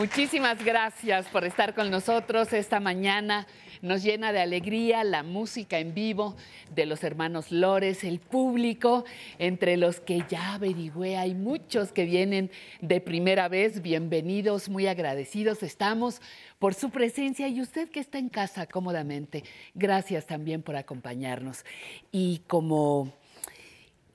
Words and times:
Muchísimas 0.00 0.64
gracias 0.64 1.26
por 1.26 1.44
estar 1.44 1.74
con 1.74 1.90
nosotros 1.90 2.54
esta 2.54 2.80
mañana. 2.80 3.46
Nos 3.82 4.02
llena 4.02 4.32
de 4.32 4.40
alegría 4.40 5.04
la 5.04 5.22
música 5.22 5.78
en 5.78 5.92
vivo 5.92 6.36
de 6.74 6.86
los 6.86 7.04
hermanos 7.04 7.52
Lores, 7.52 8.02
el 8.02 8.18
público, 8.18 9.04
entre 9.38 9.76
los 9.76 10.00
que 10.00 10.24
ya 10.26 10.54
averigüé, 10.54 11.18
hay 11.18 11.34
muchos 11.34 11.92
que 11.92 12.06
vienen 12.06 12.50
de 12.80 13.02
primera 13.02 13.48
vez. 13.48 13.82
Bienvenidos, 13.82 14.70
muy 14.70 14.86
agradecidos 14.86 15.62
estamos 15.62 16.22
por 16.58 16.72
su 16.72 16.88
presencia 16.88 17.48
y 17.48 17.60
usted 17.60 17.90
que 17.90 18.00
está 18.00 18.16
en 18.16 18.30
casa 18.30 18.64
cómodamente. 18.64 19.44
Gracias 19.74 20.24
también 20.24 20.62
por 20.62 20.76
acompañarnos. 20.76 21.62
Y 22.10 22.38
como 22.46 23.19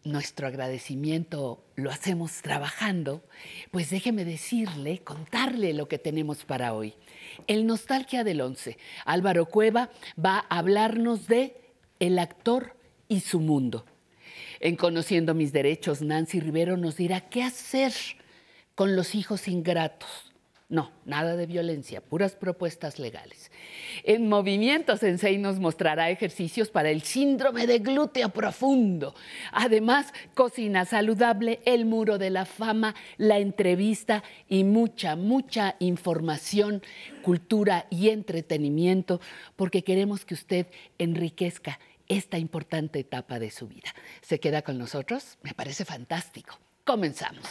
nuestro 0.05 0.47
agradecimiento 0.47 1.63
lo 1.75 1.91
hacemos 1.91 2.41
trabajando, 2.41 3.23
pues 3.71 3.89
déjeme 3.89 4.23
decirle, 4.23 4.99
contarle 4.99 5.73
lo 5.73 5.88
que 5.88 5.97
tenemos 5.97 6.45
para 6.45 6.73
hoy. 6.73 6.93
El 7.47 7.66
Nostalgia 7.66 8.23
del 8.23 8.41
Once. 8.41 8.77
Álvaro 9.03 9.47
Cueva 9.47 9.89
va 10.23 10.45
a 10.49 10.59
hablarnos 10.59 11.27
de 11.27 11.57
el 11.99 12.19
actor 12.19 12.77
y 13.07 13.21
su 13.21 13.39
mundo. 13.39 13.85
En 14.59 14.75
Conociendo 14.75 15.33
mis 15.33 15.51
derechos, 15.51 16.01
Nancy 16.01 16.39
Rivero 16.39 16.77
nos 16.77 16.97
dirá 16.97 17.22
qué 17.22 17.43
hacer 17.43 17.93
con 18.75 18.96
los 18.96 19.16
hijos 19.16 19.47
ingratos. 19.47 20.31
No, 20.69 20.91
nada 21.05 21.35
de 21.35 21.46
violencia, 21.46 22.02
puras 22.02 22.35
propuestas 22.35 22.99
legales. 22.99 23.52
En 24.07 24.29
Movimiento 24.29 24.97
Sensei 24.97 25.40
nos 25.40 25.59
mostrará 25.59 26.11
ejercicios 26.11 26.69
para 26.69 26.91
el 26.91 27.02
síndrome 27.02 27.66
de 27.66 27.79
glúteo 27.79 28.29
profundo. 28.29 29.16
Además, 29.52 30.13
cocina 30.35 30.85
saludable, 30.85 31.59
el 31.66 31.85
muro 31.85 32.19
de 32.19 32.29
la 32.29 32.46
fama, 32.46 32.93
la 33.17 33.40
entrevista 33.40 34.23
y 34.47 34.63
mucha, 34.63 35.16
mucha 35.16 35.75
información, 35.79 36.84
cultura 37.23 37.87
y 37.90 38.09
entretenimiento, 38.09 39.22
porque 39.55 39.84
queremos 39.84 40.23
que 40.23 40.35
usted 40.35 40.67
enriquezca 40.99 41.79
esta 42.07 42.37
importante 42.37 42.99
etapa 42.99 43.40
de 43.40 43.49
su 43.49 43.67
vida. 43.67 43.90
¿Se 44.22 44.40
queda 44.40 44.61
con 44.61 44.78
nosotros? 44.78 45.40
Me 45.41 45.55
parece 45.55 45.84
fantástico. 45.84 46.59
Comenzamos. 46.84 47.47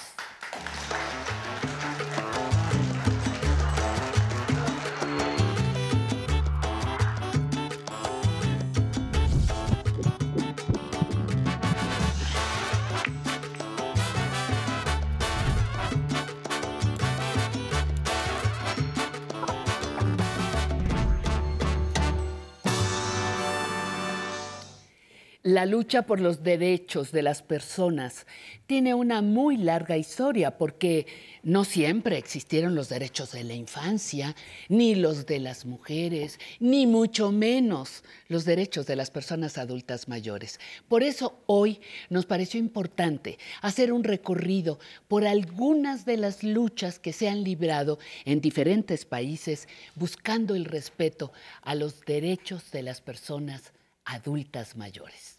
La 25.46 25.66
lucha 25.66 26.06
por 26.06 26.20
los 26.20 26.42
derechos 26.42 27.12
de 27.12 27.20
las 27.20 27.42
personas 27.42 28.26
tiene 28.66 28.94
una 28.94 29.20
muy 29.20 29.58
larga 29.58 29.98
historia 29.98 30.56
porque 30.56 31.06
no 31.42 31.64
siempre 31.64 32.16
existieron 32.16 32.74
los 32.74 32.88
derechos 32.88 33.32
de 33.32 33.44
la 33.44 33.52
infancia, 33.52 34.34
ni 34.70 34.94
los 34.94 35.26
de 35.26 35.40
las 35.40 35.66
mujeres, 35.66 36.38
ni 36.60 36.86
mucho 36.86 37.30
menos 37.30 38.04
los 38.26 38.46
derechos 38.46 38.86
de 38.86 38.96
las 38.96 39.10
personas 39.10 39.58
adultas 39.58 40.08
mayores. 40.08 40.58
Por 40.88 41.02
eso 41.02 41.42
hoy 41.44 41.78
nos 42.08 42.24
pareció 42.24 42.58
importante 42.58 43.38
hacer 43.60 43.92
un 43.92 44.02
recorrido 44.02 44.78
por 45.08 45.26
algunas 45.26 46.06
de 46.06 46.16
las 46.16 46.42
luchas 46.42 46.98
que 46.98 47.12
se 47.12 47.28
han 47.28 47.44
librado 47.44 47.98
en 48.24 48.40
diferentes 48.40 49.04
países 49.04 49.68
buscando 49.94 50.54
el 50.54 50.64
respeto 50.64 51.34
a 51.60 51.74
los 51.74 52.00
derechos 52.00 52.70
de 52.70 52.82
las 52.82 53.02
personas 53.02 53.74
adultas 54.06 54.76
mayores 54.76 55.33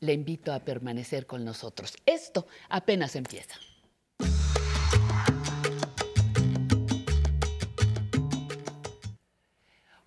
le 0.00 0.12
invito 0.12 0.52
a 0.52 0.60
permanecer 0.60 1.26
con 1.26 1.44
nosotros. 1.44 1.94
Esto 2.06 2.46
apenas 2.68 3.16
empieza. 3.16 3.54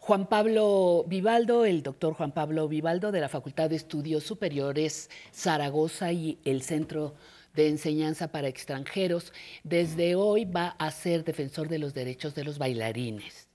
Juan 0.08 0.28
Pablo 0.28 1.04
Vivaldo, 1.06 1.66
el 1.66 1.84
doctor 1.84 2.14
Juan 2.14 2.32
Pablo 2.32 2.70
Vivaldo 2.70 3.12
de 3.12 3.20
la 3.20 3.28
Facultad 3.28 3.70
de 3.70 3.76
Estudios 3.76 4.24
Superiores 4.24 5.10
Zaragoza 5.34 6.14
y 6.14 6.40
el 6.46 6.62
Centro 6.62 7.14
de 7.54 7.68
Enseñanza 7.68 8.32
para 8.32 8.48
Extranjeros, 8.48 9.34
desde 9.66 10.16
hoy 10.16 10.46
va 10.46 10.78
a 10.80 10.92
ser 10.92 11.26
defensor 11.26 11.68
de 11.68 11.80
los 11.80 11.94
derechos 11.94 12.36
de 12.36 12.46
los 12.46 12.58
bailarines. 12.58 13.47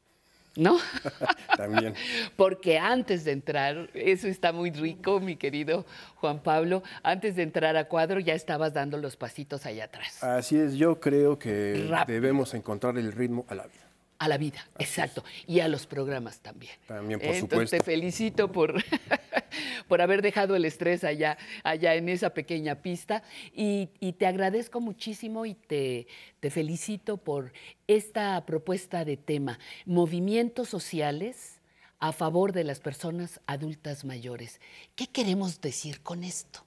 ¿No? 0.56 0.78
También. 1.56 1.94
Porque 2.36 2.78
antes 2.78 3.24
de 3.24 3.32
entrar, 3.32 3.90
eso 3.94 4.28
está 4.28 4.52
muy 4.52 4.70
rico, 4.70 5.20
mi 5.20 5.36
querido 5.36 5.86
Juan 6.16 6.42
Pablo, 6.42 6.82
antes 7.02 7.36
de 7.36 7.42
entrar 7.42 7.76
a 7.76 7.88
cuadro 7.88 8.20
ya 8.20 8.34
estabas 8.34 8.72
dando 8.72 8.98
los 8.98 9.16
pasitos 9.16 9.66
allá 9.66 9.84
atrás. 9.84 10.22
Así 10.22 10.56
es, 10.56 10.74
yo 10.74 11.00
creo 11.00 11.38
que 11.38 11.88
debemos 12.06 12.54
encontrar 12.54 12.98
el 12.98 13.12
ritmo 13.12 13.44
a 13.48 13.54
la 13.54 13.66
vida 13.66 13.81
a 14.22 14.28
la 14.28 14.38
vida, 14.38 14.64
exacto, 14.78 15.24
y 15.48 15.58
a 15.58 15.66
los 15.66 15.84
programas 15.84 16.38
también. 16.38 16.74
También, 16.86 17.18
por 17.18 17.34
supuesto. 17.34 17.76
Te 17.76 17.82
felicito 17.82 18.52
por, 18.52 18.72
por 19.88 20.00
haber 20.00 20.22
dejado 20.22 20.54
el 20.54 20.64
estrés 20.64 21.02
allá, 21.02 21.36
allá 21.64 21.96
en 21.96 22.08
esa 22.08 22.30
pequeña 22.30 22.82
pista 22.82 23.24
y, 23.52 23.88
te 24.16 24.26
agradezco 24.28 24.80
muchísimo 24.80 25.44
y 25.44 25.54
te, 25.54 26.06
te 26.38 26.50
felicito 26.50 27.16
por 27.16 27.52
esta 27.88 28.46
propuesta 28.46 29.04
de 29.04 29.16
tema, 29.16 29.58
movimientos 29.86 30.68
sociales 30.68 31.60
a 31.98 32.12
favor 32.12 32.52
de 32.52 32.62
las 32.62 32.78
personas 32.78 33.40
adultas 33.48 34.04
mayores. 34.04 34.60
¿Qué 34.94 35.08
queremos 35.08 35.60
decir 35.60 36.00
con 36.00 36.22
esto? 36.22 36.64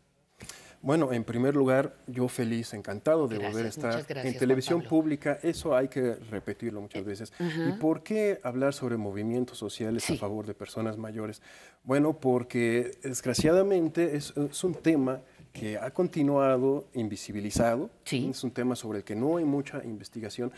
Bueno, 0.85 1.11
en 1.11 1.23
primer 1.23 1.55
lugar, 1.55 1.95
yo 2.05 2.27
feliz, 2.27 2.75
encantado 2.75 3.27
de 3.27 3.39
volver 3.39 3.65
a 3.65 3.69
estar 3.69 4.05
en 4.07 4.37
televisión 4.37 4.83
pública. 4.83 5.39
Eso 5.41 5.75
hay 5.75 5.87
que 5.87 6.13
repetirlo 6.13 6.79
muchas 6.79 7.01
eh, 7.01 7.05
veces. 7.05 7.33
¿Y 7.39 7.71
por 7.79 8.03
qué 8.03 8.39
hablar 8.43 8.71
sobre 8.71 8.95
movimientos 8.95 9.57
sociales 9.57 10.07
a 10.11 10.15
favor 10.15 10.45
de 10.45 10.53
personas 10.53 10.95
mayores? 10.95 11.41
Bueno, 11.83 12.19
porque 12.19 12.99
desgraciadamente 13.01 14.15
es, 14.15 14.35
un 14.63 14.75
tema 14.75 15.21
que 15.51 15.79
ha 15.79 15.89
continuado 15.89 16.87
invisibilizado. 16.93 17.89
Es 18.05 18.43
un 18.43 18.51
tema 18.51 18.75
sobre 18.75 18.99
el 18.99 19.03
que 19.03 19.15
no 19.15 19.37
hay 19.37 19.43
mucha 19.43 19.83
investigación, 19.83 20.51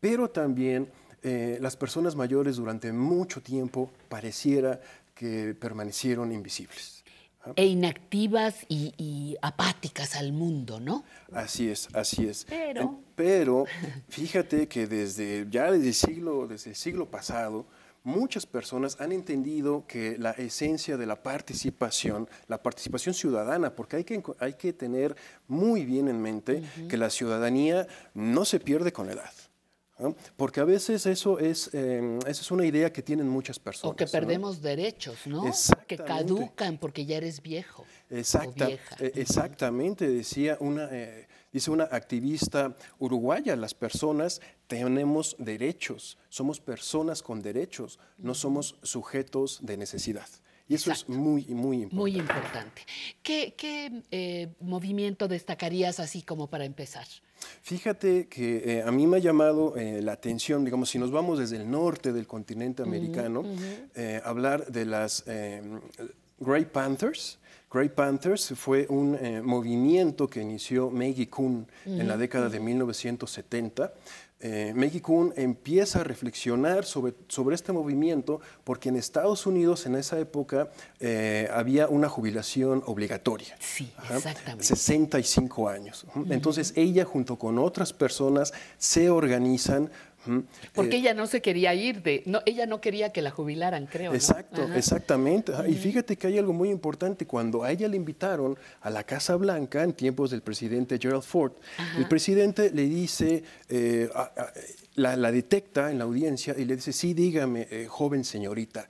pero 0.00 0.30
también 0.30 0.88
eh, 1.22 1.58
las 1.60 1.76
personas 1.76 2.16
mayores 2.16 2.56
durante 2.56 2.90
mucho 2.90 3.42
tiempo 3.42 3.90
pareciera 4.08 4.80
que 5.14 5.54
permanecieron 5.54 6.32
invisibles 6.32 6.93
e 7.56 7.66
inactivas 7.66 8.66
y, 8.68 9.36
apáticas 9.42 10.16
al 10.16 10.32
mundo, 10.32 10.80
¿no? 10.80 11.04
Así 11.32 11.68
es, 11.68 11.88
así 11.94 12.26
es. 12.26 12.46
Pero, 12.48 13.00
Pero 13.14 13.64
fíjate 14.08 14.68
que 14.68 14.86
desde 14.86 15.46
ya 15.50 15.70
desde 15.70 15.88
el 15.88 15.94
siglo, 15.94 16.46
desde 16.46 16.70
el 16.70 16.76
siglo 16.76 17.10
pasado, 17.10 17.66
muchas 18.04 18.46
personas 18.46 19.00
han 19.00 19.12
entendido 19.12 19.86
que 19.86 20.16
la 20.18 20.32
esencia 20.32 20.96
de 20.96 21.06
la 21.06 21.22
participación, 21.22 22.28
la 22.46 22.62
participación 22.62 23.14
ciudadana, 23.14 23.74
porque 23.74 23.96
hay 23.96 24.04
que, 24.04 24.22
hay 24.38 24.54
que 24.54 24.72
tener 24.72 25.16
muy 25.48 25.84
bien 25.84 26.08
en 26.08 26.20
mente 26.20 26.62
que 26.88 26.96
la 26.96 27.10
ciudadanía 27.10 27.86
no 28.12 28.44
se 28.44 28.60
pierde 28.60 28.92
con 28.92 29.06
la 29.06 29.14
edad. 29.14 29.32
Porque 30.36 30.60
a 30.60 30.64
veces 30.64 31.06
eso 31.06 31.38
es, 31.38 31.72
em, 31.72 32.18
es 32.26 32.50
una 32.50 32.66
idea 32.66 32.92
que 32.92 33.02
tienen 33.02 33.28
muchas 33.28 33.60
personas. 33.60 33.92
O 33.92 33.96
que 33.96 34.06
perdemos 34.06 34.60
derechos, 34.60 35.26
¿no? 35.26 35.44
Que 35.86 35.96
caducan 35.96 36.78
porque 36.78 37.06
ya 37.06 37.16
eres 37.16 37.40
viejo. 37.40 37.84
Exacta, 38.10 38.68
e, 38.68 38.80
exactamente, 39.14 40.08
decía 40.08 40.56
una, 40.60 40.88
eh, 40.90 41.28
dice 41.52 41.70
una 41.70 41.84
activista 41.84 42.76
uruguaya, 42.98 43.54
las 43.54 43.74
personas 43.74 44.40
tenemos 44.66 45.36
derechos, 45.38 46.18
somos 46.28 46.60
personas 46.60 47.22
con 47.22 47.40
derechos, 47.40 48.00
no 48.18 48.34
somos 48.34 48.76
sujetos 48.82 49.60
de 49.62 49.76
necesidad. 49.76 50.28
Y 50.66 50.74
eso 50.74 50.90
es 50.90 51.08
muy, 51.08 51.44
muy 51.46 51.82
importante. 51.82 51.96
Muy 51.96 52.16
importante. 52.18 52.82
¿Qué, 53.22 53.54
qué 53.56 54.02
eh, 54.10 54.48
movimiento 54.60 55.28
destacarías 55.28 56.00
así 56.00 56.22
como 56.22 56.48
para 56.48 56.64
empezar? 56.64 57.06
Fíjate 57.62 58.26
que 58.28 58.78
eh, 58.78 58.82
a 58.82 58.90
mí 58.90 59.06
me 59.06 59.16
ha 59.16 59.20
llamado 59.20 59.76
eh, 59.76 60.00
la 60.02 60.12
atención, 60.12 60.64
digamos, 60.64 60.90
si 60.90 60.98
nos 60.98 61.10
vamos 61.10 61.38
desde 61.38 61.56
el 61.56 61.70
norte 61.70 62.12
del 62.12 62.26
continente 62.26 62.82
americano, 62.82 63.42
eh, 63.94 64.20
hablar 64.24 64.66
de 64.66 64.84
las 64.84 65.24
Grey 66.38 66.64
Panthers. 66.66 67.38
Grey 67.72 67.88
Panthers 67.88 68.52
fue 68.56 68.86
un 68.88 69.18
movimiento 69.42 70.28
que 70.28 70.40
inició 70.40 70.90
Maggie 70.90 71.28
Kuhn 71.28 71.66
en 71.86 72.06
la 72.06 72.16
década 72.16 72.48
de 72.48 72.60
1970 72.60 73.92
eh, 74.46 74.74
Maggie 74.76 75.00
Kuhn 75.00 75.32
empieza 75.36 76.02
a 76.02 76.04
reflexionar 76.04 76.84
sobre, 76.84 77.14
sobre 77.28 77.54
este 77.54 77.72
movimiento 77.72 78.42
porque 78.62 78.90
en 78.90 78.96
Estados 78.96 79.46
Unidos 79.46 79.86
en 79.86 79.94
esa 79.94 80.18
época 80.18 80.68
eh, 81.00 81.48
había 81.50 81.88
una 81.88 82.10
jubilación 82.10 82.82
obligatoria. 82.84 83.56
Sí, 83.58 83.90
exactamente. 84.14 84.62
65 84.62 85.68
años. 85.70 86.04
Entonces 86.28 86.74
ella 86.76 87.06
junto 87.06 87.38
con 87.38 87.58
otras 87.58 87.94
personas 87.94 88.52
se 88.76 89.08
organizan 89.08 89.90
porque 90.74 90.96
eh, 90.96 91.00
ella 91.00 91.14
no 91.14 91.26
se 91.26 91.42
quería 91.42 91.74
ir 91.74 92.02
de, 92.02 92.22
no, 92.26 92.40
ella 92.46 92.66
no 92.66 92.80
quería 92.80 93.12
que 93.12 93.22
la 93.22 93.30
jubilaran, 93.30 93.86
creo. 93.86 94.14
Exacto, 94.14 94.62
exactamente. 94.74 95.52
Y 95.68 95.74
fíjate 95.74 96.16
que 96.16 96.26
hay 96.26 96.38
algo 96.38 96.52
muy 96.52 96.70
importante. 96.70 97.26
Cuando 97.26 97.62
a 97.62 97.70
ella 97.70 97.88
le 97.88 97.96
invitaron 97.96 98.56
a 98.80 98.90
la 98.90 99.04
Casa 99.04 99.36
Blanca 99.36 99.82
en 99.82 99.92
tiempos 99.92 100.30
del 100.30 100.42
presidente 100.42 100.98
Gerald 101.00 101.22
Ford, 101.22 101.52
el 101.98 102.08
presidente 102.08 102.70
le 102.70 102.84
dice, 102.84 103.44
eh, 103.68 104.08
la, 104.94 105.32
detecta 105.32 105.90
en 105.90 105.98
la 105.98 106.04
audiencia 106.04 106.54
y 106.56 106.64
le 106.64 106.76
dice, 106.76 106.92
sí, 106.92 107.14
dígame, 107.14 107.66
eh, 107.70 107.86
joven 107.88 108.24
señorita. 108.24 108.88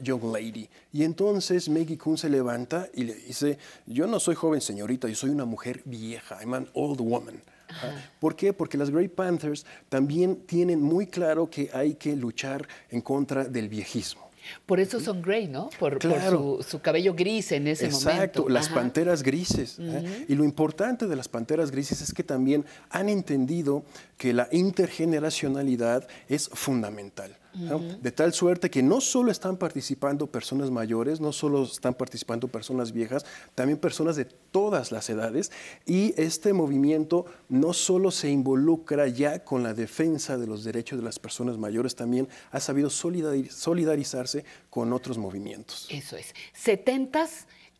Young 0.00 0.32
lady. 0.32 0.68
Y 0.92 1.04
entonces 1.04 1.68
Maggie 1.68 1.98
Kuhn 1.98 2.16
se 2.16 2.28
levanta 2.28 2.88
y 2.94 3.04
le 3.04 3.14
dice, 3.14 3.58
yo 3.86 4.06
no 4.06 4.18
soy 4.18 4.34
joven 4.34 4.60
señorita, 4.60 5.06
yo 5.06 5.14
soy 5.14 5.30
una 5.30 5.44
mujer 5.44 5.82
vieja, 5.84 6.38
I'm 6.40 6.54
an 6.54 6.68
old 6.72 7.00
woman. 7.00 7.40
¿Por 8.20 8.36
qué? 8.36 8.52
Porque 8.52 8.78
las 8.78 8.90
Grey 8.90 9.08
Panthers 9.08 9.64
también 9.88 10.36
tienen 10.46 10.80
muy 10.80 11.06
claro 11.06 11.48
que 11.48 11.70
hay 11.72 11.94
que 11.94 12.16
luchar 12.16 12.66
en 12.90 13.00
contra 13.00 13.44
del 13.44 13.68
viejismo. 13.68 14.32
Por 14.66 14.80
eso 14.80 15.00
son 15.00 15.22
grey, 15.22 15.48
¿no? 15.48 15.70
Por, 15.78 15.98
su, 16.02 16.80
cabello 16.80 17.14
gris 17.14 17.52
en 17.52 17.68
ese 17.68 17.88
momento. 17.88 18.10
Exacto, 18.10 18.48
las 18.48 18.68
panteras 18.68 19.22
grises. 19.22 19.76
¿eh? 19.78 20.26
Y 20.28 20.34
lo 20.34 20.44
importante 20.44 21.06
de 21.06 21.16
las 21.16 21.28
panteras 21.28 21.70
grises 21.70 22.00
es 22.00 22.12
que 22.12 22.24
también 22.24 22.64
han 22.90 23.08
entendido 23.08 23.84
que 24.16 24.32
la 24.32 24.48
intergeneracionalidad 24.50 26.06
es 26.28 26.48
fundamental. 26.48 27.36
De 27.54 28.12
tal 28.12 28.32
suerte 28.32 28.70
que 28.70 28.82
no 28.82 29.00
solo 29.00 29.30
están 29.30 29.56
participando 29.56 30.26
personas 30.26 30.70
mayores, 30.70 31.20
no 31.20 31.32
solo 31.32 31.64
están 31.64 31.94
participando 31.94 32.48
personas 32.48 32.92
viejas, 32.92 33.26
también 33.54 33.78
personas 33.78 34.16
de 34.16 34.24
todas 34.24 34.90
las 34.92 35.10
edades. 35.10 35.52
Y 35.84 36.14
este 36.20 36.52
movimiento 36.52 37.26
no 37.48 37.72
solo 37.72 38.10
se 38.10 38.30
involucra 38.30 39.06
ya 39.08 39.44
con 39.44 39.62
la 39.62 39.74
defensa 39.74 40.38
de 40.38 40.46
los 40.46 40.64
derechos 40.64 40.98
de 40.98 41.04
las 41.04 41.18
personas 41.18 41.58
mayores, 41.58 41.94
también 41.94 42.28
ha 42.50 42.60
sabido 42.60 42.90
solidarizarse 42.90 44.44
con 44.70 44.92
otros 44.92 45.18
movimientos. 45.18 45.86
Eso 45.90 46.16
es. 46.16 46.34
70 46.54 47.28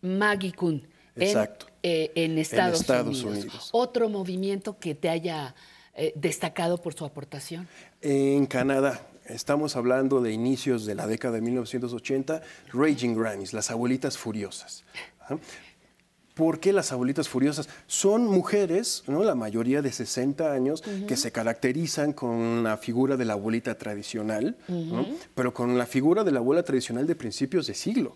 Maggie 0.03 0.53
Kuhn. 0.53 0.87
Exacto. 1.17 1.67
Eh, 1.83 2.11
en, 2.15 2.39
Estados, 2.39 2.89
Unidos. 3.23 3.71
Otro 3.73 4.09
movimiento 4.09 4.79
que 4.79 4.95
te 4.95 5.09
haya 5.09 5.55
eh, 5.95 6.13
destacado 6.15 6.79
por 6.79 6.95
su 6.95 7.05
aportación. 7.05 7.69
En 8.01 8.47
Canadá, 8.47 9.07
estamos 9.33 9.77
hablando 9.77 10.21
de 10.21 10.33
inicios 10.33 10.87
de 10.87 10.95
la 10.95 11.07
década 11.07 11.35
de 11.35 11.41
1980, 11.43 12.43
Raging 12.73 13.15
Grannies, 13.15 13.53
las 13.53 13.71
abuelitas 13.71 14.17
furiosas. 14.19 14.85
¿Por 16.35 16.61
qué 16.61 16.73
las 16.73 16.93
abuelitas 16.93 17.29
furiosas? 17.29 17.69
Son 17.87 18.25
mujeres, 18.25 19.05
¿no? 19.07 19.23
la 19.23 19.35
mayoría 19.35 19.83
de 19.83 19.93
60 19.93 20.51
años, 20.53 20.83
que 21.07 21.17
se 21.17 21.31
caracterizan 21.31 22.15
con 22.15 22.63
la 22.63 22.79
figura 22.79 23.19
de 23.19 23.27
la 23.27 23.35
abuelita 23.35 23.77
tradicional, 23.77 24.57
pero 25.35 25.53
con 25.53 25.77
la 25.77 25.85
figura 25.85 26.25
de 26.25 26.33
la 26.33 26.39
abuela 26.39 26.63
tradicional 26.63 27.07
de 27.07 27.15
principios 27.17 27.67
de 27.67 27.75
siglo. 27.75 28.15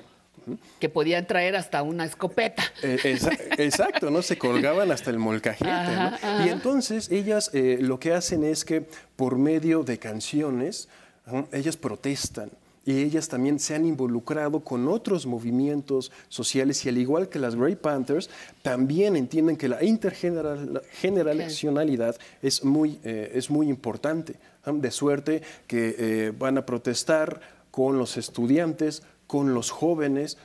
Que 0.79 0.89
podían 0.89 1.27
traer 1.27 1.57
hasta 1.57 1.83
una 1.83 2.05
escopeta. 2.05 2.63
Eh, 2.83 2.99
exa- 3.03 3.37
exacto, 3.59 4.11
¿no? 4.11 4.23
Se 4.23 4.39
colgaban 4.39 4.93
hasta 4.93 5.11
el 5.11 5.19
molcajete, 5.19 5.65
¿no? 5.69 5.77
Ajá, 5.77 6.07
ajá. 6.23 6.47
Y 6.47 6.51
entonces 6.51 7.11
ellas 7.11 7.51
eh, 7.53 7.79
lo 7.81 7.99
que 7.99 8.13
hacen 8.15 8.45
es 8.45 8.65
que 8.65 8.87
por 9.17 9.39
medio 9.39 9.83
de 9.83 9.99
canciones, 9.99 10.89
¿no? 11.27 11.47
ellas 11.53 11.77
protestan. 11.77 12.51
Y 12.85 13.03
ellas 13.03 13.29
también 13.29 13.59
se 13.59 13.75
han 13.75 13.85
involucrado 13.85 14.61
con 14.61 14.87
otros 14.87 15.27
movimientos 15.27 16.13
sociales 16.29 16.87
y 16.87 16.89
al 16.89 16.99
igual 16.99 17.29
que 17.29 17.41
las 17.41 17.57
Grey 17.57 17.75
Panthers, 17.75 18.31
también 18.63 19.17
entienden 19.17 19.57
que 19.57 19.69
la 19.69 19.83
intergeneracionalidad 19.83 22.15
es 22.43 22.65
muy, 22.65 23.01
eh, 23.03 23.33
es 23.35 23.51
muy 23.51 23.69
importante. 23.69 24.37
De 24.65 24.93
suerte 24.93 25.43
que 25.67 25.97
eh, 25.99 26.33
van 26.37 26.59
a 26.59 26.67
protestar 26.67 27.41
con 27.73 27.99
los 27.99 28.17
estudiantes, 28.17 29.03
con 29.27 29.53
los 29.53 29.71
jóvenes. 29.71 30.39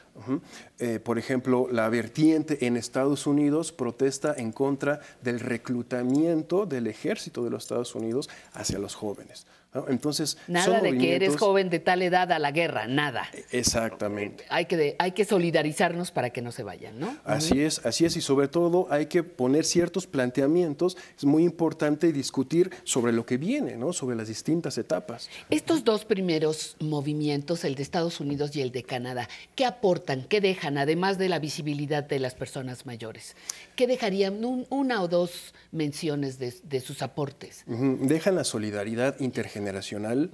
Eh, 0.79 0.99
por 0.99 1.17
ejemplo, 1.17 1.67
la 1.71 1.89
vertiente 1.89 2.65
en 2.67 2.77
Estados 2.77 3.25
Unidos 3.27 3.71
protesta 3.71 4.33
en 4.37 4.51
contra 4.51 4.99
del 5.21 5.39
reclutamiento 5.39 6.65
del 6.65 6.87
ejército 6.87 7.43
de 7.43 7.49
los 7.49 7.63
Estados 7.63 7.95
Unidos 7.95 8.29
hacia 8.53 8.77
los 8.79 8.93
jóvenes. 8.95 9.45
¿no? 9.73 9.85
Entonces, 9.87 10.37
Nada 10.47 10.65
son 10.65 10.83
de 10.83 10.97
que 10.97 11.15
eres 11.15 11.37
joven 11.37 11.69
de 11.69 11.79
tal 11.79 12.01
edad 12.01 12.29
a 12.33 12.39
la 12.39 12.51
guerra, 12.51 12.87
nada. 12.87 13.23
Exactamente. 13.51 14.43
Hay 14.49 14.65
que, 14.65 14.75
de- 14.75 14.95
hay 14.99 15.13
que 15.13 15.23
solidarizarnos 15.23 16.11
para 16.11 16.31
que 16.31 16.41
no 16.41 16.51
se 16.51 16.63
vayan, 16.63 16.99
¿no? 16.99 17.15
Así 17.23 17.61
es, 17.61 17.85
así 17.85 18.03
es, 18.03 18.17
y 18.17 18.21
sobre 18.21 18.49
todo 18.49 18.87
hay 18.89 19.05
que 19.05 19.23
poner 19.23 19.63
ciertos 19.63 20.07
planteamientos. 20.07 20.97
Es 21.17 21.23
muy 21.23 21.43
importante 21.45 22.11
discutir 22.11 22.69
sobre 22.83 23.13
lo 23.13 23.25
que 23.25 23.37
viene, 23.37 23.77
¿no? 23.77 23.93
Sobre 23.93 24.17
las 24.17 24.27
distintas 24.27 24.77
etapas. 24.77 25.29
Estos 25.49 25.85
dos 25.85 26.03
primeros 26.03 26.75
movimientos, 26.81 27.63
el 27.63 27.75
de 27.75 27.83
Estados 27.83 28.19
Unidos 28.19 28.53
y 28.57 28.61
el 28.61 28.73
de 28.73 28.83
Canadá, 28.83 29.29
¿qué 29.55 29.63
aportan, 29.65 30.00
qué 30.27 30.41
dejan, 30.41 30.77
además 30.77 31.17
de 31.17 31.29
la 31.29 31.39
visibilidad 31.39 32.03
de 32.03 32.19
las 32.19 32.35
personas 32.35 32.85
mayores? 32.85 33.35
¿Qué 33.81 33.87
dejarían 33.87 34.45
un- 34.45 34.67
una 34.69 35.01
o 35.01 35.07
dos 35.07 35.55
menciones 35.71 36.37
de, 36.37 36.53
de 36.65 36.81
sus 36.81 37.01
aportes? 37.01 37.63
Dejan 37.65 38.35
la 38.35 38.43
solidaridad 38.43 39.19
intergeneracional. 39.19 40.29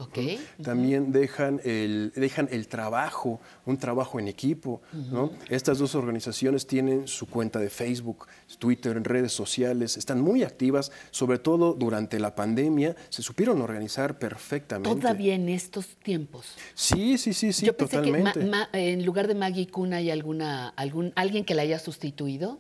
También 0.62 1.14
dejan 1.14 1.62
el, 1.64 2.12
dejan 2.14 2.50
el 2.52 2.68
trabajo, 2.68 3.40
un 3.66 3.78
trabajo 3.78 4.20
en 4.20 4.28
equipo. 4.28 4.82
¿no? 4.92 5.32
Estas 5.50 5.78
dos 5.78 5.96
organizaciones 5.96 6.68
tienen 6.68 7.08
su 7.08 7.26
cuenta 7.28 7.58
de 7.60 7.70
Facebook, 7.70 8.28
Twitter, 8.60 8.98
en 8.98 9.06
redes 9.06 9.32
sociales. 9.32 9.96
Están 9.96 10.20
muy 10.20 10.44
activas, 10.44 10.92
sobre 11.12 11.40
todo 11.40 11.74
durante 11.74 12.20
la 12.20 12.36
pandemia. 12.36 12.98
Se 13.08 13.22
supieron 13.22 13.62
organizar 13.62 14.20
perfectamente. 14.20 14.90
Todavía 15.00 15.36
en 15.36 15.48
estos 15.48 15.88
tiempos. 16.04 16.48
Sí, 16.74 17.18
sí, 17.18 17.32
sí, 17.32 17.54
sí, 17.54 17.66
Yo 17.66 17.78
pensé 17.78 17.96
totalmente. 17.96 18.34
que 18.42 18.46
Ma- 18.46 18.68
Ma- 18.74 18.78
en 18.80 19.06
lugar 19.06 19.30
de 19.30 19.36
Maggie 19.36 19.68
Kuhn 19.68 19.94
hay 19.94 20.12
alguna, 20.12 20.68
algún, 20.70 21.14
alguien 21.16 21.46
que 21.46 21.56
la 21.56 21.62
haya 21.62 21.80
sustituido. 21.80 22.60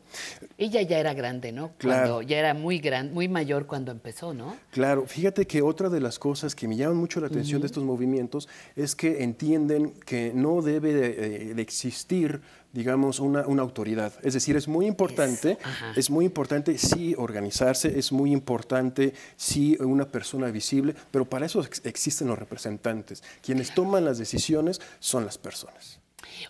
Ella 0.58 0.77
ya 0.82 1.00
era 1.00 1.14
grande, 1.14 1.52
¿no? 1.52 1.74
Claro. 1.78 2.00
Cuando 2.08 2.22
ya 2.22 2.38
era 2.40 2.54
muy 2.54 2.80
gran, 2.80 3.14
muy 3.14 3.28
mayor 3.28 3.66
cuando 3.68 3.92
empezó, 3.92 4.34
¿no? 4.34 4.56
Claro, 4.72 5.06
fíjate 5.06 5.46
que 5.48 5.62
otra 5.62 5.90
de 5.90 6.00
las 6.02 6.20
cosas 6.20 6.56
que 6.56 6.68
me 6.68 6.76
llaman 6.76 6.98
mucho 6.98 7.20
la 7.20 7.28
atención 7.28 7.62
de 7.62 7.68
estos 7.68 7.84
movimientos 7.84 8.48
es 8.76 8.96
que 8.96 9.24
entienden 9.24 9.92
que 10.06 10.32
no 10.34 10.62
debe 10.62 10.94
de, 10.94 11.08
eh, 11.50 11.54
de 11.54 11.62
existir, 11.62 12.42
digamos, 12.74 13.20
una, 13.20 13.48
una 13.48 13.62
autoridad. 13.64 14.14
Es 14.24 14.34
decir, 14.34 14.56
es 14.56 14.68
muy 14.68 14.86
importante, 14.86 15.58
es 15.96 16.10
muy 16.10 16.26
importante 16.26 16.78
sí 16.78 17.16
organizarse, 17.18 17.98
es 17.98 18.12
muy 18.12 18.32
importante 18.32 19.14
sí 19.36 19.78
una 19.80 20.06
persona 20.08 20.48
visible, 20.52 20.94
pero 21.12 21.26
para 21.26 21.46
eso 21.46 21.62
ex- 21.62 21.82
existen 21.86 22.28
los 22.28 22.38
representantes. 22.38 23.24
Quienes 23.42 23.74
toman 23.74 24.06
las 24.06 24.18
decisiones 24.18 24.80
son 25.00 25.26
las 25.26 25.38
personas. 25.38 26.00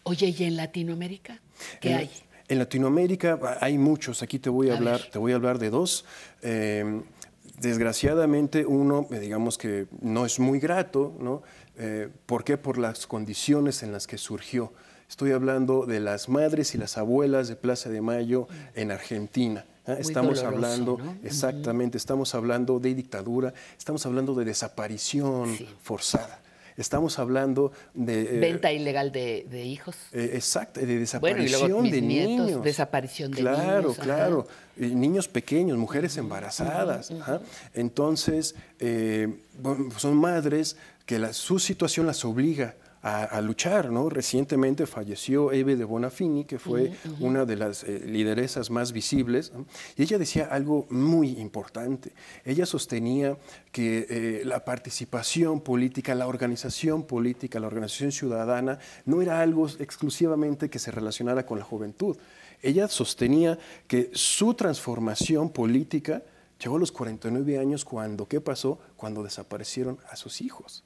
Oye, 0.04 0.34
¿y 0.38 0.44
en 0.44 0.58
Latinoamérica? 0.58 1.40
¿Qué 1.80 1.92
En- 1.92 1.98
hay? 1.98 2.10
En 2.50 2.60
Latinoamérica 2.60 3.39
ah, 3.44 3.58
hay 3.62 3.77
muchos. 3.77 4.24
Aquí 4.24 4.39
te 4.39 4.50
voy 4.50 4.70
a, 4.70 4.74
A 4.74 4.77
hablar, 4.77 5.00
ver. 5.01 5.12
te 5.12 5.20
voy 5.20 5.32
a 5.34 5.36
hablar 5.36 5.60
de 5.60 5.70
dos. 5.70 6.06
Eh, 6.42 7.01
desgraciadamente 7.60 8.66
uno, 8.66 9.08
eh, 9.12 9.20
digamos 9.20 9.58
que 9.58 9.88
no 10.01 10.25
es 10.25 10.39
muy 10.39 10.60
grato, 10.60 11.13
¿no? 11.20 11.42
Eh, 11.77 12.10
¿Por 12.25 12.44
qué? 12.44 12.58
Por 12.58 12.77
las 12.77 13.08
condiciones 13.08 13.84
en 13.84 13.92
las 13.92 14.08
que 14.08 14.18
surgió. 14.18 14.74
Estoy 15.10 15.32
hablando 15.32 15.86
de 15.86 16.00
las 16.00 16.27
madres 16.30 16.75
y 16.75 16.77
las 16.77 16.98
abuelas 16.98 17.48
de 17.48 17.56
Plaza 17.56 17.89
de 17.89 18.01
Mayo 18.01 18.48
en 18.75 18.92
Argentina. 18.92 19.66
Muy 19.86 19.98
Estamos 20.00 20.44
hablando, 20.44 20.98
¿no? 20.98 21.16
exactamente, 21.24 21.98
estamos 21.98 22.36
hablando 22.36 22.77
de 22.80 22.94
dictadura, 22.94 23.54
estamos 23.77 24.06
hablando 24.06 24.36
de 24.36 24.44
desaparición 24.44 25.56
Sí. 25.56 25.66
forzada, 25.82 26.42
estamos 26.78 27.20
hablando 27.20 27.72
de... 27.94 28.22
eh, 28.38 28.40
Venta 28.40 28.72
ilegal 28.72 29.12
de, 29.12 29.46
de 29.50 29.66
hijos. 29.66 29.96
eh, 30.14 30.32
exacto, 30.36 30.80
de 30.80 30.86
Bueno, 30.86 30.98
y 30.98 31.00
desaparición 31.00 31.70
luego 31.70 31.82
mis 31.82 31.92
de 31.92 32.02
nietos, 32.02 32.46
niños. 32.48 32.64
desaparición 32.64 33.32
de 33.32 33.38
claro, 33.42 33.82
niños. 33.82 33.98
Claro, 33.98 34.48
Y 34.78 34.86
niños 34.88 35.28
pequeños, 35.28 35.78
mujeres 35.78 36.16
embarazadas. 36.18 37.12
ajá. 37.12 37.42
Entonces, 37.74 38.56
eh, 38.80 39.28
bueno, 39.60 39.90
son 39.98 40.16
madres 40.16 40.78
que 41.06 41.20
la- 41.20 41.34
su 41.34 41.58
situación 41.60 42.06
las 42.06 42.24
obliga 42.26 42.76
a, 43.01 43.24
a 43.24 43.42
luchar, 43.42 43.92
¿no? 43.92 44.10
Recientemente 44.10 44.86
falleció 44.86 45.51
Eve 45.51 45.75
de 45.75 45.84
Bonafini, 45.84 46.46
que 46.46 46.60
fue 46.60 46.94
una 47.20 47.46
de 47.46 47.56
las 47.56 47.84
eh, 47.84 48.04
lideresas 48.06 48.70
más 48.70 48.92
visibles, 48.92 49.51
¿no? 49.54 49.66
y 49.96 50.04
ella 50.04 50.18
decía 50.18 50.46
algo 50.46 50.88
muy 50.89 51.39
importante. 51.39 52.13
Ella 52.46 52.66
sostenía 52.66 53.38
que 53.72 54.08
eh, 54.10 54.42
la 54.46 54.66
participación 54.66 55.62
política, 55.62 56.16
la 56.16 56.27
organización 56.27 57.04
política, 57.04 57.60
la 57.60 57.68
organización 57.68 58.12
ciudadana, 58.12 58.80
no 59.06 59.22
era 59.22 59.42
algo 59.42 59.68
exclusivamente 59.68 60.70
que 60.70 60.80
se 60.80 60.92
relacionara 60.92 61.46
con 61.46 61.60
la 61.60 61.66
juventud. 61.66 62.18
Ella 62.62 62.88
sostenía 62.88 63.60
que 63.88 64.10
su 64.13 64.54
transformación 64.56 65.50
política 65.50 66.24
llegó 66.60 66.77
a 66.77 66.80
los 66.80 66.92
49 66.92 67.60
años 67.60 67.86
cuando, 67.86 68.27
¿qué 68.27 68.42
pasó? 68.42 68.80
Cuando 68.96 69.24
desaparecieron 69.24 70.00
a 70.10 70.16
sus 70.16 70.42
hijos. 70.42 70.84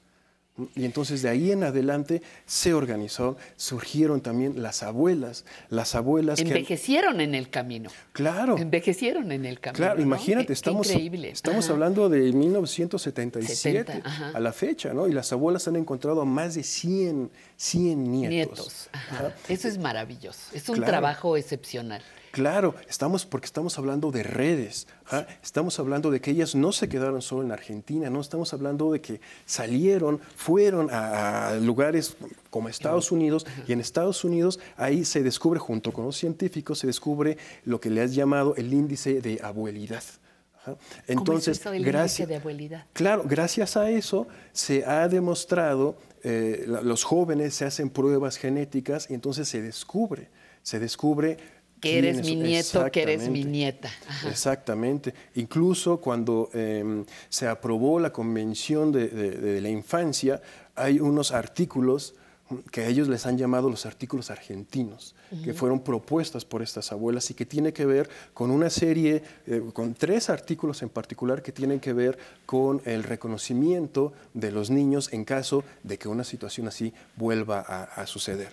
Y 0.76 0.84
entonces 0.84 1.22
de 1.22 1.30
ahí 1.30 1.50
en 1.50 1.64
adelante 1.64 2.20
se 2.44 2.74
organizó, 2.74 3.38
surgieron 3.56 4.20
también 4.20 4.62
las 4.62 4.82
abuelas, 4.82 5.46
las 5.70 5.94
abuelas 5.94 6.36
que... 6.38 6.42
Envejecieron 6.46 7.22
en 7.22 7.34
el 7.34 7.48
camino. 7.48 7.88
Claro. 8.12 8.58
Envejecieron 8.58 9.32
en 9.32 9.46
el 9.46 9.60
camino. 9.60 9.78
Claro, 9.78 9.96
¿no? 9.96 10.02
imagínate, 10.02 10.42
Qué- 10.44 10.46
qué 10.48 10.52
estamos, 10.52 10.90
increíble. 10.90 11.30
estamos 11.30 11.64
Ajá. 11.64 11.72
hablando 11.72 12.08
de 12.10 12.32
1977 12.32 13.54
70, 13.92 14.08
ajá. 14.08 14.30
a 14.34 14.40
la 14.40 14.52
fecha, 14.52 14.92
¿no? 14.92 15.08
Y 15.08 15.12
las 15.12 15.32
abuelas 15.32 15.66
han 15.68 15.76
encontrado 15.76 16.20
a 16.20 16.24
más 16.26 16.54
de 16.54 16.62
100, 16.64 17.30
100 17.56 18.10
nietos. 18.12 18.30
Nietos. 18.30 18.88
Ajá. 18.92 19.34
Eso 19.48 19.68
es 19.68 19.78
maravilloso. 19.78 20.38
Es 20.52 20.68
un 20.68 20.76
Claro. 20.76 20.90
trabajo 20.90 21.36
excepcional. 21.38 22.02
Claro, 22.32 22.74
estamos 22.88 23.26
porque 23.26 23.44
estamos 23.44 23.78
hablando 23.78 24.10
de 24.10 24.22
redes, 24.22 24.88
¿ah? 25.10 25.26
estamos 25.42 25.78
hablando 25.78 26.10
de 26.10 26.20
que 26.20 26.30
ellas 26.30 26.54
no 26.54 26.72
se 26.72 26.88
quedaron 26.88 27.20
solo 27.22 27.42
en 27.42 27.52
Argentina, 27.52 28.08
no 28.08 28.20
estamos 28.22 28.52
hablando 28.54 28.90
de 28.90 29.00
que 29.02 29.20
salieron, 29.44 30.18
fueron 30.34 30.88
a, 30.90 31.48
a 31.48 31.54
lugares 31.56 32.16
como 32.48 32.68
Estados 32.70 33.12
Unidos 33.12 33.46
y 33.68 33.72
en 33.74 33.80
Estados 33.80 34.24
Unidos 34.24 34.58
ahí 34.78 35.04
se 35.04 35.22
descubre 35.22 35.60
junto 35.60 35.92
con 35.92 36.06
los 36.06 36.16
científicos 36.16 36.78
se 36.78 36.86
descubre 36.86 37.36
lo 37.64 37.80
que 37.80 37.90
le 37.90 38.00
has 38.00 38.14
llamado 38.14 38.54
el 38.56 38.72
índice 38.72 39.20
de 39.20 39.38
abuelidad. 39.42 40.02
Ajá. 40.62 40.76
Entonces, 41.08 41.16
¿Cómo 41.16 41.38
es 41.38 41.48
eso 41.48 41.70
del 41.72 41.84
gracias 41.84 42.20
índice 42.20 42.26
de 42.28 42.36
abuelidad? 42.36 42.86
Claro, 42.94 43.24
gracias 43.26 43.76
a 43.76 43.90
eso 43.90 44.26
se 44.52 44.86
ha 44.86 45.06
demostrado, 45.08 45.96
eh, 46.22 46.64
la- 46.66 46.80
los 46.80 47.04
jóvenes 47.04 47.54
se 47.54 47.66
hacen 47.66 47.90
pruebas 47.90 48.38
genéticas 48.38 49.10
y 49.10 49.14
entonces 49.14 49.48
se 49.48 49.60
descubre, 49.60 50.30
se 50.62 50.78
descubre 50.78 51.36
Que 51.82 51.98
eres 51.98 52.24
mi 52.24 52.36
nieto, 52.36 52.90
que 52.90 53.02
eres 53.02 53.28
mi 53.28 53.44
nieta. 53.44 53.90
Ajá. 54.08 54.28
Exactamente. 54.30 55.12
Incluso 55.34 55.98
cuando 56.00 56.48
eh, 56.54 57.04
se 57.28 57.48
aprobó 57.48 57.98
la 58.00 58.12
Convención 58.12 58.92
de, 58.92 59.08
de- 59.08 59.30
de 59.32 59.60
la 59.60 59.68
Infancia, 59.68 60.40
hay 60.76 61.00
unos 61.00 61.32
artículos 61.32 62.14
que 62.70 62.82
a 62.82 62.86
ellos 62.88 63.08
les 63.08 63.24
han 63.24 63.38
llamado 63.38 63.70
los 63.70 63.86
artículos 63.86 64.30
argentinos, 64.30 65.14
que 65.42 65.54
fueron 65.54 65.80
propuestas 65.80 66.44
por 66.44 66.60
estas 66.60 66.92
abuelas 66.92 67.30
y 67.30 67.34
que 67.34 67.46
tiene 67.46 67.72
que 67.72 67.86
ver 67.86 68.10
con 68.34 68.50
una 68.50 68.68
serie, 68.68 69.22
eh, 69.46 69.62
con 69.72 69.94
tres 69.94 70.28
artículos 70.28 70.82
en 70.82 70.90
particular 70.90 71.40
que 71.42 71.50
tienen 71.52 71.80
que 71.80 71.94
ver 71.94 72.18
con 72.44 72.82
el 72.84 73.04
reconocimiento 73.04 74.12
de 74.34 74.50
los 74.52 74.68
niños 74.68 75.10
en 75.12 75.24
caso 75.24 75.64
de 75.82 75.96
que 75.98 76.08
una 76.08 76.24
situación 76.24 76.68
así 76.68 76.92
vuelva 77.16 77.60
a, 77.66 77.84
a 77.84 78.06
suceder. 78.06 78.48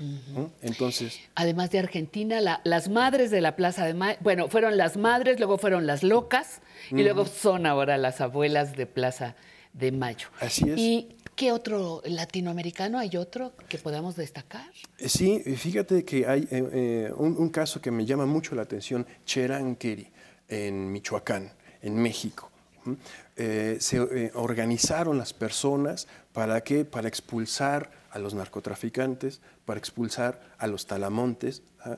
Entonces, 0.62 1.20
Además 1.36 1.70
de 1.72 1.80
Argentina, 1.80 2.40
la- 2.40 2.62
las 2.64 2.90
madres 2.90 3.32
de 3.32 3.42
la 3.42 3.56
Plaza 3.58 3.86
de 3.86 3.94
Mayo, 3.94 4.18
bueno, 4.22 4.48
fueron 4.48 4.78
las 4.78 4.96
madres, 4.98 5.40
luego 5.40 5.58
fueron 5.58 5.86
las 5.88 6.04
locas 6.04 6.62
y 6.92 7.04
luego 7.04 7.26
son 7.26 7.66
ahora 7.66 7.98
las 7.98 8.22
abuelas 8.22 8.78
de 8.78 8.86
Plaza 8.86 9.36
de 9.36 9.49
Mayo. 9.94 10.28
Así 10.40 10.70
es. 10.70 10.78
¿Y 10.78 11.16
qué 11.36 11.52
otro 11.52 12.02
latinoamericano 12.06 13.00
hay 13.00 13.16
otro 13.16 13.54
que 13.70 13.78
podamos 13.78 14.16
destacar? 14.16 14.70
Sí, 14.98 15.40
fíjate 15.40 16.04
que 16.04 16.28
hay 16.28 16.42
eh, 16.52 16.70
eh, 16.72 17.14
un, 17.16 17.38
un 17.38 17.50
caso 17.50 17.82
que 17.82 17.92
me 17.92 18.06
llama 18.06 18.26
mucho 18.26 18.56
la 18.56 18.64
atención, 18.64 19.06
Cheranqueri, 19.26 20.08
en 20.50 20.92
Michoacán, 20.92 21.52
en 21.82 21.96
México. 21.96 22.52
¿Mm? 22.86 22.94
Eh, 23.38 23.78
se 23.80 23.98
eh, 23.98 24.32
organizaron 24.34 25.18
las 25.18 25.34
personas 25.34 26.08
para 26.34 26.62
que 26.62 26.84
para 26.84 27.08
expulsar 27.08 27.90
a 28.12 28.20
los 28.20 28.34
narcotraficantes, 28.34 29.40
para 29.66 29.80
expulsar 29.80 30.42
a 30.58 30.68
los 30.68 30.88
talamontes. 30.88 31.62
¿ah? 31.82 31.98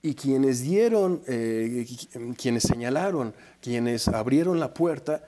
Y 0.00 0.14
quienes 0.14 0.62
dieron, 0.62 1.22
eh, 1.26 1.86
quienes 2.38 2.62
señalaron, 2.62 3.34
quienes 3.60 4.08
abrieron 4.08 4.60
la 4.60 4.72
puerta, 4.72 5.24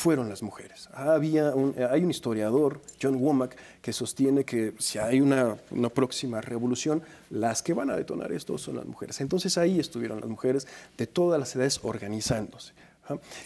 fueron 0.00 0.30
las 0.30 0.42
mujeres. 0.42 0.88
Había 0.94 1.52
hay 1.90 2.02
un 2.02 2.10
historiador, 2.10 2.80
John 3.00 3.16
Womack, 3.16 3.54
que 3.82 3.92
sostiene 3.92 4.44
que 4.44 4.72
si 4.78 4.98
hay 4.98 5.20
una, 5.20 5.56
próxima 5.94 6.40
revolución, 6.40 7.02
las 7.28 7.62
que 7.62 7.74
van 7.74 7.90
a 7.90 7.96
detonar 7.96 8.32
esto 8.32 8.56
son 8.56 8.76
las 8.76 8.86
mujeres. 8.86 9.20
Entonces 9.20 9.58
ahí 9.58 9.78
estuvieron 9.78 10.20
las 10.20 10.30
mujeres 10.30 10.66
de 10.96 11.06
todas 11.06 11.38
las 11.38 11.54
edades 11.54 11.80
organizándose. 11.82 12.72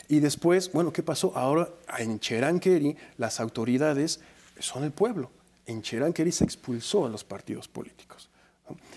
Y 0.08 0.20
después, 0.20 0.70
bueno, 0.70 0.92
¿qué 0.92 1.02
pasó? 1.02 1.32
Ahora 1.34 1.68
en 1.98 2.20
Cheranqueri 2.20 2.96
las 3.18 3.40
autoridades 3.40 4.20
son 4.60 4.84
el 4.84 4.92
pueblo. 4.92 5.30
En 5.66 5.82
Cheranqueri 5.82 6.30
se 6.30 6.44
expulsó 6.44 7.06
a 7.06 7.08
los 7.08 7.24
partidos 7.24 7.66
políticos. 7.66 8.28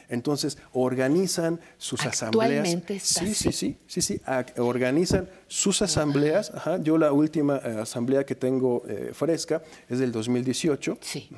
Entonces, 0.10 0.58
organizan 0.74 1.60
sus 1.78 2.06
asambleas. 2.06 2.70
sí, 3.02 3.34
sí, 3.34 3.52
sí, 3.52 3.78
sí, 3.88 4.02
sí, 4.02 4.22
organizan 4.58 5.30
sus 5.48 5.82
asambleas. 5.82 6.52
Yo 6.82 6.98
la 6.98 7.12
última 7.12 7.58
eh, 7.58 7.80
asamblea 7.82 8.26
que 8.26 8.36
tengo 8.36 8.84
eh, 8.88 9.12
fresca 9.14 9.62
es 9.90 10.00
del 10.00 10.12
2018. 10.12 10.98
Sí. 11.02 11.30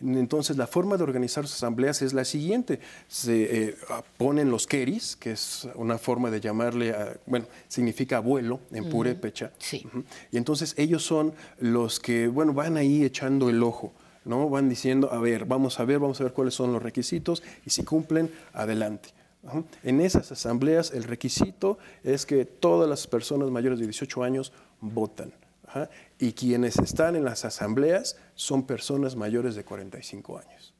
Entonces, 0.00 0.56
la 0.56 0.66
forma 0.66 0.96
de 0.96 1.04
organizar 1.04 1.46
sus 1.46 1.56
asambleas 1.56 2.02
es 2.02 2.12
la 2.12 2.24
siguiente. 2.24 2.80
Se 3.08 3.68
eh, 3.68 3.76
ponen 4.16 4.50
los 4.50 4.66
keris, 4.66 5.16
que 5.16 5.32
es 5.32 5.68
una 5.74 5.98
forma 5.98 6.30
de 6.30 6.40
llamarle, 6.40 6.94
bueno, 7.26 7.46
significa 7.68 8.18
abuelo 8.18 8.60
en 8.70 8.88
purépecha. 8.88 9.52
Sí. 9.58 9.86
Y 10.30 10.36
entonces 10.36 10.74
ellos 10.76 11.04
son 11.04 11.34
los 11.58 11.98
que, 11.98 12.28
bueno, 12.28 12.52
van 12.52 12.76
ahí 12.76 13.04
echando 13.04 13.50
el 13.50 13.62
ojo. 13.62 13.92
¿No? 14.24 14.48
Van 14.48 14.68
diciendo, 14.68 15.12
a 15.12 15.18
ver, 15.18 15.44
vamos 15.44 15.80
a 15.80 15.84
ver, 15.84 15.98
vamos 15.98 16.20
a 16.20 16.24
ver 16.24 16.32
cuáles 16.32 16.54
son 16.54 16.72
los 16.72 16.82
requisitos 16.82 17.42
y 17.66 17.70
si 17.70 17.84
cumplen, 17.84 18.30
adelante. 18.52 19.10
En 19.82 20.00
esas 20.00 20.30
asambleas 20.30 20.92
el 20.92 21.02
requisito 21.02 21.78
es 22.04 22.26
que 22.26 22.44
todas 22.44 22.88
las 22.88 23.06
personas 23.08 23.50
mayores 23.50 23.80
de 23.80 23.86
18 23.86 24.22
años 24.22 24.52
votan. 24.80 25.32
Y 26.18 26.32
quienes 26.32 26.78
están 26.78 27.16
en 27.16 27.24
las 27.24 27.44
asambleas 27.44 28.16
son 28.34 28.66
personas 28.66 29.16
mayores 29.16 29.54
de 29.54 29.64
45 29.64 30.38
años 30.38 30.74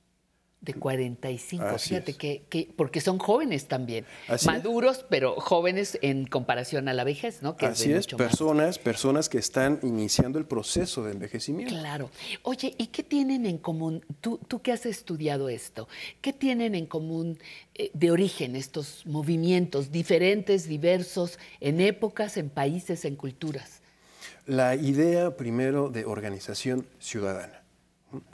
de 0.62 0.74
45, 0.74 1.76
fíjate 1.78 2.14
que, 2.14 2.72
porque 2.76 3.00
son 3.00 3.18
jóvenes 3.18 3.66
también, 3.66 4.06
maduros, 4.46 5.04
pero 5.10 5.34
jóvenes 5.40 5.98
en 6.02 6.24
comparación 6.24 6.88
a 6.88 6.92
la 6.92 7.02
vejez, 7.02 7.42
¿no? 7.42 7.56
Que 7.56 7.66
Así 7.66 7.92
es, 7.92 8.06
personas, 8.06 8.78
personas 8.78 9.28
que 9.28 9.38
están 9.38 9.80
iniciando 9.82 10.38
el 10.38 10.44
proceso 10.44 11.02
de 11.02 11.12
envejecimiento. 11.12 11.74
Claro. 11.74 12.10
Oye, 12.44 12.76
¿y 12.78 12.86
qué 12.86 13.02
tienen 13.02 13.44
en 13.44 13.58
común? 13.58 14.04
Tú, 14.20 14.38
tú 14.46 14.62
que 14.62 14.70
has 14.70 14.86
estudiado 14.86 15.48
esto, 15.48 15.88
¿qué 16.20 16.32
tienen 16.32 16.76
en 16.76 16.86
común 16.86 17.40
eh, 17.74 17.90
de 17.92 18.12
origen 18.12 18.54
estos 18.54 19.04
movimientos 19.04 19.90
diferentes, 19.90 20.68
diversos, 20.68 21.40
en 21.60 21.80
épocas, 21.80 22.36
en 22.36 22.50
países, 22.50 23.04
en 23.04 23.16
culturas? 23.16 23.80
La 24.46 24.76
idea 24.76 25.36
primero 25.36 25.88
de 25.88 26.04
organización 26.04 26.86
ciudadana. 27.00 27.61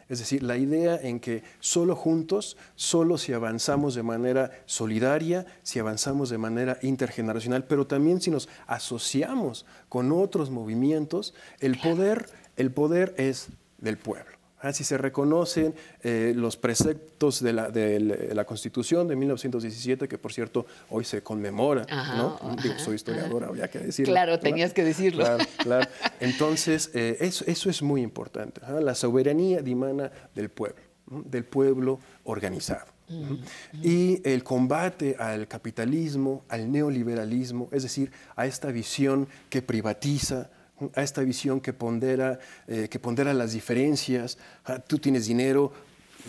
Es 0.08 0.18
decir, 0.20 0.42
la 0.42 0.56
idea 0.56 0.96
en 0.96 1.20
que 1.20 1.42
solo 1.60 1.94
juntos, 1.94 2.56
solo 2.74 3.18
si 3.18 3.32
avanzamos 3.32 3.94
de 3.94 4.02
manera 4.02 4.50
solidaria, 4.66 5.46
si 5.62 5.78
avanzamos 5.78 6.30
de 6.30 6.38
manera 6.38 6.78
intergeneracional, 6.82 7.64
pero 7.64 7.86
también 7.86 8.20
si 8.20 8.30
nos 8.30 8.48
asociamos 8.66 9.66
con 9.88 10.12
otros 10.12 10.50
movimientos, 10.50 11.34
el 11.60 11.78
poder, 11.78 12.30
el 12.56 12.70
poder 12.70 13.14
es 13.18 13.48
del 13.78 13.98
pueblo. 13.98 14.37
Ah, 14.60 14.72
si 14.72 14.82
se 14.82 14.98
reconocen 14.98 15.72
eh, 16.02 16.32
los 16.34 16.56
preceptos 16.56 17.40
de 17.40 17.52
la, 17.52 17.70
de 17.70 18.32
la, 18.34 18.44
Constitución 18.44 19.06
de 19.06 19.14
1917, 19.14 20.08
que 20.08 20.18
por 20.18 20.32
cierto 20.32 20.66
hoy 20.90 21.04
se 21.04 21.22
conmemora, 21.22 21.86
¿no? 22.16 22.38
soy 22.78 22.96
historiador, 22.96 23.44
había 23.44 23.68
que 23.68 23.78
decirlo. 23.78 24.12
Claro, 24.12 24.40
tenías 24.40 24.72
que 24.72 24.82
decirlo. 24.82 25.24
Claro, 25.24 25.44
claro. 25.58 25.88
Entonces, 26.18 26.90
eh, 26.94 27.18
eso, 27.20 27.44
eso, 27.46 27.70
es 27.70 27.82
muy 27.82 28.02
importante. 28.02 28.60
La 28.80 28.96
soberanía 28.96 29.60
dimana 29.62 30.10
del 30.34 30.48
pueblo, 30.48 30.80
del 31.06 31.44
pueblo 31.44 32.00
organizado. 32.24 32.86
Mm, 33.08 33.34
y 33.82 34.20
el 34.28 34.42
combate 34.44 35.16
al 35.18 35.48
capitalismo, 35.48 36.44
al 36.48 36.70
neoliberalismo, 36.70 37.68
es 37.72 37.84
decir, 37.84 38.12
a 38.36 38.46
esta 38.46 38.70
visión 38.70 39.28
que 39.48 39.62
privatiza, 39.62 40.50
a 40.94 41.02
esta 41.02 41.22
visión 41.22 41.60
que 41.60 41.72
pondera, 41.72 42.38
eh, 42.66 42.88
que 42.88 42.98
pondera 42.98 43.32
las 43.34 43.52
diferencias. 43.52 44.38
Ah, 44.64 44.78
tú 44.78 44.98
tienes 44.98 45.26
dinero, 45.26 45.72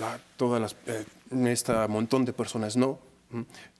ah, 0.01 0.17
todas 0.37 0.75
eh, 0.87 1.05
este 1.47 1.73
montón 1.87 2.25
de 2.25 2.33
personas 2.33 2.75
no. 2.75 2.99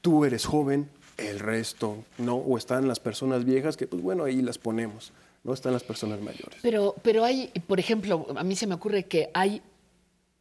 Tú 0.01 0.25
eres 0.25 0.45
joven, 0.45 0.89
el 1.17 1.39
resto 1.39 2.03
no. 2.17 2.35
O 2.35 2.57
están 2.57 2.87
las 2.87 2.99
personas 2.99 3.45
viejas 3.45 3.77
que, 3.77 3.87
pues 3.87 4.01
bueno, 4.01 4.23
ahí 4.23 4.41
las 4.41 4.57
ponemos. 4.57 5.11
No 5.43 5.53
están 5.53 5.73
las 5.73 5.83
personas 5.83 6.19
mayores. 6.21 6.59
Pero, 6.61 6.95
pero 7.01 7.23
hay, 7.23 7.47
por 7.67 7.79
ejemplo, 7.79 8.27
a 8.35 8.43
mí 8.43 8.55
se 8.55 8.67
me 8.67 8.75
ocurre 8.75 9.05
que 9.05 9.31
hay 9.33 9.61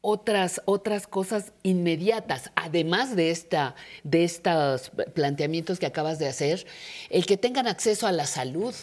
otras, 0.00 0.62
otras 0.64 1.06
cosas 1.06 1.52
inmediatas, 1.62 2.50
además 2.54 3.16
de, 3.16 3.30
esta, 3.30 3.74
de 4.04 4.24
estos 4.24 4.90
planteamientos 5.14 5.78
que 5.78 5.86
acabas 5.86 6.18
de 6.18 6.28
hacer, 6.28 6.66
el 7.10 7.26
que 7.26 7.36
tengan 7.36 7.66
acceso 7.66 8.06
a 8.06 8.12
la 8.12 8.26
salud, 8.26 8.74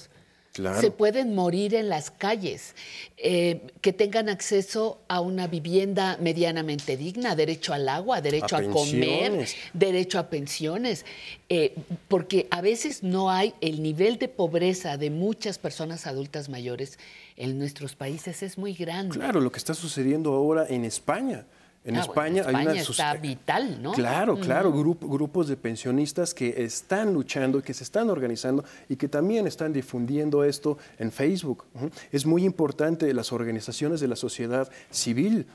se 0.79 0.91
pueden 0.91 1.35
morir 1.35 1.75
en 1.75 1.89
las 1.89 2.11
calles, 2.11 2.75
eh, 3.17 3.61
que 3.81 3.93
tengan 3.93 4.29
acceso 4.29 4.99
a 5.07 5.19
una 5.19 5.47
vivienda 5.47 6.17
medianamente 6.21 6.95
digna, 6.97 7.35
derecho 7.35 7.73
al 7.73 7.89
agua, 7.89 8.21
derecho 8.21 8.55
a, 8.55 8.63
comer, 8.63 9.47
derecho 9.73 10.17
a 10.19 10.29
pensiones, 10.29 11.05
eh, 11.49 11.75
porque 12.07 12.47
a 12.51 12.61
veces 12.61 13.03
no 13.03 13.29
hay 13.29 13.53
el 13.59 13.83
nivel 13.83 14.17
de 14.17 14.27
pobreza 14.27 14.97
de 14.97 15.09
muchas 15.09 15.57
personas 15.57 16.07
adultas 16.07 16.49
mayores 16.49 16.99
en 17.37 17.59
nuestros 17.59 17.95
países 17.95 18.41
es 18.43 18.57
muy 18.57 18.73
grande. 18.73 19.15
Claro, 19.17 19.41
lo 19.41 19.51
que 19.51 19.57
está 19.57 19.73
sucediendo 19.73 20.33
ahora 20.33 20.65
en 20.69 20.85
España. 20.85 21.45
En 21.85 21.97
ah, 21.97 22.01
España, 22.01 22.43
hay 22.47 22.65
una 22.65 22.73
está 22.73 23.13
vital, 23.13 23.79
¿no? 23.79 23.91
Claro, 23.91 24.39
claro, 24.39 24.71
grupos 24.73 25.47
de 25.47 25.55
pensionistas 25.55 26.33
que 26.33 26.63
están 26.63 27.13
luchando, 27.13 27.61
que 27.61 27.75
se 27.75 27.83
están 27.83 28.09
organizando 28.09 28.65
y 28.89 28.95
que 28.95 29.07
también 29.07 29.45
están 29.45 29.71
difundiendo 29.71 30.43
esto 30.43 30.79
en 30.97 31.11
Facebook. 31.11 31.65
Es 32.11 32.25
muy 32.25 32.43
importante 32.43 33.13
las 33.13 33.31
organizaciones 33.31 33.99
de 33.99 34.07
la 34.07 34.15
sociedad 34.15 34.67
civil 34.89 35.45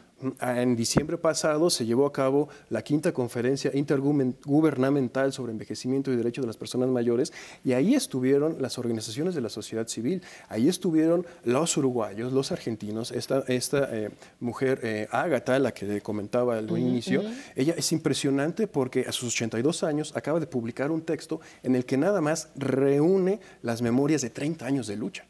en 0.41 0.77
diciembre 0.77 1.19
pasado 1.19 1.71
se 1.71 1.87
llevó 1.87 2.07
a 2.07 2.13
cabo 2.13 2.49
la 2.69 2.83
quinta 2.83 3.13
conferencia 3.13 3.71
intergubernamental 3.75 5.33
sobre 5.33 5.53
envejecimiento 5.53 6.13
y 6.13 6.17
derechos 6.17 6.43
de 6.43 6.47
las 6.47 6.57
personas 6.57 6.89
mayores 6.89 7.33
y 7.65 7.73
ahí 7.73 7.95
estuvieron 7.95 8.61
las 8.61 8.79
organizaciones 8.79 9.35
de 9.35 9.41
la 9.41 9.49
sociedad 9.49 9.89
civil, 9.89 10.23
ahí 10.49 10.69
estuvieron 10.69 11.27
los 11.45 11.77
uruguayos, 11.77 12.33
los 12.33 12.53
argentinos, 12.53 13.11
esta, 13.13 13.45
esta 13.49 13.89
eh, 13.97 14.11
mujer 14.41 14.81
eh, 14.83 15.09
Ágata, 15.11 15.59
la 15.59 15.73
que 15.73 16.01
comentaba 16.01 16.59
al 16.59 16.71
inicio, 16.79 17.23
ella 17.57 17.75
es 17.77 17.93
impresionante 17.93 18.67
porque 18.67 19.07
a 19.09 19.13
sus 19.13 19.35
82 19.35 19.83
años 19.85 20.17
acaba 20.17 20.41
de 20.41 20.47
publicar 20.47 20.91
un 20.91 21.03
texto 21.03 21.41
en 21.63 21.75
el 21.77 21.85
que 21.85 21.97
nada 21.97 22.21
más 22.21 22.51
reúne 22.57 23.41
las 23.63 23.83
memorias 23.83 24.23
de 24.23 24.31
30 24.31 24.67
años 24.67 24.87
de 24.87 24.97
lucha. 24.97 25.25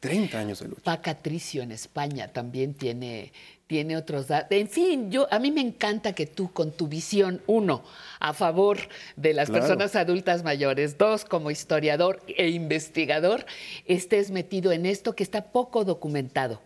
30 0.00 0.38
años 0.38 0.60
de 0.60 0.68
lucha. 0.68 0.82
Pacatricio 0.82 1.62
en 1.62 1.72
España 1.72 2.32
también 2.32 2.74
tiene, 2.74 3.32
tiene 3.70 3.96
otros 3.96 4.26
datos. 4.26 4.48
En 4.50 4.68
fin, 4.68 5.12
yo, 5.12 5.28
a 5.32 5.38
mí 5.38 5.52
me 5.52 5.60
encanta 5.60 6.12
que 6.12 6.26
tú 6.26 6.52
con 6.52 6.72
tu 6.72 6.88
visión, 6.88 7.40
uno, 7.46 7.84
a 8.18 8.34
favor 8.34 8.78
de 9.14 9.32
las 9.32 9.48
personas 9.48 9.94
adultas 9.94 10.42
mayores, 10.42 10.98
dos, 10.98 11.24
como 11.24 11.52
historiador 11.52 12.20
e 12.26 12.48
investigador, 12.48 13.46
estés 13.86 14.32
metido 14.32 14.72
en 14.72 14.86
esto 14.86 15.14
que 15.14 15.22
está 15.22 15.52
poco 15.52 15.84
documentado, 15.84 16.60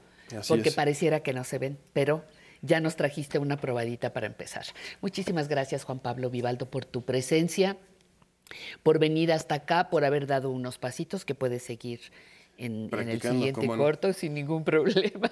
porque 0.49 0.73
pareciera 0.73 1.21
que 1.21 1.35
no 1.35 1.45
se 1.45 1.59
ven, 1.59 1.77
pero 1.93 2.25
ya 2.63 2.81
nos 2.81 2.97
trajiste 2.97 3.39
una 3.39 3.59
probadita 3.59 4.15
para 4.15 4.27
empezar. 4.27 4.65
Muchísimas 5.03 5.47
gracias, 5.47 5.85
Juan 5.85 5.99
Pablo 5.99 6.31
Vivaldo, 6.31 6.71
por 6.71 6.87
tu 6.87 7.05
presencia, 7.05 7.77
por 8.83 8.99
venir 8.99 9.31
hasta 9.31 9.57
acá, 9.57 9.91
por 9.91 10.07
haber 10.07 10.27
dado 10.27 10.51
unos 10.51 10.79
pasitos 10.79 11.27
que 11.27 11.35
puedes 11.35 11.63
seguir 11.65 12.01
en, 12.59 12.89
el 12.93 13.21
siguiente 13.21 13.67
corto 13.67 14.13
sin 14.13 14.35
ningún 14.35 14.65
problema. 14.65 15.31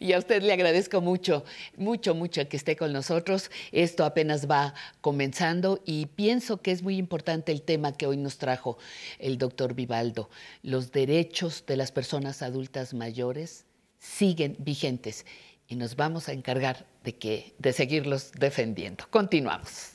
Y 0.00 0.12
a 0.12 0.18
usted 0.18 0.42
le 0.42 0.52
agradezco 0.52 1.00
mucho, 1.00 1.44
mucho, 1.76 2.14
mucho 2.14 2.48
que 2.48 2.56
esté 2.56 2.76
con 2.76 2.92
nosotros. 2.92 3.50
Esto 3.72 4.04
apenas 4.04 4.48
va 4.50 4.74
comenzando 5.00 5.80
y 5.84 6.06
pienso 6.06 6.60
que 6.62 6.70
es 6.70 6.82
muy 6.82 6.96
importante 6.96 7.52
el 7.52 7.62
tema 7.62 7.92
que 7.92 8.06
hoy 8.06 8.16
nos 8.16 8.38
trajo 8.38 8.78
el 9.18 9.38
doctor 9.38 9.74
Vivaldo. 9.74 10.30
Los 10.62 10.92
derechos 10.92 11.64
de 11.66 11.76
las 11.76 11.92
personas 11.92 12.42
adultas 12.42 12.94
mayores 12.94 13.66
siguen 13.98 14.56
vigentes 14.58 15.24
y 15.66 15.76
nos 15.76 15.96
vamos 15.96 16.28
a 16.28 16.32
encargar 16.32 16.86
de, 17.02 17.16
que, 17.16 17.54
de 17.58 17.72
seguirlos 17.72 18.32
defendiendo. 18.32 19.04
Continuamos. 19.10 19.92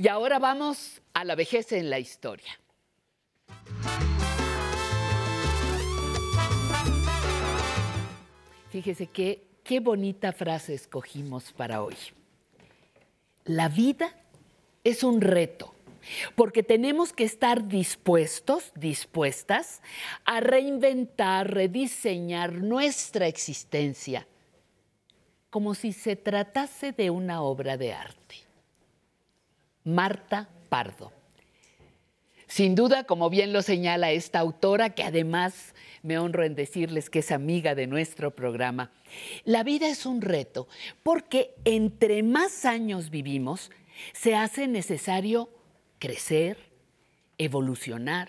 Y 0.00 0.06
ahora 0.06 0.38
vamos 0.38 1.02
a 1.12 1.24
la 1.24 1.34
vejez 1.34 1.72
en 1.72 1.90
la 1.90 1.98
historia. 1.98 2.60
Fíjese 8.70 9.08
qué, 9.08 9.80
bonita 9.80 10.32
frase 10.32 10.74
escogimos 10.74 11.52
para 11.52 11.82
hoy. 11.82 11.96
La 13.44 13.68
vida 13.68 14.14
es 14.84 15.02
un 15.02 15.20
reto, 15.20 15.74
porque 16.36 16.62
tenemos 16.62 17.12
que 17.12 17.24
estar 17.24 17.66
dispuestos, 17.66 18.70
dispuestas 18.76 19.82
a 20.24 20.38
reinventar, 20.38 21.52
rediseñar 21.52 22.52
nuestra 22.52 23.26
existencia, 23.26 24.28
como 25.50 25.74
si 25.74 25.92
se 25.92 26.14
tratase 26.14 26.92
de 26.92 27.10
una 27.10 27.42
obra 27.42 27.76
de 27.76 27.94
arte. 27.94 28.47
Marta 29.88 30.50
Pardo. 30.68 31.12
Sin 32.46 32.74
duda, 32.74 33.04
como 33.04 33.30
bien 33.30 33.54
lo 33.54 33.62
señala 33.62 34.10
esta 34.10 34.38
autora, 34.38 34.90
que 34.90 35.02
además 35.02 35.74
me 36.02 36.18
honro 36.18 36.44
en 36.44 36.54
decirles 36.54 37.08
que 37.08 37.20
es 37.20 37.32
amiga 37.32 37.74
de 37.74 37.86
nuestro 37.86 38.36
programa, 38.36 38.90
la 39.46 39.62
vida 39.62 39.88
es 39.88 40.04
un 40.04 40.20
reto 40.20 40.68
porque 41.02 41.54
entre 41.64 42.22
más 42.22 42.66
años 42.66 43.08
vivimos, 43.08 43.70
se 44.12 44.34
hace 44.34 44.68
necesario 44.68 45.48
crecer, 45.98 46.58
evolucionar. 47.38 48.28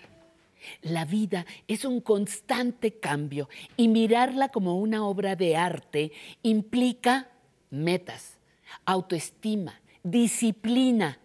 La 0.80 1.04
vida 1.04 1.44
es 1.68 1.84
un 1.84 2.00
constante 2.00 3.00
cambio 3.00 3.50
y 3.76 3.88
mirarla 3.88 4.48
como 4.48 4.78
una 4.78 5.04
obra 5.04 5.36
de 5.36 5.56
arte 5.56 6.12
implica 6.42 7.28
metas, 7.68 8.38
autoestima, 8.86 9.78
disciplina 10.02 11.19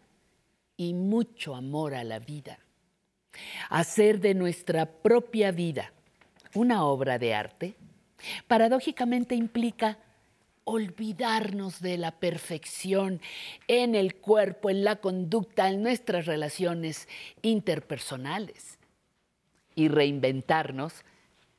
y 0.77 0.93
mucho 0.93 1.55
amor 1.55 1.93
a 1.95 2.03
la 2.03 2.19
vida. 2.19 2.59
Hacer 3.69 4.19
de 4.19 4.33
nuestra 4.33 4.85
propia 4.85 5.51
vida 5.51 5.91
una 6.53 6.85
obra 6.85 7.19
de 7.19 7.33
arte, 7.33 7.75
paradójicamente 8.47 9.35
implica 9.35 9.97
olvidarnos 10.63 11.79
de 11.79 11.97
la 11.97 12.11
perfección 12.11 13.21
en 13.67 13.93
el 13.95 14.15
cuerpo, 14.15 14.69
en 14.69 14.83
la 14.83 14.97
conducta, 14.97 15.69
en 15.69 15.83
nuestras 15.83 16.25
relaciones 16.25 17.07
interpersonales. 17.41 18.79
Y 19.75 19.89
reinventarnos, 19.89 21.03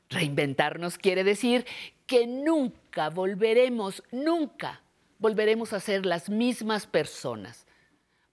reinventarnos 0.08 0.98
quiere 0.98 1.22
decir 1.22 1.66
que 2.06 2.26
nunca 2.26 3.10
volveremos, 3.10 4.02
nunca 4.10 4.82
volveremos 5.18 5.72
a 5.72 5.80
ser 5.80 6.04
las 6.04 6.28
mismas 6.28 6.86
personas. 6.86 7.66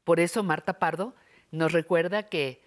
Por 0.03 0.19
eso 0.19 0.43
Marta 0.43 0.79
Pardo 0.79 1.15
nos 1.51 1.71
recuerda 1.71 2.23
que 2.23 2.61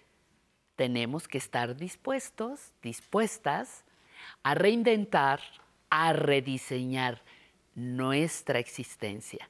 tenemos 0.75 1.27
que 1.27 1.37
estar 1.37 1.75
dispuestos, 1.75 2.71
dispuestas 2.81 3.83
a 4.43 4.53
reinventar, 4.53 5.41
a 5.89 6.13
rediseñar 6.13 7.21
nuestra 7.75 8.59
existencia, 8.59 9.49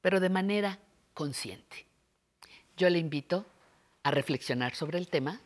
pero 0.00 0.20
de 0.20 0.28
manera 0.28 0.78
consciente. 1.14 1.86
Yo 2.76 2.88
le 2.88 2.98
invito 2.98 3.44
a 4.02 4.10
reflexionar 4.10 4.74
sobre 4.74 4.98
el 4.98 5.08
tema, 5.08 5.40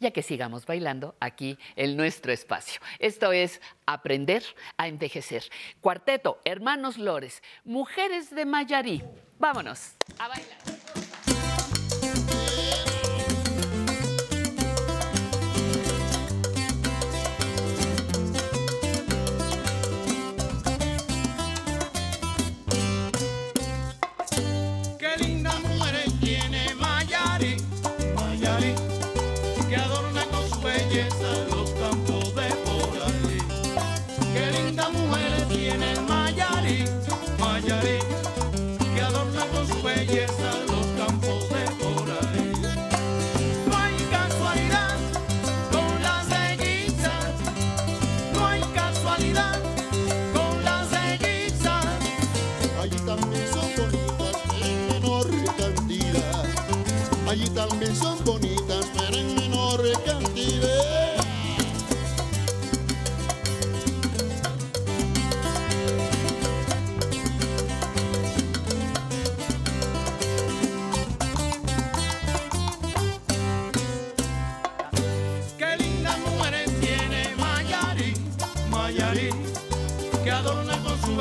ya 0.00 0.10
que 0.10 0.22
sigamos 0.22 0.66
bailando 0.66 1.16
aquí 1.20 1.58
en 1.76 1.96
nuestro 1.96 2.32
espacio. 2.32 2.80
Esto 2.98 3.32
es 3.32 3.60
Aprender 3.86 4.42
a 4.76 4.88
Envejecer. 4.88 5.44
Cuarteto, 5.80 6.40
Hermanos 6.44 6.98
Lores, 6.98 7.42
Mujeres 7.64 8.30
de 8.30 8.44
Mayarí. 8.44 9.02
Vámonos 9.38 9.92
a 10.18 10.28
bailar. 10.28 11.07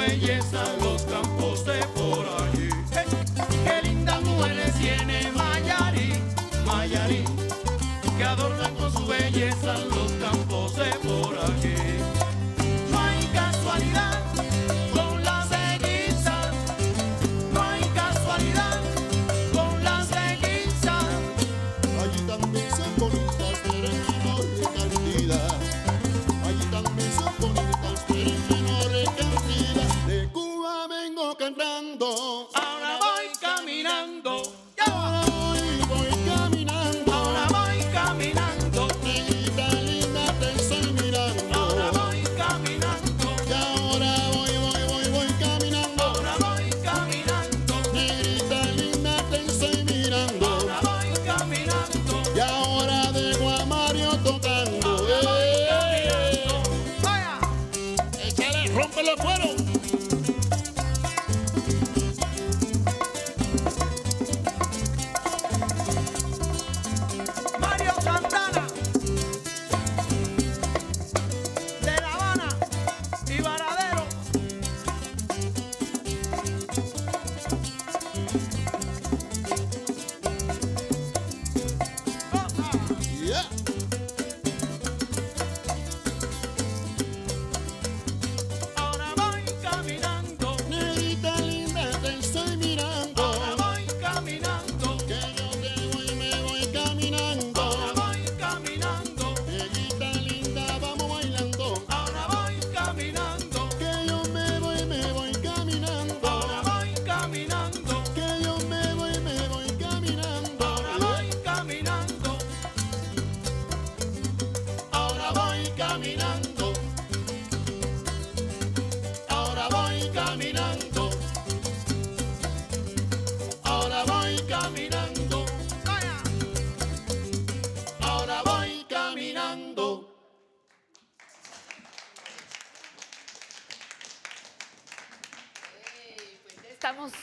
Su 0.07 0.11
belleza 0.11 0.63
los 0.81 1.01
campos 1.03 1.65
de 1.65 1.96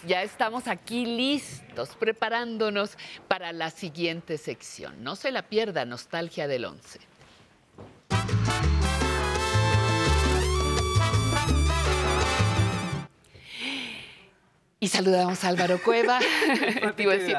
ya 0.07 0.23
estamos 0.23 0.69
aquí 0.69 1.07
listos, 1.07 1.91
preparándonos 1.99 2.97
para 3.29 3.53
la 3.53 3.71
siguiente 3.71 4.39
sección. 4.39 5.03
No 5.03 5.17
se 5.17 5.31
la 5.31 5.43
pierda, 5.43 5.85
Nostalgia 5.85 6.47
del 6.49 6.65
Once. 6.67 7.01
Y 14.81 14.89
saludamos 14.89 15.43
a 15.45 15.49
Álvaro 15.49 15.81
Cueva. 15.83 16.19
Te 16.97 17.03
iba 17.05 17.15
a 17.15 17.17
decir, 17.17 17.37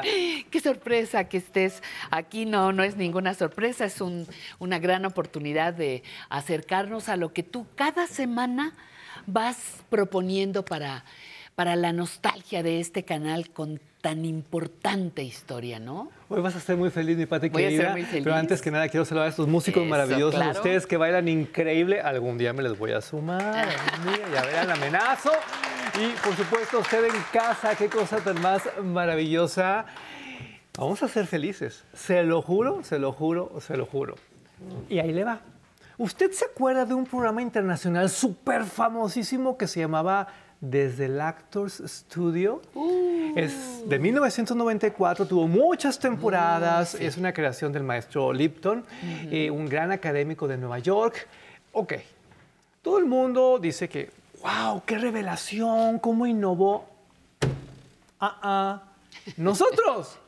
qué 0.50 0.60
sorpresa 0.60 1.28
que 1.28 1.36
estés 1.36 1.80
aquí. 2.10 2.44
No, 2.44 2.72
no 2.72 2.82
es 2.82 2.96
ninguna 2.96 3.34
sorpresa, 3.34 3.84
es 3.84 4.00
un- 4.00 4.26
una 4.58 4.80
gran 4.80 5.04
oportunidad 5.04 5.72
de 5.72 6.02
acercarnos 6.28 7.08
a 7.08 7.16
lo 7.16 7.32
que 7.32 7.44
tú 7.44 7.66
cada 7.76 8.08
semana 8.08 8.74
vas 9.26 9.58
proponiendo 9.90 10.64
para, 10.64 11.04
para 11.56 11.74
la 11.74 11.92
nostalgia 11.94 12.62
de 12.62 12.80
este 12.80 13.04
canal 13.04 13.48
con 13.50 13.80
tan 14.02 14.26
importante 14.26 15.22
historia, 15.22 15.80
¿no? 15.80 16.10
Hoy 16.28 16.42
vas 16.42 16.54
a 16.54 16.60
ser 16.60 16.76
muy 16.76 16.90
feliz, 16.90 17.16
mi 17.16 17.24
Pati 17.24 17.48
Voy 17.48 17.64
a 17.64 17.68
ser 17.68 17.76
querida. 17.78 17.92
muy 17.92 18.02
feliz. 18.04 18.24
Pero 18.24 18.36
antes 18.36 18.60
que 18.60 18.70
nada, 18.70 18.88
quiero 18.88 19.06
saludar 19.06 19.26
a 19.26 19.30
estos 19.30 19.48
músicos 19.48 19.82
Eso, 19.82 19.90
maravillosos. 19.90 20.34
claro. 20.34 20.52
Ustedes 20.52 20.86
que 20.86 20.98
bailan 20.98 21.28
increíble. 21.28 22.02
Algún 22.02 22.36
día 22.36 22.52
me 22.52 22.62
les 22.62 22.78
voy 22.78 22.92
a 22.92 23.00
sumar. 23.00 23.66
día, 24.04 24.28
ya 24.34 24.42
verán, 24.44 24.70
amenazo. 24.70 25.32
Y 25.98 26.10
por 26.22 26.36
supuesto, 26.36 26.78
usted 26.80 27.06
en 27.06 27.22
casa, 27.32 27.74
qué 27.74 27.88
cosa 27.88 28.18
tan 28.18 28.40
más 28.42 28.62
maravillosa. 28.84 29.86
Vamos 30.76 31.02
a 31.02 31.08
ser 31.08 31.26
felices. 31.26 31.84
Se 31.94 32.22
lo 32.22 32.42
juro, 32.42 32.84
se 32.84 32.98
lo 32.98 33.12
juro, 33.12 33.58
se 33.60 33.78
lo 33.78 33.86
juro. 33.86 34.16
Y 34.90 34.98
ahí 34.98 35.10
le 35.12 35.24
va. 35.24 35.40
¿Usted 35.96 36.30
se 36.32 36.44
acuerda 36.44 36.84
de 36.84 36.92
un 36.92 37.06
programa 37.06 37.40
internacional 37.40 38.10
súper 38.10 38.64
famosísimo 38.64 39.56
que 39.56 39.66
se 39.66 39.80
llamaba 39.80 40.28
Desde 40.60 41.06
el 41.06 41.20
Actors 41.20 41.82
Studio? 41.86 42.62
Es 43.36 43.86
de 43.86 43.98
1994, 43.98 45.26
tuvo 45.26 45.46
muchas 45.46 45.98
temporadas, 45.98 46.94
es 46.94 47.16
una 47.18 47.32
creación 47.32 47.72
del 47.72 47.82
maestro 47.82 48.32
Lipton, 48.32 48.84
eh, 49.30 49.50
un 49.50 49.68
gran 49.68 49.92
académico 49.92 50.48
de 50.48 50.56
Nueva 50.56 50.78
York. 50.78 51.28
Ok, 51.72 51.94
todo 52.80 52.98
el 52.98 53.04
mundo 53.04 53.58
dice 53.58 53.88
que, 53.88 54.10
wow, 54.42 54.82
qué 54.86 54.96
revelación, 54.96 55.98
cómo 55.98 56.26
innovó. 56.26 56.88
Ah, 58.18 58.38
ah. 58.42 58.82
Nosotros, 59.36 60.18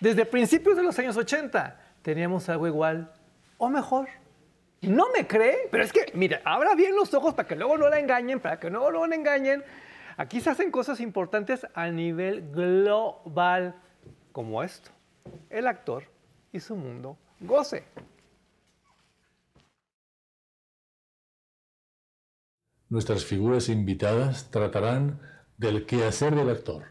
desde 0.00 0.24
principios 0.26 0.76
de 0.76 0.82
los 0.82 0.98
años 0.98 1.16
80, 1.16 1.78
teníamos 2.02 2.48
algo 2.48 2.66
igual 2.66 3.12
o 3.58 3.68
mejor. 3.68 4.08
No 4.86 5.06
me 5.12 5.26
cree, 5.26 5.68
pero 5.70 5.82
es 5.82 5.92
que, 5.92 6.06
mira, 6.14 6.40
abra 6.44 6.74
bien 6.74 6.94
los 6.94 7.12
ojos 7.12 7.34
para 7.34 7.48
que 7.48 7.56
luego 7.56 7.76
no 7.76 7.88
la 7.88 7.98
engañen, 7.98 8.40
para 8.40 8.60
que 8.60 8.70
luego 8.70 8.92
no 8.92 9.06
la 9.06 9.16
engañen. 9.16 9.64
Aquí 10.16 10.40
se 10.40 10.50
hacen 10.50 10.70
cosas 10.70 11.00
importantes 11.00 11.66
a 11.74 11.88
nivel 11.90 12.50
global, 12.52 13.74
como 14.32 14.62
esto. 14.62 14.90
El 15.50 15.66
actor 15.66 16.04
y 16.52 16.60
su 16.60 16.76
mundo 16.76 17.18
goce. 17.40 17.84
Nuestras 22.88 23.24
figuras 23.24 23.68
invitadas 23.68 24.50
tratarán 24.52 25.20
del 25.58 25.84
quehacer 25.86 26.36
del 26.36 26.50
actor, 26.50 26.84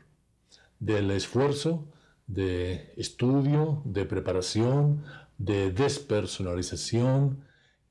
del 0.80 1.10
esfuerzo 1.12 1.88
de 2.28 2.94
estudio, 2.98 3.82
de 3.86 4.06
preparación, 4.06 5.06
de 5.38 5.72
despersonalización 5.72 7.46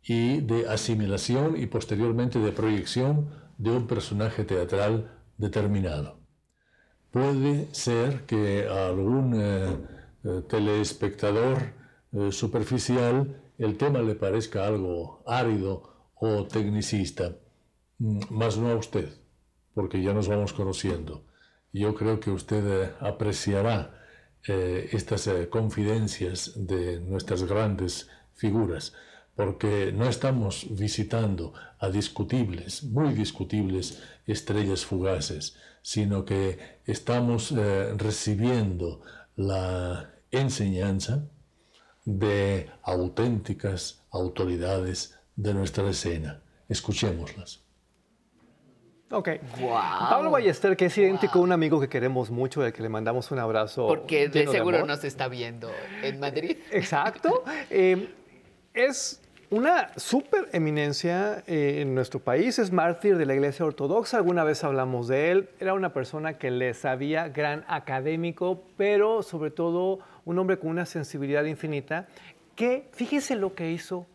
y 0.04 0.40
de 0.40 0.68
asimilación 0.68 1.56
y 1.60 1.66
posteriormente 1.66 2.38
de 2.38 2.52
proyección 2.52 3.30
de 3.58 3.70
un 3.70 3.86
personaje 3.86 4.44
teatral 4.44 5.10
determinado. 5.38 6.18
Puede 7.10 7.72
ser 7.74 8.26
que 8.26 8.68
a 8.68 8.88
algún 8.88 9.40
eh, 9.40 9.76
eh, 10.24 10.42
telespectador 10.48 11.58
eh, 12.12 12.32
superficial 12.32 13.40
el 13.58 13.76
tema 13.78 14.00
le 14.02 14.14
parezca 14.14 14.66
algo 14.66 15.22
árido 15.26 16.10
o 16.16 16.44
tecnicista, 16.46 17.36
Mm, 17.98 18.20
más 18.30 18.58
no 18.58 18.70
a 18.70 18.74
usted, 18.76 19.08
porque 19.72 20.02
ya 20.02 20.12
nos 20.12 20.28
vamos 20.28 20.52
conociendo. 20.52 21.24
Yo 21.72 21.94
creo 21.94 22.20
que 22.20 22.30
usted 22.30 22.92
apreciará 23.00 24.00
estas 24.46 25.28
confidencias 25.48 26.52
de 26.54 27.00
nuestras 27.00 27.44
grandes 27.44 28.10
figuras, 28.34 28.92
porque 29.36 29.92
no 29.92 30.08
estamos 30.08 30.66
visitando 30.70 31.52
a 31.78 31.88
discutibles, 31.88 32.84
muy 32.84 33.14
discutibles 33.14 34.02
estrellas 34.26 34.84
fugaces, 34.84 35.56
sino 35.82 36.24
que 36.24 36.80
estamos 36.86 37.52
eh, 37.52 37.94
recibiendo 37.96 39.02
la 39.36 40.10
enseñanza 40.30 41.28
de 42.04 42.70
auténticas 42.82 44.02
autoridades 44.10 45.18
de 45.36 45.54
nuestra 45.54 45.88
escena. 45.88 46.42
Escuchémoslas. 46.68 47.64
Ok. 49.10 49.28
Guau. 49.60 50.08
Pablo 50.10 50.30
Ballester, 50.30 50.76
que 50.76 50.86
es 50.86 50.98
idéntico 50.98 51.38
a 51.38 51.42
un 51.42 51.52
amigo 51.52 51.80
que 51.80 51.88
queremos 51.88 52.30
mucho, 52.30 52.62
al 52.62 52.72
que 52.72 52.82
le 52.82 52.88
mandamos 52.88 53.30
un 53.30 53.38
abrazo. 53.38 53.86
Porque 53.86 54.28
de 54.28 54.46
seguro 54.46 54.86
nos 54.86 55.04
está 55.04 55.28
viendo 55.28 55.70
en 56.02 56.20
Madrid. 56.20 56.56
Exacto. 56.70 57.44
Eh, 57.70 58.08
es 58.72 59.20
una 59.54 59.96
super 59.96 60.48
eminencia 60.52 61.44
eh, 61.46 61.78
en 61.80 61.94
nuestro 61.94 62.18
país, 62.18 62.58
es 62.58 62.72
mártir 62.72 63.16
de 63.16 63.24
la 63.24 63.34
Iglesia 63.34 63.64
Ortodoxa, 63.64 64.16
alguna 64.16 64.42
vez 64.42 64.64
hablamos 64.64 65.06
de 65.06 65.30
él, 65.30 65.48
era 65.60 65.74
una 65.74 65.92
persona 65.92 66.38
que 66.38 66.50
le 66.50 66.74
sabía, 66.74 67.28
gran 67.28 67.64
académico, 67.68 68.64
pero 68.76 69.22
sobre 69.22 69.52
todo 69.52 70.00
un 70.24 70.40
hombre 70.40 70.58
con 70.58 70.70
una 70.70 70.86
sensibilidad 70.86 71.44
infinita, 71.44 72.08
que 72.56 72.88
fíjese 72.94 73.36
lo 73.36 73.54
que 73.54 73.70
hizo 73.70 74.08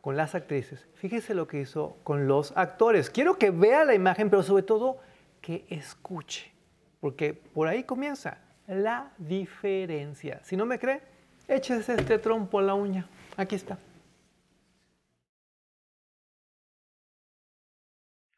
con 0.00 0.16
las 0.16 0.36
actrices, 0.36 0.86
fíjese 0.94 1.34
lo 1.34 1.48
que 1.48 1.62
hizo 1.62 1.96
con 2.04 2.28
los 2.28 2.56
actores. 2.56 3.10
Quiero 3.10 3.38
que 3.38 3.50
vea 3.50 3.84
la 3.84 3.94
imagen, 3.94 4.30
pero 4.30 4.44
sobre 4.44 4.62
todo 4.62 4.98
que 5.40 5.64
escuche, 5.68 6.52
porque 7.00 7.34
por 7.34 7.66
ahí 7.66 7.82
comienza 7.82 8.38
la 8.68 9.10
diferencia. 9.18 10.38
Si 10.44 10.56
no 10.56 10.64
me 10.64 10.78
cree, 10.78 11.00
échese 11.48 11.94
este 11.94 12.20
trompo 12.20 12.60
a 12.60 12.62
la 12.62 12.74
uña. 12.74 13.08
Aquí 13.36 13.56
está. 13.56 13.78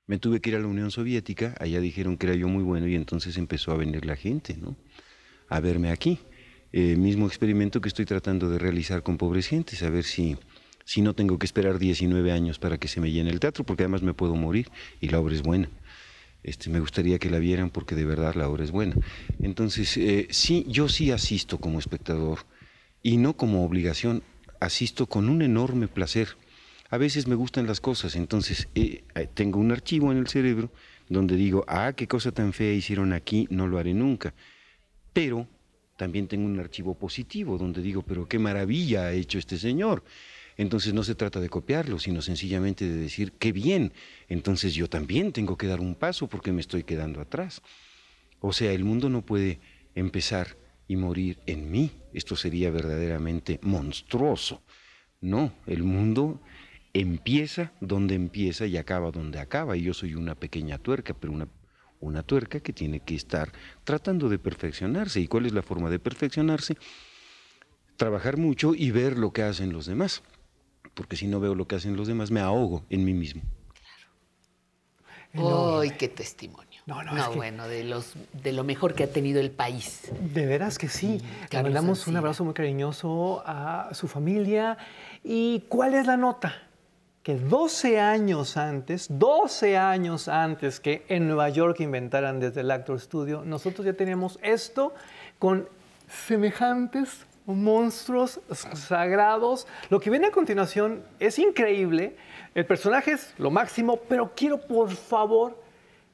Me 0.09 0.19
tuve 0.19 0.41
que 0.41 0.51
ir 0.51 0.57
a 0.57 0.59
la 0.59 0.67
Unión 0.67 0.91
Soviética, 0.91 1.55
allá 1.61 1.81
dijeron 1.81 2.17
que 2.17 2.27
era 2.27 2.35
yo 2.35 2.49
muy 2.49 2.65
bueno 2.65 2.89
y 2.89 2.95
entonces 2.95 3.37
empezó 3.37 3.73
a 3.73 3.77
venir 3.77 4.07
la 4.07 4.17
gente, 4.17 4.57
¿no? 4.57 4.75
A 5.49 5.61
verme 5.61 5.91
aquí. 5.91 6.19
Eh, 6.73 6.97
mismo 6.97 7.27
experimento 7.27 7.83
que 7.83 7.89
estoy 7.89 8.07
tratando 8.07 8.49
de 8.49 8.59
realizar 8.59 9.03
con 9.03 9.19
pobres 9.19 9.47
gentes, 9.47 9.83
a 9.83 9.91
ver 9.91 10.05
si, 10.05 10.39
si 10.87 11.03
no 11.03 11.15
tengo 11.15 11.39
que 11.39 11.45
esperar 11.45 11.79
19 11.79 12.33
años 12.33 12.59
para 12.59 12.79
que 12.79 12.89
se 12.89 13.03
me 13.03 13.13
llene 13.13 13.29
el 13.29 13.39
teatro, 13.39 13.65
porque 13.65 13.83
además 13.83 14.03
me 14.03 14.15
puedo 14.15 14.35
morir 14.35 14.71
y 14.99 15.09
la 15.09 15.21
obra 15.21 15.35
es 15.35 15.43
buena. 15.43 15.69
Este, 16.43 16.71
me 16.71 16.81
gustaría 16.81 17.19
que 17.19 17.29
la 17.29 17.39
vieran 17.39 17.69
porque 17.69 17.95
de 17.95 18.07
verdad 18.07 18.35
la 18.35 18.49
obra 18.49 18.65
es 18.65 18.71
buena. 18.71 18.97
Entonces, 19.43 19.95
eh, 19.99 20.27
sí, 20.31 20.65
yo 20.69 20.89
sí 20.89 21.11
asisto 21.11 21.59
como 21.59 21.79
espectador 21.79 22.47
y 23.03 23.19
no 23.19 23.37
como 23.37 23.63
obligación, 23.63 24.23
asisto 24.59 25.07
con 25.07 25.29
un 25.29 25.43
enorme 25.43 25.87
placer. 25.87 26.29
A 26.91 26.97
veces 26.97 27.27
me 27.27 27.35
gustan 27.35 27.67
las 27.67 27.81
cosas, 27.81 28.17
entonces 28.17 28.69
eh, 28.75 29.05
eh, 29.15 29.29
tengo 29.33 29.61
un 29.61 29.73
archivo 29.73 30.11
en 30.11 30.19
el 30.19 30.27
cerebro 30.27 30.73
donde 31.09 31.37
digo, 31.37 31.65
ah, 31.69 31.93
qué 31.95 32.07
cosa 32.07 32.33
tan 32.33 32.53
fea 32.53 32.73
hicieron 32.73 33.13
aquí, 33.13 33.47
no 33.51 33.67
lo 33.67 33.79
haré 33.79 33.93
nunca. 33.93 34.35
Pero 35.13 35.47
también 35.99 36.29
tengo 36.29 36.47
un 36.47 36.59
archivo 36.59 36.95
positivo 36.95 37.59
donde 37.59 37.83
digo, 37.83 38.03
pero 38.03 38.27
qué 38.27 38.39
maravilla 38.39 39.07
ha 39.07 39.13
hecho 39.13 39.39
este 39.39 39.59
señor. 39.59 40.03
Entonces 40.57 40.95
no 40.95 41.05
se 41.05 41.15
trata 41.15 41.41
de 41.41 41.49
copiarlo, 41.49 41.99
sino 41.99 42.23
sencillamente 42.23 42.89
de 42.89 42.97
decir, 42.97 43.33
qué 43.33 43.53
bien. 43.53 43.93
Entonces 44.29 44.75
yo 44.75 44.89
también 44.89 45.33
tengo 45.33 45.57
que 45.57 45.67
dar 45.67 45.81
un 45.81 45.95
paso 45.95 46.27
porque 46.27 46.53
me 46.53 46.61
estoy 46.61 46.85
quedando 46.85 47.21
atrás. 47.21 47.63
O 48.41 48.53
sea, 48.53 48.73
el 48.73 48.85
mundo 48.85 49.09
no 49.11 49.23
puede 49.23 49.61
empezar 49.95 50.57
y 50.89 50.97
morir 50.97 51.39
en 51.47 51.71
mí. 51.71 51.93
Esto 52.13 52.35
sería 52.35 52.71
verdaderamente 52.71 53.61
monstruoso. 53.63 54.63
No, 55.21 55.53
el 55.67 55.83
mundo 55.83 56.41
empieza 57.01 57.73
donde 57.81 58.15
empieza 58.15 58.67
y 58.67 58.77
acaba 58.77 59.11
donde 59.11 59.39
acaba. 59.39 59.77
Y 59.77 59.83
yo 59.83 59.95
soy 59.95 60.15
una 60.15 60.35
pequeña 60.35 60.79
tuerca, 60.79 61.15
pero 61.15 61.33
una, 61.33 61.49
una 62.01 62.23
tuerca 62.23 62.61
que 62.61 62.73
tiene 62.73 63.01
que 63.01 63.15
estar 63.15 63.53
tratando 63.85 64.29
de 64.29 64.39
perfeccionarse. 64.39 65.21
¿Y 65.21 65.29
cuál 65.29 65.47
es 65.47 65.53
la 65.53 65.63
forma 65.63 65.91
de 65.91 65.99
perfeccionarse? 65.99 66.77
Trabajar 67.97 68.37
mucho 68.37 68.75
y 68.75 68.91
ver 68.91 69.19
lo 69.19 69.33
que 69.33 69.43
hacen 69.43 69.73
los 69.73 69.87
demás. 69.87 70.23
Porque 70.95 71.17
si 71.17 71.27
no 71.27 71.41
veo 71.41 71.55
lo 71.55 71.67
que 71.69 71.77
hacen 71.77 71.97
los 71.97 72.09
demás, 72.09 72.31
me 72.31 72.41
ahogo 72.41 72.85
en 72.91 73.05
mí 73.05 73.15
mismo. 73.15 73.43
¡Ay, 75.35 75.91
qué 75.99 76.09
testimonio! 76.09 76.67
No, 76.87 77.03
no, 77.03 77.17
es 77.17 77.29
que- 77.29 77.37
bueno, 77.37 77.69
de, 77.69 77.85
los, 77.85 78.15
de 78.33 78.53
lo 78.53 78.65
mejor 78.65 78.95
que 78.95 79.05
ha 79.05 79.13
tenido 79.13 79.41
el 79.41 79.51
país. 79.51 80.11
De 80.33 80.47
veras 80.47 80.79
que 80.79 80.89
sí. 80.89 81.21
Le 81.53 81.63
mandamos 81.63 82.07
un 82.07 82.17
abrazo 82.17 82.45
muy 82.45 82.55
cariñoso 82.55 83.43
a 83.47 83.91
su 83.93 84.09
familia. 84.09 84.79
¿Y 85.23 85.65
cuál 85.69 85.95
es 85.95 86.07
la 86.07 86.17
nota? 86.17 86.63
Que 87.29 87.35
12 87.35 88.01
años 88.01 88.57
antes, 88.57 89.07
12 89.11 89.77
años 89.77 90.29
antes 90.29 90.81
que 90.81 91.05
en 91.11 91.27
Nueva 91.27 91.51
York 91.51 91.79
inventaran 91.81 92.41
desde 92.41 92.63
el 92.63 92.71
Actor 92.71 92.99
Studio, 92.99 93.43
nosotros 93.45 93.85
ya 93.85 93.93
teníamos 93.93 94.39
esto 94.41 94.95
con 95.39 95.69
semejantes 96.09 97.27
monstruos 97.45 98.41
sagrados. 98.51 99.67
Lo 99.91 100.01
que 100.01 100.09
viene 100.09 100.29
a 100.29 100.31
continuación 100.31 101.03
es 101.21 101.39
increíble, 101.39 102.17
el 102.55 102.65
personaje 102.65 103.13
es 103.13 103.35
lo 103.37 103.51
máximo, 103.51 103.99
pero 104.09 104.33
quiero 104.35 104.63
por 104.63 104.89
favor 104.89 105.63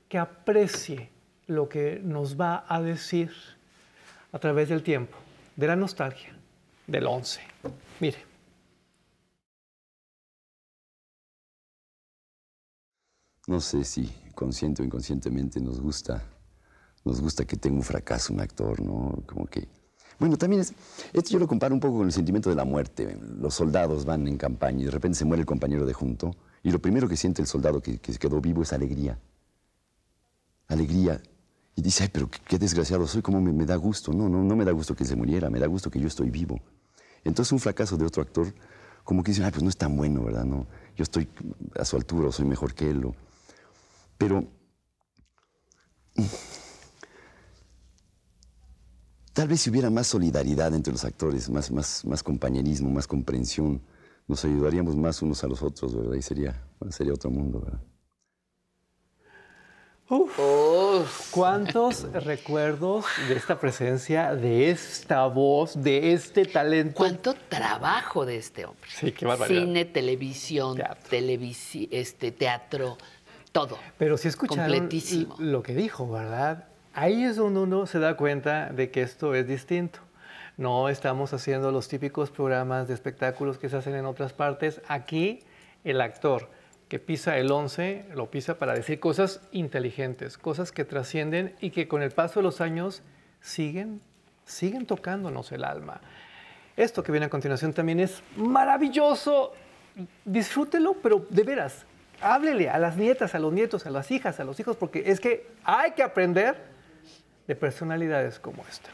que 0.08 0.18
aprecie 0.18 1.10
lo 1.46 1.68
que 1.68 2.00
nos 2.02 2.40
va 2.40 2.64
a 2.66 2.82
decir 2.82 3.30
a 4.32 4.40
través 4.40 4.68
del 4.68 4.82
tiempo, 4.82 5.16
de 5.54 5.68
la 5.68 5.76
nostalgia, 5.76 6.34
del 6.88 7.06
11. 7.06 7.40
Mire. 8.00 8.33
No 13.46 13.60
sé 13.60 13.84
si 13.84 14.10
consciente 14.34 14.82
o 14.82 14.84
inconscientemente 14.84 15.60
nos 15.60 15.80
gusta, 15.80 16.22
nos 17.04 17.20
gusta 17.20 17.44
que 17.44 17.56
tenga 17.56 17.76
un 17.76 17.82
fracaso 17.82 18.32
un 18.32 18.40
actor, 18.40 18.80
¿no? 18.80 19.22
Como 19.26 19.46
que... 19.46 19.68
Bueno, 20.18 20.36
también 20.36 20.62
es, 20.62 20.72
esto 21.12 21.30
yo 21.30 21.38
lo 21.38 21.48
comparo 21.48 21.74
un 21.74 21.80
poco 21.80 21.98
con 21.98 22.06
el 22.06 22.12
sentimiento 22.12 22.48
de 22.48 22.56
la 22.56 22.64
muerte. 22.64 23.18
Los 23.38 23.54
soldados 23.54 24.04
van 24.04 24.26
en 24.28 24.36
campaña 24.36 24.82
y 24.82 24.84
de 24.84 24.90
repente 24.90 25.18
se 25.18 25.24
muere 25.24 25.40
el 25.40 25.46
compañero 25.46 25.84
de 25.84 25.92
junto 25.92 26.34
y 26.62 26.70
lo 26.70 26.78
primero 26.78 27.08
que 27.08 27.16
siente 27.16 27.42
el 27.42 27.48
soldado 27.48 27.80
que, 27.82 27.98
que 27.98 28.12
quedó 28.14 28.40
vivo 28.40 28.62
es 28.62 28.72
alegría. 28.72 29.18
Alegría. 30.68 31.20
Y 31.76 31.82
dice, 31.82 32.04
ay, 32.04 32.10
pero 32.12 32.30
qué, 32.30 32.58
desgraciado 32.58 33.06
soy, 33.06 33.22
cómo 33.22 33.40
me, 33.40 33.66
da 33.66 33.76
gusto. 33.76 34.12
No, 34.12 34.28
no, 34.28 34.42
no 34.42 34.56
me 34.56 34.64
da 34.64 34.72
gusto 34.72 34.94
que 34.94 35.04
se 35.04 35.16
muriera, 35.16 35.50
me 35.50 35.58
da 35.58 35.66
gusto 35.66 35.90
que 35.90 35.98
yo 35.98 36.06
estoy 36.06 36.30
vivo. 36.30 36.60
Entonces 37.24 37.52
un 37.52 37.58
fracaso 37.58 37.96
de 37.96 38.06
otro 38.06 38.22
actor, 38.22 38.54
como 39.02 39.22
que 39.22 39.32
dicen, 39.32 39.44
ay, 39.44 39.50
pues 39.50 39.62
no 39.62 39.68
es 39.68 39.76
tan 39.76 39.96
bueno, 39.96 40.22
¿verdad? 40.22 40.44
No, 40.44 40.66
yo 40.96 41.02
estoy 41.02 41.28
a 41.78 41.84
su 41.84 41.96
altura 41.96 42.28
o 42.28 42.32
soy 42.32 42.46
mejor 42.46 42.74
que 42.74 42.90
él. 42.90 43.12
Pero 44.18 44.46
tal 49.32 49.48
vez 49.48 49.60
si 49.60 49.70
hubiera 49.70 49.90
más 49.90 50.06
solidaridad 50.06 50.74
entre 50.74 50.92
los 50.92 51.04
actores, 51.04 51.50
más, 51.50 51.70
más, 51.70 52.04
más 52.04 52.22
compañerismo, 52.22 52.90
más 52.90 53.06
comprensión, 53.06 53.82
nos 54.26 54.44
ayudaríamos 54.44 54.96
más 54.96 55.20
unos 55.22 55.44
a 55.44 55.48
los 55.48 55.62
otros, 55.62 55.94
¿verdad? 55.94 56.14
Y 56.14 56.22
sería, 56.22 56.62
sería 56.90 57.12
otro 57.12 57.30
mundo, 57.30 57.60
¿verdad? 57.60 57.80
Uf, 60.08 61.30
¿Cuántos 61.30 62.02
recuerdos 62.24 63.06
de 63.26 63.36
esta 63.36 63.58
presencia, 63.58 64.34
de 64.34 64.70
esta 64.70 65.26
voz, 65.26 65.82
de 65.82 66.12
este 66.12 66.44
talento? 66.44 66.94
¿Cuánto 66.94 67.34
trabajo 67.48 68.26
de 68.26 68.36
este 68.36 68.66
hombre? 68.66 68.88
Sí, 68.88 69.12
qué 69.12 69.24
barbaridad. 69.24 69.62
Cine, 69.62 69.84
televisión, 69.86 70.76
teatro, 70.76 71.18
este, 71.90 72.32
teatro 72.32 72.98
todo. 73.54 73.78
Pero 73.98 74.18
si 74.18 74.26
escucharon 74.26 74.88
lo 75.38 75.62
que 75.62 75.74
dijo, 75.76 76.10
¿verdad? 76.10 76.64
Ahí 76.92 77.22
es 77.22 77.36
donde 77.36 77.60
uno 77.60 77.86
se 77.86 78.00
da 78.00 78.16
cuenta 78.16 78.70
de 78.70 78.90
que 78.90 79.00
esto 79.00 79.32
es 79.34 79.46
distinto. 79.46 80.00
No 80.56 80.88
estamos 80.88 81.32
haciendo 81.32 81.70
los 81.70 81.86
típicos 81.86 82.32
programas 82.32 82.88
de 82.88 82.94
espectáculos 82.94 83.56
que 83.58 83.68
se 83.68 83.76
hacen 83.76 83.94
en 83.94 84.06
otras 84.06 84.32
partes. 84.32 84.82
Aquí 84.88 85.44
el 85.84 86.00
actor 86.00 86.50
que 86.88 86.98
pisa 86.98 87.38
el 87.38 87.50
11 87.52 88.06
lo 88.16 88.28
pisa 88.28 88.58
para 88.58 88.74
decir 88.74 88.98
cosas 88.98 89.40
inteligentes, 89.52 90.36
cosas 90.36 90.72
que 90.72 90.84
trascienden 90.84 91.54
y 91.60 91.70
que 91.70 91.86
con 91.86 92.02
el 92.02 92.10
paso 92.10 92.40
de 92.40 92.44
los 92.44 92.60
años 92.60 93.02
siguen, 93.40 94.00
siguen 94.44 94.84
tocándonos 94.84 95.52
el 95.52 95.62
alma. 95.62 96.00
Esto 96.76 97.04
que 97.04 97.12
viene 97.12 97.26
a 97.26 97.30
continuación 97.30 97.72
también 97.72 98.00
es 98.00 98.20
maravilloso. 98.36 99.52
Disfrútelo, 100.24 100.94
pero 100.94 101.24
de 101.30 101.44
veras, 101.44 101.86
háblele 102.20 102.70
a 102.70 102.78
las 102.78 102.96
nietas, 102.96 103.34
a 103.34 103.38
los 103.38 103.52
nietos, 103.52 103.86
a 103.86 103.90
las 103.90 104.10
hijas, 104.10 104.40
a 104.40 104.44
los 104.44 104.58
hijos, 104.60 104.76
porque 104.76 105.04
es 105.06 105.20
que 105.20 105.46
hay 105.64 105.92
que 105.92 106.02
aprender 106.02 106.56
de 107.46 107.56
personalidades 107.56 108.38
como 108.38 108.64
esta. 108.68 108.90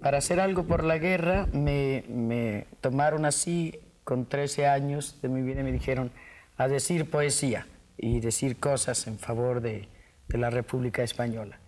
Para 0.00 0.18
hacer 0.18 0.40
algo 0.40 0.64
por 0.64 0.82
la 0.82 0.96
guerra 0.96 1.46
me, 1.52 2.66
tomaron 2.80 3.26
así 3.26 3.78
con 4.04 4.24
13 4.24 4.66
años 4.66 5.18
de 5.20 5.28
mi 5.28 5.42
vida 5.42 5.62
me 5.62 5.72
dijeron 5.72 6.10
a 6.56 6.68
decir 6.68 7.10
poesía 7.10 7.66
y 7.98 8.20
decir 8.20 8.58
cosas 8.58 9.06
en 9.06 9.18
favor 9.18 9.60
de, 9.60 9.88
la 10.28 10.48
República 10.48 11.02
Española. 11.02 11.58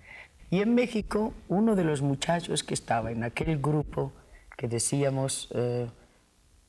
Y 0.49 0.61
en 0.61 0.77
México, 0.77 1.35
uno 1.49 1.75
de 1.75 1.83
los 1.83 2.01
muchachos 2.01 2.62
que 2.62 2.75
estaba 2.75 3.11
en 3.11 3.25
aquel 3.25 3.59
grupo 3.59 4.12
que 4.57 4.69
decíamos... 4.69 5.49
Eh, 5.53 5.88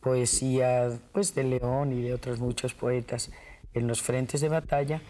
poesía 0.04 0.92
pues, 1.14 1.34
de 1.34 1.44
León 1.44 1.94
y 1.94 2.02
de 2.02 2.14
otros 2.14 2.40
muchos 2.40 2.74
poetas 2.74 3.32
en 3.74 3.88
los 3.88 4.02
frentes 4.02 4.42
de 4.42 4.50
batalla, 4.50 5.02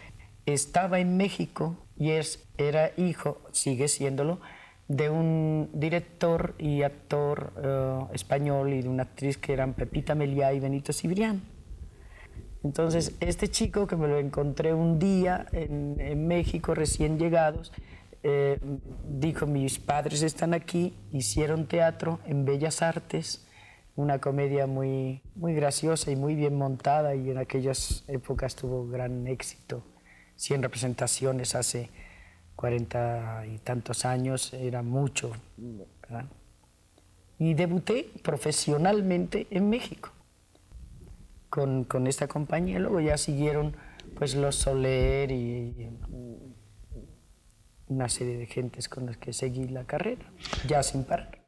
estaba 0.46 1.00
en 1.00 1.16
México 1.16 1.76
y 1.96 2.10
es, 2.10 2.44
era 2.56 2.92
hijo, 2.96 3.40
sigue 3.52 3.88
siéndolo, 3.88 4.40
de 4.88 5.10
un 5.10 5.70
director 5.72 6.54
y 6.58 6.82
actor 6.82 7.52
eh, 7.62 8.00
español 8.12 8.72
y 8.72 8.82
de 8.82 8.88
una 8.88 9.04
actriz 9.04 9.38
que 9.38 9.52
eran 9.52 9.72
Pepita 9.72 10.14
Meliá 10.14 10.52
y 10.52 10.60
Benito 10.60 10.92
Cibrián. 10.92 11.42
Entonces, 12.62 13.14
este 13.20 13.48
chico 13.48 13.86
que 13.86 13.96
me 13.96 14.08
lo 14.08 14.18
encontré 14.18 14.72
un 14.72 14.98
día 14.98 15.46
en, 15.52 16.26
México, 16.26 16.74
recién 16.74 17.18
llegados, 17.18 17.72
eh, 18.22 18.58
dijo, 19.06 19.46
mis 19.46 19.78
padres 19.78 20.22
están 20.22 20.54
aquí, 20.54 20.94
hicieron 21.12 21.66
teatro 21.66 22.20
en 22.26 22.46
Bellas 22.46 22.80
Artes, 22.80 23.46
una 23.96 24.20
comedia 24.20 24.66
muy, 24.66 25.22
muy 25.34 25.54
graciosa 25.54 26.10
y 26.10 26.16
muy 26.16 26.34
bien 26.34 26.56
montada 26.56 27.14
y 27.14 27.30
en 27.30 27.38
aquellas 27.38 28.04
épocas 28.08 28.56
tuvo 28.56 28.88
gran 28.88 29.26
éxito. 29.26 29.84
100 30.36 30.62
representaciones 30.62 31.54
hace 31.54 31.90
cuarenta 32.56 33.44
y 33.46 33.58
tantos 33.58 34.04
años 34.04 34.52
era 34.52 34.82
mucho. 34.82 35.32
Y 37.38 37.54
debuté 37.54 38.10
profesionalmente 38.22 39.46
en 39.50 39.70
México 39.70 40.10
con, 41.50 41.84
con, 41.84 42.06
esta 42.06 42.26
compañía. 42.26 42.78
Luego 42.78 43.00
ya 43.00 43.16
siguieron 43.16 43.76
pues 44.16 44.34
los 44.34 44.56
Soler 44.56 45.30
y 45.30 45.88
una 47.88 48.08
serie 48.08 48.38
de 48.38 48.46
gentes 48.46 48.88
con 48.88 49.06
las 49.06 49.16
que 49.16 49.32
seguí 49.32 49.68
la 49.68 49.84
carrera, 49.84 50.24
ya 50.66 50.82
sin 50.82 51.04
parar. 51.04 51.43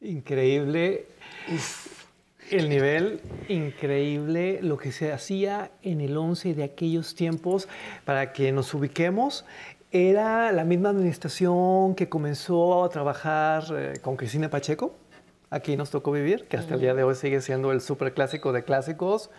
Increíble 0.00 1.06
el 2.50 2.68
nivel, 2.68 3.20
increíble 3.48 4.60
lo 4.62 4.76
que 4.76 4.92
se 4.92 5.10
hacía 5.10 5.70
en 5.82 6.00
el 6.00 6.16
11 6.16 6.54
de 6.54 6.64
aquellos 6.64 7.14
tiempos. 7.14 7.66
Para 8.04 8.32
que 8.32 8.52
nos 8.52 8.74
ubiquemos, 8.74 9.46
era 9.90 10.52
la 10.52 10.64
misma 10.64 10.90
administración 10.90 11.94
que 11.94 12.08
comenzó 12.08 12.84
a 12.84 12.90
trabajar 12.90 13.64
eh, 13.70 13.94
con 14.02 14.16
Cristina 14.16 14.50
Pacheco. 14.50 14.94
Aquí 15.48 15.76
nos 15.76 15.90
tocó 15.90 16.12
vivir, 16.12 16.44
que 16.44 16.58
hasta 16.58 16.74
el 16.74 16.80
día 16.80 16.94
de 16.94 17.02
hoy 17.02 17.14
sigue 17.14 17.40
siendo 17.40 17.72
el 17.72 17.80
super 17.80 18.12
clásico 18.12 18.52
de 18.52 18.64
clásicos. 18.64 19.30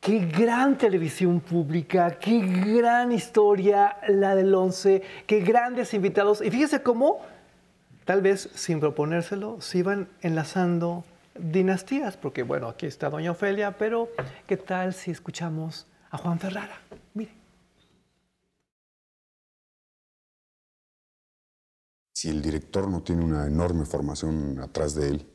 Qué 0.00 0.18
gran 0.26 0.76
televisión 0.76 1.40
pública, 1.40 2.18
qué 2.18 2.40
gran 2.40 3.12
historia 3.12 3.96
la 4.08 4.34
del 4.34 4.54
11, 4.54 5.02
qué 5.26 5.40
grandes 5.40 5.94
invitados. 5.94 6.42
Y 6.42 6.50
fíjese 6.50 6.82
cómo 6.82 7.20
tal 8.10 8.22
vez 8.22 8.50
sin 8.56 8.80
proponérselo, 8.80 9.60
se 9.60 9.78
iban 9.78 10.08
enlazando 10.20 11.04
dinastías, 11.38 12.16
porque 12.16 12.42
bueno, 12.42 12.66
aquí 12.66 12.86
está 12.86 13.08
Doña 13.08 13.30
Ofelia, 13.30 13.78
pero 13.78 14.08
¿qué 14.48 14.56
tal 14.56 14.94
si 14.94 15.12
escuchamos 15.12 15.86
a 16.10 16.18
Juan 16.18 16.40
Ferrara? 16.40 16.80
Mire. 17.14 17.30
Si 22.12 22.28
el 22.28 22.42
director 22.42 22.88
no 22.88 23.00
tiene 23.04 23.24
una 23.24 23.46
enorme 23.46 23.84
formación 23.84 24.58
atrás 24.58 24.96
de 24.96 25.10
él, 25.10 25.26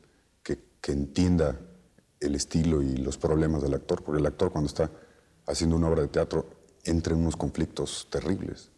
que, 0.42 0.58
que 0.82 0.92
entienda 0.92 1.58
el 2.20 2.34
estilo 2.34 2.82
y 2.82 2.98
los 2.98 3.16
problemas 3.16 3.62
del 3.62 3.72
actor, 3.72 4.04
porque 4.04 4.20
el 4.20 4.26
actor 4.26 4.52
cuando 4.52 4.68
está 4.68 4.90
haciendo 5.46 5.76
una 5.76 5.88
obra 5.88 6.02
de 6.02 6.08
teatro 6.08 6.50
entra 6.84 7.14
en 7.14 7.20
unos 7.20 7.36
conflictos 7.36 8.06
terribles. 8.10 8.70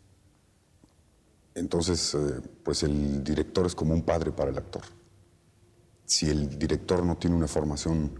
Entonces, 1.58 2.14
eh, 2.14 2.40
pues 2.62 2.82
el 2.82 3.22
director 3.24 3.66
es 3.66 3.74
como 3.74 3.94
un 3.94 4.02
padre 4.02 4.32
para 4.32 4.50
el 4.50 4.58
actor. 4.58 4.82
Si 6.04 6.28
el 6.28 6.58
director 6.58 7.04
no 7.04 7.16
tiene 7.16 7.36
una 7.36 7.48
formación 7.48 8.18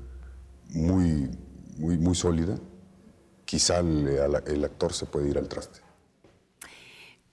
muy, 0.71 1.31
muy, 1.77 1.97
muy 1.97 2.15
sólida, 2.15 2.59
quizá 3.45 3.79
el, 3.79 4.65
actor 4.65 4.93
se 4.93 5.07
puede 5.07 5.31
ir 5.31 5.39
al 5.39 5.49
traste. 5.49 5.81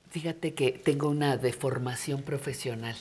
Fíjate 0.10 0.54
que 0.54 0.72
tengo 0.72 1.10
una 1.10 1.36
deformación 1.36 2.22
profesional. 2.22 2.96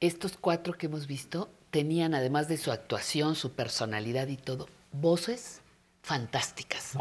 Estos 0.00 0.36
cuatro 0.38 0.74
que 0.74 0.86
hemos 0.86 1.06
visto 1.06 1.48
tenían, 1.70 2.14
además 2.14 2.48
de 2.48 2.58
su 2.58 2.72
actuación, 2.72 3.36
su 3.36 3.52
personalidad 3.52 4.28
y 4.28 4.36
todo, 4.36 4.68
voces 4.92 5.62
fantásticas. 6.02 6.94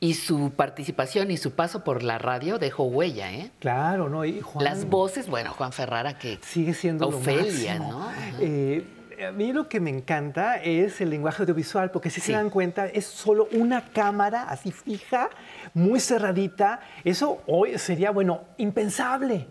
Y 0.00 0.14
su 0.14 0.52
participación 0.52 1.30
y 1.30 1.36
su 1.36 1.52
paso 1.52 1.84
por 1.84 2.02
la 2.02 2.18
radio 2.18 2.58
dejó 2.58 2.84
huella, 2.84 3.32
¿eh? 3.32 3.50
Claro, 3.58 4.08
¿no? 4.08 4.22
Las 4.60 4.86
voces, 4.86 5.28
bueno, 5.28 5.52
Juan 5.52 5.72
Ferrara 5.72 6.18
que 6.18 6.38
sigue 6.42 6.74
siendo 6.74 7.08
Ofelia, 7.08 7.78
¿no? 7.78 8.10
Eh, 8.40 8.84
a 9.26 9.32
mí 9.32 9.52
lo 9.52 9.68
que 9.68 9.80
me 9.80 9.90
encanta 9.90 10.56
es 10.56 11.00
el 11.00 11.10
lenguaje 11.10 11.42
audiovisual, 11.42 11.90
porque 11.90 12.10
si 12.10 12.20
se 12.20 12.32
dan 12.32 12.50
cuenta, 12.50 12.86
es 12.86 13.06
solo 13.06 13.48
una 13.52 13.92
cámara 13.92 14.44
así 14.48 14.72
fija, 14.72 15.30
muy 15.72 16.00
cerradita. 16.00 16.80
Eso 17.04 17.42
hoy 17.46 17.78
sería, 17.78 18.10
bueno, 18.10 18.42
impensable. 18.58 19.46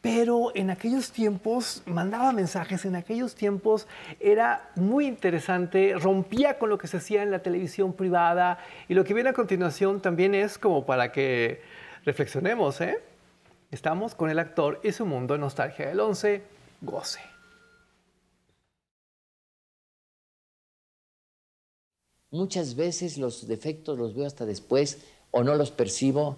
Pero 0.00 0.52
en 0.54 0.70
aquellos 0.70 1.10
tiempos 1.10 1.82
mandaba 1.84 2.32
mensajes, 2.32 2.84
en 2.84 2.94
aquellos 2.94 3.34
tiempos 3.34 3.88
era 4.20 4.70
muy 4.76 5.06
interesante, 5.06 5.94
rompía 5.96 6.58
con 6.58 6.68
lo 6.68 6.78
que 6.78 6.86
se 6.86 6.98
hacía 6.98 7.22
en 7.22 7.32
la 7.32 7.40
televisión 7.40 7.92
privada 7.92 8.58
y 8.88 8.94
lo 8.94 9.04
que 9.04 9.14
viene 9.14 9.30
a 9.30 9.32
continuación 9.32 10.00
también 10.00 10.36
es 10.36 10.56
como 10.56 10.86
para 10.86 11.10
que 11.10 11.62
reflexionemos, 12.04 12.80
¿eh? 12.80 13.00
Estamos 13.70 14.14
con 14.14 14.30
el 14.30 14.38
actor 14.38 14.80
y 14.84 14.92
su 14.92 15.04
mundo 15.04 15.36
Nostalgia 15.36 15.88
del 15.88 16.00
11, 16.00 16.42
goce. 16.80 17.20
Muchas 22.30 22.76
veces 22.76 23.18
los 23.18 23.48
defectos 23.48 23.98
los 23.98 24.14
veo 24.14 24.26
hasta 24.26 24.46
después 24.46 25.04
o 25.30 25.42
no 25.42 25.54
los 25.54 25.70
percibo 25.70 26.36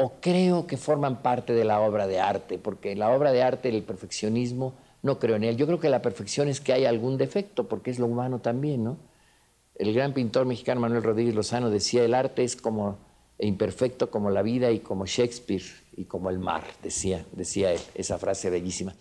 o 0.00 0.12
creo 0.20 0.68
que 0.68 0.76
forman 0.76 1.22
parte 1.22 1.52
de 1.52 1.64
la 1.64 1.80
obra 1.80 2.06
de 2.06 2.20
arte, 2.20 2.56
porque 2.56 2.94
la 2.94 3.10
obra 3.10 3.32
de 3.32 3.42
arte 3.42 3.68
el 3.68 3.82
perfeccionismo 3.82 4.74
no 5.02 5.18
creo 5.18 5.34
en 5.34 5.42
él. 5.42 5.56
Yo 5.56 5.66
creo 5.66 5.80
que 5.80 5.88
la 5.88 6.02
perfección 6.02 6.46
es 6.46 6.60
que 6.60 6.72
hay 6.72 6.84
algún 6.84 7.18
defecto, 7.18 7.68
porque 7.68 7.90
es 7.90 7.98
lo 7.98 8.06
humano 8.06 8.38
también, 8.38 8.84
¿no? 8.84 8.96
El 9.74 9.92
gran 9.92 10.14
pintor 10.14 10.46
mexicano 10.46 10.80
Manuel 10.80 11.02
Rodríguez 11.02 11.34
Lozano 11.34 11.68
decía, 11.68 12.04
el 12.04 12.14
arte 12.14 12.44
es 12.44 12.54
como 12.54 12.96
imperfecto 13.40 14.08
como 14.08 14.30
la 14.30 14.42
vida 14.42 14.70
y 14.70 14.78
como 14.78 15.04
Shakespeare 15.04 15.64
y 15.96 16.04
como 16.04 16.30
el 16.30 16.38
mar, 16.38 16.62
decía, 16.80 17.24
decía 17.32 17.72
él, 17.72 17.80
esa 17.96 18.18
frase 18.18 18.50
bellísima. 18.50 18.94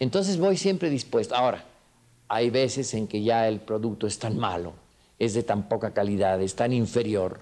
Entonces 0.00 0.38
voy 0.38 0.58
siempre 0.58 0.90
dispuesto. 0.90 1.34
Ahora, 1.34 1.64
hay 2.28 2.50
veces 2.50 2.92
en 2.92 3.06
que 3.08 3.22
ya 3.22 3.48
el 3.48 3.60
producto 3.60 4.06
es 4.06 4.18
tan 4.18 4.36
malo 4.36 4.74
es 5.18 5.34
de 5.34 5.44
tan 5.44 5.68
poca 5.68 5.92
calidad, 5.92 6.42
es 6.42 6.56
tan 6.56 6.72
inferior, 6.72 7.40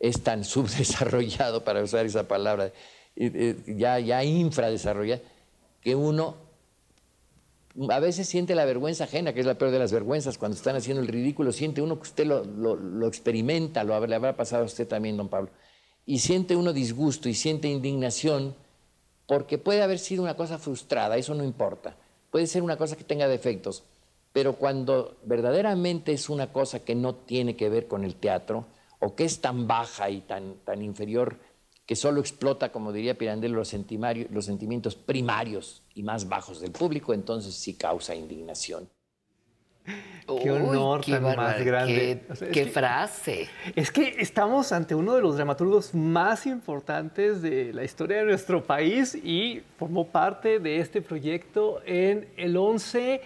es 0.00 0.22
tan 0.22 0.44
subdesarrollado, 0.44 1.62
para 1.64 1.82
usar 1.82 2.06
esa 2.06 2.26
palabra, 2.26 2.72
ya, 3.14 4.00
ya 4.00 4.24
infradesarrollado, 4.24 5.22
que 5.80 5.94
uno 5.94 6.50
a 7.88 8.00
veces 8.00 8.28
siente 8.28 8.54
la 8.54 8.64
vergüenza 8.64 9.04
ajena, 9.04 9.32
que 9.32 9.40
es 9.40 9.46
la 9.46 9.56
peor 9.56 9.70
de 9.70 9.78
las 9.78 9.92
vergüenzas, 9.92 10.38
cuando 10.38 10.56
están 10.56 10.76
haciendo 10.76 11.02
el 11.02 11.08
ridículo, 11.08 11.52
siente 11.52 11.80
uno 11.80 11.96
que 11.96 12.02
usted 12.02 12.26
lo, 12.26 12.44
lo, 12.44 13.06
experimenta, 13.06 13.84
lo 13.84 14.04
le 14.06 14.14
habrá 14.14 14.36
pasado 14.36 14.64
a 14.64 14.66
usted 14.66 14.88
también, 14.88 15.16
don 15.16 15.28
Pablo, 15.28 15.50
y 16.04 16.18
siente 16.18 16.56
uno 16.56 16.72
disgusto 16.72 17.28
y 17.28 17.34
siente 17.34 17.68
indignación, 17.68 18.54
porque 19.26 19.58
puede 19.58 19.82
haber 19.82 20.00
sido 20.00 20.22
una 20.22 20.34
cosa 20.34 20.58
frustrada, 20.58 21.16
eso 21.16 21.34
no 21.34 21.44
importa, 21.44 21.96
puede 22.30 22.48
ser 22.48 22.62
una 22.62 22.76
cosa 22.76 22.96
que 22.96 23.04
tenga 23.04 23.28
defectos, 23.28 23.84
pero 24.32 24.54
cuando 24.54 25.16
verdaderamente 25.24 26.12
es 26.12 26.28
una 26.28 26.52
cosa 26.52 26.80
que 26.80 26.94
no 26.94 27.14
tiene 27.14 27.54
que 27.54 27.68
ver 27.68 27.86
con 27.86 28.04
el 28.04 28.16
teatro, 28.16 28.66
o 29.00 29.14
que 29.16 29.24
es 29.24 29.40
tan 29.40 29.66
baja 29.66 30.08
y 30.10 30.20
tan, 30.20 30.54
tan 30.64 30.82
inferior 30.82 31.38
que 31.86 31.96
solo 31.96 32.20
explota, 32.20 32.70
como 32.70 32.92
diría 32.92 33.18
Pirandello, 33.18 33.56
los, 33.56 33.74
los 34.30 34.44
sentimientos 34.44 34.94
primarios 34.94 35.82
y 35.94 36.04
más 36.04 36.28
bajos 36.28 36.60
del 36.60 36.70
público, 36.70 37.12
entonces 37.12 37.54
sí 37.54 37.74
causa 37.74 38.14
indignación. 38.14 38.88
Qué 40.40 40.50
honor 40.52 41.04
tan 41.04 41.22
más 41.22 41.64
grande. 41.64 42.22
Qué, 42.52 42.66
frase. 42.66 43.48
Es 43.74 43.90
que 43.90 44.14
estamos 44.18 44.70
ante 44.70 44.94
uno 44.94 45.14
de 45.14 45.22
los 45.22 45.34
dramaturgos 45.36 45.94
más 45.94 46.46
importantes 46.46 47.42
de 47.42 47.72
la 47.72 47.82
historia 47.82 48.18
de 48.18 48.26
nuestro 48.26 48.62
país 48.62 49.16
y 49.16 49.62
formó 49.76 50.06
parte 50.06 50.60
de 50.60 50.78
este 50.78 51.02
proyecto 51.02 51.80
en 51.84 52.28
el 52.36 52.56
11 52.56 53.20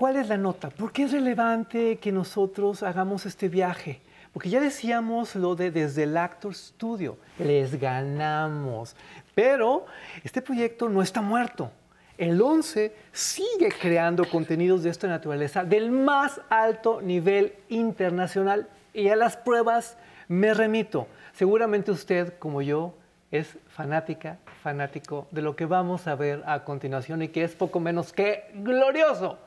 ¿Cuál 0.00 0.16
es 0.16 0.28
la 0.28 0.38
nota? 0.38 0.70
¿Por 0.70 0.92
qué 0.92 1.02
es 1.02 1.12
relevante 1.12 1.98
que 1.98 2.10
nosotros 2.10 2.82
hagamos 2.82 3.26
este 3.26 3.50
viaje? 3.50 4.00
Porque 4.32 4.48
ya 4.48 4.60
decíamos 4.60 5.34
lo 5.34 5.56
de 5.56 5.70
desde 5.70 6.04
el 6.04 6.16
Actor 6.16 6.54
Studio, 6.54 7.18
les 7.38 7.78
ganamos. 7.78 8.94
Pero 9.34 9.86
este 10.22 10.40
proyecto 10.40 10.88
no 10.88 11.02
está 11.02 11.20
muerto. 11.20 11.72
El 12.16 12.40
11 12.40 12.94
sigue 13.12 13.70
creando 13.80 14.28
contenidos 14.28 14.82
de 14.82 14.90
esta 14.90 15.08
naturaleza 15.08 15.64
del 15.64 15.90
más 15.90 16.40
alto 16.50 17.00
nivel 17.00 17.54
internacional 17.68 18.68
y 18.92 19.08
a 19.08 19.16
las 19.16 19.36
pruebas 19.36 19.96
me 20.28 20.52
remito. 20.54 21.06
Seguramente 21.32 21.90
usted, 21.90 22.34
como 22.38 22.60
yo, 22.60 22.94
es 23.30 23.56
fanática, 23.68 24.38
fanático 24.62 25.26
de 25.30 25.42
lo 25.42 25.56
que 25.56 25.64
vamos 25.64 26.06
a 26.06 26.14
ver 26.14 26.42
a 26.46 26.64
continuación 26.64 27.22
y 27.22 27.28
que 27.28 27.42
es 27.42 27.54
poco 27.54 27.80
menos 27.80 28.12
que 28.12 28.50
glorioso. 28.54 29.38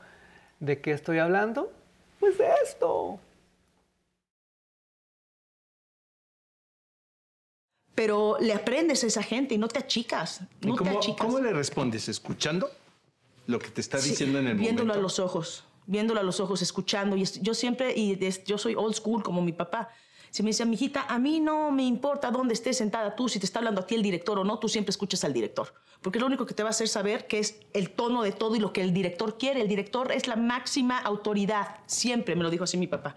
¿De 0.60 0.82
qué 0.82 0.92
estoy 0.92 1.20
hablando? 1.20 1.72
Pues 2.20 2.38
de 2.38 2.48
esto. 2.64 3.20
Pero 7.96 8.38
le 8.40 8.54
aprendes 8.54 9.04
a 9.04 9.08
esa 9.08 9.24
gente 9.24 9.56
y 9.56 9.58
no 9.58 9.68
te 9.68 9.80
achicas. 9.80 10.42
No 10.62 10.76
cómo, 10.76 10.92
te 10.92 10.98
achicas. 10.98 11.26
¿Cómo 11.26 11.40
le 11.40 11.54
respondes? 11.54 12.10
¿Escuchando 12.10 12.70
lo 13.46 13.60
que 13.60 13.70
te 13.70 13.82
está 13.82 14.00
diciendo 14.00 14.40
en 14.40 14.48
el 14.48 14.58
viéndolo 14.58 14.88
momento? 14.88 15.00
a 15.00 15.02
los 15.04 15.20
ojos, 15.20 15.64
viéndolo 15.86 16.20
a 16.20 16.24
los 16.24 16.40
ojos, 16.40 16.62
escuchando. 16.62 17.16
Y 17.16 17.24
yo 17.24 17.54
siempre, 17.54 17.94
y 17.96 18.18
yo 18.46 18.58
soy 18.58 18.76
old 18.76 18.96
school 18.96 19.22
como 19.22 19.42
mi 19.42 19.54
papá. 19.54 19.90
Si 20.34 20.42
me 20.42 20.50
dice, 20.50 20.66
mijita, 20.66 21.06
a 21.08 21.20
mí 21.20 21.40
no 21.40 21.70
me 21.70 21.84
importa 21.84 22.32
dónde 22.32 22.56
estés 22.56 22.78
sentada 22.78 23.16
tú, 23.16 23.30
si 23.30 23.38
te 23.38 23.46
está 23.46 23.60
hablando 23.60 23.82
a 23.82 23.86
ti 23.86 23.94
el 23.94 24.02
director 24.02 24.40
o 24.40 24.44
no, 24.44 24.58
tú 24.58 24.68
siempre 24.68 24.90
escuchas 24.90 25.24
al 25.24 25.32
director. 25.32 25.72
Porque 26.02 26.18
es 26.18 26.22
lo 26.22 26.26
único 26.26 26.48
que 26.48 26.56
te 26.56 26.64
va 26.64 26.70
a 26.70 26.72
hacer 26.72 26.88
saber 26.88 27.28
que 27.28 27.38
es 27.38 27.60
el 27.74 27.92
tono 27.92 28.24
de 28.24 28.32
todo 28.32 28.56
y 28.56 28.60
lo 28.60 28.74
que 28.74 28.82
el 28.82 28.96
director 28.96 29.38
quiere. 29.38 29.62
El 29.62 29.68
director 29.68 30.12
es 30.12 30.28
la 30.28 30.36
máxima 30.36 30.98
autoridad. 30.98 31.78
Siempre, 31.86 32.36
me 32.36 32.42
lo 32.42 32.50
dijo 32.50 32.64
así 32.64 32.78
mi 32.78 32.88
papá. 32.88 33.16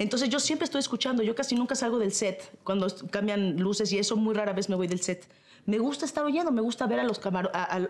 Entonces 0.00 0.30
yo 0.30 0.40
siempre 0.40 0.64
estoy 0.64 0.78
escuchando, 0.78 1.22
yo 1.22 1.34
casi 1.34 1.54
nunca 1.54 1.74
salgo 1.74 1.98
del 1.98 2.12
set. 2.12 2.50
Cuando 2.64 2.86
cambian 3.10 3.58
luces 3.58 3.92
y 3.92 3.98
eso, 3.98 4.16
muy 4.16 4.34
rara 4.34 4.54
vez 4.54 4.70
me 4.70 4.74
voy 4.74 4.86
del 4.86 5.02
set. 5.02 5.28
Me 5.66 5.78
gusta 5.78 6.06
estar 6.06 6.24
oyendo, 6.24 6.50
me 6.50 6.62
gusta 6.62 6.86
ver 6.86 7.00
a 7.00 7.04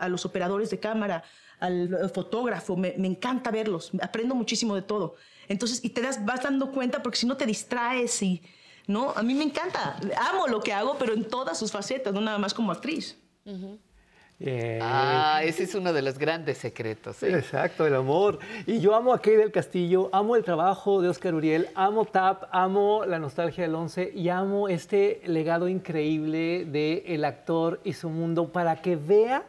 los, 0.08 0.26
operadores 0.26 0.70
de 0.70 0.80
cámara, 0.80 1.22
al 1.61 2.11
fotógrafo, 2.12 2.76
me, 2.76 2.96
encanta 2.96 3.52
verlos, 3.52 3.92
aprendo 4.02 4.34
muchísimo 4.34 4.74
de 4.74 4.82
todo. 4.82 5.14
Entonces, 5.46 5.84
y 5.84 5.90
te 5.90 6.02
das, 6.02 6.24
vas 6.24 6.42
dando 6.42 6.72
cuenta 6.72 7.00
porque 7.00 7.16
si 7.16 7.26
no 7.26 7.36
te 7.36 7.46
distraes 7.46 8.20
y, 8.24 8.42
¿no? 8.88 9.12
A 9.14 9.22
mí 9.22 9.32
me 9.34 9.44
encanta, 9.44 9.96
amo 10.32 10.48
lo 10.48 10.61
que 10.62 10.72
hago, 10.72 10.96
pero 10.98 11.14
en 11.14 11.28
todas 11.28 11.61
sus 11.61 11.70
facetas, 11.70 12.12
no 12.12 12.20
nada 12.20 12.38
más 12.38 12.52
como 12.52 12.72
actriz. 12.72 13.16
Ah, 14.80 15.41
ese 15.45 15.64
es 15.64 15.74
uno 15.74 15.93
de 15.93 16.01
los 16.01 16.18
grandes 16.18 16.59
secretos. 16.59 17.22
¿eh? 17.22 17.36
Exacto, 17.36 17.86
el 17.86 17.95
amor. 17.95 18.38
Y 18.66 18.80
yo 18.80 18.95
amo 18.95 19.12
a 19.12 19.20
Kay 19.20 19.36
del 19.36 19.53
Castillo, 19.53 20.09
amo 20.12 20.34
el 20.34 20.45
trabajo 20.45 21.03
de 21.03 21.09
Oscar 21.09 21.34
Uriel, 21.34 21.68
amo 21.74 22.07
TAP, 22.07 22.45
amo 22.51 23.05
la 23.05 23.18
nostalgia 23.18 23.64
del 23.64 23.74
11 23.74 24.12
y 24.14 24.30
amo 24.30 24.68
este 24.68 25.20
legado 25.26 25.68
increíble 25.68 26.64
de 26.64 27.05
el 27.09 27.24
actor 27.24 27.80
y 27.84 27.93
su 27.93 28.09
mundo 28.09 28.51
para 28.51 28.76
que 28.76 28.97
vea 28.97 29.45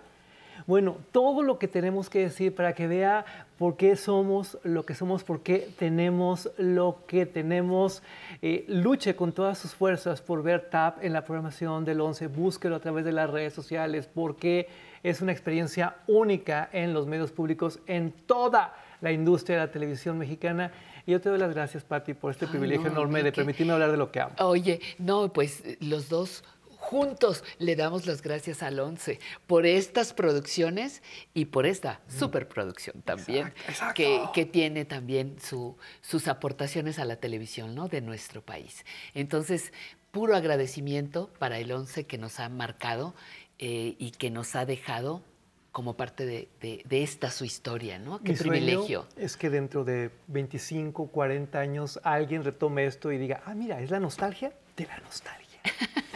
bueno, 0.72 0.96
todo 1.12 1.44
lo 1.44 1.60
que 1.60 1.68
tenemos 1.68 2.10
que 2.10 2.20
decir 2.20 2.56
para 2.56 2.72
que 2.74 2.88
vea 2.88 3.26
por 3.58 3.76
qué 3.76 3.98
somos 3.98 4.58
lo 4.64 4.86
que 4.86 4.96
somos, 4.96 5.26
por 5.26 5.42
qué 5.44 5.68
tenemos 5.78 6.50
lo 6.56 7.00
que 7.08 7.26
tenemos. 7.26 8.02
Eh, 8.42 8.64
luche 8.70 9.14
con 9.18 9.34
todas 9.34 9.58
sus 9.58 9.76
fuerzas 9.76 10.22
por 10.22 10.44
ver 10.44 10.70
TAP 10.70 11.04
en 11.04 11.12
la 11.12 11.26
programación 11.26 11.84
del 11.84 12.00
11, 12.00 12.28
búsquelo 12.28 12.78
a 12.78 12.80
través 12.80 13.04
de 13.04 13.12
las 13.12 13.30
redes 13.30 13.52
sociales, 13.52 14.08
porque 14.08 14.70
es 15.04 15.22
una 15.22 15.34
experiencia 15.34 15.98
única 16.08 16.70
en 16.72 16.94
los 16.94 17.06
medios 17.06 17.34
públicos, 17.34 17.80
en 17.86 18.14
toda 18.26 18.74
la 19.02 19.12
industria 19.12 19.58
de 19.58 19.66
la 19.66 19.72
televisión 19.74 20.18
mexicana. 20.18 20.72
Y 21.06 21.12
yo 21.12 21.20
te 21.20 21.28
doy 21.28 21.38
las 21.38 21.54
gracias, 21.54 21.84
Patti, 21.84 22.14
por 22.14 22.32
este 22.32 22.48
privilegio 22.48 22.88
enorme 22.88 23.24
de 23.24 23.34
permitirme 23.34 23.74
hablar 23.74 23.92
de 23.92 23.98
lo 23.98 24.10
que 24.10 24.22
amo. 24.22 24.36
Oye, 24.40 24.80
no, 25.00 25.34
pues 25.34 25.64
los 25.82 26.08
dos 26.08 26.46
juntos 26.82 27.44
le 27.60 27.76
damos 27.76 28.08
las 28.08 28.22
gracias 28.24 28.64
al 28.64 28.80
ONCE 28.80 29.20
por 29.46 29.68
estas 29.68 30.14
producciones 30.14 31.04
y 31.34 31.46
por 31.46 31.68
esta 31.68 32.02
superproducción 32.08 33.04
también, 33.04 33.54
Que, 33.94 34.50
tiene 34.52 34.84
también 34.84 35.38
sus 35.40 36.28
aportaciones 36.28 36.98
a 36.98 37.06
la 37.06 37.18
televisión 37.18 37.76
¿no? 37.76 37.88
de 37.88 38.02
nuestro 38.02 38.42
país. 38.42 38.84
Entonces, 39.14 39.72
puro 40.10 40.36
agradecimiento 40.36 41.30
para 41.38 41.60
el 41.60 41.72
ONCE 41.72 42.06
que 42.06 42.18
nos 42.18 42.40
ha 42.40 42.50
marcado 42.50 43.14
eh, 43.60 43.96
y 44.00 44.12
que 44.12 44.32
nos 44.32 44.56
ha 44.56 44.66
dejado 44.66 45.22
como 45.72 45.96
parte 45.96 46.26
de, 46.26 46.84
esta 46.90 47.30
su 47.30 47.46
historia, 47.46 48.00
¿no? 48.00 48.22
Qué 48.22 48.34
privilegio. 48.34 49.06
es 49.16 49.38
que 49.38 49.50
dentro 49.50 49.86
de 49.86 50.12
25, 50.28 51.08
40 51.08 51.60
años 51.60 52.00
alguien 52.04 52.44
retome 52.44 52.86
esto 52.86 53.12
y 53.12 53.18
diga, 53.18 53.42
ah, 53.46 53.54
mira, 53.54 53.80
es 53.80 53.92
la 53.92 54.00
nostalgia 54.00 54.52
de 54.76 54.86
la 54.88 54.98
nostalgia. 55.00 55.62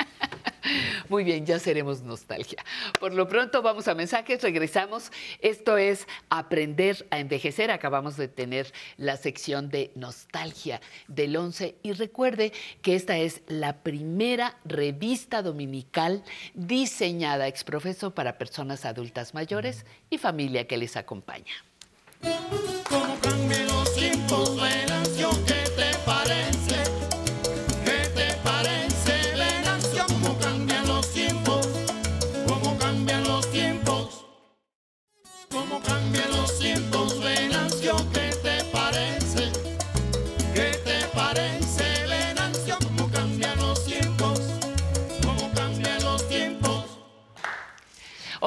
Muy 1.09 1.23
bien, 1.23 1.45
ya 1.45 1.59
seremos 1.59 2.01
nostalgia. 2.01 2.63
Por 2.99 3.13
lo 3.13 3.27
pronto 3.27 3.61
vamos 3.61 3.87
a 3.87 3.95
mensajes, 3.95 4.41
regresamos. 4.41 5.11
Esto 5.41 5.77
es 5.77 6.07
Aprender 6.29 7.05
a 7.11 7.19
Envejecer. 7.19 7.71
Acabamos 7.71 8.17
de 8.17 8.27
tener 8.27 8.71
la 8.97 9.17
sección 9.17 9.69
de 9.69 9.91
nostalgia 9.95 10.81
del 11.07 11.35
11 11.35 11.75
y 11.83 11.93
recuerde 11.93 12.53
que 12.81 12.95
esta 12.95 13.17
es 13.17 13.41
la 13.47 13.77
primera 13.83 14.57
revista 14.65 15.41
dominical 15.41 16.23
diseñada 16.53 17.47
exprofeso 17.47 18.13
para 18.13 18.37
personas 18.37 18.85
adultas 18.85 19.33
mayores 19.33 19.85
y 20.09 20.17
familia 20.17 20.67
que 20.67 20.77
les 20.77 20.97
acompaña. 20.97 21.53
tiempos, 23.95 24.55
Venancio, 24.55 24.84
¿qué 24.84 24.84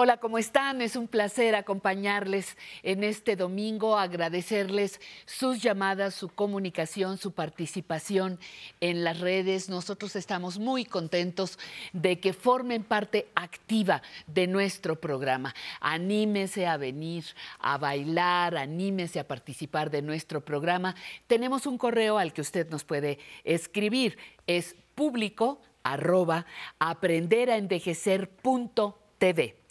Hola, 0.00 0.18
¿cómo 0.18 0.38
están? 0.38 0.80
Es 0.80 0.94
un 0.94 1.08
placer 1.08 1.56
acompañarles 1.56 2.56
en 2.84 3.02
este 3.02 3.34
domingo, 3.34 3.98
agradecerles 3.98 5.00
sus 5.26 5.60
llamadas, 5.60 6.14
su 6.14 6.28
comunicación, 6.28 7.18
su 7.18 7.32
participación 7.32 8.38
en 8.80 9.02
las 9.02 9.18
redes. 9.18 9.68
Nosotros 9.68 10.14
estamos 10.14 10.60
muy 10.60 10.84
contentos 10.84 11.58
de 11.92 12.20
que 12.20 12.32
formen 12.32 12.84
parte 12.84 13.26
activa 13.34 14.00
de 14.28 14.46
nuestro 14.46 15.00
programa. 15.00 15.52
Anímese 15.80 16.68
a 16.68 16.76
venir 16.76 17.24
a 17.58 17.76
bailar, 17.76 18.56
anímese 18.56 19.18
a 19.18 19.26
participar 19.26 19.90
de 19.90 20.02
nuestro 20.02 20.44
programa. 20.44 20.94
Tenemos 21.26 21.66
un 21.66 21.76
correo 21.76 22.18
al 22.18 22.32
que 22.32 22.42
usted 22.42 22.70
nos 22.70 22.84
puede 22.84 23.18
escribir. 23.42 24.16
Es 24.46 24.76
público 24.94 25.60
arroba 25.82 26.46
aprenderaenvejecer.tv 26.78 29.67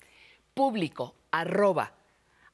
público 0.58 1.14
arroba 1.30 1.93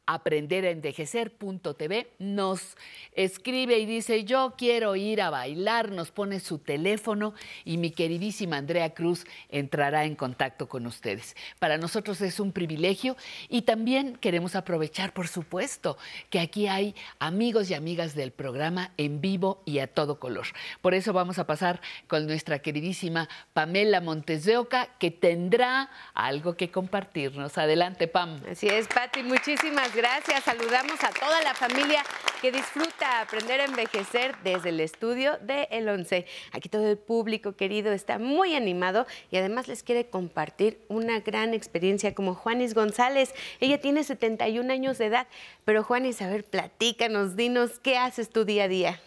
aprenderaenvejecer.tv 0.06 2.08
nos 2.20 2.78
escribe 3.14 3.80
y 3.80 3.86
dice 3.86 4.24
yo 4.24 4.54
quiero 4.58 4.96
ir 4.96 5.22
a 5.22 5.30
bailar, 5.30 5.92
nos 5.92 6.12
pone 6.12 6.40
su 6.40 6.60
teléfono 6.60 7.34
y 7.64 7.78
mi 7.78 7.92
queridísima 7.92 8.58
Andrea 8.58 8.94
Cruz 8.94 9.26
entrará 9.50 10.06
en 10.06 10.16
contacto 10.16 10.68
con 10.68 10.86
ustedes. 10.86 11.36
Para 11.60 11.78
nosotros 11.78 12.22
es 12.22 12.40
un 12.40 12.52
privilegio 12.52 13.16
y 13.50 13.64
también 13.64 14.18
queremos 14.18 14.56
aprovechar, 14.56 15.14
por 15.14 15.28
supuesto, 15.28 15.98
que 16.30 16.40
aquí 16.40 16.68
hay 16.68 16.96
amigos 17.20 17.70
y 17.70 17.74
amigas 17.74 18.16
del 18.16 18.32
programa 18.32 18.92
en 18.98 19.22
vivo 19.22 19.62
y 19.66 19.80
a 19.80 19.88
todo 19.88 20.20
color. 20.20 20.48
Por 20.82 20.94
eso 20.94 21.14
vamos 21.14 21.40
a 21.40 21.48
pasar 21.48 21.82
con 22.08 22.28
nuestra 22.28 22.60
queridísima 22.60 23.30
Pamela 23.54 24.02
Montes 24.02 24.46
de 24.46 24.58
Oca, 24.58 24.90
que 25.00 25.12
tendrá 25.12 25.90
algo 26.14 26.56
que 26.56 26.72
compartirnos. 26.72 27.58
Adelante, 27.58 28.08
Pam. 28.08 28.40
Así 28.50 28.68
es, 28.68 28.88
Pati, 28.88 29.24
muchísimas 29.24 29.93
gracias. 29.96 30.44
Saludamos 30.44 31.04
a 31.04 31.12
toda 31.12 31.42
la 31.42 31.54
familia 31.54 32.04
que 32.42 32.52
disfruta 32.52 33.22
aprender 33.22 33.62
a 33.62 33.66
envejecer 33.66 34.36
desde 34.44 34.70
el 34.70 34.80
estudio 34.80 35.38
de 35.42 35.68
El 35.72 35.88
11. 35.88 36.26
Aquí 36.52 36.70
todo 36.70 36.90
el 36.90 36.98
público 36.98 37.56
querido 37.56 37.92
está 37.92 38.18
muy 38.20 38.56
animado 38.56 39.06
y 39.32 39.38
además 39.38 39.68
les 39.68 39.84
quiere 39.84 40.08
compartir 40.08 40.80
una 40.88 41.20
gran 41.20 41.54
experiencia 41.54 42.14
como 42.16 42.34
Juanis 42.36 42.74
González. 42.74 43.34
Ella 43.60 43.80
tiene 43.80 44.04
71 44.04 44.72
años 44.72 44.98
de 44.98 45.06
edad, 45.06 45.28
pero 45.66 45.84
Juanis, 45.84 46.22
a 46.22 46.30
ver, 46.30 46.44
platícanos, 46.44 47.36
dinos, 47.36 47.80
¿qué 47.80 47.98
haces 47.98 48.30
tu 48.30 48.46
día 48.46 48.66
a 48.66 48.68
día? 48.68 49.02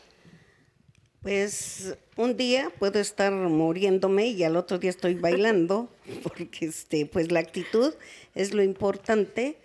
Pues 1.23 1.97
un 2.17 2.37
día 2.37 2.71
puedo 2.79 3.01
estar 3.01 3.33
muriéndome 3.33 4.29
y 4.29 4.45
al 4.45 4.57
otro 4.57 4.79
día 4.79 4.91
estoy 4.91 5.15
bailando, 5.15 5.89
porque 6.23 6.49
este, 6.61 7.07
pues 7.07 7.33
la 7.33 7.41
actitud 7.41 7.95
es 8.35 8.55
lo 8.55 8.63
importante 8.63 9.59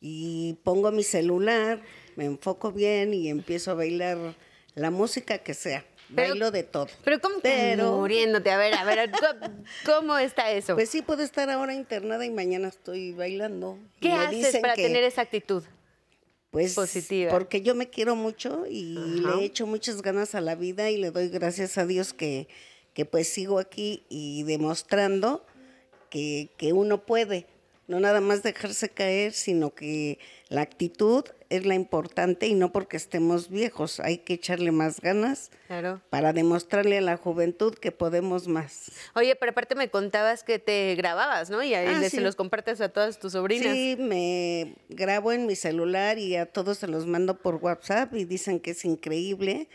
y 0.00 0.54
pongo 0.64 0.90
mi 0.92 1.02
celular, 1.02 1.80
me 2.16 2.24
enfoco 2.24 2.72
bien 2.72 3.14
y 3.14 3.28
empiezo 3.28 3.70
a 3.70 3.74
bailar 3.74 4.34
la 4.74 4.90
música 4.90 5.38
que 5.38 5.54
sea. 5.54 5.84
Pero- 6.14 6.30
Bailo 6.30 6.50
de 6.50 6.62
todo. 6.62 6.86
Pero 7.04 7.20
¿cómo 7.20 7.40
que 7.40 7.76
muriéndote? 7.76 8.50
A 8.50 8.56
ver, 8.56 8.74
a 8.74 8.84
ver, 8.84 9.10
¿cómo- 9.10 9.54
¿cómo 9.84 10.16
está 10.18 10.50
eso? 10.52 10.74
Pues 10.74 10.88
sí, 10.88 11.02
puedo 11.02 11.22
estar 11.22 11.50
ahora 11.50 11.74
internada 11.74 12.24
y 12.24 12.30
mañana 12.30 12.68
estoy 12.68 13.12
bailando. 13.12 13.78
¿Qué 14.00 14.08
me 14.08 14.14
haces 14.14 14.30
dicen 14.46 14.62
para 14.62 14.74
que, 14.74 14.84
tener 14.84 15.04
esa 15.04 15.22
actitud? 15.22 15.62
pues, 16.50 16.74
positiva? 16.74 17.30
Porque 17.30 17.60
yo 17.60 17.74
me 17.74 17.90
quiero 17.90 18.16
mucho 18.16 18.64
y 18.66 18.96
Ajá. 18.96 19.36
le 19.36 19.44
echo 19.44 19.66
muchas 19.66 20.00
ganas 20.00 20.34
a 20.34 20.40
la 20.40 20.54
vida 20.54 20.88
y 20.90 20.96
le 20.96 21.10
doy 21.10 21.28
gracias 21.28 21.76
a 21.76 21.84
Dios 21.84 22.14
que, 22.14 22.48
que 22.94 23.04
pues 23.04 23.28
sigo 23.28 23.58
aquí 23.58 24.04
y 24.08 24.44
demostrando 24.44 25.44
que, 26.08 26.50
que 26.56 26.72
uno 26.72 27.04
puede. 27.04 27.46
No 27.88 28.00
nada 28.00 28.20
más 28.20 28.42
dejarse 28.42 28.90
caer, 28.90 29.32
sino 29.32 29.74
que 29.74 30.18
la 30.50 30.60
actitud 30.60 31.24
es 31.48 31.64
la 31.64 31.74
importante 31.74 32.46
y 32.46 32.52
no 32.52 32.70
porque 32.70 32.98
estemos 32.98 33.48
viejos. 33.48 33.98
Hay 34.00 34.18
que 34.18 34.34
echarle 34.34 34.72
más 34.72 35.00
ganas 35.00 35.50
Claro. 35.68 36.02
para 36.10 36.34
demostrarle 36.34 36.98
a 36.98 37.00
la 37.00 37.16
juventud 37.16 37.74
que 37.74 37.90
podemos 37.90 38.46
más. 38.46 38.92
Oye, 39.14 39.34
pero 39.36 39.52
aparte 39.52 39.74
me 39.74 39.88
contabas 39.90 40.44
que 40.44 40.58
te 40.58 40.94
grababas, 40.96 41.48
¿no? 41.48 41.62
Y 41.62 41.72
ahí 41.72 41.86
Ah, 41.88 42.02
sí. 42.04 42.10
se 42.16 42.20
los 42.20 42.36
compartes 42.36 42.82
a 42.82 42.90
todas 42.90 43.18
tus 43.18 43.32
sobrinas. 43.32 43.72
Sí, 43.74 43.96
me 43.98 44.74
grabo 44.90 45.32
en 45.32 45.46
mi 45.46 45.56
celular 45.56 46.18
y 46.18 46.36
a 46.36 46.44
todos 46.44 46.76
se 46.76 46.88
los 46.88 47.06
mando 47.06 47.38
por 47.38 47.54
WhatsApp 47.54 48.14
y 48.14 48.26
dicen 48.26 48.60
que 48.60 48.72
es 48.72 48.84
increíble 48.84 49.66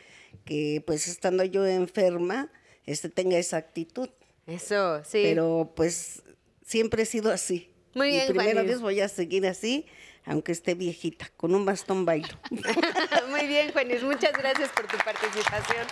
que 0.46 0.84
pues 0.86 1.08
estando 1.08 1.44
yo 1.46 1.66
enferma, 1.66 2.52
este 2.86 3.10
tenga 3.10 3.40
esa 3.40 3.58
actitud. 3.58 4.10
Eso, 4.46 5.04
sí. 5.04 5.22
Pero 5.24 5.74
pues 5.76 6.22
siempre 6.64 7.02
he 7.02 7.06
sido 7.08 7.32
así. 7.32 7.72
Muy 7.94 8.10
bien, 8.10 8.24
y 8.26 8.28
primero 8.30 8.52
Juanis. 8.52 8.68
Dios 8.70 8.82
voy 8.82 9.00
a 9.02 9.08
seguir 9.08 9.46
así, 9.48 9.86
aunque 10.26 10.52
esté 10.52 10.74
viejita, 10.74 11.30
con 11.38 11.54
un 11.54 11.66
bastón 11.66 12.06
bailo. 12.06 12.28
Muy 13.30 13.48
bien, 13.48 13.72
Juanis, 13.72 14.04
muchas 14.04 14.32
gracias 14.34 14.70
por 14.70 14.88
tu 14.88 14.98
participación. 14.98 15.86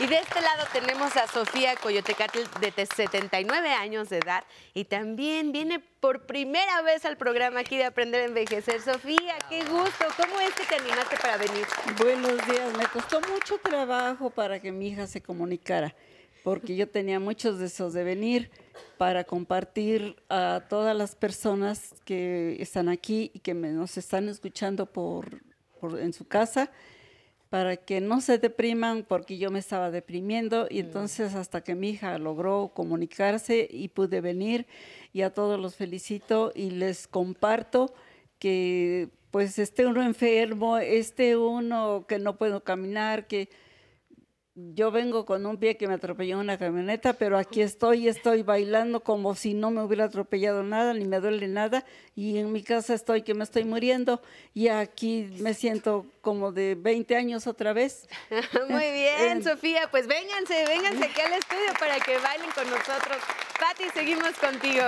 Y 0.00 0.06
de 0.06 0.18
este 0.18 0.40
lado 0.40 0.64
tenemos 0.72 1.16
a 1.16 1.26
Sofía 1.26 1.74
Coyotecatl, 1.76 2.38
de 2.60 2.70
te- 2.70 2.86
79 2.86 3.68
años 3.70 4.08
de 4.08 4.18
edad, 4.18 4.44
y 4.74 4.84
también 4.84 5.50
viene 5.50 5.80
por 5.80 6.26
primera 6.26 6.82
vez 6.82 7.04
al 7.04 7.16
programa 7.16 7.60
aquí 7.60 7.76
de 7.76 7.84
Aprender 7.84 8.22
a 8.22 8.24
Envejecer. 8.26 8.80
Sofía, 8.80 9.36
qué 9.48 9.64
gusto. 9.64 10.04
¿Cómo 10.16 10.38
es 10.40 10.52
que 10.54 10.64
te 10.66 10.76
animaste 10.76 11.16
para 11.16 11.36
venir? 11.36 11.66
Buenos 11.98 12.46
días, 12.46 12.76
me 12.76 12.86
costó 12.86 13.20
mucho 13.22 13.58
trabajo 13.58 14.30
para 14.30 14.60
que 14.60 14.70
mi 14.70 14.88
hija 14.88 15.06
se 15.08 15.20
comunicara, 15.20 15.94
porque 16.48 16.76
yo 16.76 16.88
tenía 16.88 17.20
muchos 17.20 17.58
deseos 17.58 17.92
de 17.92 18.04
venir 18.04 18.50
para 18.96 19.24
compartir 19.24 20.16
a 20.30 20.62
todas 20.70 20.96
las 20.96 21.14
personas 21.14 21.94
que 22.06 22.56
están 22.58 22.88
aquí 22.88 23.30
y 23.34 23.40
que 23.40 23.52
nos 23.52 23.98
están 23.98 24.30
escuchando 24.30 24.86
por, 24.86 25.42
por- 25.78 26.00
en 26.00 26.14
su 26.14 26.26
casa, 26.26 26.70
para 27.50 27.76
que 27.76 28.00
no 28.00 28.22
se 28.22 28.38
depriman, 28.38 29.04
porque 29.06 29.36
yo 29.36 29.50
me 29.50 29.58
estaba 29.58 29.90
deprimiendo 29.90 30.66
y 30.70 30.78
entonces 30.78 31.34
hasta 31.34 31.60
que 31.62 31.74
mi 31.74 31.90
hija 31.90 32.16
logró 32.16 32.72
comunicarse 32.74 33.68
y 33.70 33.88
pude 33.88 34.22
venir 34.22 34.66
y 35.12 35.20
a 35.20 35.34
todos 35.34 35.60
los 35.60 35.74
felicito 35.74 36.50
y 36.54 36.70
les 36.70 37.06
comparto 37.08 37.92
que 38.38 39.10
pues 39.30 39.58
esté 39.58 39.84
uno 39.86 40.02
enfermo, 40.02 40.78
esté 40.78 41.36
uno 41.36 42.06
que 42.08 42.18
no 42.18 42.38
puedo 42.38 42.64
caminar, 42.64 43.26
que 43.26 43.50
yo 44.74 44.90
vengo 44.90 45.24
con 45.24 45.46
un 45.46 45.56
pie 45.58 45.76
que 45.76 45.86
me 45.86 45.94
atropelló 45.94 46.38
una 46.38 46.58
camioneta, 46.58 47.12
pero 47.12 47.38
aquí 47.38 47.62
estoy, 47.62 48.08
estoy 48.08 48.42
bailando 48.42 49.00
como 49.00 49.34
si 49.34 49.54
no 49.54 49.70
me 49.70 49.82
hubiera 49.82 50.06
atropellado 50.06 50.62
nada, 50.62 50.94
ni 50.94 51.04
me 51.04 51.20
duele 51.20 51.46
nada, 51.48 51.84
y 52.16 52.38
en 52.38 52.50
mi 52.50 52.62
casa 52.62 52.94
estoy 52.94 53.22
que 53.22 53.34
me 53.34 53.44
estoy 53.44 53.64
muriendo, 53.64 54.20
y 54.54 54.68
aquí 54.68 55.30
me 55.38 55.54
siento 55.54 56.06
como 56.20 56.50
de 56.50 56.74
20 56.74 57.14
años 57.16 57.46
otra 57.46 57.72
vez. 57.72 58.08
Muy 58.68 58.90
bien, 58.90 59.38
Eh, 59.38 59.42
Sofía. 59.42 59.88
Pues 59.90 60.06
vénganse, 60.06 60.64
vénganse 60.66 61.04
aquí 61.04 61.20
al 61.20 61.32
estudio 61.34 61.72
para 61.78 62.00
que 62.00 62.18
bailen 62.18 62.50
con 62.50 62.68
nosotros. 62.68 63.18
Pati, 63.60 63.84
seguimos 63.94 64.32
contigo. 64.38 64.84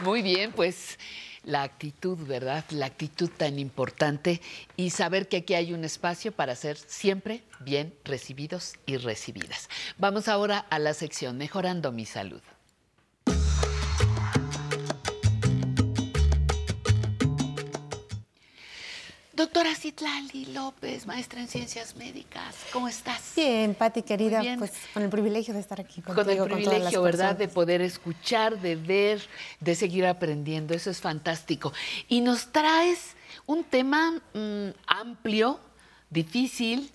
Muy 0.00 0.22
bien, 0.22 0.52
pues 0.52 0.98
la 1.46 1.62
actitud, 1.62 2.18
¿verdad? 2.26 2.64
La 2.70 2.86
actitud 2.86 3.30
tan 3.30 3.58
importante 3.58 4.42
y 4.76 4.90
saber 4.90 5.28
que 5.28 5.38
aquí 5.38 5.54
hay 5.54 5.72
un 5.72 5.84
espacio 5.84 6.32
para 6.32 6.54
ser 6.54 6.76
siempre 6.76 7.44
bien 7.60 7.94
recibidos 8.04 8.74
y 8.84 8.98
recibidas. 8.98 9.70
Vamos 9.96 10.28
ahora 10.28 10.58
a 10.58 10.78
la 10.78 10.92
sección 10.92 11.38
Mejorando 11.38 11.92
mi 11.92 12.04
salud. 12.04 12.42
Doctora 19.36 19.74
Citlali 19.74 20.46
López, 20.46 21.06
maestra 21.06 21.42
en 21.42 21.48
ciencias 21.48 21.94
médicas, 21.94 22.56
¿cómo 22.72 22.88
estás? 22.88 23.34
Bien, 23.36 23.74
Pati 23.74 24.00
querida, 24.00 24.40
bien. 24.40 24.58
pues 24.58 24.72
con 24.94 25.02
el 25.02 25.10
privilegio 25.10 25.52
de 25.52 25.60
estar 25.60 25.78
aquí 25.78 26.00
contigo, 26.00 26.14
Con 26.14 26.30
el 26.30 26.38
todas 26.38 26.48
las 26.52 26.62
privilegio, 26.64 27.02
¿verdad?, 27.02 27.36
de 27.36 27.46
poder 27.46 27.82
escuchar, 27.82 28.58
de 28.58 28.76
ver, 28.76 29.20
de 29.60 29.74
seguir 29.74 30.06
aprendiendo. 30.06 30.72
Eso 30.72 30.88
es 30.88 31.02
fantástico. 31.02 31.74
Y 32.08 32.22
nos 32.22 32.50
traes 32.50 33.14
un 33.44 33.62
tema 33.62 34.12
mm, 34.32 34.70
amplio, 34.86 35.60
difícil, 36.08 36.90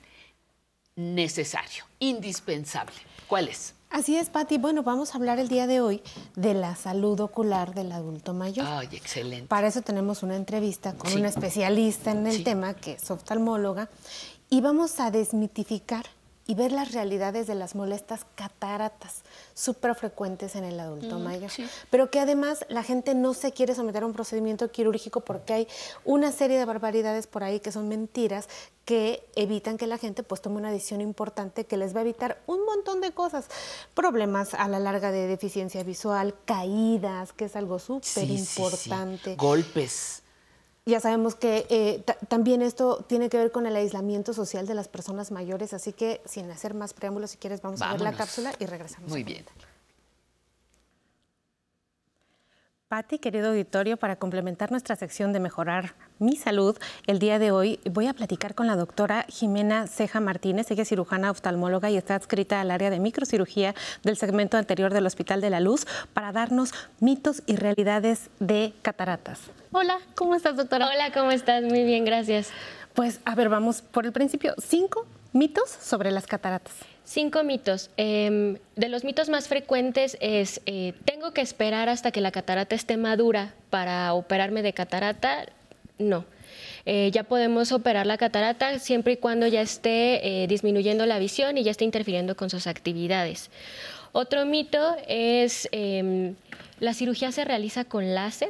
necesario, 0.95 1.85
indispensable. 1.99 2.95
¿Cuál 3.27 3.49
es? 3.49 3.75
Así 3.91 4.15
es, 4.15 4.29
Pati. 4.29 4.57
Bueno, 4.57 4.83
vamos 4.83 5.13
a 5.13 5.17
hablar 5.17 5.37
el 5.39 5.49
día 5.49 5.67
de 5.67 5.81
hoy 5.81 6.01
de 6.35 6.53
la 6.53 6.75
salud 6.75 7.19
ocular 7.19 7.73
del 7.75 7.91
adulto 7.91 8.33
mayor. 8.33 8.65
Ay, 8.67 8.87
excelente. 8.93 9.47
Para 9.47 9.67
eso 9.67 9.81
tenemos 9.81 10.23
una 10.23 10.37
entrevista 10.37 10.93
con 10.93 11.11
Sí. 11.11 11.17
una 11.17 11.27
especialista 11.27 12.11
en 12.11 12.25
el 12.25 12.37
Sí. 12.37 12.43
tema, 12.43 12.73
que 12.73 12.93
es 12.93 13.11
oftalmóloga. 13.11 13.89
y 14.53 14.59
vamos 14.59 14.99
a 14.99 15.11
desmitificar 15.11 16.05
y 16.47 16.55
ver 16.55 16.71
las 16.71 16.91
realidades 16.91 17.47
de 17.47 17.55
las 17.55 17.75
molestas 17.75 18.25
cataratas, 18.35 19.21
súper 19.53 19.95
frecuentes 19.95 20.55
en 20.55 20.63
el 20.63 20.79
adulto 20.79 21.19
Mm, 21.19 21.23
mayor, 21.23 21.49
sí. 21.51 21.65
pero 21.89 22.09
que 22.09 22.19
además 22.19 22.65
la 22.67 22.83
gente 22.83 23.13
no 23.15 23.33
se 23.33 23.51
quiere 23.51 23.75
someter 23.75 24.03
a 24.03 24.05
un 24.07 24.13
procedimiento 24.13 24.69
quirúrgico 24.71 25.21
porque 25.21 25.53
hay 25.53 25.67
una 26.03 26.31
serie 26.31 26.57
de 26.57 26.65
barbaridades 26.65 27.27
por 27.27 27.43
ahí 27.43 27.59
que 27.59 27.71
son 27.71 27.87
mentiras 27.87 28.49
que 28.85 29.23
evitan 29.35 29.77
que 29.77 29.85
la 29.87 29.97
gente 29.99 30.23
pues 30.23 30.41
tome 30.41 30.57
una 30.57 30.71
decisión 30.71 30.99
importante 31.01 31.65
que 31.65 31.77
les 31.77 31.95
va 31.95 31.99
a 31.99 32.01
evitar 32.01 32.41
un 32.47 32.65
montón 32.65 32.99
de 32.99 33.11
cosas, 33.11 33.45
problemas 33.93 34.53
a 34.55 34.67
la 34.67 34.79
larga 34.79 35.11
de 35.11 35.27
deficiencia 35.27 35.83
visual, 35.83 36.33
caídas, 36.45 37.31
que 37.33 37.45
es 37.45 37.55
algo 37.55 37.79
súper 37.79 38.03
Sí, 38.05 38.37
sí, 38.37 38.45
sí. 38.45 38.61
importante. 38.61 39.35
Golpes. 39.35 40.20
Ya 40.86 40.99
sabemos 40.99 41.36
que 41.36 41.67
eh, 41.69 42.01
ta- 42.05 42.17
también 42.27 42.63
esto 42.63 43.05
tiene 43.07 43.29
que 43.29 43.38
ver 43.38 43.51
con 43.51 43.67
el 43.67 43.75
aislamiento 43.75 44.34
social 44.34 44.65
de 44.65 44.73
las 44.73 44.88
personas 44.88 45.32
mayores, 45.32 45.73
así 45.73 45.93
que 45.93 46.21
sin 46.25 46.49
hacer 46.49 46.73
más 46.73 46.93
preámbulos, 46.93 47.32
si 47.32 47.38
quieres, 47.38 47.61
vamos 47.61 47.82
a 47.84 47.91
ver 47.91 48.01
la 48.01 48.13
cápsula 48.13 48.51
y 48.59 48.65
regresamos. 48.65 49.09
Muy 49.11 49.23
bien. 49.23 49.45
Pati, 52.91 53.19
querido 53.19 53.51
auditorio, 53.51 53.95
para 53.95 54.17
complementar 54.17 54.69
nuestra 54.69 54.97
sección 54.97 55.31
de 55.31 55.39
mejorar 55.39 55.93
mi 56.19 56.35
salud, 56.35 56.77
el 57.07 57.19
día 57.19 57.39
de 57.39 57.51
hoy 57.51 57.79
voy 57.89 58.07
a 58.07 58.13
platicar 58.13 58.53
con 58.53 58.67
la 58.67 58.75
doctora 58.75 59.25
Jimena 59.29 59.87
Ceja 59.87 60.19
Martínez. 60.19 60.69
Ella 60.71 60.81
es 60.81 60.89
cirujana 60.89 61.31
oftalmóloga 61.31 61.89
y 61.89 61.95
está 61.95 62.15
adscrita 62.15 62.59
al 62.59 62.69
área 62.69 62.89
de 62.89 62.99
microcirugía 62.99 63.75
del 64.03 64.17
segmento 64.17 64.57
anterior 64.57 64.93
del 64.93 65.05
Hospital 65.05 65.39
de 65.39 65.49
la 65.49 65.61
Luz 65.61 65.87
para 66.13 66.33
darnos 66.33 66.73
mitos 66.99 67.43
y 67.45 67.55
realidades 67.55 68.29
de 68.41 68.73
cataratas. 68.81 69.39
Hola, 69.71 69.97
¿cómo 70.13 70.35
estás, 70.35 70.57
doctora? 70.57 70.89
Hola, 70.93 71.13
¿cómo 71.13 71.31
estás? 71.31 71.63
Muy 71.63 71.85
bien, 71.85 72.03
gracias. 72.03 72.49
Pues, 72.93 73.21
a 73.23 73.35
ver, 73.35 73.47
vamos 73.47 73.81
por 73.81 74.05
el 74.05 74.11
principio. 74.11 74.53
Cinco 74.61 75.07
mitos 75.31 75.69
sobre 75.69 76.11
las 76.11 76.27
cataratas. 76.27 76.75
Cinco 77.03 77.43
mitos. 77.43 77.89
Em, 77.97 78.57
de 78.75 78.89
los 78.89 79.03
mitos 79.03 79.27
más 79.29 79.47
frecuentes 79.47 80.17
es, 80.21 80.61
eh, 80.65 80.93
tengo 81.05 81.31
que 81.31 81.41
esperar 81.41 81.89
hasta 81.89 82.11
que 82.11 82.21
la 82.21 82.31
catarata 82.31 82.75
esté 82.75 82.95
madura 82.97 83.53
para 83.69 84.13
operarme 84.13 84.61
de 84.61 84.73
catarata. 84.73 85.45
No. 85.97 86.25
Eh, 86.85 87.09
ya 87.11 87.23
podemos 87.23 87.71
operar 87.71 88.05
la 88.05 88.17
catarata 88.17 88.79
siempre 88.79 89.13
y 89.13 89.17
cuando 89.17 89.47
ya 89.47 89.61
esté 89.61 90.43
eh, 90.43 90.47
disminuyendo 90.47 91.05
la 91.05 91.19
visión 91.19 91.57
y 91.57 91.63
ya 91.63 91.71
esté 91.71 91.85
interfiriendo 91.85 92.35
con 92.35 92.49
sus 92.49 92.67
actividades. 92.67 93.49
Otro 94.11 94.45
mito 94.45 94.95
es, 95.07 95.69
em, 95.71 96.35
la 96.79 96.93
cirugía 96.93 97.31
se 97.31 97.45
realiza 97.45 97.85
con 97.85 98.13
láser. 98.13 98.49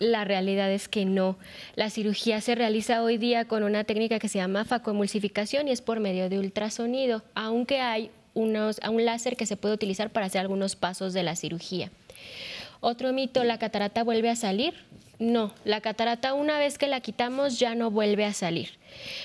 La 0.00 0.24
realidad 0.24 0.72
es 0.72 0.88
que 0.88 1.04
no. 1.04 1.36
La 1.76 1.90
cirugía 1.90 2.40
se 2.40 2.54
realiza 2.54 3.02
hoy 3.02 3.18
día 3.18 3.44
con 3.44 3.62
una 3.62 3.84
técnica 3.84 4.18
que 4.18 4.28
se 4.28 4.38
llama 4.38 4.64
facoemulsificación 4.64 5.68
y 5.68 5.72
es 5.72 5.82
por 5.82 6.00
medio 6.00 6.30
de 6.30 6.38
ultrasonido, 6.38 7.22
aunque 7.34 7.80
hay 7.80 8.10
unos, 8.32 8.80
un 8.88 9.04
láser 9.04 9.36
que 9.36 9.44
se 9.44 9.58
puede 9.58 9.74
utilizar 9.74 10.08
para 10.08 10.24
hacer 10.24 10.40
algunos 10.40 10.74
pasos 10.74 11.12
de 11.12 11.22
la 11.22 11.36
cirugía. 11.36 11.90
Otro 12.80 13.12
mito, 13.12 13.44
¿la 13.44 13.58
catarata 13.58 14.02
vuelve 14.02 14.30
a 14.30 14.36
salir? 14.36 14.72
No, 15.20 15.52
la 15.66 15.82
catarata 15.82 16.32
una 16.32 16.58
vez 16.58 16.78
que 16.78 16.88
la 16.88 17.02
quitamos 17.02 17.58
ya 17.58 17.74
no 17.74 17.90
vuelve 17.90 18.24
a 18.24 18.32
salir. 18.32 18.70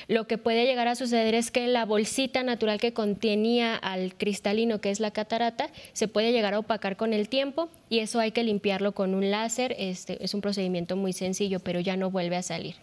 Lo 0.10 0.28
que 0.28 0.38
puede 0.38 0.66
llegar 0.66 0.90
a 0.90 0.96
suceder 0.96 1.34
es 1.36 1.52
que 1.52 1.68
la 1.68 1.86
bolsita 1.86 2.44
natural 2.44 2.82
que 2.82 2.92
contenía 2.92 3.78
al 3.78 4.14
cristalino, 4.14 4.82
que 4.82 4.92
es 4.92 5.00
la 5.00 5.12
catarata, 5.12 5.70
se 5.94 6.10
puede 6.10 6.34
llegar 6.34 6.54
a 6.54 6.60
opacar 6.60 6.98
con 6.98 7.14
el 7.14 7.30
tiempo 7.30 7.70
y 7.90 8.00
eso 8.00 8.20
hay 8.20 8.32
que 8.32 8.44
limpiarlo 8.44 8.92
con 8.92 9.16
un 9.16 9.32
láser. 9.32 9.74
Este, 9.80 10.22
es 10.22 10.34
un 10.34 10.42
procedimiento 10.42 10.98
muy 10.98 11.14
sencillo, 11.14 11.62
pero 11.62 11.80
ya 11.80 11.96
no 11.96 12.12
vuelve 12.12 12.36
a 12.36 12.44
salir. 12.44 12.76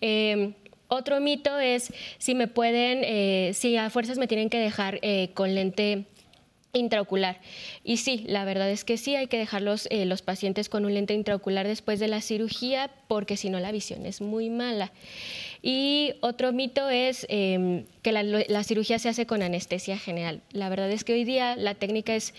Eh, 0.00 0.52
otro 0.88 1.20
mito 1.20 1.60
es 1.60 1.92
si 2.18 2.34
me 2.34 2.48
pueden, 2.48 3.02
eh, 3.04 3.52
si 3.54 3.76
a 3.76 3.88
fuerzas 3.88 4.18
me 4.18 4.26
tienen 4.26 4.50
que 4.50 4.58
dejar 4.58 4.98
eh, 5.02 5.30
con 5.32 5.54
lente 5.54 6.06
intraocular. 6.74 7.38
Y 7.84 7.98
sí, 7.98 8.24
la 8.26 8.46
verdad 8.46 8.70
es 8.70 8.84
que 8.84 8.96
sí, 8.96 9.14
hay 9.14 9.26
que 9.26 9.36
dejar 9.36 9.60
los, 9.60 9.86
eh, 9.90 10.06
los 10.06 10.22
pacientes 10.22 10.70
con 10.70 10.86
un 10.86 10.94
lente 10.94 11.12
intraocular 11.12 11.66
después 11.66 12.00
de 12.00 12.08
la 12.08 12.22
cirugía 12.22 12.90
porque 13.08 13.36
si 13.36 13.50
no 13.50 13.60
la 13.60 13.72
visión 13.72 14.06
es 14.06 14.22
muy 14.22 14.48
mala. 14.48 14.90
Y 15.60 16.14
otro 16.20 16.50
mito 16.52 16.88
es 16.88 17.26
eh, 17.28 17.84
que 18.00 18.12
la 18.12 18.64
cirugía 18.64 18.98
se 18.98 19.10
hace 19.10 19.26
con 19.26 19.42
anestesia 19.42 19.98
general. 19.98 20.40
La 20.52 20.70
verdad 20.70 20.90
es 20.90 21.04
que 21.04 21.12
hoy 21.12 21.24
día 21.24 21.56
la 21.56 21.74
técnica 21.74 22.14
es 22.14 22.32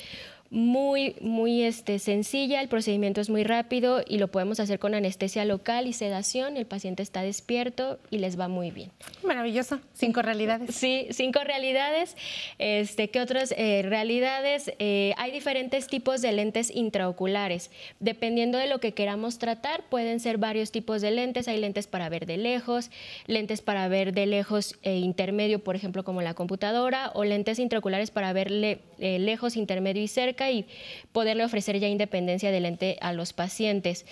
muy, 0.53 1.15
muy 1.19 1.63
este, 1.63 1.97
sencilla, 1.97 2.61
el 2.61 2.67
procedimiento 2.67 3.19
es 3.19 3.31
muy 3.31 3.43
rápido 3.43 4.03
y 4.07 4.19
lo 4.19 4.27
podemos 4.27 4.59
hacer 4.59 4.77
con 4.77 4.93
anestesia 4.93 5.45
local 5.45 5.87
y 5.87 5.93
sedación. 5.93 6.57
El 6.57 6.67
paciente 6.67 7.01
está 7.01 7.23
despierto 7.23 7.97
y 8.11 8.19
les 8.19 8.39
va 8.39 8.47
muy 8.47 8.69
bien. 8.69 8.91
Maravilloso. 9.25 9.79
Cinco 9.95 10.21
realidades. 10.21 10.75
Sí, 10.75 11.07
cinco 11.09 11.39
realidades. 11.43 12.15
Este, 12.59 13.09
¿Qué 13.09 13.19
otras 13.19 13.51
eh, 13.57 13.81
realidades? 13.83 14.71
Eh, 14.77 15.15
hay 15.17 15.31
diferentes 15.31 15.87
tipos 15.87 16.21
de 16.21 16.31
lentes 16.33 16.69
intraoculares. 16.69 17.71
Dependiendo 17.99 18.59
de 18.59 18.67
lo 18.67 18.79
que 18.79 18.93
queramos 18.93 19.39
tratar, 19.39 19.83
pueden 19.89 20.19
ser 20.19 20.37
varios 20.37 20.71
tipos 20.71 21.01
de 21.01 21.09
lentes. 21.09 21.47
Hay 21.47 21.59
lentes 21.59 21.87
para 21.87 22.09
ver 22.09 22.27
de 22.27 22.37
lejos, 22.37 22.91
lentes 23.25 23.63
para 23.63 23.87
ver 23.87 24.13
de 24.13 24.27
lejos 24.27 24.75
e 24.83 24.97
intermedio, 24.97 25.63
por 25.63 25.75
ejemplo, 25.75 26.03
como 26.03 26.21
la 26.21 26.35
computadora, 26.35 27.09
o 27.15 27.23
lentes 27.23 27.57
intraoculares 27.57 28.11
para 28.11 28.31
ver 28.33 28.51
le- 28.51 28.81
eh, 29.03 29.19
lejos, 29.19 29.57
intermedio 29.57 30.01
y 30.01 30.07
cerca 30.07 30.49
y 30.49 30.65
poderle 31.11 31.43
ofrecer 31.43 31.77
ya 31.77 31.89
independencia 31.89 32.51
de 32.51 32.61
lente 32.61 32.97
a 33.01 33.11
los 33.11 33.33
pacientes. 33.33 34.05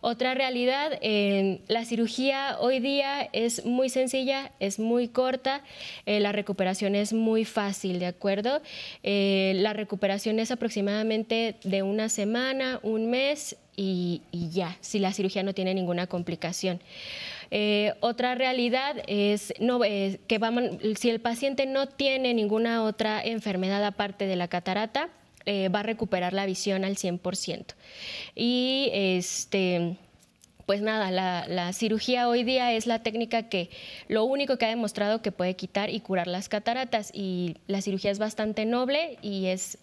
Otra 0.00 0.34
realidad, 0.34 0.98
eh, 1.00 1.60
la 1.68 1.84
cirugía 1.84 2.56
hoy 2.58 2.80
día 2.80 3.28
es 3.32 3.64
muy 3.64 3.88
sencilla, 3.88 4.50
es 4.58 4.80
muy 4.80 5.06
corta, 5.06 5.62
eh, 6.06 6.18
la 6.18 6.32
recuperación 6.32 6.96
es 6.96 7.12
muy 7.12 7.44
fácil, 7.44 8.00
¿de 8.00 8.06
acuerdo? 8.06 8.60
Eh, 9.04 9.52
la 9.58 9.74
recuperación 9.74 10.40
es 10.40 10.50
aproximadamente 10.50 11.54
de 11.62 11.84
una 11.84 12.08
semana, 12.08 12.80
un 12.82 13.10
mes 13.10 13.56
y 13.76 14.20
ya, 14.32 14.76
si 14.80 14.98
la 14.98 15.12
cirugía 15.12 15.42
no 15.42 15.54
tiene 15.54 15.72
ninguna 15.72 16.06
complicación. 16.06 16.80
Eh, 17.54 17.92
otra 18.00 18.34
realidad 18.34 18.96
es 19.06 19.52
eh, 19.58 20.20
que 20.26 20.38
vamos, 20.38 20.64
si 20.96 21.10
el 21.10 21.20
paciente 21.20 21.66
no 21.66 21.86
tiene 21.86 22.32
ninguna 22.32 22.82
otra 22.82 23.22
enfermedad 23.22 23.84
aparte 23.84 24.24
de 24.26 24.36
la 24.36 24.48
catarata, 24.48 25.10
eh, 25.44 25.68
va 25.68 25.80
a 25.80 25.82
recuperar 25.82 26.32
la 26.32 26.46
visión 26.46 26.82
al 26.82 26.96
100%. 26.96 27.74
Y 28.34 28.88
este, 28.94 29.98
pues 30.64 30.80
nada, 30.80 31.10
la 31.10 31.72
cirugía 31.74 32.26
hoy 32.26 32.42
día 32.42 32.72
es 32.72 32.86
la 32.86 33.02
técnica 33.02 33.50
que 33.50 33.68
lo 34.08 34.24
único 34.24 34.56
que 34.56 34.64
ha 34.64 34.70
demostrado 34.70 35.20
que 35.20 35.30
puede 35.30 35.54
quitar 35.54 35.90
y 35.90 36.00
curar 36.00 36.28
las 36.28 36.48
cataratas 36.48 37.10
y 37.12 37.56
la 37.66 37.82
cirugía 37.82 38.12
es 38.12 38.18
bastante 38.18 38.64
noble 38.64 39.18
y 39.20 39.48
es 39.48 39.76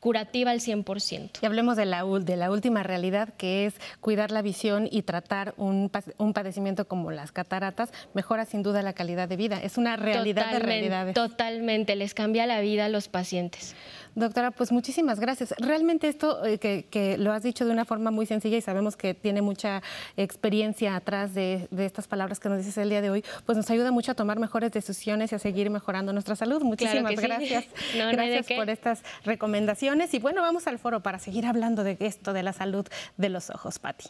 curativa 0.00 0.50
al 0.50 0.60
100%. 0.60 1.30
Y 1.42 1.46
hablemos 1.46 1.76
de 1.76 1.84
la, 1.86 2.04
de 2.04 2.36
la 2.36 2.50
última 2.50 2.82
realidad, 2.82 3.28
que 3.36 3.66
es 3.66 3.74
cuidar 4.00 4.30
la 4.30 4.42
visión 4.42 4.88
y 4.90 5.02
tratar 5.02 5.54
un, 5.56 5.88
pa- 5.90 6.02
un 6.18 6.32
padecimiento 6.32 6.88
como 6.88 7.10
las 7.12 7.32
cataratas, 7.32 7.92
mejora 8.14 8.44
sin 8.46 8.62
duda 8.62 8.82
la 8.82 8.94
calidad 8.94 9.28
de 9.28 9.36
vida. 9.36 9.60
Es 9.62 9.76
una 9.78 9.96
realidad 9.96 10.50
de 10.52 10.58
realidades. 10.58 11.14
Totalmente, 11.14 11.96
les 11.96 12.14
cambia 12.14 12.46
la 12.46 12.60
vida 12.60 12.86
a 12.86 12.88
los 12.88 13.08
pacientes. 13.08 13.74
Doctora, 14.16 14.50
pues 14.50 14.72
muchísimas 14.72 15.20
gracias. 15.20 15.54
Realmente 15.58 16.08
esto 16.08 16.44
eh, 16.44 16.58
que, 16.58 16.84
que 16.90 17.16
lo 17.16 17.32
has 17.32 17.44
dicho 17.44 17.64
de 17.64 17.70
una 17.70 17.84
forma 17.84 18.10
muy 18.10 18.26
sencilla 18.26 18.56
y 18.56 18.60
sabemos 18.60 18.96
que 18.96 19.14
tiene 19.14 19.40
mucha 19.40 19.82
experiencia 20.16 20.96
atrás 20.96 21.32
de, 21.34 21.68
de 21.70 21.86
estas 21.86 22.08
palabras 22.08 22.40
que 22.40 22.48
nos 22.48 22.58
dices 22.58 22.76
el 22.78 22.88
día 22.90 23.02
de 23.02 23.10
hoy, 23.10 23.24
pues 23.46 23.56
nos 23.56 23.70
ayuda 23.70 23.92
mucho 23.92 24.12
a 24.12 24.14
tomar 24.14 24.38
mejores 24.40 24.72
decisiones 24.72 25.30
y 25.30 25.34
a 25.36 25.38
seguir 25.38 25.70
mejorando 25.70 26.12
nuestra 26.12 26.34
salud. 26.34 26.62
Muchísimas 26.62 27.14
gracias. 27.16 27.66
No 27.96 28.10
gracias 28.10 28.46
por 28.56 28.68
estas 28.70 29.02
recomendaciones. 29.24 29.89
Y 30.12 30.18
bueno, 30.20 30.40
vamos 30.40 30.68
al 30.68 30.78
foro 30.78 31.00
para 31.00 31.18
seguir 31.18 31.46
hablando 31.46 31.82
de 31.82 31.96
esto, 31.98 32.32
de 32.32 32.44
la 32.44 32.52
salud 32.52 32.86
de 33.16 33.28
los 33.28 33.50
ojos, 33.50 33.80
Patti. 33.80 34.08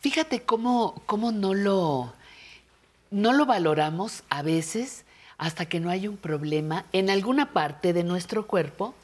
Fíjate 0.00 0.42
cómo, 0.42 1.02
cómo 1.06 1.32
no, 1.32 1.54
lo, 1.54 2.12
no 3.10 3.32
lo 3.32 3.46
valoramos 3.46 4.24
a 4.28 4.42
veces 4.42 5.06
hasta 5.38 5.66
que 5.66 5.80
no 5.80 5.88
hay 5.88 6.06
un 6.06 6.18
problema 6.18 6.84
en 6.92 7.08
alguna 7.08 7.54
parte 7.54 7.94
de 7.94 8.04
nuestro 8.04 8.46
cuerpo 8.46 8.94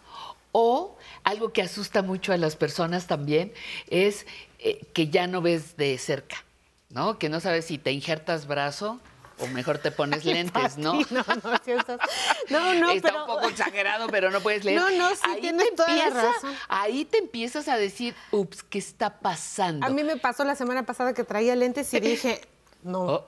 o 0.53 0.99
algo 1.25 1.53
que 1.53 1.62
asusta 1.62 2.03
mucho 2.03 2.35
a 2.35 2.37
las 2.37 2.55
personas 2.55 3.07
también 3.07 3.53
es 3.89 4.27
eh, 4.59 4.85
que 4.93 5.09
ya 5.09 5.27
no 5.27 5.41
ves 5.41 5.79
de 5.79 5.97
cerca, 5.97 6.45
¿no? 6.91 7.19
Que 7.19 7.31
no 7.31 7.41
sabes 7.41 7.64
si 7.64 7.79
te 7.79 7.93
injertas 7.93 8.47
brazo 8.47 9.01
o 9.41 9.47
mejor 9.49 9.78
te 9.78 9.91
pones 9.91 10.24
lentes, 10.24 10.76
¿no? 10.78 10.95
No, 11.11 11.24
no, 11.45 11.57
sí 11.64 11.72
estás- 11.72 11.99
no, 12.51 12.74
no, 12.74 12.91
Está 12.91 13.09
pero- 13.11 13.20
un 13.24 13.26
poco 13.26 13.49
exagerado, 13.49 14.07
pero 14.09 14.30
no 14.30 14.41
puedes 14.41 14.64
leer. 14.64 14.80
No, 14.80 14.91
no, 14.91 15.11
sí, 15.11 15.20
ahí 15.24 15.41
tienes 15.41 15.74
toda 15.74 15.93
la 15.95 16.11
razón. 16.11 16.55
Ahí 16.68 17.05
te 17.05 17.18
empiezas 17.18 17.68
a 17.68 17.76
decir, 17.76 18.14
ups, 18.30 18.62
¿qué 18.62 18.78
está 18.78 19.18
pasando? 19.20 19.86
A 19.86 19.91
mí 19.91 20.03
me 20.05 20.16
pasó 20.16 20.45
la 20.45 20.55
semana 20.57 20.84
pasada 20.84 21.12
que 21.14 21.24
traía 21.24 21.55
lentes 21.57 21.93
y 21.95 22.01
dije, 22.01 22.41
no, 22.83 23.24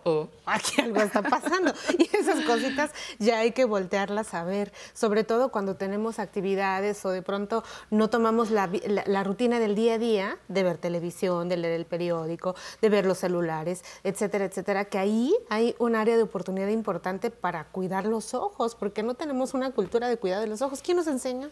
aquí 0.46 0.80
algo 0.80 1.00
está 1.00 1.22
pasando. 1.22 1.72
Y 1.98 2.08
esas 2.16 2.44
cositas 2.44 2.90
ya 3.18 3.38
hay 3.40 3.52
que 3.52 3.64
voltearlas 3.64 4.32
a 4.34 4.44
ver, 4.44 4.72
sobre 4.94 5.24
todo 5.24 5.50
cuando 5.50 5.74
tenemos 5.76 6.18
actividades 6.18 7.04
o 7.04 7.10
de 7.10 7.22
pronto 7.22 7.64
no 7.90 8.08
tomamos 8.10 8.50
la, 8.50 8.70
la- 8.86 9.04
la 9.06 9.24
rutina 9.24 9.58
del 9.58 9.74
día 9.74 9.94
a 9.94 9.98
día 9.98 10.38
de 10.48 10.62
ver 10.62 10.78
televisión, 10.78 11.48
de 11.48 11.56
leer 11.56 11.74
el 11.80 11.86
periódico, 11.86 12.54
de 12.80 12.88
ver 12.88 13.06
los 13.06 13.18
celulares, 13.18 13.82
etcétera, 14.04 14.44
etcétera, 14.44 14.84
que 14.86 14.98
ahí 14.98 15.34
hay 15.48 15.74
un 15.78 15.96
área 15.96 16.16
de 16.16 16.22
oportunidad 16.22 16.68
importante 16.68 17.30
para 17.30 17.64
cuidar 17.64 18.06
los 18.06 18.34
ojos, 18.34 18.74
porque 18.74 19.02
no 19.02 19.14
tenemos 19.14 19.52
una 19.54 19.70
cultura 19.72 20.08
de 20.08 20.16
cuidado 20.16 20.42
de 20.42 20.48
los 20.48 20.62
ojos. 20.62 20.80
¿Quién 20.82 20.96
nos 20.98 21.06
enseña? 21.06 21.50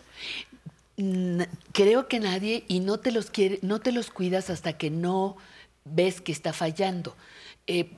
Creo 1.73 2.09
que 2.09 2.19
nadie 2.19 2.65
y 2.67 2.81
no 2.81 2.99
te 2.99 3.13
los 3.13 3.31
quiere, 3.31 3.59
no 3.63 3.81
te 3.81 3.93
los 3.93 4.11
cuidas 4.11 4.51
hasta 4.51 4.73
que 4.77 4.91
no 4.91 5.37
ves 5.85 6.21
que 6.21 6.33
está 6.33 6.53
fallando. 6.53 7.15
Eh, 7.69 7.91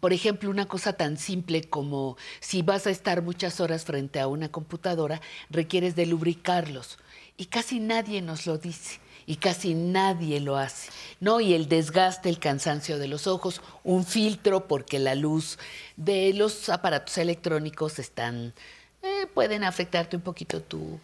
por 0.00 0.12
ejemplo, 0.12 0.50
una 0.50 0.68
cosa 0.68 0.92
tan 0.92 1.16
simple 1.16 1.62
como 1.62 2.18
si 2.40 2.60
vas 2.60 2.86
a 2.86 2.90
estar 2.90 3.22
muchas 3.22 3.60
horas 3.60 3.84
frente 3.86 4.20
a 4.20 4.26
una 4.26 4.50
computadora, 4.50 5.22
requieres 5.48 5.96
de 5.96 6.04
lubricarlos. 6.06 6.98
Y 7.38 7.46
casi 7.46 7.80
nadie 7.80 8.20
nos 8.20 8.46
lo 8.46 8.58
dice. 8.58 9.00
Y 9.24 9.36
casi 9.36 9.74
nadie 9.74 10.40
lo 10.40 10.56
hace. 10.56 10.90
¿No? 11.20 11.40
Y 11.40 11.54
el 11.54 11.68
desgaste, 11.68 12.28
el 12.28 12.38
cansancio 12.38 12.98
de 12.98 13.08
los 13.08 13.26
ojos, 13.26 13.62
un 13.84 14.04
filtro, 14.04 14.66
porque 14.68 14.98
la 14.98 15.14
luz 15.14 15.58
de 15.96 16.34
los 16.34 16.68
aparatos 16.68 17.16
electrónicos 17.18 17.98
están. 17.98 18.52
eh, 19.02 19.26
pueden 19.34 19.64
afectarte 19.64 20.16
un 20.16 20.22
poquito 20.22 20.60
tu, 20.60 21.00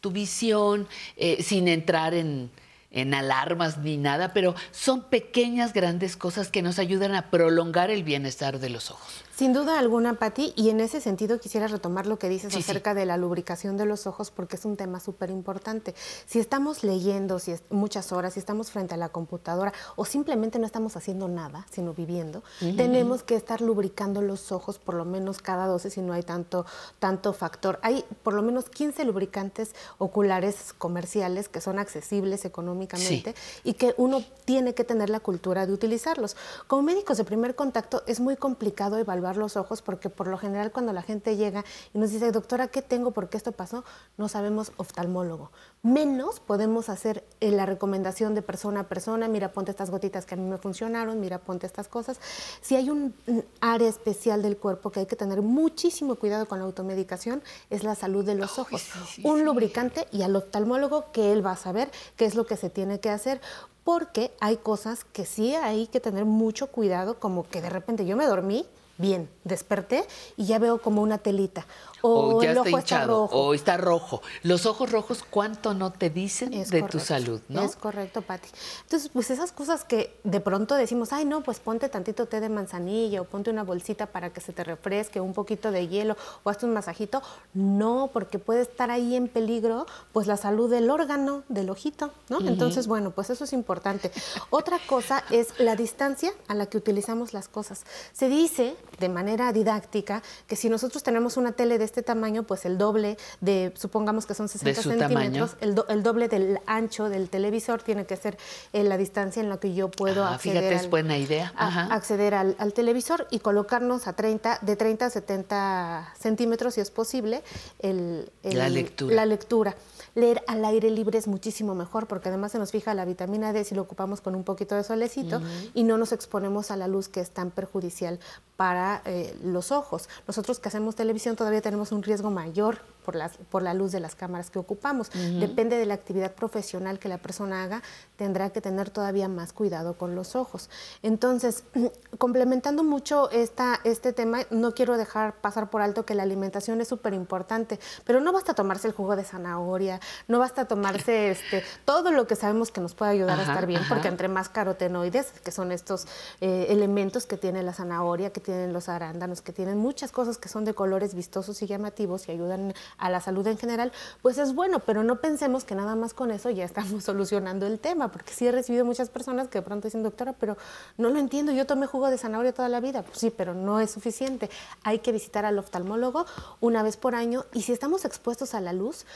tu 0.00 0.10
visión, 0.10 0.88
eh, 1.16 1.42
sin 1.42 1.68
entrar 1.68 2.14
en, 2.14 2.50
en 2.90 3.14
alarmas 3.14 3.78
ni 3.78 3.96
nada, 3.96 4.32
pero 4.32 4.54
son 4.72 5.02
pequeñas, 5.02 5.72
grandes 5.72 6.16
cosas 6.16 6.48
que 6.50 6.62
nos 6.62 6.78
ayudan 6.78 7.14
a 7.14 7.30
prolongar 7.30 7.90
el 7.90 8.02
bienestar 8.02 8.58
de 8.58 8.70
los 8.70 8.90
ojos. 8.90 9.24
Sin 9.36 9.54
duda 9.54 9.78
alguna, 9.78 10.14
Patti, 10.14 10.52
y 10.54 10.68
en 10.68 10.80
ese 10.80 11.00
sentido 11.00 11.40
quisiera 11.40 11.66
retomar 11.66 12.06
lo 12.06 12.18
que 12.18 12.28
dices 12.28 12.52
Sí, 12.52 12.60
sí. 12.62 12.70
acerca 12.70 12.92
de 12.92 13.06
la 13.06 13.16
lubricación 13.16 13.78
de 13.78 13.86
los 13.86 14.06
ojos 14.06 14.30
porque 14.30 14.56
es 14.56 14.66
un 14.66 14.76
tema 14.76 15.00
súper 15.00 15.30
importante. 15.30 15.94
Si 16.26 16.38
estamos 16.38 16.84
leyendo 16.84 17.38
si 17.38 17.52
es- 17.52 17.62
muchas 17.70 18.12
horas, 18.12 18.34
si 18.34 18.40
estamos 18.40 18.70
frente 18.70 18.94
a 18.94 18.96
la 18.98 19.08
computadora 19.08 19.72
o 19.96 20.04
simplemente 20.04 20.58
no 20.58 20.66
estamos 20.66 20.94
haciendo 20.96 21.26
nada, 21.28 21.64
sino 21.70 21.94
viviendo, 21.94 22.42
tenemos 22.76 23.22
que 23.22 23.34
estar 23.34 23.62
lubricando 23.62 24.20
los 24.20 24.52
ojos 24.52 24.78
por 24.78 24.94
lo 24.94 25.06
menos 25.06 25.38
cada 25.38 25.66
12 25.66 25.88
si 25.88 26.02
no 26.02 26.12
hay 26.12 26.22
tanto, 26.22 26.66
tanto 26.98 27.32
factor. 27.32 27.78
Hay 27.82 28.04
por 28.22 28.34
lo 28.34 28.42
menos 28.42 28.68
15 28.68 29.06
lubricantes 29.06 29.74
oculares 29.96 30.74
comerciales 30.76 31.48
que 31.48 31.62
son 31.62 31.78
accesibles 31.78 32.44
económicamente 32.84 33.34
y 33.64 33.74
que 33.74 33.94
uno 33.96 34.24
tiene 34.44 34.74
que 34.74 34.84
tener 34.84 35.10
la 35.10 35.20
cultura 35.20 35.66
de 35.66 35.72
utilizarlos. 35.72 36.36
Como 36.66 36.82
médicos 36.82 37.18
de 37.18 37.24
primer 37.24 37.54
contacto 37.54 38.02
es 38.06 38.20
muy 38.20 38.36
complicado 38.36 38.98
evaluar 38.98 39.36
los 39.36 39.56
ojos 39.56 39.82
porque 39.82 40.10
por 40.10 40.26
lo 40.26 40.38
general 40.38 40.72
cuando 40.72 40.92
la 40.92 41.02
gente 41.02 41.36
llega 41.36 41.64
y 41.94 41.98
nos 41.98 42.10
dice, 42.10 42.32
doctora, 42.32 42.68
¿qué 42.68 42.82
tengo? 42.82 43.10
¿Por 43.12 43.28
qué 43.28 43.36
esto 43.36 43.52
pasó? 43.52 43.84
No 44.16 44.28
sabemos 44.28 44.72
oftalmólogo. 44.76 45.50
Menos 45.82 46.40
podemos 46.40 46.88
hacer 46.88 47.24
eh, 47.40 47.50
la 47.50 47.66
recomendación 47.66 48.34
de 48.34 48.42
persona 48.42 48.80
a 48.80 48.84
persona, 48.84 49.28
mira, 49.28 49.52
ponte 49.52 49.70
estas 49.70 49.90
gotitas 49.90 50.26
que 50.26 50.34
a 50.34 50.36
mí 50.36 50.44
me 50.44 50.58
funcionaron, 50.58 51.20
mira, 51.20 51.38
ponte 51.38 51.66
estas 51.66 51.88
cosas. 51.88 52.18
Si 52.60 52.76
hay 52.76 52.90
un, 52.90 53.14
un 53.26 53.44
área 53.60 53.88
especial 53.88 54.42
del 54.42 54.56
cuerpo 54.56 54.90
que 54.90 55.00
hay 55.00 55.06
que 55.06 55.16
tener 55.16 55.42
muchísimo 55.42 56.16
cuidado 56.16 56.46
con 56.46 56.58
la 56.58 56.64
automedicación, 56.64 57.42
es 57.70 57.84
la 57.84 57.94
salud 57.94 58.24
de 58.24 58.34
los 58.34 58.58
ojos. 58.58 58.88
un 59.22 59.44
lubricante 59.44 60.06
y 60.12 60.22
al 60.22 60.36
oftalmólogo 60.36 61.12
que 61.12 61.32
él 61.32 61.44
va 61.44 61.52
a 61.52 61.56
saber 61.56 61.90
qué 62.16 62.24
es 62.24 62.34
lo 62.34 62.46
que 62.46 62.56
se 62.56 62.69
tiene 62.70 63.00
que 63.00 63.10
hacer 63.10 63.40
porque 63.84 64.32
hay 64.40 64.56
cosas 64.56 65.04
que 65.04 65.24
sí 65.24 65.54
hay 65.54 65.86
que 65.86 66.00
tener 66.00 66.24
mucho 66.24 66.68
cuidado, 66.68 67.18
como 67.18 67.48
que 67.48 67.62
de 67.62 67.70
repente 67.70 68.06
yo 68.06 68.16
me 68.16 68.26
dormí, 68.26 68.66
bien, 68.98 69.28
desperté 69.44 70.04
y 70.36 70.46
ya 70.46 70.58
veo 70.58 70.80
como 70.82 71.02
una 71.02 71.18
telita. 71.18 71.66
O, 72.02 72.36
O 72.36 72.42
ya 72.42 72.50
el 72.52 72.56
está 72.56 72.60
ojo 72.60 72.78
está 72.78 72.94
hinchado, 72.96 73.20
rojo. 73.22 73.36
o 73.36 73.54
está 73.54 73.76
rojo. 73.76 74.22
Los 74.42 74.64
ojos 74.66 74.90
rojos, 74.90 75.22
¿cuánto 75.28 75.74
no 75.74 75.92
te 75.92 76.08
dicen 76.08 76.50
de 76.50 76.82
tu 76.84 76.98
salud, 76.98 77.40
no? 77.48 77.62
Es 77.62 77.76
correcto, 77.76 78.22
Pati. 78.22 78.48
Entonces, 78.84 79.10
pues 79.12 79.30
esas 79.30 79.52
cosas 79.52 79.84
que 79.84 80.18
de 80.24 80.40
pronto 80.40 80.74
decimos, 80.76 81.12
ay, 81.12 81.24
no, 81.26 81.42
pues 81.42 81.58
ponte 81.60 81.88
tantito 81.90 82.24
té 82.26 82.40
de 82.40 82.48
manzanilla 82.48 83.20
o 83.20 83.24
ponte 83.24 83.50
una 83.50 83.64
bolsita 83.64 84.06
para 84.06 84.30
que 84.30 84.40
se 84.40 84.52
te 84.54 84.64
refresque, 84.64 85.20
un 85.20 85.34
poquito 85.34 85.70
de 85.72 85.88
hielo 85.88 86.16
o 86.42 86.48
hazte 86.50 86.64
un 86.64 86.72
masajito. 86.72 87.20
No, 87.52 88.08
porque 88.12 88.38
puede 88.38 88.62
estar 88.62 88.90
ahí 88.90 89.14
en 89.14 89.28
peligro, 89.28 89.86
pues 90.12 90.26
la 90.26 90.36
salud 90.38 90.70
del 90.70 90.88
órgano, 90.90 91.42
del 91.48 91.68
ojito, 91.68 92.12
¿no? 92.30 92.40
Entonces, 92.40 92.86
bueno, 92.86 93.10
pues 93.10 93.28
eso 93.30 93.44
es 93.44 93.52
importante. 93.52 94.10
Otra 94.48 94.78
cosa 94.86 95.22
es 95.30 95.58
la 95.58 95.76
distancia 95.76 96.32
a 96.48 96.54
la 96.54 96.66
que 96.66 96.78
utilizamos 96.78 97.34
las 97.34 97.48
cosas. 97.48 97.82
Se 98.12 98.28
dice 98.28 98.74
de 98.98 99.08
manera 99.10 99.39
didáctica 99.52 100.22
que 100.46 100.56
si 100.56 100.68
nosotros 100.68 101.02
tenemos 101.02 101.36
una 101.36 101.52
tele 101.52 101.78
de 101.78 101.84
este 101.84 102.02
tamaño, 102.02 102.42
pues 102.44 102.64
el 102.64 102.76
doble 102.78 103.16
de, 103.40 103.72
supongamos 103.76 104.26
que 104.26 104.34
son 104.34 104.48
60 104.48 104.82
su 104.82 104.90
centímetros, 104.90 105.56
el, 105.60 105.74
do- 105.74 105.86
el 105.88 106.02
doble 106.02 106.28
del 106.28 106.58
ancho 106.66 107.08
del 107.08 107.28
televisor 107.28 107.82
tiene 107.82 108.04
que 108.06 108.16
ser 108.16 108.36
eh, 108.72 108.84
la 108.84 108.96
distancia 108.96 109.42
en 109.42 109.48
la 109.48 109.58
que 109.58 109.74
yo 109.74 109.90
puedo 109.90 110.24
Ah, 110.24 110.34
acceder, 110.34 110.58
fíjate, 110.58 110.74
es 110.76 110.82
al, 110.84 110.88
buena 110.90 111.16
idea. 111.18 111.52
a- 111.56 111.94
acceder 111.94 112.34
al, 112.34 112.54
al 112.58 112.72
televisor 112.72 113.26
y 113.30 113.38
colocarnos 113.40 114.06
a 114.06 114.12
30, 114.14 114.58
de 114.62 114.76
30 114.76 115.06
a 115.06 115.10
70 115.10 116.14
centímetros, 116.18 116.74
si 116.74 116.80
es 116.80 116.90
posible, 116.90 117.42
el- 117.80 118.30
el- 118.42 118.58
La 118.58 118.68
lectura. 118.68 119.14
la 119.14 119.26
lectura. 119.26 119.74
Leer 120.16 120.42
al 120.48 120.64
aire 120.64 120.90
libre 120.90 121.18
es 121.18 121.28
muchísimo 121.28 121.76
mejor 121.76 122.08
porque 122.08 122.28
además 122.30 122.50
se 122.50 122.58
nos 122.58 122.72
fija 122.72 122.94
la 122.94 123.04
vitamina 123.04 123.52
D 123.52 123.62
si 123.62 123.76
lo 123.76 123.82
ocupamos 123.82 124.20
con 124.20 124.34
un 124.34 124.42
poquito 124.42 124.74
de 124.74 124.82
solecito 124.82 125.40
y 125.72 125.84
no 125.84 125.98
nos 125.98 126.10
exponemos 126.12 126.72
a 126.72 126.76
la 126.76 126.88
luz 126.88 127.08
que 127.08 127.20
es 127.20 127.30
tan 127.30 127.52
perjudicial 127.52 128.18
para 128.60 129.00
eh, 129.06 129.34
los 129.42 129.72
ojos. 129.72 130.06
Nosotros 130.26 130.58
que 130.58 130.68
hacemos 130.68 130.94
televisión 130.94 131.34
todavía 131.34 131.62
tenemos 131.62 131.92
un 131.92 132.02
riesgo 132.02 132.30
mayor 132.30 132.82
por, 133.06 133.16
las, 133.16 133.38
por 133.48 133.62
la 133.62 133.72
luz 133.72 133.90
de 133.90 134.00
las 134.00 134.14
cámaras 134.14 134.50
que 134.50 134.58
ocupamos. 134.58 135.08
Ujú. 135.08 135.40
Depende 135.40 135.78
de 135.78 135.86
la 135.86 135.94
actividad 135.94 136.34
profesional 136.34 136.98
que 136.98 137.08
la 137.08 137.16
persona 137.16 137.62
haga, 137.62 137.82
tendrá 138.16 138.50
que 138.50 138.60
tener 138.60 138.90
todavía 138.90 139.28
más 139.28 139.54
cuidado 139.54 139.96
con 139.96 140.14
los 140.14 140.36
ojos. 140.36 140.68
Entonces, 141.02 141.64
complementando 142.18 142.84
mucho 142.84 143.30
esta, 143.30 143.80
este 143.84 144.12
tema, 144.12 144.40
no 144.50 144.74
quiero 144.74 144.98
dejar 144.98 145.36
pasar 145.40 145.70
por 145.70 145.80
alto 145.80 146.04
que 146.04 146.14
la 146.14 146.24
alimentación 146.24 146.82
es 146.82 146.88
súper 146.88 147.14
importante, 147.14 147.80
pero 148.04 148.20
no 148.20 148.30
basta 148.30 148.52
tomarse 148.52 148.88
el 148.88 148.92
jugo 148.92 149.16
de 149.16 149.24
zanahoria, 149.24 150.00
no 150.28 150.38
basta 150.38 150.66
tomarse 150.66 151.30
este, 151.32 151.64
todo 151.86 152.10
lo 152.10 152.26
que 152.26 152.36
sabemos 152.36 152.70
que 152.70 152.82
nos 152.82 152.94
puede 152.94 153.12
ayudar 153.12 153.38
a 153.38 153.42
Ajá, 153.42 153.52
estar 153.52 153.66
bien, 153.66 153.80
ajá. 153.80 153.94
porque 153.94 154.08
entre 154.08 154.28
más 154.28 154.50
carotenoides, 154.50 155.32
que 155.42 155.50
son 155.50 155.72
estos 155.72 156.06
eh, 156.42 156.66
elementos 156.68 157.24
que 157.24 157.38
tiene 157.38 157.62
la 157.62 157.72
zanahoria, 157.72 158.34
que 158.34 158.49
tienen 158.50 158.72
los 158.72 158.88
arándanos, 158.88 159.42
que 159.42 159.52
tienen 159.52 159.78
muchas 159.78 160.10
cosas 160.10 160.36
que 160.36 160.48
son 160.48 160.64
de 160.64 160.74
colores 160.74 161.14
vistosos 161.14 161.62
y 161.62 161.68
llamativos 161.68 162.28
y 162.28 162.32
ayudan 162.32 162.74
a 162.98 163.08
la 163.08 163.20
salud 163.20 163.46
en 163.46 163.56
general, 163.56 163.92
pues 164.22 164.38
es 164.38 164.56
bueno, 164.56 164.80
pero 164.80 165.04
no 165.04 165.20
pensemos 165.20 165.62
que 165.62 165.76
nada 165.76 165.94
más 165.94 166.14
con 166.14 166.32
eso 166.32 166.50
ya 166.50 166.64
estamos 166.64 167.04
solucionando 167.04 167.64
el 167.66 167.78
tema, 167.78 168.10
porque 168.10 168.32
sí 168.32 168.48
he 168.48 168.50
recibido 168.50 168.84
muchas 168.84 169.08
personas 169.08 169.46
que 169.46 169.58
de 169.58 169.62
pronto 169.62 169.86
dicen, 169.86 170.02
doctora, 170.02 170.32
pero 170.32 170.56
no 170.98 171.10
lo 171.10 171.20
entiendo, 171.20 171.52
yo 171.52 171.64
tomé 171.64 171.86
jugo 171.86 172.10
de 172.10 172.18
zanahoria 172.18 172.52
toda 172.52 172.68
la 172.68 172.80
vida. 172.80 173.02
Pues 173.02 173.18
sí, 173.18 173.30
pero 173.30 173.54
no 173.54 173.78
es 173.78 173.92
suficiente. 173.92 174.50
Hay 174.82 174.98
que 174.98 175.12
visitar 175.12 175.44
al 175.44 175.56
oftalmólogo 175.56 176.26
una 176.58 176.82
vez 176.82 176.96
por 176.96 177.14
año 177.14 177.44
y 177.52 177.62
si 177.62 177.72
estamos 177.72 178.04
expuestos 178.04 178.54
a 178.54 178.60
la 178.60 178.72
luz, 178.72 179.06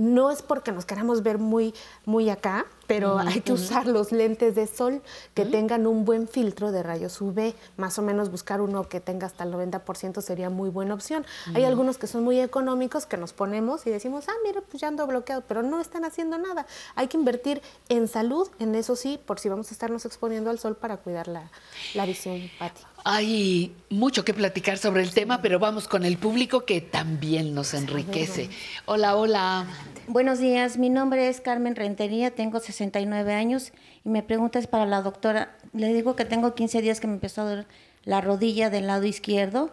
no 0.00 0.30
es 0.30 0.40
porque 0.40 0.72
nos 0.72 0.86
queramos 0.86 1.22
ver 1.22 1.36
muy, 1.36 1.74
muy 2.06 2.30
acá, 2.30 2.64
pero 2.86 3.18
hay 3.18 3.42
que 3.42 3.52
usar 3.52 3.86
los 3.86 4.12
lentes 4.12 4.54
de 4.54 4.66
sol 4.66 5.02
que 5.34 5.44
tengan 5.44 5.86
un 5.86 6.06
buen 6.06 6.26
filtro 6.26 6.72
de 6.72 6.82
rayos 6.82 7.20
UV. 7.20 7.52
Más 7.76 7.98
o 7.98 8.02
menos 8.02 8.30
buscar 8.30 8.62
uno 8.62 8.88
que 8.88 9.00
tenga 9.00 9.26
hasta 9.26 9.44
el 9.44 9.52
90% 9.52 10.22
sería 10.22 10.48
muy 10.48 10.70
buena 10.70 10.94
opción. 10.94 11.26
Hay 11.54 11.64
algunos 11.64 11.98
que 11.98 12.06
son 12.06 12.24
muy 12.24 12.40
económicos 12.40 13.04
que 13.04 13.18
nos 13.18 13.34
ponemos 13.34 13.86
y 13.86 13.90
decimos, 13.90 14.24
ah, 14.28 14.34
mira, 14.42 14.62
pues 14.62 14.80
ya 14.80 14.88
ando 14.88 15.06
bloqueado, 15.06 15.44
pero 15.46 15.62
no 15.62 15.80
están 15.80 16.06
haciendo 16.06 16.38
nada. 16.38 16.66
Hay 16.94 17.08
que 17.08 17.18
invertir 17.18 17.60
en 17.90 18.08
salud, 18.08 18.48
en 18.58 18.74
eso 18.74 18.96
sí, 18.96 19.20
por 19.24 19.38
si 19.38 19.50
vamos 19.50 19.70
a 19.70 19.74
estarnos 19.74 20.06
exponiendo 20.06 20.48
al 20.48 20.58
sol 20.58 20.76
para 20.76 20.96
cuidar 20.96 21.28
la, 21.28 21.50
la 21.94 22.06
visión, 22.06 22.50
Pati. 22.58 22.89
Hay 23.04 23.74
mucho 23.88 24.24
que 24.24 24.34
platicar 24.34 24.76
sobre 24.78 25.02
el 25.02 25.12
tema, 25.12 25.40
pero 25.40 25.58
vamos 25.58 25.88
con 25.88 26.04
el 26.04 26.18
público 26.18 26.64
que 26.66 26.80
también 26.80 27.54
nos 27.54 27.72
enriquece. 27.74 28.50
Hola, 28.84 29.16
hola. 29.16 29.66
Buenos 30.06 30.38
días, 30.38 30.76
mi 30.76 30.90
nombre 30.90 31.28
es 31.28 31.40
Carmen 31.40 31.76
Rentería, 31.76 32.30
tengo 32.34 32.60
69 32.60 33.32
años 33.32 33.72
y 34.04 34.08
mi 34.10 34.20
pregunta 34.22 34.58
es 34.58 34.66
para 34.66 34.84
la 34.86 35.02
doctora. 35.02 35.56
Le 35.72 35.92
digo 35.94 36.14
que 36.16 36.24
tengo 36.24 36.54
15 36.54 36.82
días 36.82 37.00
que 37.00 37.06
me 37.06 37.14
empezó 37.14 37.42
a 37.42 37.44
doler 37.50 37.66
la 38.04 38.20
rodilla 38.20 38.70
del 38.70 38.86
lado 38.86 39.04
izquierdo 39.06 39.70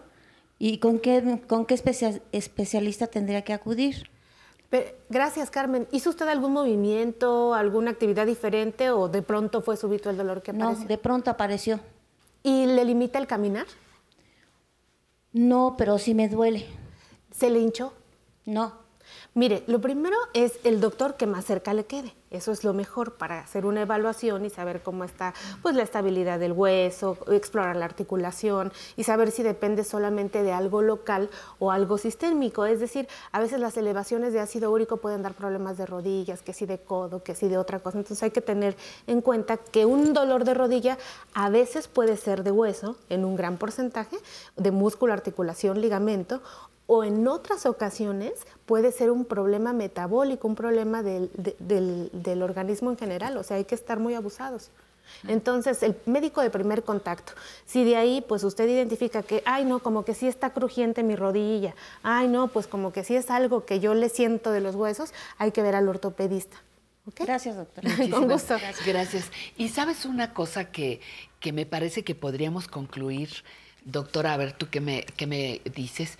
y 0.60 0.78
con 0.78 1.00
qué, 1.00 1.42
con 1.48 1.66
qué 1.66 1.74
especia- 1.74 2.22
especialista 2.32 3.08
tendría 3.08 3.42
que 3.44 3.54
acudir. 3.54 4.10
Gracias, 5.10 5.50
Carmen. 5.50 5.88
¿Hizo 5.92 6.10
usted 6.10 6.28
algún 6.28 6.52
movimiento, 6.54 7.54
alguna 7.54 7.92
actividad 7.92 8.26
diferente 8.26 8.90
o 8.92 9.08
de 9.10 9.22
pronto 9.22 9.62
fue 9.62 9.76
súbito 9.78 10.10
el 10.10 10.18
dolor 10.18 10.42
que 10.44 10.52
No, 10.54 10.66
apareció? 10.66 10.88
de 10.88 10.98
pronto 10.98 11.32
apareció. 11.32 11.80
¿Y 12.48 12.66
le 12.66 12.86
limita 12.86 13.20
el 13.20 13.28
caminar? 13.28 13.66
No, 15.34 15.76
pero 15.78 15.98
sí 15.98 16.14
me 16.14 16.30
duele. 16.30 16.66
¿Se 17.30 17.50
le 17.50 17.60
hinchó? 17.60 17.92
No. 18.46 18.87
Mire, 19.38 19.64
lo 19.68 19.80
primero 19.80 20.18
es 20.34 20.58
el 20.64 20.82
doctor 20.82 21.14
que 21.14 21.28
más 21.28 21.46
cerca 21.46 21.72
le 21.76 21.86
quede. 21.86 22.16
Eso 22.32 22.52
es 22.52 22.64
lo 22.64 22.74
mejor 22.74 23.18
para 23.18 23.40
hacer 23.40 23.68
una 23.68 23.84
evaluación 23.84 24.44
y 24.46 24.50
saber 24.50 24.82
cómo 24.82 25.04
está 25.04 25.36
pues, 25.62 25.76
la 25.76 25.84
estabilidad 25.84 26.40
del 26.40 26.54
hueso, 26.54 27.20
explorar 27.32 27.76
la 27.76 27.86
articulación 27.86 28.74
y 28.96 29.04
saber 29.04 29.30
si 29.30 29.44
depende 29.44 29.84
solamente 29.84 30.42
de 30.42 30.54
algo 30.54 30.82
local 30.82 31.30
o 31.60 31.72
algo 31.72 32.00
sistémico. 32.00 32.66
Es 32.66 32.80
decir, 32.80 33.08
a 33.32 33.40
veces 33.40 33.60
las 33.60 33.78
elevaciones 33.78 34.34
de 34.34 34.40
ácido 34.40 34.72
úrico 34.72 34.98
pueden 34.98 35.22
dar 35.22 35.36
problemas 35.36 35.78
de 35.78 35.86
rodillas, 35.86 36.42
que 36.42 36.54
si 36.54 36.66
de 36.66 36.80
codo, 36.80 37.22
que 37.22 37.36
si 37.36 37.48
de 37.48 37.60
otra 37.60 37.78
cosa. 37.78 38.00
Entonces 38.00 38.24
hay 38.24 38.32
que 38.32 38.42
tener 38.42 38.76
en 39.06 39.22
cuenta 39.22 39.58
que 39.58 39.86
un 39.86 40.14
dolor 40.14 40.46
de 40.46 40.56
rodilla 40.56 40.98
a 41.36 41.52
veces 41.52 41.88
puede 41.88 42.18
ser 42.18 42.44
de 42.44 42.50
hueso 42.50 42.96
en 43.10 43.24
un 43.24 43.36
gran 43.36 43.58
porcentaje, 43.58 44.18
de 44.56 44.72
músculo, 44.72 45.14
articulación, 45.14 45.80
ligamento, 45.80 46.42
o 46.88 47.04
en 47.04 47.28
otras 47.28 47.66
ocasiones 47.66 48.34
puede 48.66 48.92
ser 48.92 49.12
un 49.12 49.26
problema 49.26 49.74
metabólico, 49.74 50.48
un 50.48 50.56
problema 50.56 51.04
del, 51.04 51.30
del, 51.60 52.10
del, 52.14 52.42
organismo 52.42 52.90
en 52.90 52.98
general, 52.98 53.38
o 53.38 53.44
sea, 53.44 53.58
hay 53.58 53.66
que 53.66 53.76
estar 53.76 54.00
muy 54.00 54.16
abusados. 54.16 54.72
Entonces, 55.28 55.84
el 55.84 55.96
médico 56.06 56.42
de 56.42 56.50
primer 56.50 56.84
contacto, 56.84 57.34
si 57.66 57.84
de 57.84 57.96
ahí 57.96 58.24
pues 58.28 58.44
usted 58.44 58.68
identifica 58.68 59.24
que, 59.24 59.42
ay 59.46 59.66
no, 59.66 59.80
como 59.80 60.04
que 60.04 60.14
sí 60.14 60.28
está 60.28 60.52
crujiente 60.52 61.04
mi 61.04 61.16
rodilla, 61.16 61.76
ay 62.04 62.28
no, 62.28 62.48
pues 62.50 62.68
como 62.68 62.92
que 62.92 63.04
sí 63.04 63.16
es 63.16 63.30
algo 63.30 63.66
que 63.66 63.80
yo 63.80 63.94
le 63.94 64.10
siento 64.10 64.52
de 64.52 64.62
los 64.62 64.76
huesos, 64.76 65.14
hay 65.38 65.52
que 65.52 65.62
ver 65.62 65.76
al 65.76 65.88
ortopedista. 65.88 66.58
¿Okay? 67.08 67.26
Gracias, 67.26 67.56
doctora. 67.56 67.90
Con 68.12 68.28
gusto. 68.28 68.58
Gracias. 68.60 68.86
Gracias. 68.86 69.32
Y 69.56 69.70
sabes 69.70 70.06
una 70.06 70.34
cosa 70.34 70.72
que, 70.72 71.00
que 71.40 71.54
me 71.54 71.66
parece 71.66 72.04
que 72.04 72.16
podríamos 72.16 72.68
concluir, 72.68 73.30
doctora, 73.86 74.34
a 74.34 74.38
ver 74.38 74.52
tú 74.52 74.68
qué 74.70 74.82
me, 74.82 75.04
qué 75.16 75.26
me 75.26 75.62
dices 75.74 76.18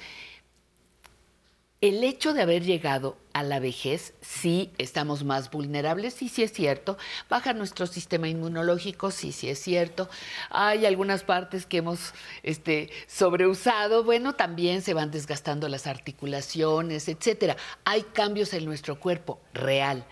el 1.80 2.04
hecho 2.04 2.34
de 2.34 2.42
haber 2.42 2.64
llegado 2.64 3.18
a 3.34 3.44
la 3.44 3.60
vejez, 3.60 4.16
sí 4.20 4.72
estamos 4.80 5.24
más 5.24 5.52
vulnerables, 5.52 6.16
sí, 6.16 6.28
sí 6.28 6.42
es 6.42 6.52
cierto. 6.52 6.98
Baja 7.30 7.54
nuestro 7.54 7.86
sistema 7.86 8.28
inmunológico, 8.28 9.12
sí, 9.12 9.32
sí 9.32 9.48
es 9.50 9.60
cierto. 9.60 10.10
Hay 10.50 10.88
algunas 10.88 11.24
partes 11.24 11.68
que 11.68 11.78
hemos 11.78 12.14
este, 12.42 12.90
sobreusado, 13.06 14.04
bueno, 14.04 14.34
también 14.34 14.82
se 14.82 14.96
van 14.96 15.12
desgastando 15.12 15.70
las 15.70 15.86
articulaciones, 15.86 17.08
etcétera. 17.08 17.58
Hay 17.86 18.02
cambios 18.02 18.54
en 18.54 18.66
nuestro 18.66 19.00
cuerpo, 19.00 19.40
real. 19.54 20.04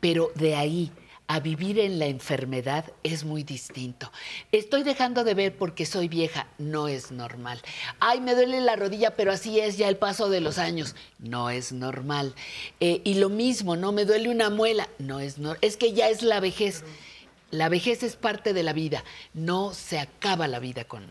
Pero 0.00 0.32
de 0.34 0.56
ahí 0.56 0.90
a 1.34 1.40
vivir 1.40 1.80
en 1.80 1.98
la 1.98 2.06
enfermedad 2.06 2.92
es 3.02 3.24
muy 3.24 3.42
distinto. 3.42 4.12
Estoy 4.52 4.84
dejando 4.84 5.24
de 5.24 5.34
ver 5.34 5.56
porque 5.56 5.84
soy 5.84 6.06
vieja, 6.06 6.46
no 6.58 6.86
es 6.86 7.10
normal. 7.10 7.60
Ay, 7.98 8.20
me 8.20 8.36
duele 8.36 8.60
la 8.60 8.76
rodilla, 8.76 9.16
pero 9.16 9.32
así 9.32 9.58
es 9.58 9.76
ya 9.76 9.88
el 9.88 9.96
paso 9.96 10.28
de 10.28 10.40
los 10.40 10.58
años, 10.58 10.94
no 11.18 11.50
es 11.50 11.72
normal. 11.72 12.36
Eh, 12.78 13.00
y 13.02 13.14
lo 13.14 13.30
mismo, 13.30 13.74
no 13.74 13.90
me 13.90 14.04
duele 14.04 14.28
una 14.28 14.48
muela, 14.48 14.88
no 15.00 15.18
es 15.18 15.38
normal. 15.38 15.58
Es 15.60 15.76
que 15.76 15.92
ya 15.92 16.08
es 16.08 16.22
la 16.22 16.38
vejez. 16.38 16.84
La 17.50 17.68
vejez 17.68 18.04
es 18.04 18.14
parte 18.14 18.52
de 18.52 18.62
la 18.62 18.72
vida, 18.72 19.02
no 19.32 19.74
se 19.74 19.98
acaba 19.98 20.46
la 20.46 20.60
vida 20.60 20.84
con, 20.84 21.04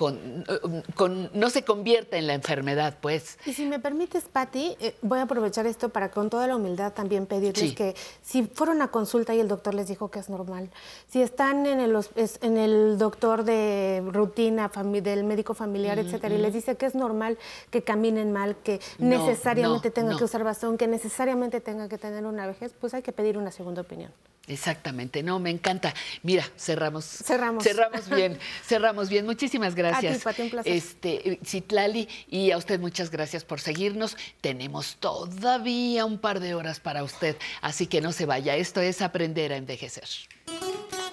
con, 0.00 0.46
con, 0.94 1.28
no 1.34 1.50
se 1.50 1.62
convierta 1.62 2.16
en 2.16 2.26
la 2.26 2.32
enfermedad, 2.32 2.96
pues. 3.02 3.36
Y 3.44 3.52
si 3.52 3.66
me 3.66 3.78
permites, 3.78 4.24
Patti, 4.24 4.74
eh, 4.80 4.94
voy 5.02 5.18
a 5.18 5.22
aprovechar 5.24 5.66
esto 5.66 5.90
para 5.90 6.10
con 6.10 6.30
toda 6.30 6.46
la 6.46 6.56
humildad 6.56 6.94
también 6.94 7.26
pedirles 7.26 7.68
Sí. 7.70 7.74
que 7.74 7.94
si 8.22 8.44
fueron 8.44 8.80
a 8.80 8.88
consulta 8.88 9.34
y 9.34 9.40
el 9.40 9.48
doctor 9.48 9.74
les 9.74 9.88
dijo 9.88 10.10
que 10.10 10.18
es 10.18 10.30
normal, 10.30 10.70
si 11.10 11.20
están 11.20 11.66
en 11.66 11.80
el, 11.80 11.94
en 12.40 12.56
el 12.56 12.96
doctor 12.96 13.44
de 13.44 14.02
rutina 14.06 14.70
del 14.74 15.24
médico 15.24 15.52
familiar, 15.52 15.98
Mm, 15.98 16.06
etcétera, 16.06 16.34
y 16.34 16.38
mm. 16.38 16.42
les 16.42 16.54
dice 16.54 16.76
que 16.78 16.86
es 16.86 16.94
normal 16.94 17.36
que 17.70 17.82
caminen 17.82 18.32
mal, 18.32 18.56
que 18.64 18.80
No, 18.98 19.18
necesariamente 19.18 19.88
no, 19.88 19.92
tengan 19.92 20.12
no. 20.12 20.18
que 20.18 20.24
usar 20.24 20.44
bastón, 20.44 20.78
que 20.78 20.86
necesariamente 20.86 21.60
tengan 21.60 21.90
que 21.90 21.98
tener 21.98 22.24
una 22.24 22.46
vejez, 22.46 22.72
pues 22.80 22.94
hay 22.94 23.02
que 23.02 23.12
pedir 23.12 23.36
una 23.36 23.50
segunda 23.52 23.82
opinión. 23.82 24.10
Exactamente, 24.48 25.22
no, 25.22 25.38
me 25.38 25.50
encanta. 25.50 25.94
Mira, 26.22 26.44
cerramos. 26.58 27.04
Cerramos. 27.04 27.62
Cerramos 27.62 28.08
bien, 28.08 28.36
cerramos 28.66 29.08
bien. 29.08 29.24
Muchísimas 29.24 29.74
gracias. 29.76 29.89
A 29.94 30.00
ti, 30.00 30.08
Pati, 30.22 30.42
un 30.42 30.50
placer. 30.50 30.72
Este, 30.72 31.38
Citlali, 31.44 32.08
y 32.28 32.50
a 32.50 32.56
usted 32.56 32.80
muchas 32.80 33.10
gracias 33.10 33.44
por 33.44 33.60
seguirnos. 33.60 34.16
Tenemos 34.40 34.96
todavía 34.96 36.04
un 36.04 36.18
par 36.18 36.40
de 36.40 36.54
horas 36.54 36.80
para 36.80 37.04
usted, 37.04 37.36
así 37.60 37.86
que 37.86 38.00
no 38.00 38.12
se 38.12 38.26
vaya. 38.26 38.56
Esto 38.56 38.80
es 38.80 39.02
aprender 39.02 39.52
a 39.52 39.56
envejecer. 39.56 40.08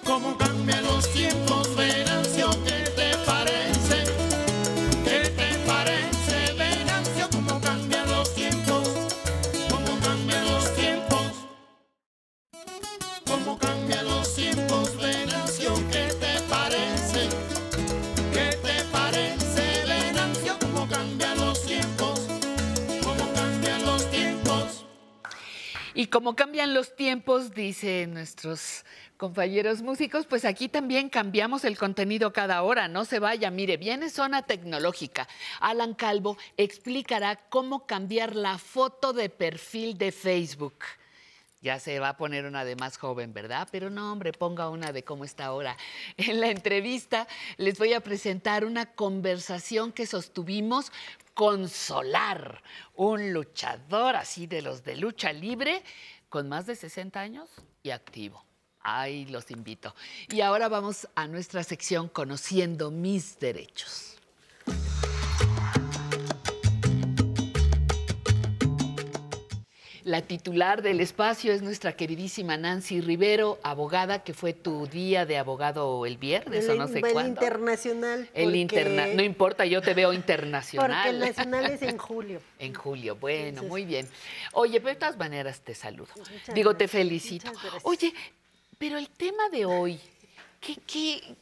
Cómo 0.04 0.36
cambian 0.38 0.82
los 0.84 1.12
tiempos, 1.12 1.76
Venancio, 1.76 2.17
Y 25.98 26.06
como 26.06 26.36
cambian 26.36 26.74
los 26.74 26.94
tiempos, 26.94 27.54
dicen 27.54 28.14
nuestros 28.14 28.84
compañeros 29.16 29.82
músicos, 29.82 30.26
pues 30.26 30.44
aquí 30.44 30.68
también 30.68 31.08
cambiamos 31.08 31.64
el 31.64 31.76
contenido 31.76 32.32
cada 32.32 32.62
hora. 32.62 32.86
No 32.86 33.04
se 33.04 33.18
vaya, 33.18 33.50
mire, 33.50 33.78
viene 33.78 34.08
zona 34.08 34.42
tecnológica. 34.42 35.26
Alan 35.58 35.94
Calvo 35.94 36.38
explicará 36.56 37.34
cómo 37.48 37.84
cambiar 37.84 38.36
la 38.36 38.58
foto 38.58 39.12
de 39.12 39.28
perfil 39.28 39.98
de 39.98 40.12
Facebook. 40.12 40.76
Ya 41.60 41.80
se 41.80 41.98
va 41.98 42.10
a 42.10 42.16
poner 42.16 42.46
una 42.46 42.64
de 42.64 42.76
más 42.76 42.98
joven, 42.98 43.32
¿verdad? 43.32 43.68
Pero 43.72 43.90
no, 43.90 44.12
hombre, 44.12 44.32
ponga 44.32 44.68
una 44.68 44.92
de 44.92 45.02
cómo 45.02 45.24
está 45.24 45.46
ahora. 45.46 45.76
En 46.16 46.40
la 46.40 46.48
entrevista 46.48 47.26
les 47.56 47.78
voy 47.78 47.92
a 47.94 48.00
presentar 48.00 48.64
una 48.64 48.86
conversación 48.86 49.92
que 49.92 50.06
sostuvimos 50.06 50.92
con 51.34 51.68
Solar, 51.68 52.62
un 52.94 53.32
luchador 53.32 54.16
así 54.16 54.46
de 54.46 54.62
los 54.62 54.82
de 54.84 54.96
lucha 54.96 55.32
libre, 55.32 55.82
con 56.28 56.48
más 56.48 56.66
de 56.66 56.76
60 56.76 57.20
años 57.20 57.48
y 57.82 57.90
activo. 57.90 58.44
Ahí 58.80 59.26
los 59.26 59.50
invito. 59.50 59.94
Y 60.28 60.40
ahora 60.40 60.68
vamos 60.68 61.08
a 61.14 61.26
nuestra 61.26 61.62
sección 61.64 62.08
Conociendo 62.08 62.90
mis 62.90 63.38
derechos. 63.38 64.17
La 70.08 70.22
titular 70.22 70.80
del 70.80 71.00
espacio 71.00 71.52
es 71.52 71.60
nuestra 71.60 71.92
queridísima 71.92 72.56
Nancy 72.56 73.02
Rivero, 73.02 73.58
abogada, 73.62 74.24
que 74.24 74.32
fue 74.32 74.54
tu 74.54 74.86
día 74.86 75.26
de 75.26 75.36
abogado 75.36 76.06
el 76.06 76.16
viernes 76.16 76.66
o 76.66 76.74
no 76.76 76.88
sé 76.88 77.00
el 77.00 77.12
cuándo. 77.12 77.28
internacional. 77.28 78.20
El 78.32 78.44
porque- 78.46 78.58
interna 78.58 79.06
no 79.08 79.22
importa, 79.22 79.66
yo 79.66 79.82
te 79.82 79.92
veo 79.92 80.08
Porque 80.08 80.16
internacional. 80.16 81.08
el 81.10 81.20
nacional 81.20 81.66
es 81.70 81.82
en 81.82 81.98
julio. 82.08 82.40
En 82.58 82.72
julio, 82.72 83.16
bueno, 83.16 83.48
Entonces- 83.48 83.68
muy 83.68 83.84
bien. 83.84 84.08
Oye, 84.54 84.80
pero 84.80 84.94
de 84.94 84.98
todas 84.98 85.18
maneras 85.18 85.60
te 85.60 85.74
saludo. 85.74 86.08
Digo, 86.54 86.74
te 86.74 86.88
felicito. 86.88 87.52
Oye, 87.82 88.14
pero 88.78 88.96
el 88.96 89.10
tema 89.10 89.50
de 89.50 89.66
hoy, 89.66 90.00
¿qué, 90.58 90.76
qué? 90.86 91.36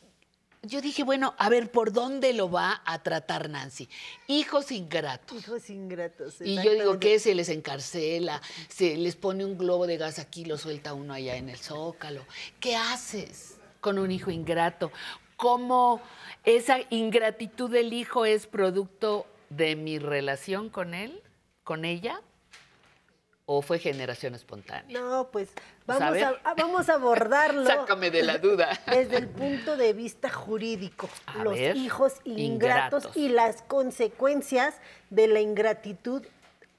Yo 0.66 0.80
dije, 0.80 1.04
bueno, 1.04 1.34
a 1.38 1.48
ver, 1.48 1.70
¿por 1.70 1.92
dónde 1.92 2.32
lo 2.32 2.50
va 2.50 2.82
a 2.84 3.00
tratar 3.02 3.48
Nancy? 3.48 3.88
Hijos 4.26 4.72
ingratos. 4.72 5.38
Hijos 5.38 5.70
ingratos. 5.70 6.40
Y 6.40 6.56
yo 6.56 6.72
digo. 6.72 6.98
¿qué? 6.98 7.20
Se 7.20 7.36
les 7.36 7.48
encarcela, 7.50 8.42
se 8.68 8.96
les 8.96 9.14
pone 9.14 9.44
un 9.44 9.56
globo 9.56 9.86
de 9.86 9.96
gas 9.96 10.18
aquí, 10.18 10.44
lo 10.44 10.58
suelta 10.58 10.92
uno 10.92 11.14
allá 11.14 11.36
en 11.36 11.48
el 11.48 11.58
zócalo. 11.58 12.26
¿Qué 12.58 12.74
haces 12.74 13.58
con 13.80 13.98
un 13.98 14.10
hijo 14.10 14.32
ingrato? 14.32 14.90
¿Cómo 15.36 16.00
esa 16.44 16.78
ingratitud 16.90 17.70
del 17.70 17.92
hijo 17.92 18.24
es 18.24 18.48
producto 18.48 19.26
de 19.50 19.76
mi 19.76 20.00
relación 20.00 20.68
con 20.68 20.94
él, 20.94 21.22
con 21.62 21.84
ella? 21.84 22.20
¿O 23.48 23.62
fue 23.62 23.78
generación 23.78 24.34
espontánea? 24.34 24.98
No, 25.00 25.28
pues 25.30 25.48
vamos 25.86 26.02
a, 26.02 26.10
ver. 26.10 26.24
a- 26.42 26.54
vamos 26.54 26.88
a 26.88 26.94
abordarlo. 26.94 27.64
Sácame 27.66 28.10
de 28.10 28.24
la 28.24 28.38
duda. 28.38 28.68
Desde 28.90 29.18
el 29.18 29.28
punto 29.28 29.76
de 29.76 29.92
vista 29.92 30.28
jurídico, 30.28 31.08
A 31.26 31.44
los 31.44 31.54
ver, 31.54 31.76
hijos 31.76 32.14
ingratos, 32.24 33.04
ingratos. 33.04 33.16
y 33.16 33.28
las 33.28 33.62
consecuencias 33.62 34.74
de 35.10 35.28
la 35.28 35.40
ingratitud 35.40 36.22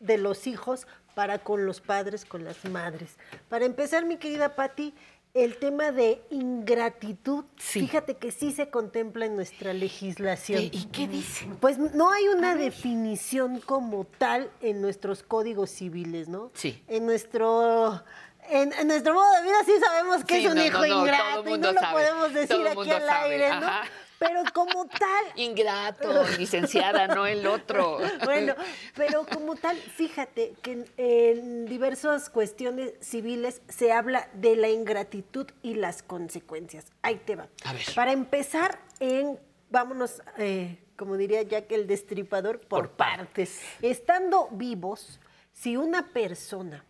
de 0.02 0.18
los 0.18 0.46
hijos 0.46 0.88
para 1.16 1.40
con 1.40 1.66
los 1.66 1.80
padres, 1.82 2.26
con 2.26 2.44
las 2.44 2.64
madres. 2.66 3.18
Para 3.50 3.64
empezar, 3.66 4.06
mi 4.06 4.18
querida 4.18 4.56
Patti, 4.56 4.94
el 5.34 5.58
tema 5.58 5.92
de 5.92 6.22
ingratitud, 6.32 7.46
fíjate 7.58 8.18
que 8.18 8.32
sí 8.32 8.52
se 8.52 8.70
contempla 8.70 9.26
en 9.26 9.36
nuestra 9.36 9.74
legislación. 9.74 10.64
¿Y 10.64 10.86
qué 10.86 11.08
dice? 11.08 11.48
Pues 11.60 11.78
no 11.78 12.12
hay 12.12 12.28
una 12.28 12.56
definición 12.56 13.60
como 13.60 14.06
tal 14.06 14.50
en 14.62 14.82
nuestros 14.82 15.24
códigos 15.24 15.70
civiles, 15.70 16.28
¿no? 16.28 16.52
Sí. 16.54 16.84
En 16.88 17.06
nuestro 17.06 18.04
en, 18.50 18.74
en 18.74 18.88
nuestro 18.88 19.14
modo 19.14 19.30
de 19.36 19.42
vida 19.44 19.58
sí 19.66 19.74
sabemos 19.80 20.24
que 20.24 20.36
Sí, 20.38 20.46
es 20.46 20.52
un 20.52 20.58
no, 20.58 20.66
hijo 20.66 20.80
no, 20.80 20.86
ingrato 21.02 21.50
y 21.50 21.58
no 21.58 21.72
lo 21.74 21.80
sabe, 21.80 21.94
podemos 21.94 22.34
decir 22.34 22.68
aquí 22.68 22.90
al 22.92 23.02
sabe, 23.06 23.34
aire, 23.34 23.50
¿no? 23.50 23.56
ajá. 23.56 23.84
Pero 24.20 24.44
como 24.54 24.88
tal... 24.88 25.26
Ingrato, 25.36 26.24
licenciada, 26.38 27.08
no 27.08 27.26
el 27.26 27.46
otro. 27.48 28.00
Bueno, 28.26 28.56
pero 28.96 29.26
como 29.26 29.56
tal, 29.56 29.78
fíjate 29.78 30.54
que 30.62 30.72
en, 30.72 30.86
en 30.98 31.66
diversas 31.66 32.30
cuestiones 32.30 32.94
civiles 33.00 33.62
se 33.68 33.92
habla 33.92 34.28
de 34.34 34.56
la 34.56 34.70
ingratitud 34.70 35.48
y 35.62 35.76
las 35.76 36.04
consecuencias. 36.04 36.86
Ahí 37.02 37.22
te 37.26 37.36
va. 37.36 37.48
A 37.64 37.74
ver. 37.74 37.84
Para 37.96 38.12
empezar, 38.12 38.80
en 39.00 39.40
vámonos, 39.70 40.22
eh, 40.38 40.80
como 40.96 41.18
diría 41.18 41.42
Jack 41.44 41.72
el 41.72 41.88
Destripador, 41.88 42.60
por, 42.60 42.92
partes. 42.92 43.62
Estando 43.82 44.50
vivos, 44.52 45.20
si 45.54 45.78
una 45.78 46.08
persona 46.08 46.84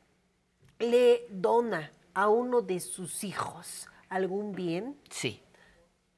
le 0.80 1.26
dona 1.30 1.92
a 2.14 2.30
uno 2.30 2.62
de 2.62 2.80
sus 2.80 3.24
hijos 3.24 3.88
algún 4.10 4.54
bien, 4.54 4.98
Sí. 5.10 5.42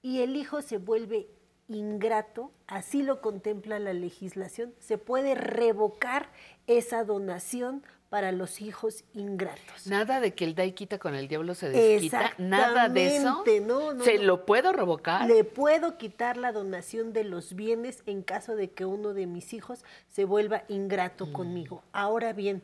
Y 0.01 0.21
el 0.21 0.35
hijo 0.35 0.61
se 0.61 0.77
vuelve 0.77 1.27
ingrato, 1.67 2.51
así 2.67 3.03
lo 3.03 3.21
contempla 3.21 3.79
la 3.79 3.93
legislación, 3.93 4.73
se 4.79 4.97
puede 4.97 5.35
revocar 5.35 6.29
esa 6.67 7.03
donación 7.03 7.83
para 8.09 8.31
los 8.31 8.59
hijos 8.59 9.03
ingratos. 9.13 9.85
Nada 9.85 10.19
de 10.19 10.33
que 10.33 10.43
el 10.43 10.55
da 10.55 10.65
y 10.65 10.71
quita 10.71 10.97
con 10.97 11.13
el 11.13 11.27
diablo 11.27 11.53
se 11.53 11.69
desquita, 11.69 12.31
nada 12.39 12.89
de 12.89 13.17
eso. 13.17 13.43
No, 13.67 13.93
no, 13.93 14.03
¿Se 14.03 14.17
no. 14.17 14.23
lo 14.23 14.45
puedo 14.47 14.73
revocar? 14.73 15.27
Le 15.27 15.43
puedo 15.43 15.95
quitar 15.99 16.35
la 16.37 16.51
donación 16.51 17.13
de 17.13 17.23
los 17.23 17.53
bienes 17.53 18.01
en 18.07 18.23
caso 18.23 18.55
de 18.55 18.71
que 18.71 18.85
uno 18.85 19.13
de 19.13 19.27
mis 19.27 19.53
hijos 19.53 19.85
se 20.07 20.25
vuelva 20.25 20.63
ingrato 20.69 21.27
Mm. 21.27 21.33
conmigo. 21.33 21.83
Ahora 21.91 22.33
bien, 22.33 22.63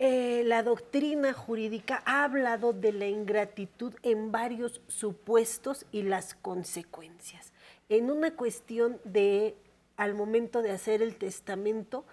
eh, 0.00 0.42
la 0.44 0.62
doctrina 0.62 1.32
jurídica 1.32 2.02
ha 2.06 2.24
hablado 2.24 2.72
de 2.72 2.92
la 2.92 3.06
ingratitud 3.06 3.94
en 4.02 4.30
varios 4.30 4.80
supuestos 4.86 5.86
y 5.90 6.02
las 6.02 6.34
consecuencias. 6.34 7.52
En 7.88 8.10
una 8.10 8.36
cuestión 8.36 9.00
de, 9.04 9.56
al 9.96 10.14
momento 10.14 10.62
de 10.62 10.70
hacer 10.70 11.02
el 11.02 11.16
testamento, 11.16 12.04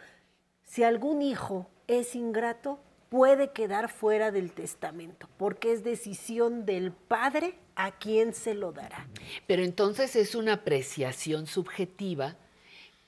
si 0.63 0.83
algún 0.83 1.21
hijo 1.21 1.69
es 1.87 2.15
ingrato, 2.15 2.79
puede 3.09 3.51
quedar 3.51 3.89
fuera 3.89 4.31
del 4.31 4.51
testamento, 4.51 5.29
porque 5.37 5.71
es 5.71 5.83
decisión 5.83 6.65
del 6.65 6.91
padre 6.91 7.53
a 7.75 7.91
quien 7.91 8.33
se 8.33 8.55
lo 8.55 8.71
dará. 8.71 9.07
Pero 9.45 9.63
entonces 9.63 10.15
es 10.15 10.33
una 10.33 10.53
apreciación 10.53 11.45
subjetiva 11.45 12.35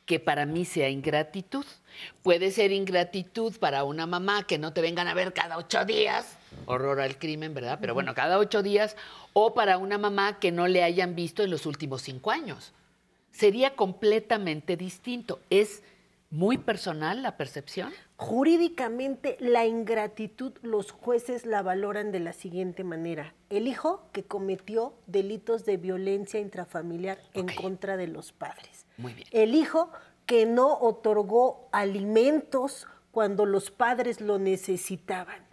que 0.06 0.20
para 0.20 0.46
mí 0.46 0.66
sea 0.66 0.90
ingratitud. 0.90 1.66
Puede 2.24 2.52
ser 2.52 2.72
ingratitud 2.72 3.56
para 3.58 3.84
una 3.84 4.06
mamá 4.06 4.46
que 4.46 4.58
no 4.58 4.74
te 4.74 4.82
vengan 4.82 5.08
a 5.08 5.14
ver 5.14 5.34
cada 5.34 5.58
ocho 5.58 5.86
días, 5.86 6.38
horror 6.66 7.00
al 7.00 7.18
crimen, 7.18 7.54
¿verdad? 7.54 7.78
Pero 7.80 7.94
bueno, 7.94 8.14
cada 8.14 8.38
ocho 8.38 8.64
días, 8.64 8.96
o 9.34 9.54
para 9.54 9.78
una 9.78 9.98
mamá 9.98 10.40
que 10.40 10.52
no 10.52 10.68
le 10.68 10.84
hayan 10.84 11.16
visto 11.16 11.44
en 11.44 11.52
los 11.52 11.66
últimos 11.66 12.02
cinco 12.02 12.32
años. 12.32 12.74
Sería 13.32 13.76
completamente 13.76 14.78
distinto. 14.78 15.40
Es 15.50 15.84
muy 16.30 16.58
personal 16.58 17.22
la 17.22 17.38
percepción. 17.38 17.94
Jurídicamente, 18.18 19.38
la 19.40 19.66
ingratitud 19.66 20.54
los 20.62 20.92
jueces 20.92 21.46
la 21.46 21.62
valoran 21.62 22.12
de 22.12 22.20
la 22.20 22.34
siguiente 22.34 22.84
manera. 22.84 23.34
El 23.50 23.68
hijo 23.68 24.10
que 24.12 24.24
cometió 24.24 24.94
delitos 25.06 25.66
de 25.66 25.78
violencia 25.78 26.40
intrafamiliar 26.40 27.20
en 27.34 27.48
contra 27.48 27.96
de 27.96 28.08
los 28.08 28.32
padres. 28.32 28.86
Muy 28.98 29.14
bien. 29.14 29.28
El 29.32 29.56
hijo 29.56 29.92
que 30.28 30.46
no 30.46 30.78
otorgó 30.80 31.68
alimentos 31.72 32.86
cuando 33.12 33.48
los 33.48 33.72
padres 33.72 34.22
lo 34.22 34.38
necesitaban. 34.38 35.48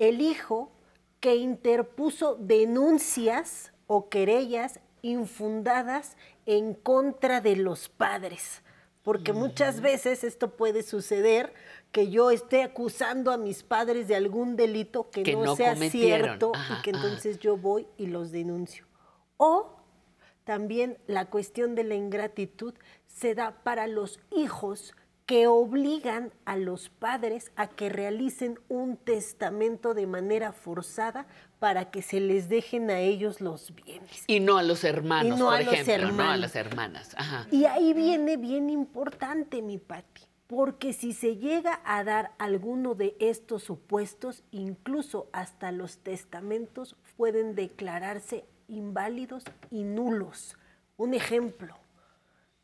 El 0.00 0.20
hijo 0.20 0.72
que 1.20 1.36
interpuso 1.36 2.34
denuncias 2.34 3.72
o 3.86 4.08
querellas 4.08 4.80
infundadas 5.02 6.16
en 6.46 6.74
contra 6.74 7.40
de 7.40 7.54
los 7.56 7.88
padres. 7.88 8.62
Porque 9.02 9.34
muchas 9.34 9.82
veces 9.82 10.24
esto 10.24 10.56
puede 10.56 10.82
suceder 10.82 11.52
que 11.92 12.08
yo 12.10 12.30
esté 12.30 12.62
acusando 12.62 13.30
a 13.30 13.36
mis 13.36 13.62
padres 13.62 14.08
de 14.08 14.16
algún 14.16 14.56
delito 14.56 15.10
que, 15.10 15.22
Que 15.22 15.34
no, 15.34 15.44
no 15.44 15.56
sea 15.56 15.74
cometieron. 15.74 16.26
cierto 16.28 16.52
Ajá, 16.54 16.78
y 16.78 16.82
que 16.82 16.90
ajá. 16.90 17.04
entonces 17.06 17.38
yo 17.38 17.58
voy 17.58 17.86
y 17.98 18.06
los 18.06 18.32
denuncio. 18.32 18.86
O 19.36 19.76
también 20.44 20.98
la 21.06 21.26
cuestión 21.26 21.74
de 21.74 21.84
la 21.84 21.94
ingratitud 21.94 22.74
se 23.14 23.34
da 23.34 23.52
para 23.62 23.86
los 23.86 24.20
hijos 24.30 24.94
que 25.26 25.46
obligan 25.46 26.32
a 26.44 26.56
los 26.56 26.90
padres 26.90 27.50
a 27.56 27.68
que 27.68 27.88
realicen 27.88 28.58
un 28.68 28.96
testamento 28.98 29.94
de 29.94 30.06
manera 30.06 30.52
forzada 30.52 31.26
para 31.58 31.90
que 31.90 32.02
se 32.02 32.20
les 32.20 32.50
dejen 32.50 32.90
a 32.90 33.00
ellos 33.00 33.40
los 33.40 33.74
bienes. 33.74 34.24
Y 34.26 34.40
no 34.40 34.58
a 34.58 34.62
los 34.62 34.84
hermanos, 34.84 35.38
Y 35.38 35.40
no 35.40 35.46
por 35.46 35.54
a 35.54 35.62
los 35.62 35.74
ejemplo, 35.74 36.12
no 36.12 36.28
a 36.28 36.36
las 36.36 36.56
hermanas. 36.56 37.14
Ajá. 37.16 37.46
Y 37.50 37.64
ahí 37.64 37.94
viene 37.94 38.36
bien 38.36 38.68
importante, 38.68 39.62
mi 39.62 39.78
Pati, 39.78 40.22
porque 40.46 40.92
si 40.92 41.14
se 41.14 41.36
llega 41.36 41.80
a 41.86 42.04
dar 42.04 42.32
alguno 42.36 42.94
de 42.94 43.16
estos 43.18 43.62
supuestos, 43.62 44.42
incluso 44.50 45.28
hasta 45.32 45.72
los 45.72 45.98
testamentos 45.98 46.96
pueden 47.16 47.54
declararse 47.54 48.44
inválidos 48.68 49.44
y 49.70 49.84
nulos. 49.84 50.58
Un 50.98 51.14
ejemplo, 51.14 51.78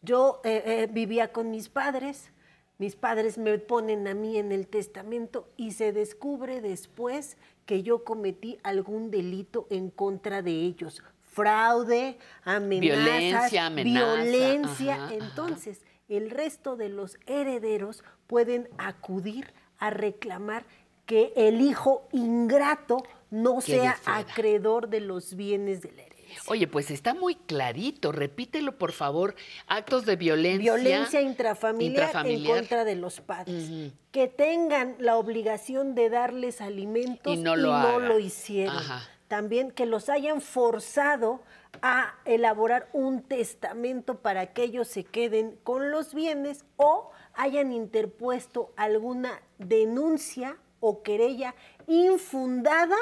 yo 0.02 0.40
eh, 0.44 0.62
eh, 0.64 0.88
vivía 0.90 1.32
con 1.32 1.50
mis 1.50 1.68
padres, 1.68 2.32
mis 2.78 2.96
padres 2.96 3.36
me 3.36 3.58
ponen 3.58 4.08
a 4.08 4.14
mí 4.14 4.38
en 4.38 4.52
el 4.52 4.66
testamento 4.66 5.48
y 5.56 5.72
se 5.72 5.92
descubre 5.92 6.60
después 6.60 7.36
que 7.66 7.82
yo 7.82 8.04
cometí 8.04 8.58
algún 8.62 9.10
delito 9.10 9.66
en 9.70 9.90
contra 9.90 10.40
de 10.42 10.52
ellos. 10.52 11.02
Fraude, 11.22 12.18
amenazas, 12.42 12.80
Violencia, 12.80 13.66
amenaza, 13.66 14.22
violencia. 14.22 14.94
ajá, 14.94 15.04
ajá. 15.04 15.14
Entonces, 15.14 15.82
el 16.08 16.30
resto 16.30 16.76
de 16.76 16.88
los 16.88 17.18
herederos 17.26 18.02
pueden 18.26 18.68
acudir 18.78 19.52
a 19.78 19.90
reclamar 19.90 20.64
que 21.06 21.32
el 21.36 21.60
hijo 21.60 22.08
ingrato 22.12 23.02
no 23.30 23.60
sea 23.60 23.94
fuera. 23.94 24.18
acreedor 24.20 24.88
de 24.88 25.00
los 25.00 25.34
bienes 25.34 25.82
del 25.82 25.92
herencia. 25.98 26.09
Oye, 26.48 26.66
pues 26.66 26.90
está 26.90 27.14
muy 27.14 27.34
clarito. 27.34 28.12
Repítelo, 28.12 28.78
por 28.78 28.92
favor. 28.92 29.34
Actos 29.66 30.04
de 30.06 30.16
violencia. 30.16 30.74
Violencia 30.74 31.20
intrafamiliar, 31.20 32.06
intrafamiliar. 32.06 32.56
en 32.56 32.62
contra 32.62 32.84
de 32.84 32.96
los 32.96 33.20
padres. 33.20 33.92
Que 34.12 34.28
tengan 34.28 34.96
la 34.98 35.16
obligación 35.16 35.94
de 35.94 36.10
darles 36.10 36.60
alimentos 36.60 37.34
Y 37.34 37.36
no 37.36 37.56
lo 37.56 37.74
hagan. 37.74 38.20
hicieron. 38.20 38.76
Ajá. 38.76 39.02
También 39.28 39.70
que 39.70 39.86
los 39.86 40.08
hayan 40.08 40.40
forzado 40.40 41.40
a 41.82 42.14
elaborar 42.24 42.88
un 42.92 43.22
testamento 43.22 44.18
para 44.20 44.52
que 44.52 44.64
ellos 44.64 44.88
se 44.88 45.04
queden 45.04 45.56
con 45.62 45.90
los 45.92 46.14
bienes 46.14 46.64
o 46.76 47.10
hayan 47.34 47.72
interpuesto 47.72 48.72
alguna 48.76 49.40
denuncia 49.58 50.56
o 50.80 51.02
querella 51.02 51.54
infundada 51.86 52.96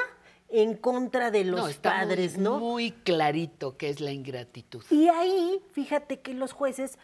en 0.51 0.75
contra 0.75 1.31
de 1.31 1.43
los 1.45 1.59
no, 1.59 1.67
está 1.67 1.91
muy- 1.91 1.99
padres, 1.99 2.37
¿no? 2.37 2.59
Muy 2.59 2.91
clarito 2.91 3.77
que 3.77 3.89
es 3.89 3.99
la 4.01 4.11
ingratitud. 4.11 4.83
Y 4.89 5.07
ahí, 5.07 5.61
fíjate 5.73 6.21
que 6.21 6.33
los 6.33 6.53
jueces, 6.53 6.97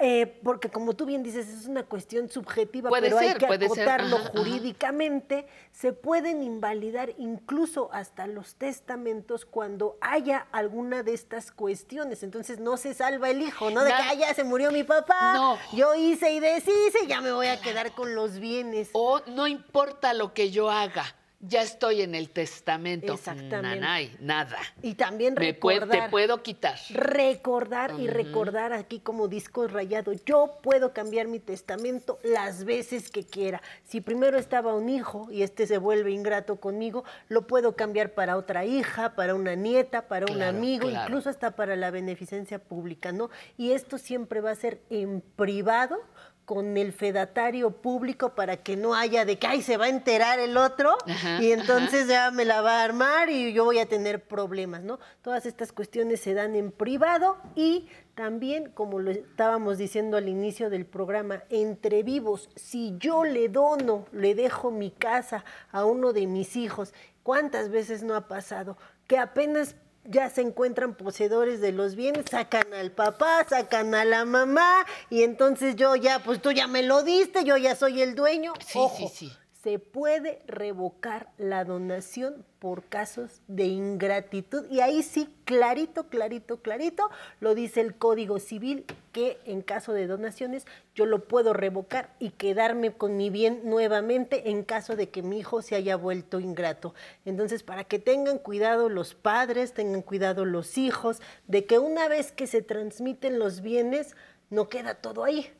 eh, 0.00 0.40
porque 0.42 0.68
como 0.70 0.94
tú 0.94 1.06
bien 1.06 1.22
dices, 1.22 1.48
es 1.48 1.66
una 1.66 1.84
cuestión 1.84 2.28
subjetiva, 2.28 2.90
Puede 2.90 3.02
pero 3.08 3.18
hay 3.18 3.34
que 3.34 3.46
acotarlo 3.46 4.16
ajá, 4.16 4.26
ajá. 4.28 4.38
jurídicamente, 4.38 5.46
se 5.70 5.92
pueden 5.92 6.42
invalidar 6.42 7.14
incluso 7.16 7.88
hasta 7.92 8.26
los 8.26 8.56
testamentos 8.56 9.46
cuando 9.46 9.96
haya 10.00 10.46
alguna 10.52 11.02
de 11.04 11.14
estas 11.14 11.52
cuestiones. 11.52 12.22
Entonces 12.24 12.58
no 12.58 12.76
se 12.76 12.92
salva 12.92 13.30
el 13.30 13.40
hijo, 13.40 13.70
¿no? 13.70 13.80
De 13.82 13.86
que 13.90 13.92
Nada- 13.96 14.10
"Ay, 14.10 14.18
ya 14.18 14.34
se 14.34 14.44
murió 14.44 14.72
mi 14.72 14.82
papá, 14.84 15.34
No. 15.34 15.56
yo 15.72 15.94
hice 15.94 16.32
y 16.34 16.40
deshice, 16.40 17.06
ya 17.06 17.20
me 17.20 17.32
voy 17.32 17.46
a 17.46 17.60
quedar 17.60 17.92
con 17.94 18.14
los 18.16 18.40
bienes. 18.40 18.90
O 18.92 19.20
no 19.28 19.46
importa 19.46 20.12
lo 20.12 20.34
que 20.34 20.50
yo 20.50 20.70
haga, 20.70 21.04
ya 21.46 21.62
estoy 21.62 22.02
en 22.02 22.14
el 22.14 22.30
testamento. 22.30 23.14
Exactamente. 23.14 23.80
Nanay, 23.80 24.16
nada. 24.20 24.58
Y 24.82 24.94
también 24.94 25.34
Me 25.34 25.52
recordar. 25.52 26.04
te 26.04 26.08
puedo 26.10 26.42
quitar. 26.42 26.78
recordar 26.90 27.94
y 27.98 28.06
recordar 28.06 28.72
aquí 28.72 29.00
como 29.00 29.28
disco 29.28 29.66
rayado. 29.66 30.12
Yo 30.24 30.58
puedo 30.62 30.92
cambiar 30.92 31.28
mi 31.28 31.40
testamento 31.40 32.18
las 32.22 32.64
veces 32.64 33.10
que 33.10 33.24
quiera. 33.24 33.62
Si 33.84 34.00
primero 34.00 34.38
estaba 34.38 34.74
un 34.74 34.88
hijo 34.88 35.28
y 35.30 35.42
este 35.42 35.66
se 35.66 35.78
vuelve 35.78 36.12
ingrato 36.12 36.56
conmigo, 36.56 37.04
lo 37.28 37.46
puedo 37.46 37.76
cambiar 37.76 38.12
para 38.14 38.36
otra 38.36 38.64
hija, 38.64 39.14
para 39.14 39.34
una 39.34 39.54
nieta, 39.54 40.08
para 40.08 40.32
un 40.32 40.42
amigo, 40.42 40.88
claro. 40.88 41.04
incluso 41.04 41.30
hasta 41.30 41.52
para 41.52 41.76
la 41.76 41.90
beneficencia 41.90 42.58
pública, 42.58 43.12
¿no? 43.12 43.30
Y 43.56 43.72
esto 43.72 43.98
siempre 43.98 44.40
va 44.40 44.50
a 44.50 44.54
ser 44.54 44.80
en 44.90 45.22
privado 45.36 45.98
con 46.44 46.76
el 46.76 46.92
fedatario 46.92 47.70
público 47.70 48.34
para 48.34 48.58
que 48.58 48.76
no 48.76 48.94
haya 48.94 49.24
de 49.24 49.38
que 49.38 49.46
ay 49.46 49.62
se 49.62 49.76
va 49.76 49.86
a 49.86 49.88
enterar 49.88 50.38
el 50.38 50.56
otro 50.56 50.96
Ajá, 51.06 51.42
y 51.42 51.52
entonces 51.52 52.06
ya 52.06 52.30
me 52.30 52.44
la 52.44 52.60
va 52.60 52.80
a 52.80 52.84
armar 52.84 53.30
y 53.30 53.52
yo 53.52 53.64
voy 53.64 53.78
a 53.78 53.86
tener 53.86 54.22
problemas, 54.22 54.82
¿no? 54.82 54.98
Todas 55.22 55.46
estas 55.46 55.72
cuestiones 55.72 56.20
se 56.20 56.34
dan 56.34 56.54
en 56.54 56.70
privado 56.70 57.38
y 57.54 57.88
también, 58.14 58.70
como 58.70 59.00
lo 59.00 59.10
estábamos 59.10 59.76
diciendo 59.76 60.16
al 60.16 60.28
inicio 60.28 60.70
del 60.70 60.86
programa, 60.86 61.42
entre 61.50 62.04
vivos, 62.04 62.48
si 62.54 62.94
yo 62.98 63.24
le 63.24 63.48
dono, 63.48 64.06
le 64.12 64.36
dejo 64.36 64.70
mi 64.70 64.92
casa 64.92 65.44
a 65.72 65.84
uno 65.84 66.12
de 66.12 66.28
mis 66.28 66.54
hijos, 66.54 66.94
¿cuántas 67.24 67.70
veces 67.70 68.04
no 68.04 68.14
ha 68.14 68.28
pasado? 68.28 68.76
Que 69.08 69.18
apenas 69.18 69.74
ya 70.04 70.30
se 70.30 70.42
encuentran 70.42 70.94
poseedores 70.94 71.60
de 71.60 71.72
los 71.72 71.96
bienes, 71.96 72.26
sacan 72.30 72.72
al 72.74 72.90
papá, 72.90 73.46
sacan 73.48 73.94
a 73.94 74.04
la 74.04 74.24
mamá 74.24 74.84
y 75.10 75.22
entonces 75.22 75.76
yo 75.76 75.96
ya, 75.96 76.18
pues 76.20 76.40
tú 76.40 76.52
ya 76.52 76.66
me 76.66 76.82
lo 76.82 77.02
diste, 77.02 77.44
yo 77.44 77.56
ya 77.56 77.74
soy 77.74 78.02
el 78.02 78.14
dueño. 78.14 78.52
Sí, 78.66 78.78
Ojo, 78.78 79.08
sí, 79.08 79.28
sí. 79.28 79.32
Se 79.64 79.78
puede 79.78 80.42
revocar 80.46 81.30
la 81.38 81.64
donación 81.64 82.44
por 82.58 82.84
casos 82.84 83.40
de 83.48 83.64
ingratitud 83.64 84.66
y 84.70 84.80
ahí 84.80 85.02
sí, 85.02 85.34
clarito, 85.46 86.10
clarito, 86.10 86.60
clarito, 86.60 87.08
lo 87.40 87.54
dice 87.54 87.80
el 87.80 87.94
Código 87.94 88.40
Civil 88.40 88.84
que 89.12 89.38
en 89.46 89.62
caso 89.62 89.94
de 89.94 90.06
donaciones 90.06 90.66
yo 90.94 91.06
lo 91.06 91.24
puedo 91.24 91.54
revocar 91.54 92.14
y 92.18 92.32
quedarme 92.32 92.92
con 92.92 93.16
mi 93.16 93.30
bien 93.30 93.62
nuevamente 93.64 94.50
en 94.50 94.64
caso 94.64 94.96
de 94.96 95.08
que 95.08 95.22
mi 95.22 95.38
hijo 95.38 95.62
se 95.62 95.76
haya 95.76 95.96
vuelto 95.96 96.40
ingrato. 96.40 96.92
Entonces, 97.24 97.62
para 97.62 97.84
que 97.84 97.98
tengan 97.98 98.36
cuidado 98.36 98.90
los 98.90 99.14
padres, 99.14 99.72
tengan 99.72 100.02
cuidado 100.02 100.44
los 100.44 100.76
hijos, 100.76 101.22
de 101.46 101.64
que 101.64 101.78
una 101.78 102.06
vez 102.08 102.32
que 102.32 102.46
se 102.46 102.60
transmiten 102.60 103.38
los 103.38 103.62
bienes, 103.62 104.14
no 104.50 104.68
queda 104.68 104.96
todo 104.96 105.24
ahí. 105.24 105.50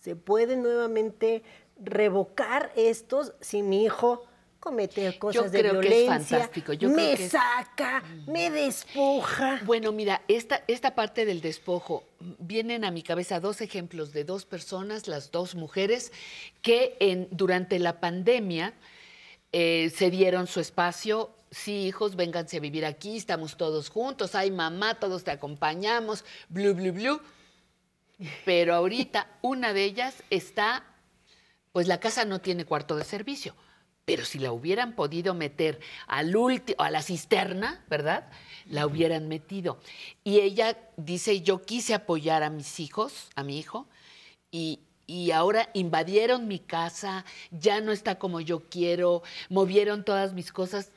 Se 0.00 0.16
puede 0.16 0.56
nuevamente 0.56 1.42
revocar 1.78 2.72
estos 2.76 3.32
si 3.40 3.62
mi 3.62 3.84
hijo 3.84 4.24
comete 4.60 5.16
cosas 5.18 5.52
de 5.52 5.60
creo 5.60 5.80
que 5.80 5.86
es 5.88 5.94
violencia, 5.94 6.38
fantástico, 6.38 6.72
yo 6.72 6.88
me 6.90 6.94
creo 6.96 7.16
que 7.16 7.24
es- 7.26 7.30
saca, 7.30 8.02
me 8.26 8.50
despoja. 8.50 9.60
Bueno, 9.64 9.92
mira, 9.92 10.22
esta, 10.26 10.64
esta 10.66 10.94
parte 10.96 11.24
del 11.24 11.40
despojo, 11.40 12.02
mm, 12.20 12.32
vienen 12.40 12.84
a 12.84 12.90
mi 12.90 13.02
cabeza 13.02 13.38
dos 13.38 13.60
ejemplos 13.60 14.12
de 14.12 14.24
dos 14.24 14.44
personas, 14.44 15.06
las 15.06 15.30
dos 15.30 15.54
mujeres, 15.54 16.12
que 16.60 16.96
en, 16.98 17.28
durante 17.30 17.78
la 17.78 18.00
pandemia 18.00 18.74
eh, 19.52 19.90
se 19.96 20.10
dieron 20.10 20.46
su 20.48 20.60
espacio. 20.60 21.30
Sí, 21.50 21.86
hijos, 21.86 22.14
vénganse 22.16 22.58
a 22.58 22.60
vivir 22.60 22.84
aquí, 22.84 23.16
estamos 23.16 23.56
todos 23.56 23.88
juntos, 23.88 24.34
ay 24.34 24.50
mamá, 24.50 24.96
todos 25.00 25.24
te 25.24 25.30
acompañamos, 25.30 26.24
blu, 26.50 26.74
blu, 26.74 26.92
blu. 26.92 27.20
Pero 28.44 28.74
ahorita 28.74 29.28
una 29.40 29.72
de 29.72 29.84
ellas 29.84 30.22
está, 30.28 30.84
pues 31.78 31.86
la 31.86 32.00
casa 32.00 32.24
no 32.24 32.40
tiene 32.40 32.64
cuarto 32.64 32.96
de 32.96 33.04
servicio, 33.04 33.54
pero 34.04 34.24
si 34.24 34.40
la 34.40 34.50
hubieran 34.50 34.96
podido 34.96 35.32
meter 35.32 35.78
al 36.08 36.34
a 36.76 36.90
la 36.90 37.02
cisterna, 37.02 37.84
¿verdad? 37.88 38.28
La 38.66 38.84
hubieran 38.84 39.28
metido. 39.28 39.78
Y 40.24 40.40
ella 40.40 40.76
dice, 40.96 41.40
yo 41.40 41.62
quise 41.62 41.94
apoyar 41.94 42.42
a 42.42 42.50
mis 42.50 42.80
hijos, 42.80 43.28
a 43.36 43.44
mi 43.44 43.60
hijo, 43.60 43.86
y, 44.50 44.80
y 45.06 45.30
ahora 45.30 45.70
invadieron 45.72 46.48
mi 46.48 46.58
casa, 46.58 47.24
ya 47.52 47.80
no 47.80 47.92
está 47.92 48.18
como 48.18 48.40
yo 48.40 48.64
quiero, 48.68 49.22
movieron 49.48 50.04
todas 50.04 50.32
mis 50.32 50.50
cosas. 50.50 50.90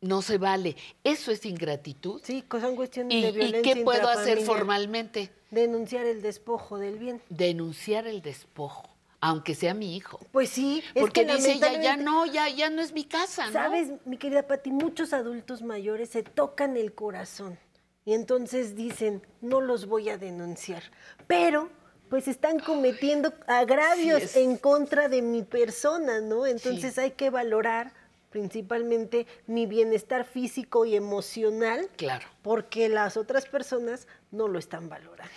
No 0.00 0.22
se 0.22 0.38
vale. 0.38 0.76
Eso 1.04 1.30
es 1.30 1.44
ingratitud. 1.44 2.22
Sí, 2.24 2.42
son 2.50 2.74
cuestiones 2.74 3.14
¿Y, 3.14 3.20
de 3.20 3.28
y 3.28 3.32
violencia 3.32 3.74
qué 3.74 3.84
puedo 3.84 4.08
hacer 4.08 4.40
formalmente? 4.40 5.30
Denunciar 5.50 6.06
el 6.06 6.22
despojo 6.22 6.78
del 6.78 6.98
bien. 6.98 7.20
Denunciar 7.28 8.06
el 8.06 8.22
despojo, 8.22 8.91
aunque 9.22 9.54
sea 9.54 9.72
mi 9.72 9.96
hijo. 9.96 10.18
Pues 10.32 10.50
sí, 10.50 10.82
es 10.94 11.00
Porque 11.00 11.24
que 11.24 11.36
dice, 11.36 11.58
ya, 11.58 11.80
ya 11.80 11.96
no, 11.96 12.26
ya, 12.26 12.48
ya 12.48 12.68
no 12.70 12.82
es 12.82 12.92
mi 12.92 13.04
casa, 13.04 13.46
¿no? 13.46 13.52
Sabes, 13.52 13.88
mi 14.04 14.18
querida 14.18 14.46
Pati, 14.48 14.70
muchos 14.72 15.12
adultos 15.12 15.62
mayores 15.62 16.10
se 16.10 16.24
tocan 16.24 16.76
el 16.76 16.92
corazón 16.92 17.56
y 18.04 18.14
entonces 18.14 18.74
dicen, 18.74 19.22
no 19.40 19.60
los 19.60 19.86
voy 19.86 20.08
a 20.10 20.18
denunciar, 20.18 20.82
pero 21.28 21.70
pues 22.10 22.26
están 22.26 22.58
cometiendo 22.58 23.32
agravios 23.46 24.18
Sí 24.18 24.24
es. 24.24 24.36
en 24.36 24.56
contra 24.56 25.08
de 25.08 25.22
mi 25.22 25.44
persona, 25.44 26.20
¿no? 26.20 26.44
Entonces 26.44 26.98
hay 26.98 27.12
que 27.12 27.30
valorar 27.30 27.92
principalmente 28.30 29.26
mi 29.46 29.66
bienestar 29.66 30.24
físico 30.24 30.84
y 30.84 30.96
emocional, 30.96 31.88
Claro. 31.96 32.26
porque 32.42 32.88
las 32.88 33.16
otras 33.16 33.46
personas 33.46 34.08
no 34.32 34.48
lo 34.48 34.58
están 34.58 34.88
valorando. 34.88 35.32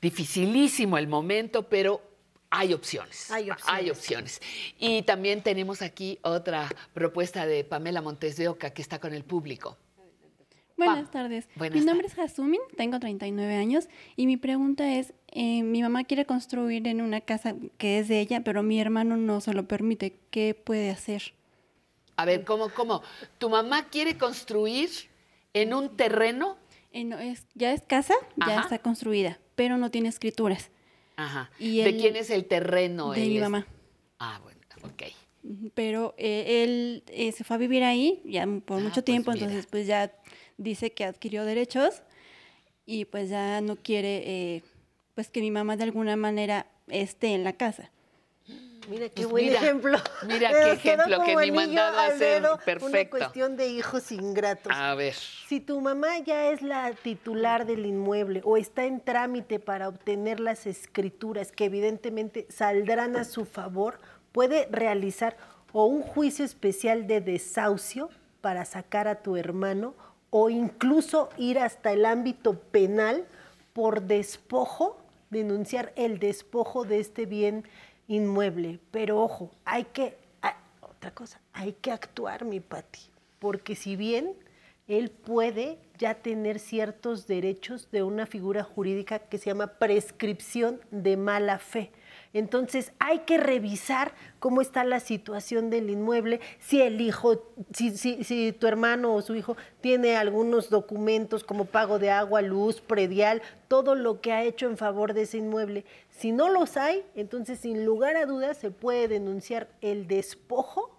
Dificilísimo 0.00 0.96
el 0.96 1.06
momento, 1.06 1.68
pero 1.68 2.00
hay 2.50 2.74
opciones. 2.74 3.30
Hay 3.30 3.50
opciones. 3.50 3.90
opciones. 3.90 4.40
Y 4.78 5.02
también 5.02 5.42
tenemos 5.42 5.82
aquí 5.82 6.18
otra 6.22 6.68
propuesta 6.92 7.46
de 7.46 7.64
Pamela 7.64 8.02
Montes 8.02 8.36
de 8.36 8.48
Oca, 8.48 8.70
que 8.70 8.82
está 8.82 8.98
con 8.98 9.14
el 9.14 9.24
público. 9.24 9.76
Buenas 10.76 11.10
tardes. 11.10 11.48
Buenas 11.56 11.78
mi 11.78 11.84
nombre 11.84 12.06
es 12.06 12.18
Hasumin, 12.18 12.60
tengo 12.76 12.98
39 12.98 13.54
años 13.54 13.88
y 14.16 14.26
mi 14.26 14.38
pregunta 14.38 14.94
es, 14.94 15.12
eh, 15.28 15.62
mi 15.62 15.82
mamá 15.82 16.04
quiere 16.04 16.24
construir 16.24 16.88
en 16.88 17.02
una 17.02 17.20
casa 17.20 17.54
que 17.76 17.98
es 17.98 18.08
de 18.08 18.18
ella, 18.18 18.42
pero 18.42 18.62
mi 18.62 18.80
hermano 18.80 19.18
no 19.18 19.42
se 19.42 19.52
lo 19.52 19.68
permite. 19.68 20.16
¿Qué 20.30 20.54
puede 20.54 20.90
hacer? 20.90 21.34
A 22.16 22.24
ver, 22.24 22.44
¿cómo, 22.44 22.70
cómo? 22.70 23.02
¿Tu 23.38 23.50
mamá 23.50 23.88
quiere 23.88 24.16
construir 24.16 24.90
en 25.52 25.74
un 25.74 25.96
terreno? 25.96 26.56
Eh, 26.92 27.04
no, 27.04 27.18
es, 27.18 27.46
ya 27.54 27.72
es 27.72 27.82
casa, 27.82 28.14
ya 28.36 28.58
Ajá. 28.58 28.62
está 28.62 28.78
construida, 28.78 29.38
pero 29.54 29.76
no 29.76 29.90
tiene 29.90 30.08
escrituras. 30.08 30.70
Ajá. 31.20 31.50
Y 31.58 31.82
¿De 31.82 31.96
quién 31.96 32.16
es 32.16 32.30
el 32.30 32.46
terreno? 32.46 33.12
de 33.12 33.22
Él 33.22 33.28
mi 33.30 33.36
es- 33.36 33.42
mamá. 33.42 33.66
Ah, 34.18 34.40
bueno, 34.42 34.58
ok. 34.82 35.02
Pero 35.74 36.14
eh, 36.18 36.64
él 36.64 37.02
eh, 37.08 37.32
se 37.32 37.44
fue 37.44 37.56
a 37.56 37.58
vivir 37.58 37.82
ahí 37.82 38.20
ya 38.24 38.46
por 38.64 38.78
Ah, 38.78 38.82
mucho 38.82 39.02
tiempo, 39.04 39.32
entonces 39.32 39.66
pues 39.66 39.86
ya 39.86 40.12
dice 40.58 40.92
que 40.92 41.04
adquirió 41.04 41.44
derechos 41.44 42.02
y 42.86 43.04
pues 43.06 43.30
ya 43.30 43.60
no 43.60 43.76
quiere 43.76 44.22
eh, 44.56 44.62
pues 45.14 45.28
que 45.28 45.40
mi 45.40 45.50
mamá 45.50 45.76
de 45.76 45.84
alguna 45.84 46.16
manera 46.16 46.66
esté 46.88 47.34
en 47.34 47.44
la 47.44 47.52
casa. 47.54 47.90
Mira 48.88 49.08
qué 49.08 49.22
Pues 49.22 49.28
buen 49.28 49.44
mira, 49.46 49.58
ejemplo. 49.60 49.98
mira 50.26 50.50
qué 50.62 50.72
ejemplo 50.72 51.24
que 51.24 51.32
anillo 51.32 51.54
mandado 51.54 51.98
a 51.98 52.06
hacer. 52.06 52.42
dedo, 52.42 52.54
Una 52.54 52.64
Perfecto. 52.64 53.18
cuestión 53.18 53.56
de 53.56 53.68
hijos 53.68 54.10
ingratos. 54.12 54.72
A 54.74 54.94
ver. 54.94 55.14
Si 55.14 55.60
tu 55.60 55.80
mamá 55.80 56.18
ya 56.18 56.50
es 56.50 56.62
la 56.62 56.92
titular 56.92 57.66
del 57.66 57.86
inmueble 57.86 58.40
o 58.44 58.56
está 58.56 58.84
en 58.84 59.00
trámite 59.00 59.58
para 59.58 59.88
obtener 59.88 60.40
las 60.40 60.66
escrituras 60.66 61.52
que 61.52 61.66
evidentemente 61.66 62.46
saldrán 62.48 63.16
a 63.16 63.24
su 63.24 63.44
favor, 63.44 63.98
puede 64.32 64.66
realizar 64.70 65.36
o 65.72 65.86
un 65.86 66.02
juicio 66.02 66.44
especial 66.44 67.06
de 67.06 67.20
desahucio 67.20 68.10
para 68.40 68.64
sacar 68.64 69.06
a 69.08 69.16
tu 69.22 69.36
hermano 69.36 69.94
o 70.30 70.50
incluso 70.50 71.28
ir 71.36 71.58
hasta 71.58 71.92
el 71.92 72.04
ámbito 72.04 72.54
penal 72.58 73.26
por 73.72 74.02
despojo, 74.02 74.98
denunciar 75.30 75.92
el 75.96 76.18
despojo 76.18 76.84
de 76.84 77.00
este 77.00 77.26
bien 77.26 77.64
inmueble. 78.10 78.80
Pero 78.90 79.22
ojo, 79.22 79.50
hay 79.64 79.84
que, 79.84 80.18
ah, 80.42 80.56
otra 80.82 81.12
cosa, 81.12 81.40
hay 81.52 81.72
que 81.72 81.92
actuar, 81.92 82.44
mi 82.44 82.60
Pati, 82.60 83.00
porque 83.38 83.74
si 83.74 83.96
bien 83.96 84.34
él 84.88 85.10
puede 85.10 85.78
ya 85.98 86.14
tener 86.14 86.58
ciertos 86.58 87.28
derechos 87.28 87.88
de 87.92 88.02
una 88.02 88.26
figura 88.26 88.64
jurídica 88.64 89.20
que 89.20 89.38
se 89.38 89.46
llama 89.46 89.78
prescripción 89.78 90.80
de 90.90 91.16
mala 91.16 91.58
fe. 91.58 91.92
Entonces 92.32 92.92
hay 93.00 93.20
que 93.20 93.38
revisar 93.38 94.12
cómo 94.38 94.60
está 94.60 94.84
la 94.84 95.00
situación 95.00 95.68
del 95.68 95.90
inmueble, 95.90 96.40
si 96.60 96.80
el 96.80 97.00
hijo, 97.00 97.42
si, 97.72 97.96
si- 97.96 98.22
si 98.22 98.52
tu 98.52 98.68
hermano 98.68 99.14
o 99.14 99.22
su 99.22 99.34
hijo 99.34 99.56
tiene 99.80 100.16
algunos 100.16 100.70
documentos 100.70 101.42
como 101.42 101.64
pago 101.64 101.98
de 101.98 102.10
agua, 102.10 102.40
luz, 102.40 102.80
predial, 102.80 103.42
todo 103.66 103.96
lo 103.96 104.20
que 104.20 104.32
ha 104.32 104.44
hecho 104.44 104.66
en 104.66 104.76
favor 104.76 105.12
de 105.12 105.22
ese 105.22 105.38
inmueble. 105.38 105.84
Si 106.10 106.30
no 106.30 106.48
los 106.50 106.76
hay, 106.76 107.04
entonces 107.16 107.58
sin 107.58 107.84
lugar 107.84 108.16
a 108.16 108.26
dudas 108.26 108.56
se 108.58 108.70
puede 108.70 109.08
denunciar 109.08 109.68
el 109.80 110.06
despojo 110.06 110.96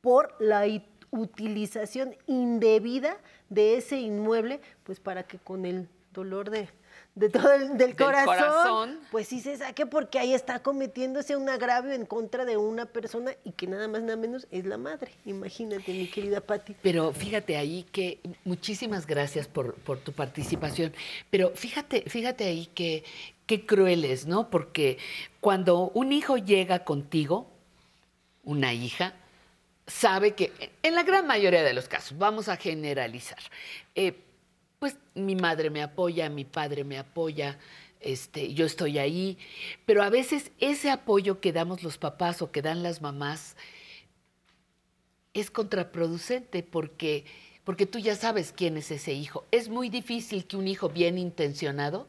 por 0.00 0.34
la 0.38 0.64
utilización 1.10 2.14
indebida 2.26 3.16
de 3.48 3.76
ese 3.76 3.98
inmueble, 3.98 4.60
pues 4.84 5.00
para 5.00 5.24
que 5.24 5.38
con 5.38 5.66
el 5.66 5.88
dolor 6.12 6.50
de, 6.50 6.68
de 7.14 7.28
todo 7.28 7.52
el, 7.52 7.76
del, 7.76 7.96
corazón, 7.96 8.26
corazón. 8.26 9.00
pues 9.10 9.28
sí 9.28 9.40
se 9.40 9.56
saque 9.56 9.84
porque 9.84 10.18
ahí 10.18 10.32
está 10.32 10.62
cometiéndose 10.62 11.36
un 11.36 11.48
agravio 11.48 11.92
en 11.92 12.06
contra 12.06 12.44
de 12.44 12.56
una 12.56 12.86
persona 12.86 13.32
y 13.44 13.52
que 13.52 13.66
nada 13.66 13.88
más 13.88 14.02
nada 14.02 14.16
menos 14.16 14.46
es 14.50 14.64
la 14.64 14.78
madre. 14.78 15.12
Imagínate, 15.26 15.92
mi 15.92 16.06
querida 16.06 16.40
Patti. 16.40 16.76
Pero 16.82 17.12
fíjate 17.12 17.56
ahí 17.56 17.84
que 17.92 18.20
muchísimas 18.44 19.06
gracias 19.06 19.48
por, 19.48 19.74
por 19.74 19.98
tu 19.98 20.12
participación. 20.12 20.94
Pero 21.30 21.50
fíjate, 21.54 22.02
fíjate 22.08 22.44
ahí 22.44 22.66
que 22.66 23.04
qué 23.46 23.66
crueles, 23.66 24.26
¿no? 24.26 24.48
Porque 24.48 24.98
cuando 25.40 25.90
un 25.94 26.12
hijo 26.12 26.36
llega 26.36 26.84
contigo, 26.84 27.50
una 28.44 28.72
hija, 28.72 29.14
sabe 29.88 30.34
que 30.34 30.52
en 30.84 30.94
la 30.94 31.02
gran 31.02 31.26
mayoría 31.26 31.64
de 31.64 31.74
los 31.74 31.88
casos, 31.88 32.16
vamos 32.16 32.48
a 32.48 32.56
generalizar, 32.56 33.40
eh, 33.94 34.14
pues 34.80 34.96
mi 35.14 35.36
madre 35.36 35.68
me 35.70 35.82
apoya, 35.82 36.30
mi 36.30 36.44
padre 36.44 36.84
me 36.84 36.98
apoya, 36.98 37.58
este, 38.00 38.54
yo 38.54 38.64
estoy 38.64 38.98
ahí, 38.98 39.38
pero 39.84 40.02
a 40.02 40.08
veces 40.08 40.50
ese 40.58 40.90
apoyo 40.90 41.38
que 41.40 41.52
damos 41.52 41.82
los 41.82 41.98
papás 41.98 42.40
o 42.40 42.50
que 42.50 42.62
dan 42.62 42.82
las 42.82 43.02
mamás 43.02 43.56
es 45.34 45.50
contraproducente 45.50 46.62
porque, 46.62 47.26
porque 47.62 47.84
tú 47.84 47.98
ya 47.98 48.16
sabes 48.16 48.52
quién 48.52 48.78
es 48.78 48.90
ese 48.90 49.12
hijo. 49.12 49.44
Es 49.50 49.68
muy 49.68 49.90
difícil 49.90 50.46
que 50.46 50.56
un 50.56 50.66
hijo 50.66 50.88
bien 50.88 51.18
intencionado 51.18 52.08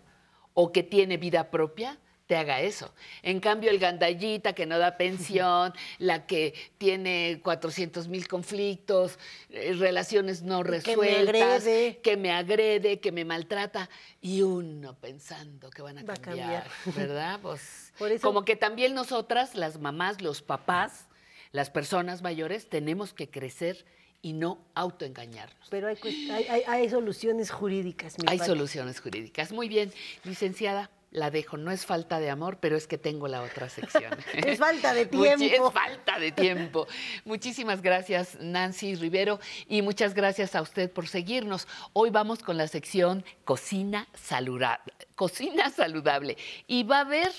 o 0.54 0.72
que 0.72 0.82
tiene 0.82 1.18
vida 1.18 1.52
propia 1.52 2.00
te 2.32 2.38
haga 2.38 2.62
eso. 2.62 2.94
En 3.24 3.42
cambio, 3.42 3.70
el 3.72 3.78
gandallita 3.78 4.54
que 4.54 4.66
no 4.66 4.80
da 4.80 4.96
pensión, 4.96 5.74
la 6.00 6.26
que 6.26 6.54
tiene 6.78 7.42
400 7.44 8.08
mil 8.08 8.26
conflictos, 8.30 9.20
eh, 9.50 9.74
relaciones 9.78 10.42
no 10.42 10.64
resueltas, 10.64 11.66
que 12.02 12.16
me 12.16 12.32
agrede, 12.32 13.02
que 13.02 13.12
me 13.12 13.26
maltrata, 13.26 13.90
y 14.22 14.44
uno 14.44 14.94
pensando 14.98 15.70
que 15.72 15.82
van 15.82 15.98
a 15.98 16.04
Va 16.04 16.14
a 16.14 16.18
cambiar, 16.18 16.70
cambiar. 16.86 16.96
¿verdad? 17.10 17.40
Pues, 17.42 17.92
Por 17.98 18.14
eso- 18.14 18.26
como 18.26 18.46
que 18.46 18.56
también 18.56 18.94
nosotras, 18.94 19.54
las 19.56 19.78
mamás, 19.78 20.22
los 20.22 20.42
papás, 20.42 21.08
las 21.52 21.70
personas 21.70 22.22
mayores, 22.22 22.70
tenemos 22.70 23.14
que 23.14 23.30
crecer 23.30 23.84
y 24.22 24.32
no 24.32 24.58
autoengañarnos. 24.74 25.68
Pero 25.70 25.90
hay, 25.90 25.98
hay, 26.32 26.46
hay- 26.48 26.64
hay 26.66 26.90
soluciones 26.90 27.52
jurídicas. 27.52 28.16
Hay 28.26 28.40
soluciones 28.40 29.02
jurídicas. 29.02 29.52
Muy 29.52 29.68
bien, 29.68 29.92
licenciada, 30.24 30.90
la 31.12 31.30
dejo. 31.30 31.58
No 31.58 31.72
es 31.72 31.86
falta 31.86 32.20
de 32.20 32.30
amor, 32.30 32.58
pero 32.60 32.76
es 32.76 32.88
que 32.88 32.98
tengo 32.98 33.28
la 33.28 33.42
otra 33.44 33.70
sección. 33.70 34.12
Es 34.34 34.60
falta 34.60 34.94
de 34.94 35.06
tiempo. 35.08 35.46
Es 35.46 35.74
falta 35.74 36.20
de 36.20 36.32
tiempo. 36.32 36.88
Muchísimas 37.26 37.82
gracias, 37.82 38.38
Nancy 38.40 38.96
Rivero, 38.96 39.40
y 39.68 39.82
muchas 39.82 40.14
gracias 40.14 40.56
a 40.56 40.62
usted 40.62 40.92
por 40.92 41.08
seguirnos. 41.08 41.68
Hoy 41.94 42.10
vamos 42.10 42.40
con 42.40 42.58
la 42.58 42.68
sección 42.68 43.24
Cocina 43.44 44.08
Saludable. 44.14 44.94
Cocina 45.16 45.70
Saludable. 45.70 46.38
Y 46.68 46.84
va 46.84 46.98
a 46.98 47.02
haber 47.02 47.32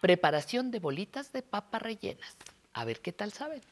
preparación 0.00 0.70
de 0.70 0.80
bolitas 0.80 1.32
de 1.32 1.42
papa 1.42 1.78
rellenas. 1.78 2.36
A 2.72 2.84
ver 2.84 3.00
qué 3.00 3.12
tal 3.12 3.32
saben. 3.32 3.62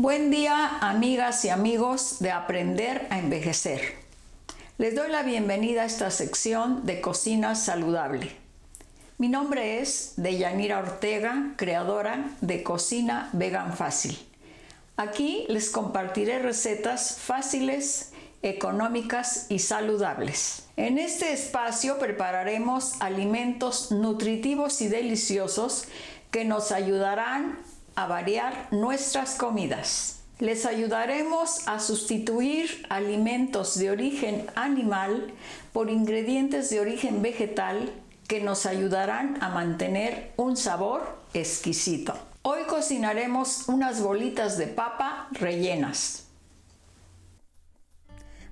Buen 0.00 0.30
día, 0.30 0.78
amigas 0.80 1.44
y 1.44 1.48
amigos 1.48 2.20
de 2.20 2.30
Aprender 2.30 3.08
a 3.10 3.18
Envejecer. 3.18 3.96
Les 4.78 4.94
doy 4.94 5.10
la 5.10 5.24
bienvenida 5.24 5.82
a 5.82 5.86
esta 5.86 6.12
sección 6.12 6.86
de 6.86 7.00
Cocina 7.00 7.56
Saludable. 7.56 8.30
Mi 9.18 9.26
nombre 9.26 9.80
es 9.80 10.12
Deyanira 10.16 10.78
Ortega, 10.78 11.52
creadora 11.56 12.30
de 12.40 12.62
Cocina 12.62 13.28
Vegan 13.32 13.76
Fácil. 13.76 14.16
Aquí 14.96 15.46
les 15.48 15.68
compartiré 15.68 16.38
recetas 16.38 17.18
fáciles, 17.18 18.12
económicas 18.42 19.46
y 19.48 19.58
saludables. 19.58 20.68
En 20.76 20.98
este 20.98 21.32
espacio 21.32 21.98
prepararemos 21.98 22.92
alimentos 23.00 23.90
nutritivos 23.90 24.80
y 24.80 24.86
deliciosos 24.86 25.88
que 26.30 26.44
nos 26.44 26.70
ayudarán 26.70 27.58
a 27.98 28.06
variar 28.06 28.68
nuestras 28.70 29.34
comidas. 29.34 30.20
Les 30.38 30.66
ayudaremos 30.66 31.66
a 31.66 31.80
sustituir 31.80 32.86
alimentos 32.90 33.76
de 33.76 33.90
origen 33.90 34.46
animal 34.54 35.32
por 35.72 35.90
ingredientes 35.90 36.70
de 36.70 36.78
origen 36.78 37.22
vegetal 37.22 37.90
que 38.28 38.40
nos 38.40 38.66
ayudarán 38.66 39.42
a 39.42 39.48
mantener 39.48 40.32
un 40.36 40.56
sabor 40.56 41.18
exquisito. 41.34 42.14
Hoy 42.42 42.60
cocinaremos 42.68 43.68
unas 43.68 44.00
bolitas 44.00 44.58
de 44.58 44.68
papa 44.68 45.26
rellenas. 45.32 46.28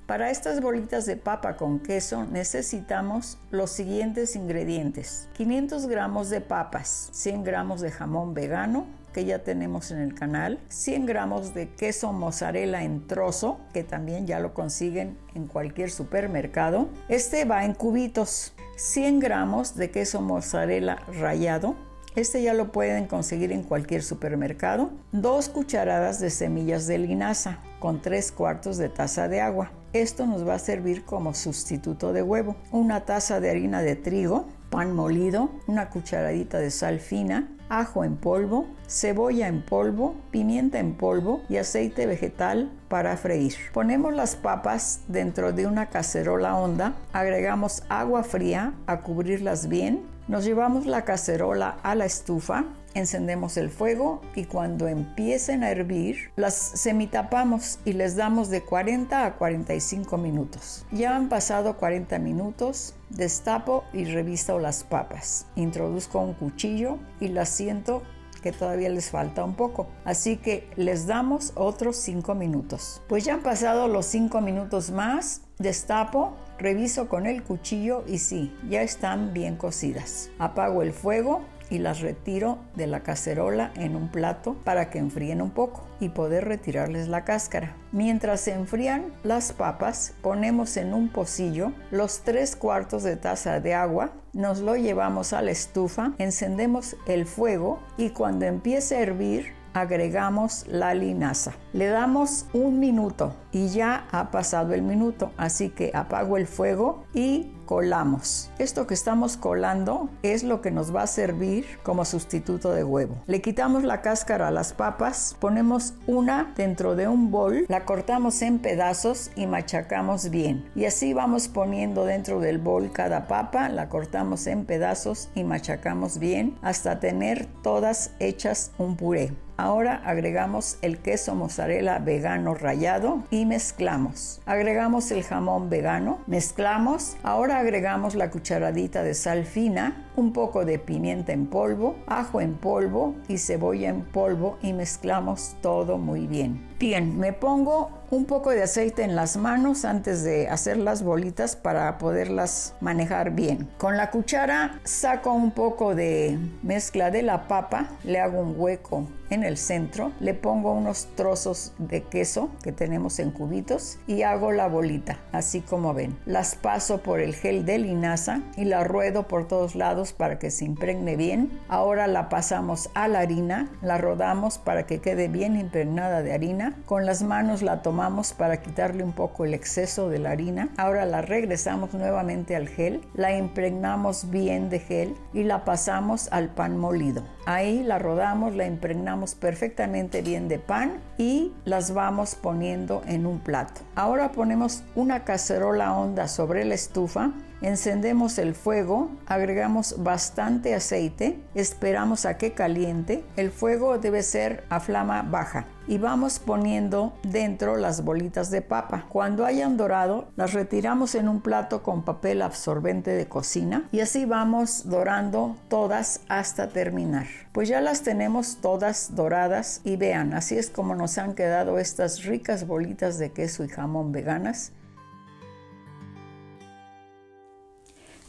Para 0.09 0.33
estas 0.33 0.61
bolitas 0.61 1.07
de 1.07 1.17
papa 1.17 1.57
con 1.57 1.79
queso 1.79 2.25
necesitamos 2.25 3.39
los 3.53 3.71
siguientes 3.71 4.35
ingredientes. 4.35 5.29
500 5.35 5.87
gramos 5.87 6.31
de 6.31 6.41
papas, 6.41 7.11
100 7.13 7.45
gramos 7.45 7.81
de 7.81 7.93
jamón 7.93 8.35
vegano 8.35 8.87
que 9.17 9.25
ya 9.25 9.39
tenemos 9.39 9.93
en 9.93 10.01
el 10.01 10.15
canal, 10.15 10.61
100 10.69 11.07
gramos 11.07 11.55
de 11.55 11.71
queso 11.71 12.13
mozzarella 12.13 12.83
en 12.83 13.07
trozo, 13.07 13.59
que 13.73 13.83
también 13.83 14.27
ya 14.27 14.41
lo 14.41 14.53
consiguen 14.53 15.17
en 15.35 15.47
cualquier 15.47 15.91
supermercado. 15.91 16.91
Este 17.09 17.47
va 17.47 17.65
en 17.65 17.73
cubitos. 17.73 18.53
100 18.77 19.21
gramos 19.21 19.75
de 19.75 19.91
queso 19.91 20.21
mozzarella 20.21 20.99
rallado, 21.19 21.77
este 22.15 22.43
ya 22.43 22.53
lo 22.53 22.73
pueden 22.73 23.07
conseguir 23.07 23.53
en 23.53 23.63
cualquier 23.63 24.03
supermercado. 24.03 24.91
Dos 25.13 25.49
cucharadas 25.49 26.21
de 26.21 26.29
semillas 26.29 26.87
de 26.87 26.99
linaza 26.99 27.61
con 27.79 28.03
tres 28.03 28.33
cuartos 28.33 28.77
de 28.77 28.91
taza 28.91 29.29
de 29.29 29.41
agua. 29.41 29.71
Esto 29.95 30.27
nos 30.27 30.47
va 30.47 30.55
a 30.55 30.59
servir 30.59 31.07
como 31.07 31.33
sustituto 31.33 32.13
de 32.13 32.23
huevo. 32.23 32.57
Una 32.71 33.07
taza 33.07 33.41
de 33.41 33.49
harina 33.49 33.81
de 33.81 33.97
trigo, 33.97 34.47
pan 34.69 34.95
molido, 34.95 35.51
una 35.67 35.89
cucharadita 35.89 36.59
de 36.59 36.71
sal 36.71 37.01
fina, 37.01 37.56
ajo 37.69 38.05
en 38.05 38.17
polvo, 38.17 38.67
cebolla 38.89 39.49
en 39.49 39.63
polvo, 39.63 40.15
pimienta 40.31 40.79
en 40.79 40.95
polvo 40.95 41.43
y 41.49 41.57
aceite 41.57 42.07
vegetal 42.07 42.71
para 42.89 43.17
freír. 43.17 43.55
Ponemos 43.73 44.15
las 44.15 44.37
papas 44.37 45.01
dentro 45.09 45.53
de 45.53 45.67
una 45.67 45.87
cacerola 45.87 46.57
honda, 46.57 46.95
agregamos 47.13 47.83
agua 47.89 48.23
fría 48.23 48.73
a 48.87 49.01
cubrirlas 49.01 49.69
bien, 49.69 50.03
nos 50.29 50.45
llevamos 50.45 50.87
la 50.87 51.03
cacerola 51.03 51.79
a 51.83 51.95
la 51.95 52.05
estufa, 52.05 52.65
encendemos 52.97 53.57
el 53.57 53.71
fuego 53.71 54.23
y 54.35 54.45
cuando 54.45 54.89
empiecen 54.89 55.63
a 55.63 55.71
hervir, 55.71 56.31
las 56.37 56.55
semitapamos 56.55 57.79
y 57.85 57.93
les 57.93 58.17
damos 58.17 58.49
de 58.49 58.63
40 58.63 59.27
a 59.27 59.35
45 59.35 60.17
minutos. 60.17 60.87
Ya 60.93 61.15
han 61.15 61.29
pasado 61.29 61.77
40 61.77 62.19
minutos, 62.19 62.95
destapo 63.11 63.85
y 63.93 64.05
revisto 64.05 64.59
las 64.59 64.83
papas. 64.85 65.47
Introduzco 65.57 66.21
un 66.21 66.35
cuchillo 66.35 66.99
y 67.21 67.29
las 67.29 67.51
siento 67.51 68.03
que 68.43 68.53
todavía 68.53 68.89
les 68.89 69.11
falta 69.11 69.45
un 69.45 69.55
poco. 69.55 69.89
Así 70.05 70.37
que 70.37 70.71
les 70.77 71.07
damos 71.07 71.53
otros 71.57 71.97
5 71.97 72.35
minutos. 72.35 73.03
Pues 73.09 73.25
ya 73.25 73.35
han 73.35 73.43
pasado 73.43 73.89
los 73.89 74.07
5 74.07 74.41
minutos 74.41 74.91
más, 74.91 75.43
destapo, 75.59 76.37
reviso 76.59 77.09
con 77.09 77.27
el 77.27 77.43
cuchillo 77.43 78.05
y 78.07 78.19
sí, 78.19 78.57
ya 78.69 78.83
están 78.83 79.33
bien 79.33 79.57
cocidas. 79.57 80.31
Apago 80.39 80.83
el 80.83 80.93
fuego 80.93 81.43
y 81.71 81.79
las 81.79 82.01
retiro 82.01 82.59
de 82.75 82.87
la 82.87 83.03
cacerola 83.03 83.73
en 83.77 83.97
un 83.97 84.09
plato 84.11 84.55
para 84.65 84.91
que 84.91 84.99
enfríen 84.99 85.43
un 85.43 85.51
poco 85.51 85.87
y 86.01 86.11
poder 86.11 86.45
retirarles 86.47 87.09
la 87.09 87.25
cáscara. 87.25 87.77
Mientras 87.93 88.41
se 88.41 88.53
enfrían 88.53 89.13
las 89.23 89.53
papas, 89.53 90.15
ponemos 90.23 90.77
en 90.77 90.95
un 90.95 91.09
pocillo 91.09 91.73
los 91.91 92.21
tres 92.21 92.57
cuartos 92.57 93.03
de 93.03 93.17
taza 93.17 93.61
de 93.61 93.75
agua, 93.75 94.13
nos 94.33 94.61
lo 94.61 94.77
llevamos 94.77 95.33
a 95.33 95.43
la 95.43 95.51
estufa, 95.51 96.13
encendemos 96.19 96.97
el 97.07 97.27
fuego 97.27 97.81
y 97.97 98.11
cuando 98.11 98.45
empiece 98.45 98.97
a 98.97 99.01
hervir 99.01 99.57
agregamos 99.77 100.67
la 100.69 100.95
linaza. 100.95 101.53
Le 101.73 101.87
damos 101.87 102.47
un 102.55 102.81
minuto 102.81 103.37
y 103.53 103.69
ya 103.69 104.07
ha 104.11 104.31
pasado 104.31 104.73
el 104.73 104.83
minuto, 104.83 105.33
así 105.37 105.69
que 105.69 105.91
apago 105.95 106.37
el 106.37 106.47
fuego 106.47 107.05
y 107.13 107.53
colamos. 107.67 108.51
Esto 108.59 108.87
que 108.87 108.95
estamos 108.95 109.37
colando 109.37 110.09
es 110.23 110.43
lo 110.43 110.63
que 110.63 110.71
nos 110.71 110.95
va 110.95 111.03
a 111.03 111.07
servir 111.07 111.67
como 111.83 112.05
sustituto 112.05 112.73
de 112.73 112.85
huevo. 112.85 113.17
Le 113.27 113.43
quitamos 113.43 113.85
la 113.85 114.01
cáscara 114.01 114.49
a 114.49 114.51
las 114.51 114.73
papas, 114.73 115.37
ponemos 115.39 115.95
una 116.07 116.55
dentro 116.57 116.97
de 116.97 117.09
un 117.09 117.31
bol, 117.31 117.67
la 117.69 117.85
cortamos 117.85 118.41
en 118.41 118.59
pedazos 118.59 119.31
y 119.37 119.47
machacamos 119.47 120.31
bien. 120.31 120.65
Y 120.75 120.87
así 120.87 121.13
vamos 121.13 121.49
poniendo 121.49 122.05
dentro 122.05 122.41
del 122.41 122.59
bol 122.59 122.93
cada 122.93 123.27
papa, 123.27 123.69
la 123.69 123.89
cortamos 123.89 124.47
en 124.47 124.65
pedazos 124.65 125.29
y 125.35 125.45
machacamos 125.45 126.19
bien 126.19 126.57
hasta 126.63 127.01
tener 127.01 127.47
todas 127.63 128.13
hechas 128.21 128.71
un 128.79 128.97
puré. 128.97 129.46
Ahora 129.59 130.03
agregamos 130.05 130.77
el 130.83 130.99
queso 130.99 131.35
mozzarella 131.35 131.99
vegano 131.99 132.55
rallado 132.55 133.23
y 133.31 133.47
mezclamos. 133.47 134.43
Agregamos 134.45 135.11
el 135.11 135.23
jamón 135.23 135.71
vegano, 135.71 136.21
mezclamos. 136.27 137.17
Ahora 137.23 137.59
agregamos 137.59 138.15
la 138.15 138.31
cucharadita 138.31 139.03
de 139.03 139.15
sal 139.15 139.47
fina, 139.47 140.06
un 140.17 140.33
poco 140.33 140.65
de 140.65 140.79
pimienta 140.79 141.33
en 141.33 141.47
polvo, 141.47 141.97
ajo 142.07 142.41
en 142.41 142.55
polvo 142.55 143.15
y 143.29 143.39
cebolla 143.39 143.91
en 143.91 144.03
polvo 144.03 144.59
y 144.63 144.73
mezclamos 144.73 145.57
todo 145.61 145.99
muy 145.99 146.27
bien. 146.27 146.67
Bien, 146.79 147.19
me 147.19 147.33
pongo 147.33 147.91
un 148.11 148.27
poco 148.27 148.51
de 148.51 148.63
aceite 148.63 149.03
en 149.03 149.17
las 149.17 149.37
manos 149.37 149.85
antes 149.85 150.23
de 150.23 150.49
hacer 150.49 150.77
las 150.77 151.03
bolitas 151.03 151.57
para 151.57 151.97
poderlas 151.99 152.75
manejar 152.81 153.31
bien. 153.31 153.69
Con 153.79 153.97
la 153.97 154.11
cuchara 154.11 154.81
saco 154.85 155.33
un 155.33 155.53
poco 155.53 155.95
de 155.95 156.39
mezcla 156.63 157.11
de 157.11 157.23
la 157.23 157.49
papa, 157.49 157.89
le 158.05 158.21
hago 158.21 158.41
un 158.41 158.55
hueco 158.57 159.09
en 159.31 159.43
el 159.43 159.57
centro, 159.57 160.13
le 160.21 160.35
pongo 160.35 160.73
unos 160.73 161.09
trozos 161.17 161.73
de 161.79 162.03
queso 162.03 162.51
que 162.63 162.73
tenemos 162.73 163.19
en 163.19 163.31
cubitos 163.31 163.99
y 164.07 164.23
hago 164.23 164.53
la 164.53 164.69
bolita, 164.69 165.19
así 165.33 165.63
como 165.63 165.95
ven. 165.95 166.17
Las 166.27 166.55
paso 166.55 166.99
por 166.99 167.21
el 167.21 167.35
gel 167.35 167.65
de 167.65 167.79
linaza 167.79 168.43
y 168.57 168.67
la 168.67 168.85
ruedo 168.85 169.27
por 169.27 169.49
todos 169.49 169.75
lados 169.75 170.06
para 170.13 170.39
que 170.39 170.51
se 170.51 170.65
impregne 170.65 171.17
bien. 171.17 171.61
Ahora 171.69 172.07
la 172.07 172.29
pasamos 172.29 172.91
a 172.95 173.09
la 173.09 173.21
harina, 173.21 173.69
la 173.83 173.99
rodamos 173.99 174.59
para 174.59 174.87
que 174.87 175.01
quede 175.01 175.29
bien 175.29 175.57
impregnada 175.57 176.23
de 176.23 176.33
harina. 176.33 176.77
Con 176.87 177.07
las 177.07 177.23
manos 177.23 177.63
la 177.63 177.83
tomamos 177.83 178.33
para 178.33 178.61
quitarle 178.61 179.03
un 179.03 179.13
poco 179.13 179.45
el 179.45 179.55
exceso 179.55 180.09
de 180.09 180.19
la 180.19 180.31
harina. 180.31 180.69
Ahora 180.77 181.07
la 181.07 181.23
regresamos 181.23 181.95
nuevamente 181.95 182.57
al 182.57 182.69
gel, 182.69 183.01
la 183.15 183.37
impregnamos 183.37 184.31
bien 184.31 184.71
de 184.71 184.81
gel 184.81 185.15
y 185.33 185.45
la 185.45 185.65
pasamos 185.65 186.29
al 186.33 186.51
pan 186.51 186.77
molido. 186.77 187.25
Ahí 187.47 187.83
la 187.83 187.99
rodamos, 187.99 188.55
la 188.55 188.67
impregnamos 188.67 189.35
perfectamente 189.35 190.23
bien 190.23 190.49
de 190.49 190.59
pan 190.59 191.01
y 191.19 191.53
las 191.65 191.95
vamos 191.95 192.35
poniendo 192.35 193.03
en 193.07 193.27
un 193.27 193.39
plato. 193.39 193.83
Ahora 193.95 194.33
ponemos 194.33 194.83
una 194.95 195.25
cacerola 195.25 195.97
honda 195.97 196.29
sobre 196.29 196.65
la 196.65 196.75
estufa 196.75 197.33
Encendemos 197.63 198.39
el 198.39 198.55
fuego, 198.55 199.11
agregamos 199.27 200.03
bastante 200.03 200.75
aceite, 200.75 201.41
esperamos 201.55 202.27
a 202.27 202.37
que 202.37 202.53
caliente. 202.53 203.25
El 203.37 203.51
fuego 203.51 203.99
debe 203.99 204.23
ser 204.23 204.65
a 204.69 204.79
flama 204.79 205.23
baja 205.23 205.67
y 205.89 205.99
vamos 205.99 206.39
poniendo 206.39 207.15
dentro 207.23 207.77
las 207.77 208.05
bolitas 208.05 208.51
de 208.51 208.61
papa. 208.61 209.07
Cuando 209.09 209.47
hayan 209.47 209.77
dorado, 209.77 210.29
las 210.37 210.53
retiramos 210.53 211.15
en 211.15 211.29
un 211.29 211.41
plato 211.41 211.83
con 211.83 212.05
papel 212.05 212.43
absorbente 212.43 213.13
de 213.13 213.27
cocina 213.27 213.89
y 213.91 214.01
así 214.01 214.27
vamos 214.27 214.89
dorando 214.89 215.57
todas 215.69 216.21
hasta 216.29 216.69
terminar. 216.69 217.27
Pues 217.53 217.69
ya 217.69 217.81
las 217.81 218.03
tenemos 218.03 218.59
todas 218.61 219.15
doradas 219.15 219.81
y 219.83 219.97
vean, 219.97 220.35
así 220.35 220.59
es 220.59 220.69
como 220.69 220.95
nos 220.95 221.17
han 221.19 221.35
quedado 221.35 221.79
estas 221.79 222.25
ricas 222.25 222.67
bolitas 222.67 223.19
de 223.19 223.33
queso 223.33 223.65
y 223.65 223.69
jamón 223.69 224.13
veganas. 224.13 224.73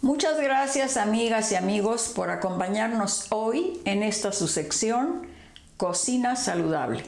Muchas 0.08 0.40
gracias 0.40 0.96
amigas 0.96 1.52
y 1.52 1.56
amigos 1.56 2.14
por 2.16 2.30
acompañarnos 2.30 3.26
hoy 3.30 3.82
en 3.84 4.04
esta 4.04 4.32
su 4.32 4.48
sección 4.48 5.28
Cocina 5.76 6.38
Saludable. 6.38 7.04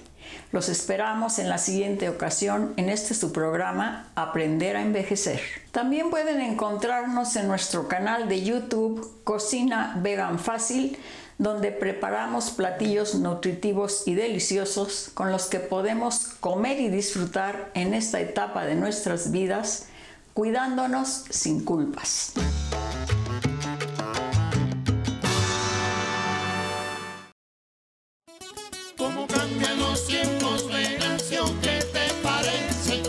Los 0.52 0.68
esperamos 0.68 1.40
en 1.40 1.48
la 1.48 1.60
siguiente 1.60 2.10
ocasión 2.10 2.74
en 2.76 2.90
este 2.90 3.14
su 3.14 3.32
programa 3.32 4.12
Aprender 4.16 4.76
a 4.76 4.82
Envejecer. 4.82 5.40
También 5.72 6.10
pueden 6.10 6.42
encontrarnos 6.42 7.38
en 7.38 7.48
nuestro 7.48 7.88
canal 7.88 8.28
de 8.28 8.44
YouTube 8.44 9.10
Cocina 9.24 9.98
Vegan 10.04 10.38
Fácil, 10.38 10.98
donde 11.38 11.72
preparamos 11.72 12.50
platillos 12.50 13.16
nutritivos 13.16 14.10
y 14.10 14.16
deliciosos 14.16 15.10
con 15.14 15.32
los 15.32 15.46
que 15.46 15.62
podemos 15.62 16.36
comer 16.42 16.82
y 16.82 16.90
disfrutar 16.90 17.72
en 17.76 17.94
esta 17.94 18.20
etapa 18.20 18.66
de 18.66 18.76
nuestras 18.76 19.32
vidas, 19.32 19.86
cuidándonos 20.34 21.26
sin 21.30 21.64
culpas. 21.64 22.34
¿Cómo 28.98 29.28
cambian 29.28 29.80
los 29.80 30.08
tiempos, 30.08 30.68
Venancio? 30.68 31.46
¿Qué 31.62 31.80
te 31.94 32.14
parece? 32.22 33.02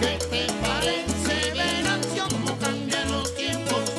¿Qué 0.00 0.18
te 0.30 0.46
parece, 0.62 1.52
Venancio? 1.52 2.24
¿Cómo 2.30 2.58
cambian 2.58 3.10
los 3.12 3.34
tiempos? 3.34 3.90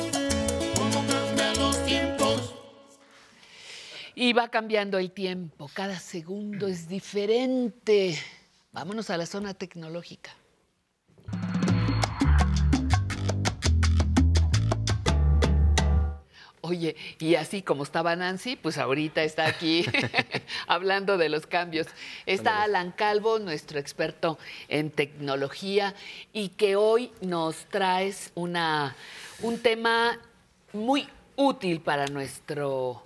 ¿Cómo 0.74 1.06
cambian 1.06 1.58
los 1.58 1.84
tiempos? 1.84 2.54
Y 4.14 4.32
va 4.32 4.48
cambiando 4.48 4.98
el 4.98 5.10
tiempo, 5.12 5.70
cada 5.72 5.98
segundo 5.98 6.66
es 6.66 6.88
diferente. 6.88 8.18
Vámonos 8.72 9.10
a 9.10 9.16
la 9.16 9.26
zona 9.26 9.54
tecnológica. 9.54 10.32
Oye, 16.68 16.96
y 17.20 17.36
así 17.36 17.62
como 17.62 17.84
estaba 17.84 18.16
Nancy, 18.16 18.56
pues 18.56 18.76
ahorita 18.76 19.22
está 19.22 19.46
aquí 19.46 19.86
hablando 20.66 21.16
de 21.16 21.28
los 21.28 21.46
cambios. 21.46 21.86
Está 22.26 22.64
Alan 22.64 22.90
Calvo, 22.90 23.38
nuestro 23.38 23.78
experto 23.78 24.36
en 24.66 24.90
tecnología, 24.90 25.94
y 26.32 26.48
que 26.48 26.74
hoy 26.74 27.12
nos 27.20 27.66
traes 27.66 28.32
una, 28.34 28.96
un 29.42 29.60
tema 29.60 30.18
muy 30.72 31.08
útil 31.36 31.80
para 31.80 32.06
nuestro, 32.06 33.05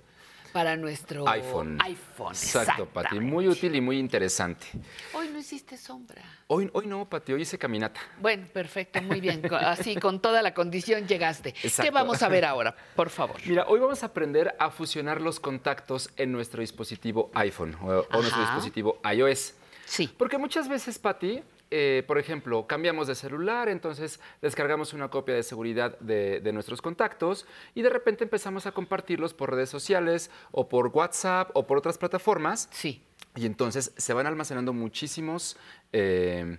para 0.52 0.76
nuestro 0.76 1.28
iPhone. 1.28 1.78
iPhone, 1.82 2.32
Exacto, 2.32 2.86
Pati. 2.86 3.20
Muy 3.20 3.48
útil 3.48 3.74
y 3.74 3.80
muy 3.80 3.98
interesante. 3.98 4.66
Hoy 5.14 5.28
no 5.28 5.38
hiciste 5.38 5.76
sombra. 5.76 6.22
Hoy, 6.48 6.68
hoy 6.72 6.86
no, 6.86 7.08
Pati, 7.08 7.32
hoy 7.32 7.42
hice 7.42 7.58
caminata. 7.58 8.00
Bueno, 8.20 8.46
perfecto, 8.52 9.00
muy 9.02 9.20
bien. 9.20 9.42
Así, 9.54 9.96
con 9.96 10.20
toda 10.20 10.42
la 10.42 10.52
condición 10.54 11.06
llegaste. 11.06 11.52
¿Qué 11.52 11.68
Exacto. 11.68 11.92
vamos 11.92 12.22
a 12.22 12.28
ver 12.28 12.44
ahora, 12.46 12.74
por 12.96 13.10
favor? 13.10 13.36
Mira, 13.46 13.64
hoy 13.68 13.80
vamos 13.80 14.02
a 14.02 14.06
aprender 14.06 14.54
a 14.58 14.70
fusionar 14.70 15.20
los 15.20 15.38
contactos 15.40 16.10
en 16.16 16.32
nuestro 16.32 16.60
dispositivo 16.60 17.30
iPhone 17.34 17.76
o, 17.82 18.06
o 18.12 18.16
nuestro 18.20 18.40
dispositivo 18.40 19.00
iOS. 19.12 19.54
Sí. 19.84 20.08
Porque 20.16 20.38
muchas 20.38 20.68
veces, 20.68 20.98
Pati, 20.98 21.42
eh, 21.70 22.04
por 22.06 22.18
ejemplo, 22.18 22.66
cambiamos 22.66 23.06
de 23.06 23.14
celular, 23.14 23.68
entonces 23.68 24.20
descargamos 24.42 24.92
una 24.92 25.08
copia 25.08 25.34
de 25.34 25.42
seguridad 25.42 25.98
de, 26.00 26.40
de 26.40 26.52
nuestros 26.52 26.82
contactos 26.82 27.46
y 27.74 27.82
de 27.82 27.90
repente 27.90 28.24
empezamos 28.24 28.66
a 28.66 28.72
compartirlos 28.72 29.34
por 29.34 29.50
redes 29.50 29.70
sociales 29.70 30.30
o 30.50 30.68
por 30.68 30.88
WhatsApp 30.88 31.50
o 31.54 31.66
por 31.66 31.78
otras 31.78 31.98
plataformas. 31.98 32.68
Sí. 32.72 33.02
Y 33.36 33.46
entonces 33.46 33.92
se 33.96 34.12
van 34.12 34.26
almacenando 34.26 34.72
muchísimos... 34.72 35.56
eh, 35.92 36.58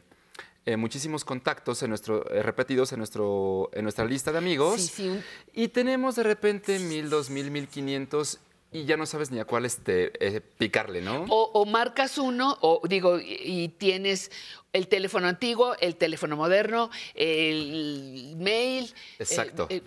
eh, 0.68 0.78
muchísimos 0.78 1.26
contactos 1.26 1.82
en 1.82 1.90
nuestro, 1.90 2.30
eh, 2.30 2.44
repetidos 2.44 2.92
en, 2.92 3.00
nuestro, 3.00 3.72
en 3.74 3.82
nuestra 3.82 4.06
lista 4.06 4.32
de 4.32 4.38
amigos. 4.38 4.80
Sí, 4.80 5.10
sí, 5.10 5.22
Y 5.54 5.70
tenemos 5.70 6.16
de 6.16 6.22
repente 6.22 6.78
mil, 6.78 7.10
dos 7.10 7.32
mil, 7.32 7.50
mil 7.50 7.68
quinientos 7.68 8.40
y 8.72 8.86
ya 8.86 8.96
no 8.98 9.06
sabes 9.06 9.32
ni 9.32 9.40
a 9.40 9.46
cuál 9.46 9.66
este, 9.66 10.12
eh, 10.26 10.40
picarle, 10.42 11.02
¿no? 11.02 11.26
O, 11.30 11.52
o 11.54 11.66
marcas 11.66 12.18
uno, 12.18 12.58
o 12.62 12.82
digo, 12.88 13.20
y, 13.20 13.38
y 13.44 13.68
tienes 13.70 14.32
el 14.74 14.88
teléfono 14.88 15.28
antiguo, 15.28 15.76
el 15.82 15.98
teléfono 15.98 16.38
moderno, 16.38 16.90
el 17.16 18.36
mail. 18.38 18.94
Exacto. 19.20 19.68
ay, 19.70 19.84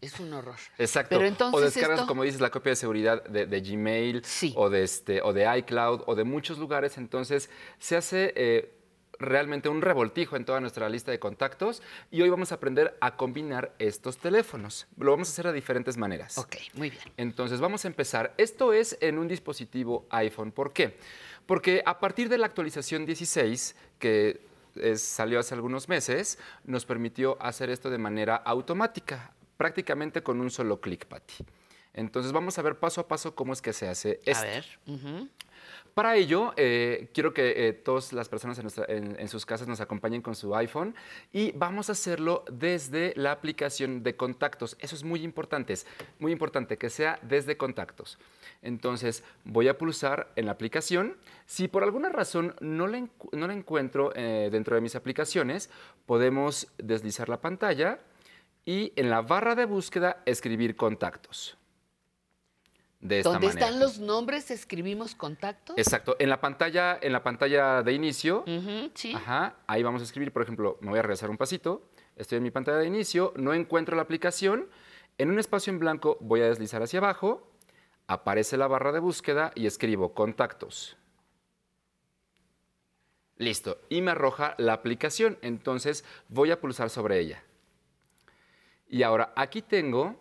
es 0.00 0.18
un 0.20 0.32
horror. 0.32 0.54
Exacto. 0.78 1.16
Pero 1.16 1.26
entonces 1.26 1.60
o 1.60 1.64
descargas, 1.64 1.98
esto- 2.00 2.06
como 2.08 2.22
dices, 2.22 2.40
la 2.40 2.50
copia 2.50 2.70
de 2.70 2.76
seguridad 2.76 3.24
de, 3.24 3.46
de 3.46 3.60
Gmail 3.60 4.22
o, 4.54 4.70
de 4.70 4.84
este, 4.84 5.20
o 5.22 5.32
de 5.32 5.58
iCloud 5.58 6.02
o 6.06 6.14
de 6.14 6.24
muchos 6.24 6.58
lugares. 6.58 6.96
Entonces 6.98 7.50
se 7.80 7.96
hace 7.96 8.32
eh, 8.36 8.72
realmente 9.18 9.68
un 9.68 9.82
revoltijo 9.82 10.36
en 10.36 10.44
toda 10.44 10.60
nuestra 10.60 10.88
lista 10.88 11.10
de 11.10 11.18
contactos 11.18 11.82
y 12.10 12.22
hoy 12.22 12.28
vamos 12.30 12.52
a 12.52 12.56
aprender 12.56 12.96
a 13.00 13.16
combinar 13.16 13.74
estos 13.78 14.18
teléfonos. 14.18 14.86
Lo 14.96 15.10
vamos 15.10 15.28
a 15.28 15.32
hacer 15.32 15.46
de 15.46 15.52
diferentes 15.52 15.96
maneras. 15.96 16.38
Ok, 16.38 16.56
muy 16.74 16.90
bien. 16.90 17.02
Entonces 17.16 17.60
vamos 17.60 17.84
a 17.84 17.88
empezar. 17.88 18.34
Esto 18.38 18.72
es 18.72 18.96
en 19.00 19.18
un 19.18 19.28
dispositivo 19.28 20.06
iPhone. 20.10 20.52
¿Por 20.52 20.72
qué? 20.72 20.96
Porque 21.46 21.82
a 21.84 21.98
partir 21.98 22.28
de 22.28 22.38
la 22.38 22.46
actualización 22.46 23.06
16, 23.06 23.74
que 23.98 24.40
es- 24.76 25.02
salió 25.02 25.40
hace 25.40 25.54
algunos 25.54 25.88
meses, 25.88 26.38
nos 26.64 26.84
permitió 26.84 27.36
hacer 27.42 27.70
esto 27.70 27.90
de 27.90 27.98
manera 27.98 28.36
automática, 28.36 29.32
prácticamente 29.56 30.22
con 30.22 30.40
un 30.40 30.50
solo 30.50 30.80
clic, 30.80 31.06
Pati. 31.06 31.34
Entonces 31.94 32.30
vamos 32.30 32.56
a 32.58 32.62
ver 32.62 32.76
paso 32.78 33.00
a 33.00 33.08
paso 33.08 33.34
cómo 33.34 33.52
es 33.52 33.60
que 33.62 33.72
se 33.72 33.88
hace 33.88 34.20
esto. 34.24 34.44
A 34.44 34.46
ver. 34.46 34.66
ujú. 34.86 35.28
Para 35.98 36.14
ello, 36.14 36.52
eh, 36.56 37.10
quiero 37.12 37.34
que 37.34 37.66
eh, 37.66 37.72
todas 37.72 38.12
las 38.12 38.28
personas 38.28 38.56
en, 38.86 39.28
sus 39.28 39.44
casas 39.44 39.66
nos 39.66 39.80
acompañen 39.80 40.22
con 40.22 40.36
su 40.36 40.54
iPhone 40.54 40.94
y 41.32 41.50
vamos 41.56 41.88
a 41.88 41.92
hacerlo 41.92 42.44
desde 42.52 43.14
la 43.16 43.32
aplicación 43.32 44.04
de 44.04 44.14
contactos. 44.14 44.76
Eso 44.78 44.94
es 44.94 45.02
muy 45.02 45.24
importante, 45.24 45.72
es 45.72 45.88
muy 46.20 46.30
importante 46.30 46.78
que 46.78 46.88
sea 46.88 47.18
desde 47.22 47.56
contactos. 47.56 48.16
Entonces, 48.62 49.24
voy 49.42 49.66
a 49.66 49.76
pulsar 49.76 50.30
en 50.36 50.46
la 50.46 50.52
aplicación. 50.52 51.16
Si 51.46 51.66
por 51.66 51.82
alguna 51.82 52.10
razón 52.10 52.54
no 52.60 52.86
la, 52.86 52.98
encu- 52.98 53.32
no 53.32 53.48
la 53.48 53.54
encuentro 53.54 54.12
eh, 54.14 54.50
dentro 54.52 54.76
de 54.76 54.80
mis 54.80 54.94
aplicaciones, 54.94 55.68
podemos 56.06 56.68
deslizar 56.78 57.28
la 57.28 57.40
pantalla 57.40 57.98
y 58.64 58.92
en 58.94 59.10
la 59.10 59.20
barra 59.22 59.56
de 59.56 59.64
búsqueda 59.64 60.22
escribir 60.26 60.76
contactos. 60.76 61.58
De 63.00 63.20
esta 63.20 63.32
manera. 63.32 63.52
están 63.52 63.78
los 63.78 64.00
nombres, 64.00 64.50
escribimos 64.50 65.14
contactos. 65.14 65.78
Exacto. 65.78 66.16
En 66.18 66.28
la 66.28 66.40
pantalla, 66.40 66.98
en 67.00 67.12
la 67.12 67.22
pantalla 67.22 67.82
de 67.82 67.92
inicio, 67.92 68.44
sí. 68.94 69.14
ajá, 69.14 69.56
ahí 69.68 69.82
vamos 69.82 70.00
a 70.00 70.04
escribir, 70.04 70.32
por 70.32 70.42
ejemplo, 70.42 70.78
me 70.80 70.90
voy 70.90 70.98
a 70.98 71.02
regresar 71.02 71.30
un 71.30 71.36
pasito. 71.36 71.88
Estoy 72.16 72.38
en 72.38 72.42
mi 72.42 72.50
pantalla 72.50 72.78
de 72.78 72.86
inicio, 72.86 73.32
no 73.36 73.54
encuentro 73.54 73.94
la 73.94 74.02
aplicación. 74.02 74.68
En 75.16 75.30
un 75.30 75.38
espacio 75.38 75.72
en 75.72 75.78
blanco 75.78 76.18
voy 76.20 76.40
a 76.40 76.48
deslizar 76.48 76.82
hacia 76.82 76.98
abajo, 76.98 77.48
aparece 78.08 78.56
la 78.56 78.66
barra 78.66 78.90
de 78.90 78.98
búsqueda 78.98 79.52
y 79.54 79.66
escribo 79.66 80.14
contactos. 80.14 80.96
Listo. 83.36 83.78
Y 83.88 84.02
me 84.02 84.10
arroja 84.10 84.54
la 84.58 84.72
aplicación. 84.72 85.38
Entonces 85.42 86.04
voy 86.28 86.50
a 86.50 86.60
pulsar 86.60 86.90
sobre 86.90 87.20
ella. 87.20 87.42
Y 88.88 89.02
ahora 89.02 89.32
aquí 89.36 89.62
tengo, 89.62 90.16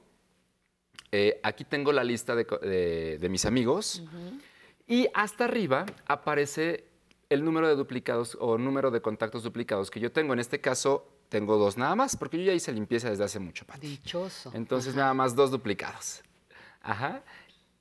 eh, 1.12 1.40
aquí 1.44 1.64
tengo 1.64 1.92
la 1.92 2.04
lista 2.04 2.36
de, 2.36 2.46
co- 2.46 2.58
de- 2.60 3.18
de 3.20 3.30
mis 3.30 3.46
amigos. 3.46 4.04
Y 4.88 5.08
hasta 5.14 5.46
arriba 5.46 5.86
aparece 6.06 6.86
el 7.30 7.44
número 7.44 7.68
de 7.68 7.76
duplicados 7.76 8.38
o 8.40 8.58
número 8.58 8.90
de 8.92 9.02
contactos 9.02 9.44
duplicados 9.44 9.92
que 9.92 10.00
yo 10.00 10.12
tengo. 10.12 10.34
En 10.34 10.40
este 10.40 10.62
caso, 10.62 11.08
tengo 11.30 11.58
dos 11.58 11.78
nada 11.78 11.96
más, 11.96 12.16
porque 12.16 12.38
yo 12.38 12.44
ya 12.46 12.54
hice 12.54 12.72
limpieza 12.72 13.10
desde 13.10 13.24
hace 13.26 13.40
mucho, 13.40 13.66
Pati. 13.66 13.86
Dichoso. 13.88 14.52
Entonces, 14.54 14.96
nada 14.96 15.14
más 15.14 15.36
dos 15.36 15.52
duplicados. 15.52 16.22
Ajá. 16.82 17.22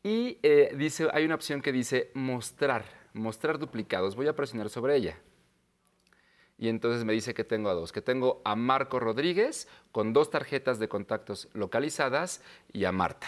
Y 0.03 0.39
eh, 0.43 0.75
dice, 0.77 1.09
hay 1.13 1.25
una 1.25 1.37
opción 1.37 1.63
que 1.63 1.71
dice 1.73 2.11
mostrar, 2.15 2.85
mostrar 3.13 3.59
duplicados. 3.59 4.17
Voy 4.17 4.27
a 4.27 4.35
presionar 4.35 4.69
sobre 4.69 4.97
ella. 4.97 5.17
Y 6.59 6.69
entonces 6.69 7.05
me 7.05 7.12
dice 7.12 7.35
que 7.35 7.45
tengo 7.45 7.69
a 7.69 7.74
dos, 7.74 7.93
que 7.93 8.01
tengo 8.01 8.41
a 8.45 8.57
Marco 8.57 8.99
Rodríguez 8.99 9.69
con 9.93 10.15
dos 10.15 10.31
tarjetas 10.31 10.78
de 10.78 10.89
contactos 10.89 11.49
localizadas 11.53 12.43
y 12.73 12.85
a 12.87 12.93
Marta. 12.93 13.27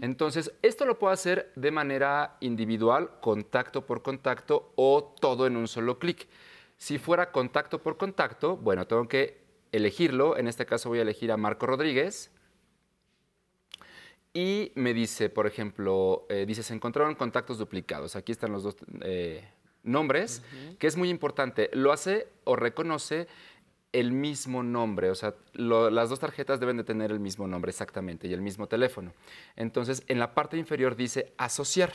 Entonces, 0.00 0.52
esto 0.62 0.84
lo 0.84 0.98
puedo 0.98 1.12
hacer 1.12 1.52
de 1.54 1.70
manera 1.70 2.36
individual, 2.40 3.10
contacto 3.20 3.86
por 3.86 4.02
contacto 4.02 4.72
o 4.74 5.14
todo 5.20 5.46
en 5.46 5.56
un 5.56 5.68
solo 5.68 5.98
clic. 5.98 6.28
Si 6.76 6.98
fuera 6.98 7.30
contacto 7.30 7.80
por 7.80 7.96
contacto, 7.96 8.56
bueno, 8.56 8.86
tengo 8.86 9.06
que 9.06 9.44
elegirlo. 9.70 10.36
En 10.36 10.48
este 10.48 10.66
caso 10.66 10.88
voy 10.88 10.98
a 10.98 11.02
elegir 11.02 11.30
a 11.30 11.36
Marco 11.36 11.66
Rodríguez. 11.66 12.32
Y 14.34 14.72
me 14.74 14.92
dice, 14.92 15.30
por 15.30 15.46
ejemplo, 15.46 16.26
eh, 16.28 16.44
dice, 16.46 16.62
se 16.62 16.74
encontraron 16.74 17.14
contactos 17.14 17.58
duplicados. 17.58 18.16
Aquí 18.16 18.32
están 18.32 18.52
los 18.52 18.64
dos 18.64 18.76
eh, 19.00 19.48
nombres, 19.86 20.42
que 20.78 20.86
es 20.86 20.96
muy 20.96 21.08
importante. 21.10 21.70
Lo 21.72 21.92
hace 21.92 22.28
o 22.44 22.56
reconoce 22.56 23.26
el 23.92 24.12
mismo 24.12 24.62
nombre, 24.62 25.10
o 25.10 25.14
sea, 25.14 25.34
lo- 25.54 25.88
las 25.88 26.10
dos 26.10 26.20
tarjetas 26.20 26.60
deben 26.60 26.76
de 26.76 26.84
tener 26.84 27.10
el 27.10 27.20
mismo 27.20 27.46
nombre 27.46 27.70
exactamente 27.70 28.28
y 28.28 28.34
el 28.34 28.42
mismo 28.42 28.66
teléfono. 28.66 29.12
Entonces, 29.54 30.02
en 30.08 30.18
la 30.18 30.34
parte 30.34 30.58
inferior 30.58 30.96
dice 30.96 31.32
asociar. 31.38 31.92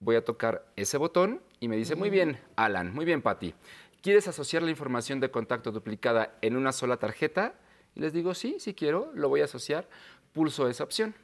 Voy 0.00 0.14
a 0.16 0.24
tocar 0.24 0.64
ese 0.76 0.96
botón 0.96 1.42
y 1.60 1.66
me 1.68 1.76
dice, 1.76 1.96
muy 1.96 2.08
bien, 2.08 2.38
Alan, 2.56 2.94
muy 2.94 3.04
bien, 3.04 3.20
Patti. 3.20 3.52
¿Quieres 4.00 4.28
asociar 4.28 4.62
la 4.62 4.70
información 4.70 5.18
de 5.18 5.30
contacto 5.30 5.72
duplicada 5.72 6.38
en 6.40 6.56
una 6.56 6.70
sola 6.70 6.98
tarjeta? 6.98 7.54
Y 7.96 8.00
les 8.00 8.12
digo, 8.12 8.32
sí, 8.34 8.56
sí 8.60 8.74
quiero, 8.74 9.10
lo 9.14 9.28
voy 9.28 9.40
a 9.40 9.44
asociar. 9.46 9.88
Pulso 10.32 10.68
esa 10.68 10.84
opción. 10.84 11.14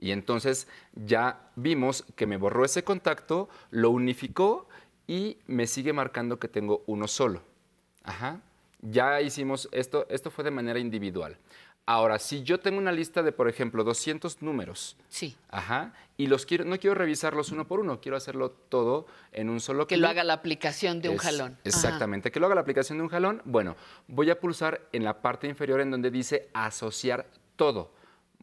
Y 0.00 0.12
entonces 0.12 0.66
ya 0.94 1.50
vimos 1.56 2.04
que 2.16 2.26
me 2.26 2.38
borró 2.38 2.64
ese 2.64 2.82
contacto, 2.82 3.48
lo 3.70 3.90
unificó 3.90 4.66
y 5.06 5.36
me 5.46 5.66
sigue 5.66 5.92
marcando 5.92 6.38
que 6.38 6.48
tengo 6.48 6.82
uno 6.86 7.06
solo. 7.06 7.42
Ajá. 8.02 8.40
Ya 8.80 9.20
hicimos 9.20 9.68
esto, 9.72 10.06
esto 10.08 10.30
fue 10.30 10.42
de 10.42 10.50
manera 10.50 10.78
individual. 10.78 11.36
Ahora, 11.84 12.18
si 12.18 12.42
yo 12.44 12.60
tengo 12.60 12.78
una 12.78 12.92
lista 12.92 13.22
de, 13.22 13.32
por 13.32 13.48
ejemplo, 13.48 13.84
200 13.84 14.42
números, 14.42 14.96
Sí. 15.08 15.36
ajá, 15.50 15.92
y 16.16 16.28
los 16.28 16.46
quiero, 16.46 16.64
no 16.64 16.78
quiero 16.78 16.94
revisarlos 16.94 17.50
uno 17.50 17.66
por 17.66 17.80
uno, 17.80 18.00
quiero 18.00 18.16
hacerlo 18.16 18.50
todo 18.50 19.06
en 19.32 19.50
un 19.50 19.60
solo 19.60 19.86
Que 19.86 19.96
lo 19.96 20.06
haga 20.08 20.22
la 20.22 20.34
aplicación 20.34 21.02
de 21.02 21.08
un 21.08 21.16
jalón. 21.18 21.52
Ajá. 21.52 21.60
Exactamente, 21.64 22.30
que 22.30 22.38
lo 22.38 22.46
haga 22.46 22.54
la 22.54 22.60
aplicación 22.60 22.98
de 22.98 23.02
un 23.04 23.10
jalón. 23.10 23.42
Bueno, 23.44 23.76
voy 24.06 24.30
a 24.30 24.38
pulsar 24.38 24.82
en 24.92 25.04
la 25.04 25.20
parte 25.20 25.48
inferior 25.48 25.80
en 25.80 25.90
donde 25.90 26.10
dice 26.10 26.48
asociar 26.54 27.26
todo. 27.56 27.90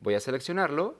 Voy 0.02 0.16
a 0.16 0.20
seleccionarlo 0.20 0.98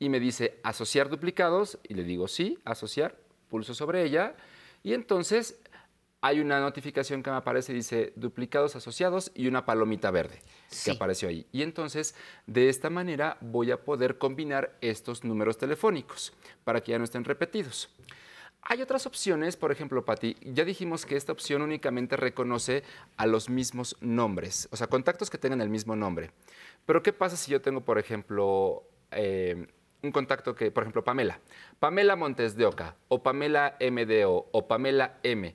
y 0.00 0.08
me 0.08 0.18
dice 0.18 0.58
asociar 0.64 1.08
duplicados 1.08 1.78
y 1.86 1.94
le 1.94 2.02
digo 2.02 2.26
sí, 2.26 2.58
asociar, 2.64 3.16
pulso 3.48 3.74
sobre 3.74 4.02
ella 4.02 4.34
y 4.82 4.94
entonces 4.94 5.60
hay 6.22 6.40
una 6.40 6.60
notificación 6.60 7.22
que 7.22 7.30
me 7.30 7.36
aparece, 7.36 7.72
dice 7.72 8.12
duplicados 8.16 8.76
asociados 8.76 9.30
y 9.34 9.46
una 9.46 9.64
palomita 9.64 10.10
verde 10.10 10.42
que 10.84 10.90
apareció 10.90 11.28
ahí. 11.28 11.46
Y 11.50 11.62
entonces, 11.62 12.14
de 12.46 12.68
esta 12.68 12.90
manera 12.90 13.38
voy 13.40 13.70
a 13.70 13.82
poder 13.82 14.18
combinar 14.18 14.76
estos 14.82 15.24
números 15.24 15.56
telefónicos 15.56 16.34
para 16.64 16.82
que 16.82 16.92
ya 16.92 16.98
no 16.98 17.04
estén 17.04 17.24
repetidos. 17.24 17.88
Hay 18.62 18.82
otras 18.82 19.06
opciones, 19.06 19.56
por 19.56 19.72
ejemplo, 19.72 20.04
Pati, 20.04 20.36
ya 20.42 20.66
dijimos 20.66 21.06
que 21.06 21.16
esta 21.16 21.32
opción 21.32 21.62
únicamente 21.62 22.16
reconoce 22.16 22.82
a 23.16 23.26
los 23.26 23.48
mismos 23.48 23.96
nombres, 24.02 24.68
o 24.70 24.76
sea, 24.76 24.86
contactos 24.86 25.30
que 25.30 25.38
tengan 25.38 25.62
el 25.62 25.70
mismo 25.70 25.96
nombre. 25.96 26.30
Pero 26.84 27.02
¿qué 27.02 27.14
pasa 27.14 27.38
si 27.38 27.50
yo 27.50 27.62
tengo, 27.62 27.80
por 27.80 27.98
ejemplo, 27.98 28.84
eh, 29.12 29.66
un 30.02 30.12
contacto 30.12 30.54
que, 30.54 30.70
por 30.70 30.82
ejemplo, 30.82 31.04
Pamela, 31.04 31.40
Pamela 31.78 32.16
Montes 32.16 32.56
de 32.56 32.66
Oca, 32.66 32.96
o 33.08 33.22
Pamela 33.22 33.76
MDO, 33.80 34.48
o 34.52 34.66
Pamela 34.68 35.18
M, 35.22 35.54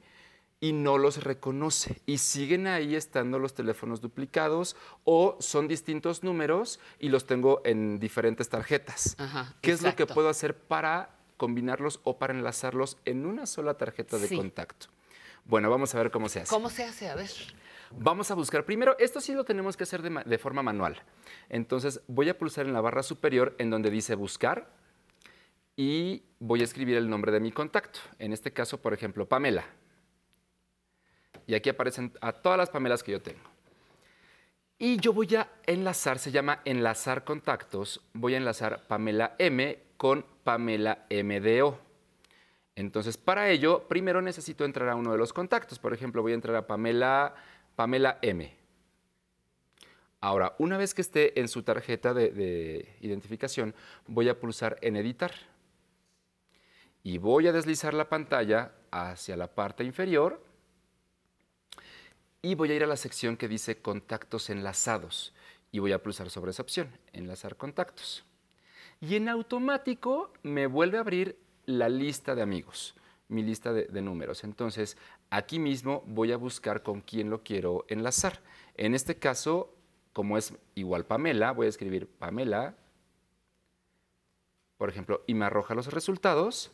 y 0.61 0.73
no 0.73 0.97
los 0.97 1.23
reconoce 1.23 2.01
y 2.05 2.17
siguen 2.19 2.65
ahí 2.65 2.95
estando 2.95 3.39
los 3.39 3.53
teléfonos 3.53 4.01
duplicados 4.01 4.76
o 5.03 5.38
son 5.39 5.67
distintos 5.67 6.23
números 6.23 6.80
y 6.97 7.09
los 7.09 7.26
tengo 7.27 7.61
en 7.65 7.99
diferentes 7.99 8.49
tarjetas. 8.49 9.15
Ajá, 9.19 9.53
¿Qué 9.61 9.72
es 9.72 9.81
lo 9.81 9.95
que 9.95 10.05
puedo 10.07 10.30
hacer 10.30 10.57
para 10.57 11.09
combinarlos 11.38 11.99
o 12.03 12.17
para 12.17 12.34
enlazarlos 12.34 12.97
en 13.05 13.26
una 13.26 13.45
sola 13.45 13.76
tarjeta 13.76 14.17
de 14.17 14.27
Sí. 14.30 14.38
contacto? 14.38 14.88
Bueno, 15.43 15.69
vamos 15.69 15.93
a 15.93 15.99
ver 15.99 16.09
cómo 16.09 16.30
se 16.30 16.39
hace. 16.39 16.49
¿Cómo 16.49 16.69
se 16.69 16.84
hace? 16.85 17.09
A 17.09 17.15
ver. 17.15 17.30
Vamos 17.97 18.30
a 18.30 18.35
buscar 18.35 18.65
primero, 18.65 18.95
esto 18.99 19.22
sí 19.22 19.34
lo 19.34 19.43
tenemos 19.45 19.77
que 19.77 19.84
hacer 19.84 20.01
de, 20.01 20.09
ma- 20.09 20.23
de 20.23 20.38
forma 20.38 20.61
manual. 20.61 21.01
Entonces 21.49 22.01
voy 22.07 22.30
a 22.30 22.38
pulsar 22.38 22.65
en 22.65 22.73
la 22.73 22.81
barra 22.81 23.03
superior 23.03 23.55
en 23.57 23.69
donde 23.69 23.89
dice 23.89 24.15
buscar 24.15 24.67
y 25.77 26.23
voy 26.39 26.61
a 26.61 26.65
escribir 26.65 26.97
el 26.97 27.09
nombre 27.09 27.31
de 27.31 27.39
mi 27.39 27.51
contacto. 27.51 27.99
En 28.19 28.34
este 28.34 28.51
caso, 28.51 28.81
por 28.81 28.93
ejemplo, 28.93 29.27
Pamela. 29.27 29.65
Y 31.47 31.53
aquí 31.55 31.69
aparecen 31.69 32.11
a 32.22 32.31
todas 32.34 32.57
las 32.57 32.69
Pamelas 32.69 33.01
que 33.03 33.11
yo 33.13 33.22
tengo. 33.22 33.39
Y 34.77 34.97
yo 34.97 35.13
voy 35.13 35.34
a 35.35 35.49
enlazar, 35.65 36.19
se 36.19 36.31
llama 36.31 36.61
enlazar 36.65 37.23
contactos. 37.23 38.01
Voy 38.13 38.34
a 38.34 38.38
enlazar 38.38 38.85
Pamela 38.88 39.35
M 39.39 39.80
con 39.95 40.26
Pamela 40.43 41.05
MDO. 41.09 41.80
Entonces, 42.76 43.15
para 43.15 43.49
ello, 43.49 43.88
primero 43.88 44.22
necesito 44.22 44.65
entrar 44.65 44.89
a 44.89 44.95
uno 44.95 45.13
de 45.13 45.17
los 45.17 45.31
contactos. 45.31 45.80
Por 45.80 45.93
ejemplo, 45.93 46.22
voy 46.22 46.34
a 46.34 46.35
entrar 46.35 46.57
a 46.57 46.67
Pamela, 46.67 47.34
Pamela 47.76 48.19
M. 48.22 48.56
Ahora, 50.22 50.56
una 50.57 50.77
vez 50.77 50.93
que 50.93 51.02
esté 51.02 51.39
en 51.39 51.47
su 51.47 51.64
tarjeta 51.64 52.14
de, 52.14 52.31
de 52.31 52.97
identificación, 53.02 53.76
voy 54.07 54.30
a 54.30 54.39
pulsar 54.39 54.77
en 54.81 54.95
editar. 54.95 55.31
Y 57.03 57.19
voy 57.19 57.47
a 57.47 57.52
deslizar 57.52 57.93
la 57.93 58.10
pantalla 58.10 58.72
hacia 58.89 59.38
la 59.38 59.53
parte 59.53 59.84
inferior 59.84 60.41
y 62.41 62.56
voy 62.56 62.72
a 62.72 62.76
ir 62.76 62.84
a 62.84 62.88
la 62.88 62.95
sección 62.95 63.38
que 63.38 63.47
dice 63.47 63.81
contactos 63.81 64.49
enlazados 64.49 65.34
y 65.72 65.80
voy 65.80 65.91
a 65.91 66.02
pulsar 66.02 66.30
sobre 66.30 66.52
esa 66.52 66.61
opción, 66.61 66.89
enlazar 67.11 67.57
contactos. 67.57 68.23
Y 69.02 69.15
en 69.15 69.30
automático 69.30 70.31
me 70.43 70.68
vuelve 70.68 70.97
a 70.97 71.02
abrir 71.02 71.38
la 71.65 71.89
lista 71.89 72.34
de 72.35 72.41
amigos, 72.41 72.95
mi 73.27 73.43
lista 73.43 73.73
de 73.73 74.02
números. 74.02 74.43
Entonces, 74.43 74.95
aquí 75.30 75.60
mismo 75.60 76.03
voy 76.07 76.31
a 76.31 76.38
buscar 76.38 76.84
con 76.84 77.02
quién 77.02 77.30
lo 77.30 77.43
quiero 77.43 77.85
enlazar. 77.88 78.41
En 78.76 78.93
este 78.95 79.18
caso, 79.18 79.76
como 80.14 80.38
es 80.38 80.53
igual 80.76 81.06
Pamela, 81.06 81.52
voy 81.52 81.68
a 81.68 81.69
escribir 81.69 82.07
Pamela, 82.07 82.76
por 84.77 84.89
ejemplo, 84.89 85.23
y 85.27 85.34
me 85.34 85.45
arroja 85.45 85.76
los 85.76 85.91
resultados. 85.91 86.72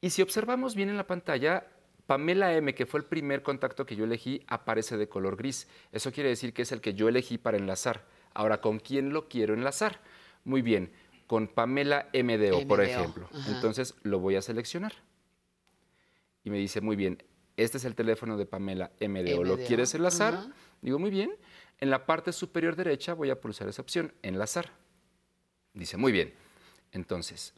Y 0.00 0.10
si 0.10 0.22
observamos 0.22 0.74
bien 0.74 0.88
en 0.88 0.96
la 0.96 1.06
pantalla, 1.06 1.66
Pamela 2.06 2.54
M, 2.54 2.74
que 2.74 2.86
fue 2.86 3.00
el 3.00 3.06
primer 3.06 3.42
contacto 3.42 3.84
que 3.84 3.96
yo 3.96 4.04
elegí, 4.04 4.42
aparece 4.46 4.96
de 4.96 5.08
color 5.08 5.36
gris. 5.36 5.68
Eso 5.92 6.12
quiere 6.12 6.30
decir 6.30 6.54
que 6.54 6.62
es 6.62 6.72
el 6.72 6.80
que 6.80 6.94
yo 6.94 7.08
elegí 7.08 7.36
para 7.36 7.58
enlazar. 7.58 8.06
Ahora, 8.32 8.60
¿con 8.60 8.78
quién 8.78 9.12
lo 9.12 9.28
quiero 9.28 9.54
enlazar? 9.54 10.00
Muy 10.44 10.62
bien, 10.62 10.92
con 11.26 11.48
Pamela 11.48 12.08
MDO, 12.14 12.66
por 12.66 12.80
ejemplo. 12.80 13.28
ajá. 13.32 13.50
Entonces 13.54 13.94
lo 14.02 14.20
voy 14.20 14.36
a 14.36 14.42
seleccionar. 14.42 14.94
Y 16.44 16.50
me 16.50 16.56
dice, 16.56 16.80
muy 16.80 16.96
bien, 16.96 17.22
este 17.58 17.78
es 17.78 17.84
el 17.84 17.96
teléfono 17.96 18.36
de 18.36 18.46
Pamela 18.46 18.92
MDO. 19.00 19.42
¿Lo 19.42 19.56
quieres 19.56 19.92
enlazar? 19.94 20.52
Digo, 20.80 20.98
muy 20.98 21.10
bien. 21.10 21.34
En 21.80 21.90
la 21.90 22.06
parte 22.06 22.32
superior 22.32 22.76
derecha 22.76 23.14
voy 23.14 23.30
a 23.30 23.40
pulsar 23.40 23.68
esa 23.68 23.82
opción, 23.82 24.12
enlazar. 24.22 24.70
Dice, 25.74 25.96
muy 25.96 26.12
bien. 26.12 26.32
Entonces, 26.92 27.52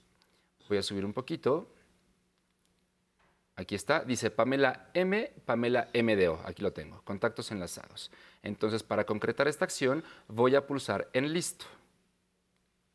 voy 0.71 0.79
a 0.79 0.83
subir 0.83 1.05
un 1.05 1.13
poquito. 1.13 1.69
Aquí 3.57 3.75
está, 3.75 4.03
dice 4.03 4.31
Pamela 4.31 4.89
M, 4.95 5.35
Pamela 5.45 5.91
MDO. 5.93 6.41
Aquí 6.47 6.63
lo 6.63 6.73
tengo, 6.73 7.03
contactos 7.03 7.51
enlazados. 7.51 8.11
Entonces, 8.43 8.83
para 8.83 9.05
concretar 9.05 9.49
esta 9.49 9.67
acción, 9.67 10.03
voy 10.29 10.55
a 10.55 10.67
pulsar 10.67 11.11
en 11.13 11.33
listo. 11.33 11.67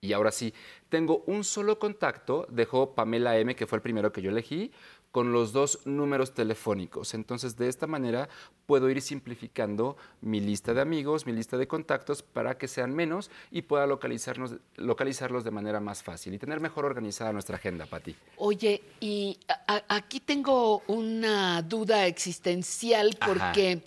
Y 0.06 0.14
ahora 0.14 0.32
sí, 0.32 0.54
tengo 0.90 1.24
un 1.26 1.44
solo 1.44 1.80
contacto, 1.80 2.46
dejo 2.50 2.94
Pamela 2.94 3.38
M, 3.40 3.56
que 3.56 3.66
fue 3.66 3.78
el 3.78 3.82
primero 3.82 4.12
que 4.12 4.22
yo 4.22 4.30
elegí, 4.30 4.72
con 5.16 5.32
los 5.32 5.54
dos 5.54 5.80
números 5.86 6.34
telefónicos. 6.34 7.14
Entonces, 7.14 7.56
de 7.56 7.70
esta 7.70 7.88
manera 7.88 8.28
puedo 8.66 8.90
ir 8.90 9.02
simplificando 9.02 9.96
mi 10.20 10.42
lista 10.42 10.74
de 10.74 10.82
amigos, 10.82 11.26
mi 11.26 11.32
lista 11.32 11.58
de 11.58 11.70
contactos, 11.70 12.22
para 12.22 12.58
que 12.58 12.68
sean 12.68 12.94
menos 12.94 13.32
y 13.50 13.62
pueda 13.62 13.88
localizarnos, 13.88 14.56
localizarlos 14.76 15.46
de 15.46 15.52
manera 15.52 15.80
más 15.80 16.04
fácil 16.04 16.34
y 16.34 16.38
tener 16.38 16.60
mejor 16.60 16.84
organizada 16.84 17.32
nuestra 17.32 17.56
agenda, 17.56 17.86
Pati. 17.86 18.14
Oye, 18.36 18.84
y 19.00 19.40
aquí 19.88 20.20
tengo 20.20 20.84
una 20.88 21.62
duda 21.62 22.08
existencial 22.08 23.18
porque 23.26 23.84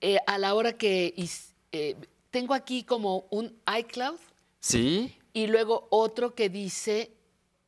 eh, 0.00 0.16
a 0.26 0.38
la 0.38 0.54
hora 0.54 0.78
que 0.78 1.12
eh, 1.72 1.96
tengo 2.30 2.54
aquí 2.54 2.84
como 2.84 3.26
un 3.28 3.54
iCloud 3.80 4.18
¿Sí? 4.60 5.14
y 5.34 5.46
luego 5.46 5.88
otro 5.90 6.34
que 6.34 6.48
dice 6.48 7.10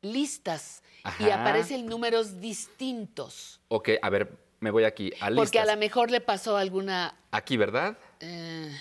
listas 0.03 0.83
y 1.19 1.29
aparecen 1.31 1.87
números 1.87 2.39
distintos. 2.39 3.59
Ok, 3.69 3.89
a 4.01 4.09
ver, 4.09 4.37
me 4.59 4.69
voy 4.69 4.83
aquí 4.83 5.11
a 5.19 5.29
listas. 5.29 5.35
Porque 5.35 5.59
a 5.59 5.65
lo 5.65 5.75
mejor 5.77 6.11
le 6.11 6.21
pasó 6.21 6.55
alguna... 6.57 7.17
Aquí, 7.31 7.57
¿verdad? 7.57 7.97
eh, 8.19 8.71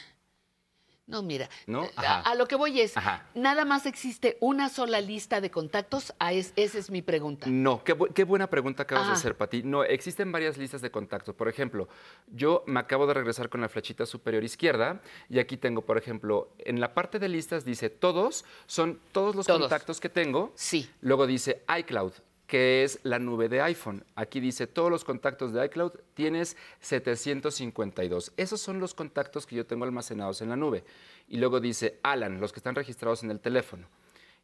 No, 1.13 1.23
mira, 1.23 1.49
¿No? 1.67 1.83
a, 1.97 2.01
Ajá. 2.01 2.21
a 2.23 2.35
lo 2.35 2.47
que 2.49 2.57
voy 2.57 2.81
es, 2.81 2.97
Ajá. 2.97 3.27
nada 3.35 3.65
más 3.67 3.85
existe 3.87 4.39
una 4.41 4.69
sola 4.71 5.01
lista 5.01 5.41
de 5.43 5.51
contactos, 5.51 6.15
a 6.19 6.33
es- 6.33 6.53
esa 6.57 6.79
es 6.79 6.91
mi 6.91 7.03
pregunta. 7.03 7.47
No, 7.49 7.85
qué, 7.85 7.95
bu- 7.97 8.13
qué 8.15 8.25
buena 8.25 8.49
pregunta 8.49 8.85
acabas 8.85 9.07
de 9.09 9.13
hacer, 9.13 9.37
Pati. 9.37 9.63
No, 9.63 9.85
existen 9.85 10.33
varias 10.33 10.57
listas 10.57 10.81
de 10.81 10.91
contactos. 10.91 11.35
Por 11.35 11.49
ejemplo, 11.49 11.89
yo 12.29 12.65
me 12.67 12.81
acabo 12.81 13.07
de 13.07 13.15
regresar 13.15 13.49
con 13.51 13.61
la 13.61 13.69
flechita 13.69 14.07
superior 14.07 14.43
izquierda 14.43 15.03
y 15.29 15.39
aquí 15.39 15.57
tengo, 15.59 15.83
por 15.83 15.99
ejemplo, 15.99 16.53
en 16.59 16.81
la 16.81 16.95
parte 16.95 17.19
de 17.19 17.29
listas 17.29 17.65
dice 17.65 17.91
todos, 17.91 18.45
son 18.67 18.99
todos 19.13 19.37
los 19.37 19.47
Todos. 19.47 19.61
contactos 19.61 20.01
que 20.01 20.09
tengo. 20.09 20.53
Sí. 20.55 20.89
Luego 21.03 21.27
dice 21.27 21.63
iCloud, 21.79 22.13
que 22.53 22.85
es 22.85 23.01
la 23.03 23.19
nube 23.19 23.49
de 23.49 23.63
iPhone. 23.63 24.05
Aquí 24.15 24.39
dice 24.39 24.67
todos 24.67 24.91
los 24.91 25.05
contactos 25.05 25.55
de 25.55 25.65
iCloud, 25.65 25.93
tienes 26.13 26.59
752. 26.81 28.35
Esos 28.37 28.61
son 28.61 28.79
los 28.79 28.93
contactos 28.93 29.47
que 29.47 29.57
yo 29.57 29.65
tengo 29.65 29.87
almacenados 29.87 30.43
en 30.43 30.51
la 30.51 30.57
nube. 30.57 30.85
Y 31.29 31.39
luego 31.39 31.61
dice 31.61 31.99
Alan, 32.03 32.43
los 32.43 32.53
que 32.53 32.59
están 32.59 32.75
registrados 32.75 33.23
en 33.23 33.31
el 33.31 33.41
teléfono. 33.41 33.89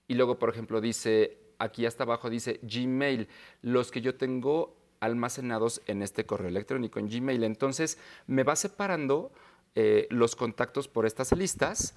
Y 0.07 0.15
luego, 0.15 0.39
por 0.39 0.49
ejemplo, 0.49 0.81
dice, 0.81 1.37
aquí 1.59 1.85
hasta 1.85 2.05
abajo 2.05 2.31
dice 2.31 2.61
Gmail, 2.63 3.29
los 3.61 3.91
que 3.91 4.01
yo 4.01 4.15
tengo 4.15 4.75
almacenados 5.01 5.83
en 5.85 6.01
este 6.01 6.25
correo 6.25 6.49
electrónico, 6.49 6.99
en 7.01 7.11
Gmail. 7.11 7.45
Entonces, 7.45 7.99
me 8.27 8.43
va 8.43 8.57
separando 8.57 9.33
eh, 9.75 10.07
los 10.09 10.35
contactos 10.35 10.89
por 10.89 11.05
estas 11.05 11.33
listas 11.33 11.93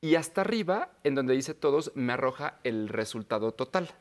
y 0.00 0.16
hasta 0.16 0.40
arriba, 0.40 0.90
en 1.04 1.14
donde 1.14 1.34
dice 1.34 1.54
todos, 1.54 1.92
me 1.94 2.14
arroja 2.14 2.58
el 2.64 2.88
resultado 2.88 3.52
total 3.52 3.94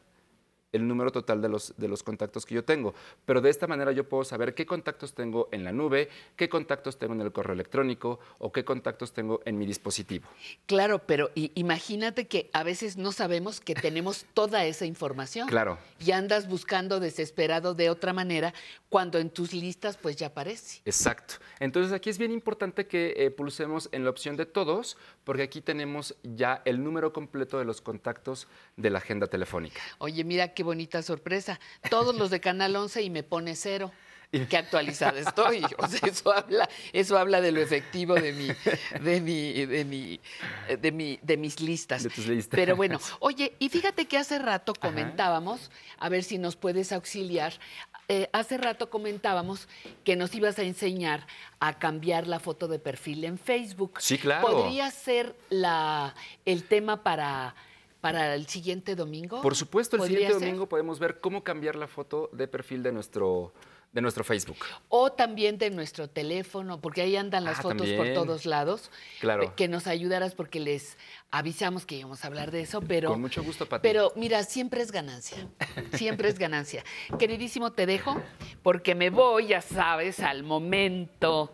el 0.73 0.87
número 0.87 1.11
total 1.11 1.41
de 1.41 1.49
los, 1.49 1.73
de 1.77 1.87
los 1.87 2.03
contactos 2.03 2.45
que 2.45 2.55
yo 2.55 2.65
tengo. 2.65 2.93
Pero 3.25 3.39
de 3.39 3.49
esta 3.49 3.67
manera 3.67 3.91
yo 3.91 4.09
puedo 4.09 4.23
saber 4.23 4.53
qué 4.53 4.65
contactos 4.65 5.13
tengo 5.13 5.47
en 5.51 5.63
la 5.63 5.71
nube, 5.71 6.09
qué 6.35 6.49
contactos 6.49 6.97
tengo 6.97 7.13
en 7.13 7.21
el 7.21 7.31
correo 7.31 7.53
electrónico 7.53 8.19
o 8.39 8.51
qué 8.51 8.65
contactos 8.65 9.13
tengo 9.13 9.41
en 9.45 9.57
mi 9.57 9.65
dispositivo. 9.65 10.27
Claro, 10.65 10.99
pero 10.99 11.31
imagínate 11.35 12.27
que 12.27 12.49
a 12.53 12.63
veces 12.63 12.97
no 12.97 13.11
sabemos 13.11 13.61
que 13.61 13.75
tenemos 13.75 14.25
toda 14.33 14.65
esa 14.65 14.85
información. 14.85 15.47
Claro. 15.47 15.77
Y 15.99 16.11
andas 16.11 16.47
buscando 16.49 16.99
desesperado 16.99 17.73
de 17.73 17.89
otra 17.89 18.13
manera 18.13 18.53
cuando 18.89 19.19
en 19.19 19.29
tus 19.29 19.53
listas 19.53 19.97
pues 19.97 20.15
ya 20.15 20.27
aparece. 20.27 20.81
Exacto. 20.85 21.35
Entonces 21.59 21.93
aquí 21.93 22.09
es 22.09 22.17
bien 22.17 22.31
importante 22.31 22.87
que 22.87 23.13
eh, 23.17 23.31
pulsemos 23.31 23.89
en 23.91 24.03
la 24.03 24.09
opción 24.09 24.35
de 24.35 24.45
todos, 24.45 24.97
porque 25.23 25.43
aquí 25.43 25.61
tenemos 25.61 26.15
ya 26.23 26.61
el 26.65 26.83
número 26.83 27.13
completo 27.13 27.59
de 27.59 27.65
los 27.65 27.81
contactos 27.81 28.47
de 28.77 28.89
la 28.89 28.99
agenda 28.99 29.27
telefónica. 29.27 29.81
Oye, 29.99 30.23
mira 30.23 30.53
qué 30.53 30.62
bonita 30.63 31.01
sorpresa. 31.03 31.59
Todos 31.89 32.15
los 32.15 32.29
de 32.31 32.39
Canal 32.39 32.75
11 32.75 33.01
y 33.03 33.09
me 33.09 33.23
pone 33.23 33.55
cero. 33.55 33.91
Qué 34.49 34.57
actualizada 34.57 35.19
estoy. 35.19 35.61
O 35.77 35.87
sea, 35.87 36.09
eso 36.09 36.33
habla, 36.33 36.67
eso 36.91 37.19
habla 37.19 37.39
de 37.39 37.51
lo 37.51 37.61
efectivo 37.61 38.15
de 38.15 38.33
mi, 38.33 38.47
de 38.99 39.21
mi, 39.21 39.65
de 39.65 39.85
mi, 39.85 40.19
de 40.81 40.91
mi, 40.91 41.19
de 41.21 41.37
mis 41.37 41.59
listas. 41.59 42.01
De 42.01 42.09
tus 42.09 42.25
listas. 42.25 42.55
Pero 42.57 42.75
bueno, 42.75 42.99
oye, 43.19 43.53
y 43.59 43.69
fíjate 43.69 44.07
que 44.07 44.17
hace 44.17 44.39
rato 44.39 44.73
comentábamos, 44.73 45.69
a 45.99 46.09
ver 46.09 46.23
si 46.23 46.39
nos 46.39 46.55
puedes 46.55 46.91
auxiliar. 46.91 47.53
eh, 48.07 48.27
hace 48.33 48.57
rato 48.57 48.89
comentábamos 48.89 49.67
que 50.03 50.15
nos 50.15 50.33
ibas 50.33 50.57
a 50.57 50.63
enseñar 50.63 51.27
a 51.59 51.77
cambiar 51.77 52.25
la 52.25 52.39
foto 52.39 52.67
de 52.67 52.79
perfil 52.79 53.23
en 53.25 53.37
Facebook. 53.37 53.99
Sí, 53.99 54.17
claro. 54.17 54.47
¿Podría 54.47 54.89
ser 54.89 55.35
la, 55.51 56.15
el 56.45 56.63
tema 56.63 57.03
para, 57.03 57.53
para 58.03 58.35
el 58.35 58.47
siguiente 58.47 58.95
domingo? 58.95 59.41
Por 59.41 59.55
supuesto, 59.55 59.95
el 59.95 60.01
¿Podría 60.01 60.17
siguiente 60.17 60.39
ser? 60.39 60.47
domingo 60.49 60.67
podemos 60.67 60.99
ver 60.99 61.21
cómo 61.21 61.41
cambiar 61.41 61.77
la 61.77 61.87
foto 61.87 62.29
de 62.33 62.49
perfil 62.49 62.83
de 62.83 62.91
nuestro, 62.91 63.53
de 63.93 64.01
nuestro 64.01 64.25
Facebook. 64.25 64.57
O 64.89 65.13
también 65.13 65.57
de 65.57 65.69
nuestro 65.69 66.09
teléfono, 66.09 66.81
porque 66.81 67.01
ahí 67.01 67.15
andan 67.15 67.45
las 67.45 67.59
Ah, 67.59 67.61
fotos 67.61 67.87
por 67.91 68.11
todos 68.13 68.45
lados. 68.45 68.91
Claro. 69.21 69.55
Que 69.55 69.69
nos 69.69 69.87
ayudaras 69.87 70.35
porque 70.35 70.59
les 70.59 70.97
avisamos 71.31 71.85
que 71.85 71.95
íbamos 71.95 72.25
a 72.25 72.27
hablar 72.27 72.51
de 72.51 72.59
eso, 72.59 72.81
pero... 72.81 73.07
Con 73.09 73.21
mucho 73.21 73.41
gusto, 73.41 73.69
Pati. 73.69 73.81
Pero 73.87 74.11
mira, 74.17 74.43
siempre 74.43 74.81
es 74.81 74.91
ganancia. 74.91 75.47
Siempre 75.93 76.27
es 76.27 76.37
ganancia. 76.37 76.83
Queridísimo, 77.17 77.71
te 77.71 77.85
dejo 77.85 78.21
porque 78.63 78.95
me 78.95 79.11
voy, 79.11 79.47
ya 79.47 79.61
sabes, 79.61 80.19
al 80.19 80.43
momento 80.43 81.53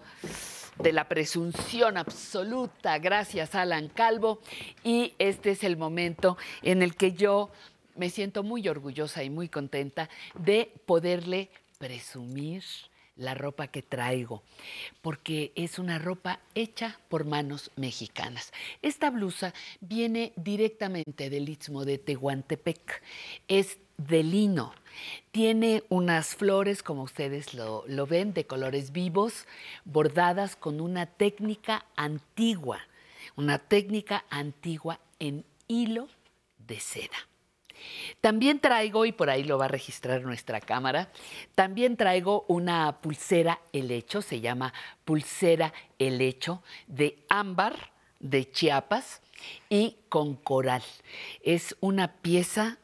de 0.80 0.94
la 0.94 1.08
presunción 1.08 1.98
absoluta. 1.98 2.98
Gracias, 3.00 3.54
Alan 3.56 3.90
Calvo. 3.90 4.40
Y 4.84 5.14
este 5.20 5.52
es 5.52 5.64
el 5.64 5.78
momento 5.78 6.38
en 6.62 6.82
el 6.82 6.96
que 6.96 7.14
yo 7.14 7.52
me 7.96 8.10
siento 8.10 8.44
muy 8.44 8.68
orgullosa 8.68 9.24
y 9.24 9.30
muy 9.30 9.50
contenta 9.50 10.10
de 10.36 10.72
poderle 10.86 11.50
presumir 11.78 12.64
la 13.20 13.36
ropa 13.36 13.68
que 13.68 13.84
traigo, 13.84 14.42
porque 15.02 15.52
es 15.56 15.78
una 15.78 16.00
ropa 16.00 16.40
hecha 16.56 17.00
por 17.10 17.26
manos 17.26 17.70
mexicanas. 17.76 18.52
Esta 18.82 19.12
blusa 19.12 19.54
viene 19.82 20.34
directamente 20.36 21.30
del 21.30 21.50
Istmo 21.50 21.86
de 21.86 21.98
Tehuantepec, 21.98 23.04
es 23.48 23.78
de 23.98 24.24
lino, 24.24 24.74
tiene 25.32 25.84
unas 25.90 26.36
flores, 26.36 26.82
como 26.82 27.04
ustedes 27.04 27.54
lo, 27.54 27.84
lo 27.88 28.08
ven, 28.08 28.34
de 28.34 28.46
colores 28.46 28.92
vivos, 28.92 29.46
bordadas 29.84 30.56
con 30.56 30.80
una 30.80 31.06
técnica 31.06 31.86
antigua, 31.96 32.80
una 33.36 33.60
técnica 33.60 34.26
antigua 34.30 35.00
en 35.20 35.44
hilo 35.68 36.08
de 36.58 36.80
seda. 36.80 37.29
También 38.22 38.60
traigo, 38.60 39.06
y 39.06 39.12
por 39.12 39.30
ahí 39.30 39.44
lo 39.44 39.58
va 39.58 39.66
a 39.66 39.70
registrar 39.70 40.22
nuestra 40.22 40.62
cámara, 40.62 41.12
también 41.56 41.98
traigo 41.98 42.46
una 42.48 43.02
pulsera 43.02 43.60
helecho, 43.74 44.22
se 44.22 44.42
llama 44.42 44.74
pulsera 45.06 45.74
helecho 45.98 46.64
de 46.88 47.26
ámbar 47.30 47.92
de 48.20 48.52
Chiapas 48.52 49.22
y 49.70 49.98
con 50.10 50.36
coral. 50.36 50.84
Es 51.42 51.76
una 51.80 52.14
pieza 52.14 52.78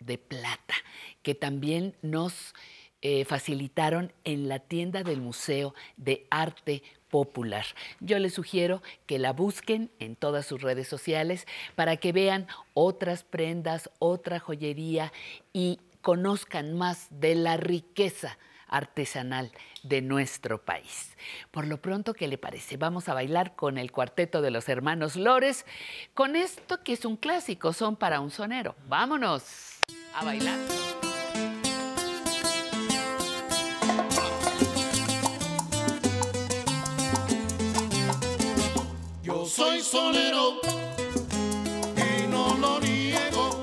de 0.00 0.18
plata 0.18 0.74
que 1.22 1.34
también 1.34 1.94
nos 2.02 2.54
eh, 3.02 3.24
facilitaron 3.24 4.12
en 4.24 4.48
la 4.48 4.60
tienda 4.60 5.02
del 5.02 5.20
Museo 5.20 5.74
de 5.96 6.26
Arte 6.30 6.82
Popular. 7.14 7.64
Yo 8.00 8.18
les 8.18 8.34
sugiero 8.34 8.82
que 9.06 9.20
la 9.20 9.32
busquen 9.32 9.88
en 10.00 10.16
todas 10.16 10.46
sus 10.46 10.62
redes 10.62 10.88
sociales 10.88 11.46
para 11.76 11.96
que 11.96 12.10
vean 12.10 12.48
otras 12.72 13.22
prendas, 13.22 13.88
otra 14.00 14.40
joyería 14.40 15.12
y 15.52 15.78
conozcan 16.02 16.76
más 16.76 17.06
de 17.10 17.36
la 17.36 17.56
riqueza 17.56 18.36
artesanal 18.66 19.52
de 19.84 20.02
nuestro 20.02 20.64
país. 20.64 21.16
Por 21.52 21.68
lo 21.68 21.80
pronto, 21.80 22.14
¿qué 22.14 22.26
le 22.26 22.36
parece? 22.36 22.78
Vamos 22.78 23.08
a 23.08 23.14
bailar 23.14 23.54
con 23.54 23.78
el 23.78 23.92
cuarteto 23.92 24.42
de 24.42 24.50
los 24.50 24.68
hermanos 24.68 25.14
Lores, 25.14 25.66
con 26.14 26.34
esto 26.34 26.82
que 26.82 26.94
es 26.94 27.04
un 27.04 27.16
clásico, 27.16 27.72
son 27.72 27.94
para 27.94 28.18
un 28.18 28.32
sonero. 28.32 28.74
Vámonos 28.88 29.84
a 30.16 30.24
bailar. 30.24 30.58
Soy 39.54 39.80
sonero 39.82 40.54
y 41.96 42.26
no 42.26 42.56
lo 42.56 42.80
niego. 42.80 43.60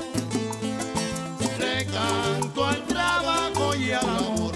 Le 1.59 1.85
canto 1.85 2.65
al 2.65 2.81
trabajo 2.83 3.75
y 3.75 3.91
al 3.91 4.07
amor. 4.07 4.53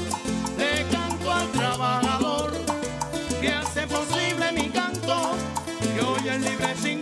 Le 0.58 0.86
canto 0.90 1.34
al 1.34 1.52
trabajador 1.52 2.52
que 3.42 3.50
hace 3.50 3.86
posible 3.86 4.52
mi 4.54 4.70
canto. 4.70 5.32
Que 5.82 6.02
hoy 6.02 6.30
es 6.30 6.42
libre 6.42 6.76
sin 6.82 7.02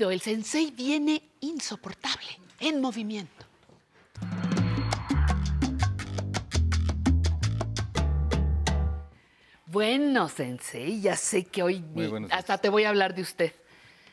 rápido, 0.00 0.10
el 0.10 0.20
sensei 0.20 0.70
viene 0.70 1.22
insoportable, 1.40 2.38
en 2.60 2.80
movimiento. 2.80 3.44
Bueno, 9.66 10.28
sensei, 10.28 11.00
ya 11.00 11.16
sé 11.16 11.44
que 11.44 11.62
hoy 11.62 11.84
hasta 12.30 12.58
te 12.58 12.68
voy 12.68 12.84
a 12.84 12.88
hablar 12.88 13.14
de 13.14 13.22
usted. 13.22 13.52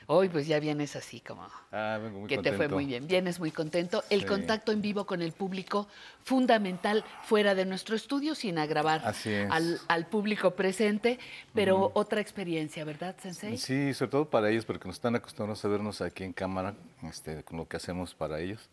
Hoy 0.09 0.29
pues 0.29 0.47
ya 0.47 0.59
vienes 0.61 0.95
así 0.95 1.19
como 1.19 1.45
Ah, 1.69 1.99
vengo 2.01 2.19
muy 2.19 2.29
que 2.29 2.37
te 2.37 2.43
fue 2.51 2.59
contento. 2.59 2.75
muy 2.75 2.85
bien, 2.85 3.07
vienes 3.07 3.39
muy 3.41 3.51
contento. 3.51 4.03
El 4.09 4.21
Sí. 4.21 4.25
contacto 4.25 4.71
en 4.71 4.81
vivo 4.81 5.05
con 5.05 5.21
el 5.21 5.33
público, 5.33 5.89
fundamental 6.23 7.03
fuera 7.23 7.53
de 7.55 7.65
nuestro 7.65 7.93
estudio, 7.93 8.33
sin 8.33 8.57
agravar 8.57 9.01
Así 9.03 9.29
es. 9.33 9.51
al, 9.51 9.79
al 9.89 10.05
público 10.07 10.51
presente, 10.51 11.19
pero 11.53 11.91
otra 11.93 12.21
experiencia, 12.21 12.85
¿verdad, 12.85 13.17
sensei? 13.21 13.57
Sí, 13.57 13.93
sobre 13.93 14.11
todo 14.11 14.29
para 14.29 14.49
ellos, 14.49 14.63
porque 14.63 14.87
nos 14.87 14.95
están 14.95 15.15
acostumbrados 15.15 15.63
a 15.65 15.67
vernos 15.67 15.99
aquí 15.99 16.23
en 16.23 16.31
cámara, 16.31 16.73
este, 17.03 17.43
con 17.43 17.57
lo 17.57 17.67
que 17.67 17.75
hacemos 17.75 18.15
para 18.15 18.39
ellos. 18.39 18.69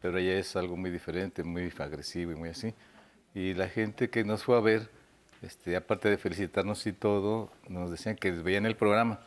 Pero 0.00 0.18
ella 0.18 0.38
es 0.38 0.54
algo 0.54 0.76
muy 0.76 0.90
diferente, 0.90 1.42
muy 1.42 1.72
agresivo 1.78 2.30
y 2.30 2.36
muy 2.36 2.50
así. 2.50 2.74
Y 3.34 3.54
la 3.54 3.68
gente 3.68 4.08
que 4.08 4.22
nos 4.22 4.44
fue 4.44 4.56
a 4.56 4.60
ver, 4.60 4.88
este, 5.42 5.74
aparte 5.74 6.08
de 6.08 6.16
felicitarnos 6.16 6.86
y 6.86 6.92
todo, 6.92 7.50
nos 7.68 7.90
decían 7.90 8.14
que 8.14 8.30
veían 8.30 8.66
el 8.66 8.76
programa, 8.76 9.18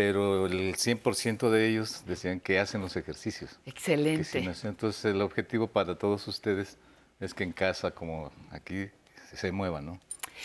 pero 0.00 0.46
el 0.46 0.76
100% 0.76 1.50
de 1.50 1.68
ellos 1.68 2.04
decían 2.06 2.40
que 2.40 2.58
hacen 2.58 2.80
los 2.80 2.96
ejercicios. 2.96 3.60
Excelente. 3.66 4.40
no. 4.40 4.52
Entonces 4.64 5.04
el 5.04 5.20
objetivo 5.20 5.66
para 5.66 5.94
todos 5.98 6.26
ustedes 6.26 6.78
es 7.20 7.34
que 7.34 7.44
en 7.44 7.52
casa, 7.52 7.90
como 7.90 8.32
aquí, 8.50 8.88
se 9.34 9.52
muevan, 9.52 9.84
¿no? 9.84 10.00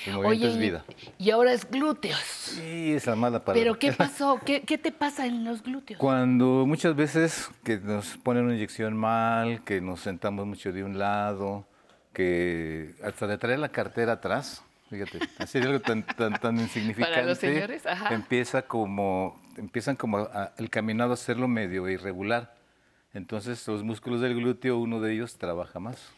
El 0.08 0.16
movimiento 0.16 0.48
es 0.48 0.58
vida. 0.58 0.84
y 1.18 1.32
ahora 1.32 1.54
es 1.54 1.72
glúteos. 1.72 2.20
Sí, 2.20 2.92
esa 2.92 3.16
mala 3.16 3.46
palabra. 3.46 3.62
¿Pero 3.62 3.80
qué 3.80 3.94
pasó? 3.98 4.42
¿Qué, 4.46 4.64
qué 4.64 4.78
te 4.78 4.92
pasa 4.92 5.26
en 5.26 5.46
los 5.46 5.64
glúteos? 5.64 6.02
Cuando 6.02 6.66
muchas 6.68 6.94
veces 6.94 7.50
que 7.64 7.78
nos 7.78 8.18
ponen 8.18 8.44
una 8.44 8.56
inyección 8.56 8.98
mal, 8.98 9.64
que 9.64 9.80
nos 9.80 10.02
sentamos 10.02 10.46
mucho 10.46 10.74
de 10.74 10.84
un 10.84 11.00
lado, 11.00 11.66
que 12.12 12.94
hasta 13.02 13.26
de 13.26 13.38
traer 13.38 13.60
la 13.60 13.70
cartera 13.70 14.12
atrás, 14.12 14.66
fíjate, 14.90 15.20
así 15.38 15.60
algo 15.60 15.80
tan, 15.80 16.04
tan, 16.04 16.34
tan 16.42 16.60
insignificante. 16.60 17.14
Para 17.16 17.26
los 17.26 17.38
señores, 17.38 17.86
ajá. 17.86 18.14
Empieza 18.14 18.64
como, 18.64 19.45
empiezan 19.58 19.96
como 19.96 20.18
a- 20.20 20.54
el 20.58 20.70
caminado 20.70 21.12
a 21.12 21.14
hacerlo 21.16 21.48
medio 21.48 21.88
irregular. 21.90 22.56
Entonces 23.14 23.66
los 23.68 23.84
músculos 23.84 24.22
del 24.22 24.36
glúteo, 24.36 24.78
uno 24.78 25.00
de 25.00 25.14
ellos 25.14 25.38
trabaja 25.38 25.80
más. 25.80 26.12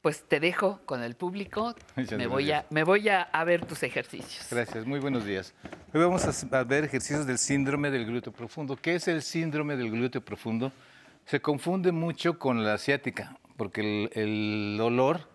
Pues 0.00 0.22
te 0.22 0.38
dejo 0.40 0.80
con 0.86 1.02
el 1.02 1.16
público. 1.16 1.74
Muchas 1.96 2.18
Me 2.18 2.26
voy, 2.26 2.52
a, 2.52 2.64
me 2.70 2.84
voy 2.84 3.08
a, 3.08 3.22
a 3.22 3.44
ver 3.44 3.66
tus 3.66 3.82
ejercicios. 3.82 4.46
Gracias, 4.50 4.86
muy 4.86 5.00
buenos 5.00 5.24
días. 5.24 5.54
Hoy 5.92 6.00
vamos 6.00 6.24
a 6.24 6.58
a 6.58 6.64
ver 6.64 6.84
ejercicios 6.84 7.26
del 7.26 7.38
síndrome 7.38 7.90
del 7.90 8.06
glúteo 8.06 8.32
profundo. 8.32 8.76
¿Qué 8.76 8.94
es 8.94 9.08
el 9.08 9.22
síndrome 9.22 9.76
del 9.76 9.90
glúteo 9.90 10.20
profundo? 10.24 10.72
Se 11.26 11.40
confunde 11.40 11.92
mucho 11.92 12.38
con 12.38 12.64
la 12.64 12.74
asiática, 12.74 13.36
porque 13.56 13.80
el, 13.80 14.10
el 14.14 14.76
dolor 14.78 15.28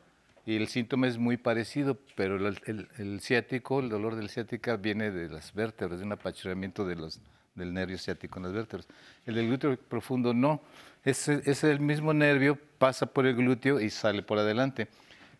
y 0.46 0.56
el 0.56 0.68
síntoma 0.68 1.08
es 1.08 1.18
muy 1.18 1.38
parecido, 1.38 2.00
pero 2.16 2.36
el, 2.38 2.58
el- 2.66 2.88
el 2.98 3.20
ciático, 3.22 3.80
el 3.82 3.90
dolor 3.90 4.16
del 4.16 4.30
ciática 4.30 4.78
viene 4.78 5.12
de 5.12 5.30
las 5.30 5.54
vértebras, 5.54 6.00
de 6.00 6.06
un 6.06 6.14
apachurramiento 6.14 6.86
de 6.86 6.96
los, 6.96 7.20
del 7.56 7.74
nervio 7.74 7.98
ciático 7.98 8.40
en 8.40 8.44
las 8.44 8.54
vértebras. 8.54 8.88
El 9.26 9.36
del 9.36 9.48
glúteo 9.48 9.78
profundo 9.78 10.34
no, 10.34 10.62
es, 11.04 11.28
el 11.64 11.80
mismo 11.80 12.14
nervio, 12.14 12.58
pasa 12.78 13.06
por 13.06 13.26
el 13.26 13.36
glúteo 13.36 13.80
y 13.80 13.90
sale 13.90 14.24
por 14.24 14.40
adelante. 14.40 14.88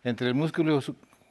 Entre 0.02 0.28
el 0.28 0.34
músculo 0.34 0.80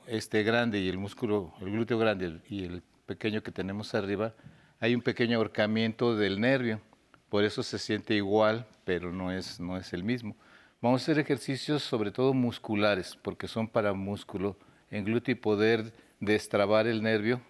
este 0.07 0.43
grande 0.43 0.80
y 0.80 0.89
el 0.89 0.97
músculo, 0.97 1.53
el 1.61 1.72
glúteo 1.72 1.97
grande 1.97 2.41
y 2.49 2.65
el 2.65 2.84
pequeño 3.05 3.43
que 3.43 3.51
tenemos 3.51 3.93
arriba, 3.93 4.34
hay 4.80 4.95
un 4.95 5.01
pequeño 5.01 5.38
ahorcamiento 5.38 6.15
del 6.15 6.41
nervio. 6.41 6.81
Por 7.30 7.43
eso 7.43 7.64
se 7.64 7.80
siente 7.80 8.15
igual, 8.15 8.65
pero 8.84 9.11
no 9.11 9.31
es, 9.31 9.60
no 9.60 9.77
es 9.77 9.93
el 9.93 10.03
mismo. 10.03 10.35
Vamos 10.81 11.01
a 11.01 11.03
hacer 11.03 11.19
ejercicios 11.19 11.81
sobre 11.84 12.11
todo 12.11 12.34
musculares, 12.34 13.18
porque 13.22 13.47
son 13.47 13.68
para 13.68 13.93
músculo 13.93 14.57
en 14.91 15.05
glúteo 15.05 15.31
y 15.31 15.35
poder 15.35 15.93
destrabar 16.19 16.88
el 16.88 17.01
nervio 17.01 17.41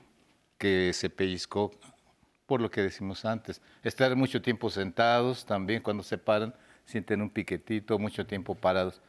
que 0.58 0.92
se 0.94 1.10
pellizcó 1.10 1.72
por 2.46 2.62
lo 2.62 2.70
que 2.70 2.82
decimos 2.82 3.26
antes. 3.26 3.62
Estar 3.84 4.16
mucho 4.16 4.42
tiempo 4.42 4.70
sentados 4.70 5.46
también, 5.46 5.82
cuando 5.82 6.04
se 6.04 6.18
paran, 6.18 6.54
sienten 6.86 7.22
un 7.22 7.30
piquetito, 7.30 7.98
mucho 8.00 8.26
tiempo 8.26 8.56
parados. 8.56 9.02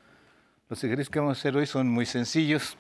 Los 0.69 0.82
ejercicios 0.82 1.11
que 1.11 1.19
vamos 1.20 1.39
a 1.39 1.40
hacer 1.40 1.56
hoy 1.56 1.66
son 1.66 1.89
muy 1.89 2.06
sencillos. 2.06 2.77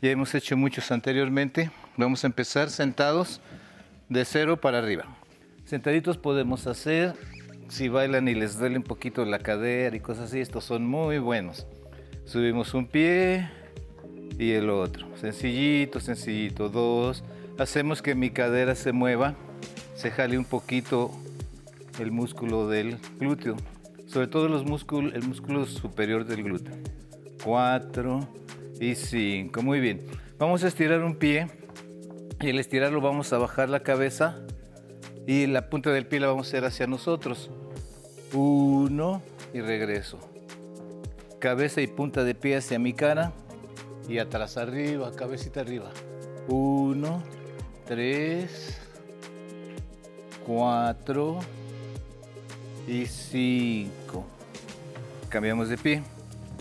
Ya 0.00 0.10
hemos 0.10 0.34
hecho 0.34 0.56
muchos 0.56 0.90
anteriormente. 0.90 1.70
Vamos 1.96 2.24
a 2.24 2.26
empezar 2.28 2.70
sentados 2.70 3.40
de 4.08 4.24
cero 4.24 4.60
para 4.60 4.78
arriba. 4.78 5.04
Sentaditos 5.64 6.16
podemos 6.16 6.66
hacer, 6.66 7.14
si 7.68 7.88
bailan 7.88 8.28
y 8.28 8.34
les 8.34 8.58
duele 8.58 8.78
un 8.78 8.84
poquito 8.84 9.24
la 9.24 9.38
cadera 9.38 9.96
y 9.96 10.00
cosas 10.00 10.30
así, 10.30 10.40
estos 10.40 10.64
son 10.64 10.86
muy 10.86 11.18
buenos. 11.18 11.66
Subimos 12.24 12.72
un 12.74 12.86
pie 12.86 13.50
y 14.38 14.52
el 14.52 14.70
otro. 14.70 15.06
Sencillito, 15.16 16.00
sencillito. 16.00 16.68
Dos. 16.68 17.24
Hacemos 17.58 18.02
que 18.02 18.14
mi 18.14 18.30
cadera 18.30 18.74
se 18.74 18.92
mueva, 18.92 19.34
se 19.96 20.10
jale 20.10 20.38
un 20.38 20.44
poquito 20.44 21.10
el 21.98 22.12
músculo 22.12 22.68
del 22.68 22.98
glúteo. 23.18 23.56
Sobre 24.06 24.28
todo 24.28 24.48
los 24.48 24.62
el 24.62 25.22
músculo 25.22 25.66
superior 25.66 26.24
del 26.24 26.44
glúteo. 26.44 26.74
Cuatro 27.42 28.28
y 28.78 28.94
cinco. 28.94 29.62
Muy 29.62 29.80
bien. 29.80 30.06
Vamos 30.38 30.62
a 30.62 30.68
estirar 30.68 31.02
un 31.02 31.16
pie 31.16 31.48
y 32.40 32.50
al 32.50 32.58
estirarlo 32.58 33.00
vamos 33.00 33.32
a 33.32 33.38
bajar 33.38 33.70
la 33.70 33.80
cabeza 33.80 34.38
y 35.26 35.46
la 35.46 35.70
punta 35.70 35.90
del 35.90 36.06
pie 36.06 36.20
la 36.20 36.28
vamos 36.28 36.46
a 36.46 36.50
hacer 36.50 36.64
hacia 36.66 36.86
nosotros. 36.86 37.50
Uno 38.32 39.22
y 39.54 39.60
regreso. 39.60 40.18
Cabeza 41.40 41.80
y 41.80 41.86
punta 41.86 42.22
de 42.22 42.34
pie 42.34 42.56
hacia 42.56 42.78
mi 42.78 42.92
cara 42.92 43.32
y 44.08 44.18
atrás 44.18 44.56
arriba, 44.58 45.10
cabecita 45.16 45.60
arriba. 45.60 45.90
Uno, 46.48 47.22
tres, 47.86 48.85
cuatro 50.46 51.40
y 52.86 53.06
cinco. 53.06 54.24
Cambiamos 55.28 55.68
de 55.68 55.76
pie. 55.76 56.02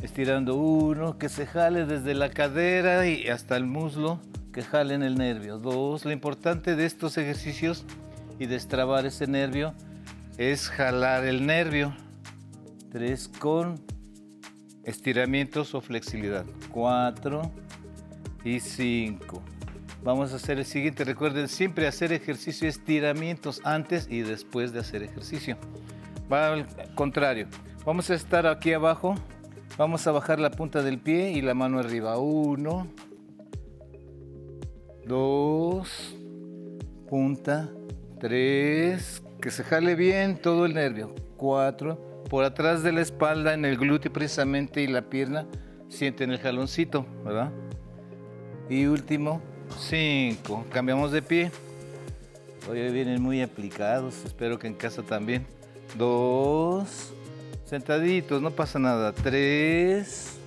Estirando 0.01 0.55
uno, 0.55 1.17
que 1.17 1.29
se 1.29 1.45
jale 1.45 1.85
desde 1.85 2.15
la 2.15 2.29
cadera 2.29 3.07
y 3.07 3.27
hasta 3.27 3.55
el 3.57 3.65
muslo, 3.65 4.19
que 4.51 4.63
jale 4.63 4.95
en 4.95 5.03
el 5.03 5.15
nervio. 5.15 5.59
Dos, 5.59 6.03
lo 6.03 6.11
importante 6.11 6.75
de 6.75 6.85
estos 6.85 7.17
ejercicios 7.17 7.85
y 8.39 8.47
destrabar 8.47 9.05
ese 9.05 9.27
nervio 9.27 9.73
es 10.37 10.69
jalar 10.69 11.25
el 11.25 11.45
nervio. 11.45 11.95
Tres 12.91 13.27
con 13.27 13.79
estiramientos 14.83 15.75
o 15.75 15.81
flexibilidad. 15.81 16.45
Cuatro 16.71 17.51
y 18.43 18.59
cinco. 18.59 19.41
Vamos 20.05 20.33
a 20.33 20.35
hacer 20.35 20.59
el 20.59 20.65
siguiente. 20.65 21.03
Recuerden 21.03 21.47
siempre 21.47 21.87
hacer 21.87 22.13
ejercicio, 22.13 22.69
estiramientos 22.69 23.59
antes 23.63 24.07
y 24.07 24.21
después 24.21 24.71
de 24.71 24.81
hacer 24.81 25.01
ejercicio. 25.01 25.57
Va 26.31 26.53
al 26.53 26.67
contrario. 26.93 27.47
Vamos 27.83 28.11
a 28.11 28.13
estar 28.13 28.45
aquí 28.45 28.71
abajo. 28.71 29.15
Vamos 29.79 30.05
a 30.05 30.11
bajar 30.11 30.39
la 30.39 30.51
punta 30.51 30.83
del 30.83 30.99
pie 30.99 31.31
y 31.31 31.41
la 31.41 31.55
mano 31.55 31.79
arriba. 31.79 32.19
Uno, 32.19 32.87
dos, 35.07 36.15
punta, 37.09 37.71
tres, 38.19 39.23
que 39.41 39.49
se 39.49 39.63
jale 39.63 39.95
bien 39.95 40.37
todo 40.37 40.67
el 40.67 40.75
nervio. 40.75 41.15
Cuatro, 41.35 42.23
por 42.29 42.43
atrás 42.43 42.83
de 42.83 42.91
la 42.91 43.01
espalda, 43.01 43.55
en 43.55 43.65
el 43.65 43.75
glúteo 43.75 44.13
precisamente 44.13 44.81
y 44.81 44.87
la 44.87 45.09
pierna, 45.09 45.47
sienten 45.89 46.29
el 46.29 46.37
jaloncito, 46.37 47.07
¿verdad? 47.25 47.51
Y 48.69 48.85
último, 48.85 49.41
cinco. 49.79 50.65
Cambiamos 50.71 51.11
de 51.11 51.21
pie. 51.21 51.51
Hoy 52.69 52.91
vienen 52.91 53.21
muy 53.21 53.41
aplicados, 53.41 54.25
espero 54.25 54.57
que 54.57 54.67
en 54.67 54.73
casa 54.73 55.03
también. 55.03 55.45
Dos, 55.97 57.13
sentaditos, 57.65 58.41
no 58.41 58.51
pasa 58.51 58.79
nada. 58.79 59.13
Tres, 59.13 60.37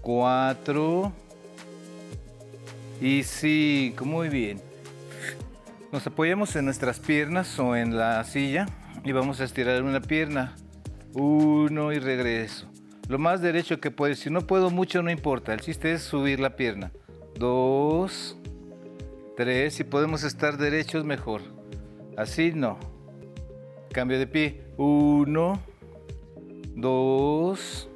cuatro 0.00 1.12
y 3.00 3.22
cinco. 3.24 4.04
Muy 4.04 4.28
bien. 4.28 4.60
Nos 5.90 6.06
apoyamos 6.06 6.54
en 6.54 6.66
nuestras 6.66 7.00
piernas 7.00 7.58
o 7.58 7.74
en 7.74 7.96
la 7.96 8.22
silla 8.22 8.66
y 9.04 9.10
vamos 9.10 9.40
a 9.40 9.44
estirar 9.44 9.82
una 9.82 10.00
pierna. 10.00 10.54
Uno 11.14 11.92
y 11.92 11.98
regreso. 11.98 12.70
Lo 13.08 13.18
más 13.18 13.40
derecho 13.40 13.80
que 13.80 13.90
puedes. 13.90 14.20
Si 14.20 14.30
no 14.30 14.42
puedo 14.46 14.70
mucho, 14.70 15.02
no 15.02 15.10
importa. 15.10 15.52
El 15.52 15.60
chiste 15.60 15.92
es 15.92 16.02
subir 16.02 16.38
la 16.38 16.54
pierna. 16.54 16.92
Dos, 17.40 18.36
tres. 19.34 19.72
Si 19.72 19.82
podemos 19.82 20.24
estar 20.24 20.58
derechos, 20.58 21.06
mejor. 21.06 21.40
Así 22.14 22.52
no. 22.52 22.78
Cambio 23.92 24.18
de 24.18 24.26
pie. 24.26 24.66
Uno, 24.76 25.58
dos, 26.76 27.88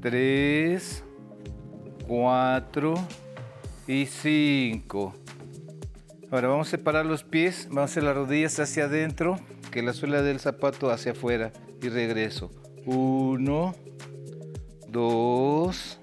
tres, 0.00 1.04
cuatro 2.08 2.94
y 3.86 4.06
cinco. 4.06 5.12
Ahora 6.30 6.48
vamos 6.48 6.68
a 6.68 6.70
separar 6.70 7.04
los 7.04 7.24
pies. 7.24 7.66
Vamos 7.68 7.82
a 7.82 7.84
hacer 7.84 8.04
las 8.04 8.16
rodillas 8.16 8.58
hacia 8.58 8.84
adentro, 8.84 9.36
que 9.70 9.82
la 9.82 9.92
suela 9.92 10.22
del 10.22 10.40
zapato 10.40 10.90
hacia 10.90 11.12
afuera. 11.12 11.52
Y 11.82 11.90
regreso. 11.90 12.50
Uno, 12.86 13.74
dos, 14.88 15.99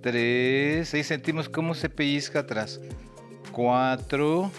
tres. 0.00 0.94
Ahí 0.94 1.04
sentimos 1.04 1.48
cómo 1.48 1.74
se 1.74 1.88
pellizca 1.88 2.40
atrás. 2.40 2.80
Cuatro 3.52 4.50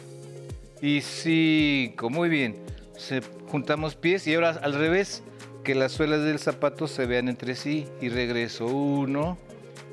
y 0.81 1.01
cinco. 1.01 2.09
Muy 2.09 2.29
bien. 2.29 2.55
Se, 2.97 3.21
juntamos 3.47 3.95
pies 3.95 4.27
y 4.27 4.35
ahora 4.35 4.51
al 4.61 4.73
revés, 4.73 5.23
que 5.63 5.75
las 5.75 5.91
suelas 5.91 6.23
del 6.23 6.39
zapato 6.39 6.87
se 6.87 7.05
vean 7.05 7.29
entre 7.29 7.55
sí. 7.55 7.87
Y 8.01 8.09
regreso. 8.09 8.65
Uno. 8.65 9.37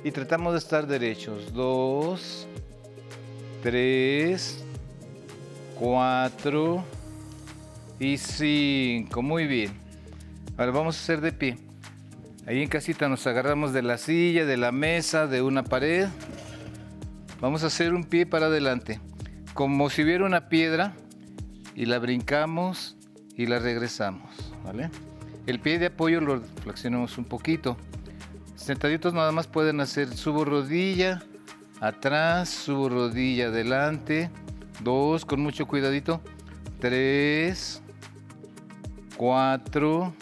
Y 0.04 0.10
tratamos 0.10 0.52
de 0.52 0.58
estar 0.58 0.86
derechos. 0.86 1.52
Dos, 1.52 2.46
tres, 3.62 4.64
cuatro 5.78 6.84
y 7.98 8.16
cinco. 8.16 9.22
Muy 9.22 9.46
bien. 9.46 9.72
Ahora 10.56 10.72
vamos 10.72 10.96
a 10.96 11.00
hacer 11.00 11.20
de 11.20 11.32
pie. 11.32 11.67
Ahí 12.48 12.62
en 12.62 12.70
casita 12.70 13.10
nos 13.10 13.26
agarramos 13.26 13.74
de 13.74 13.82
la 13.82 13.98
silla, 13.98 14.46
de 14.46 14.56
la 14.56 14.72
mesa, 14.72 15.26
de 15.26 15.42
una 15.42 15.64
pared. 15.64 16.08
Vamos 17.42 17.62
a 17.62 17.66
hacer 17.66 17.92
un 17.92 18.04
pie 18.04 18.24
para 18.24 18.46
adelante, 18.46 19.00
como 19.52 19.90
si 19.90 20.02
hubiera 20.02 20.24
una 20.24 20.48
piedra 20.48 20.94
y 21.74 21.84
la 21.84 21.98
brincamos 21.98 22.96
y 23.36 23.44
la 23.44 23.58
regresamos, 23.58 24.30
¿vale? 24.64 24.88
El 25.46 25.60
pie 25.60 25.78
de 25.78 25.86
apoyo 25.88 26.22
lo 26.22 26.40
flexionamos 26.62 27.18
un 27.18 27.26
poquito. 27.26 27.76
Sentaditos 28.56 29.12
nada 29.12 29.30
más 29.30 29.46
pueden 29.46 29.82
hacer 29.82 30.16
subo 30.16 30.46
rodilla, 30.46 31.22
atrás, 31.80 32.48
subo 32.48 32.88
rodilla 32.88 33.48
adelante, 33.48 34.30
dos, 34.80 35.26
con 35.26 35.42
mucho 35.42 35.66
cuidadito, 35.66 36.22
tres, 36.80 37.82
cuatro, 39.18 40.14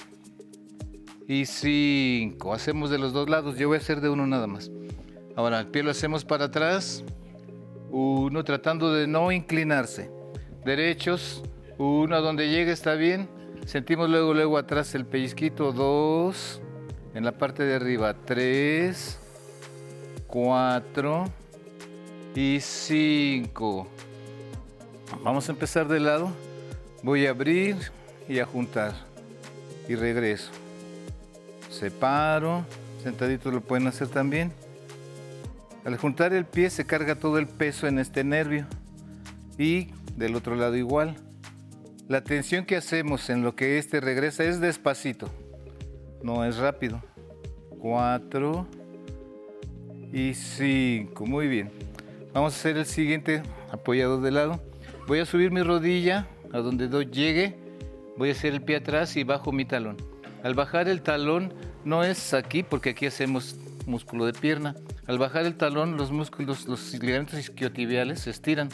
y 1.28 1.46
5. 1.46 2.52
Hacemos 2.52 2.90
de 2.90 2.98
los 2.98 3.12
dos 3.12 3.28
lados. 3.28 3.56
Yo 3.56 3.68
voy 3.68 3.76
a 3.76 3.80
hacer 3.80 4.00
de 4.00 4.08
uno 4.08 4.26
nada 4.26 4.46
más. 4.46 4.70
Ahora 5.34 5.60
el 5.60 5.66
pie 5.66 5.82
lo 5.82 5.90
hacemos 5.90 6.24
para 6.24 6.46
atrás. 6.46 7.04
Uno 7.90 8.44
tratando 8.44 8.92
de 8.92 9.06
no 9.06 9.32
inclinarse. 9.32 10.10
Derechos. 10.64 11.42
Uno 11.78 12.16
a 12.16 12.20
donde 12.20 12.48
llegue 12.48 12.72
está 12.72 12.94
bien. 12.94 13.28
Sentimos 13.66 14.08
luego, 14.08 14.34
luego 14.34 14.58
atrás 14.58 14.94
el 14.94 15.04
pellizquito. 15.04 15.72
Dos. 15.72 16.60
En 17.14 17.24
la 17.24 17.32
parte 17.32 17.64
de 17.64 17.74
arriba. 17.74 18.14
Tres. 18.24 19.18
Cuatro. 20.26 21.24
Y 22.34 22.58
cinco. 22.60 23.88
Vamos 25.22 25.48
a 25.48 25.52
empezar 25.52 25.88
de 25.88 26.00
lado. 26.00 26.30
Voy 27.02 27.26
a 27.26 27.30
abrir 27.30 27.76
y 28.28 28.38
a 28.38 28.46
juntar. 28.46 28.94
Y 29.88 29.94
regreso 29.94 30.50
separo, 31.76 32.64
sentaditos 33.02 33.52
lo 33.52 33.60
pueden 33.60 33.86
hacer 33.86 34.08
también. 34.08 34.52
Al 35.84 35.96
juntar 35.98 36.32
el 36.32 36.44
pie 36.44 36.70
se 36.70 36.84
carga 36.84 37.14
todo 37.14 37.38
el 37.38 37.46
peso 37.46 37.86
en 37.86 37.98
este 37.98 38.24
nervio 38.24 38.66
y 39.58 39.88
del 40.16 40.34
otro 40.34 40.56
lado 40.56 40.76
igual. 40.76 41.16
La 42.08 42.24
tensión 42.24 42.64
que 42.64 42.76
hacemos 42.76 43.30
en 43.30 43.42
lo 43.42 43.54
que 43.54 43.78
este 43.78 44.00
regresa 44.00 44.44
es 44.44 44.60
despacito, 44.60 45.28
no 46.22 46.44
es 46.44 46.56
rápido. 46.56 47.02
Cuatro 47.78 48.66
y 50.12 50.34
cinco, 50.34 51.26
muy 51.26 51.46
bien. 51.46 51.70
Vamos 52.32 52.54
a 52.54 52.56
hacer 52.56 52.76
el 52.76 52.86
siguiente 52.86 53.42
apoyado 53.70 54.20
de 54.20 54.30
lado. 54.30 54.60
Voy 55.06 55.20
a 55.20 55.26
subir 55.26 55.50
mi 55.50 55.62
rodilla 55.62 56.26
a 56.52 56.58
donde 56.58 56.88
llegue, 57.06 57.56
voy 58.16 58.30
a 58.30 58.32
hacer 58.32 58.54
el 58.54 58.62
pie 58.62 58.76
atrás 58.76 59.16
y 59.16 59.24
bajo 59.24 59.52
mi 59.52 59.64
talón. 59.64 60.15
Al 60.46 60.54
bajar 60.54 60.88
el 60.88 61.02
talón 61.02 61.52
no 61.84 62.04
es 62.04 62.32
aquí 62.32 62.62
porque 62.62 62.90
aquí 62.90 63.04
hacemos 63.04 63.56
músculo 63.84 64.26
de 64.26 64.32
pierna. 64.32 64.76
Al 65.08 65.18
bajar 65.18 65.44
el 65.44 65.56
talón 65.56 65.96
los 65.96 66.12
músculos, 66.12 66.68
los 66.68 66.92
ligamentos 66.92 67.36
isquiotibiales 67.36 68.20
se 68.20 68.30
estiran. 68.30 68.68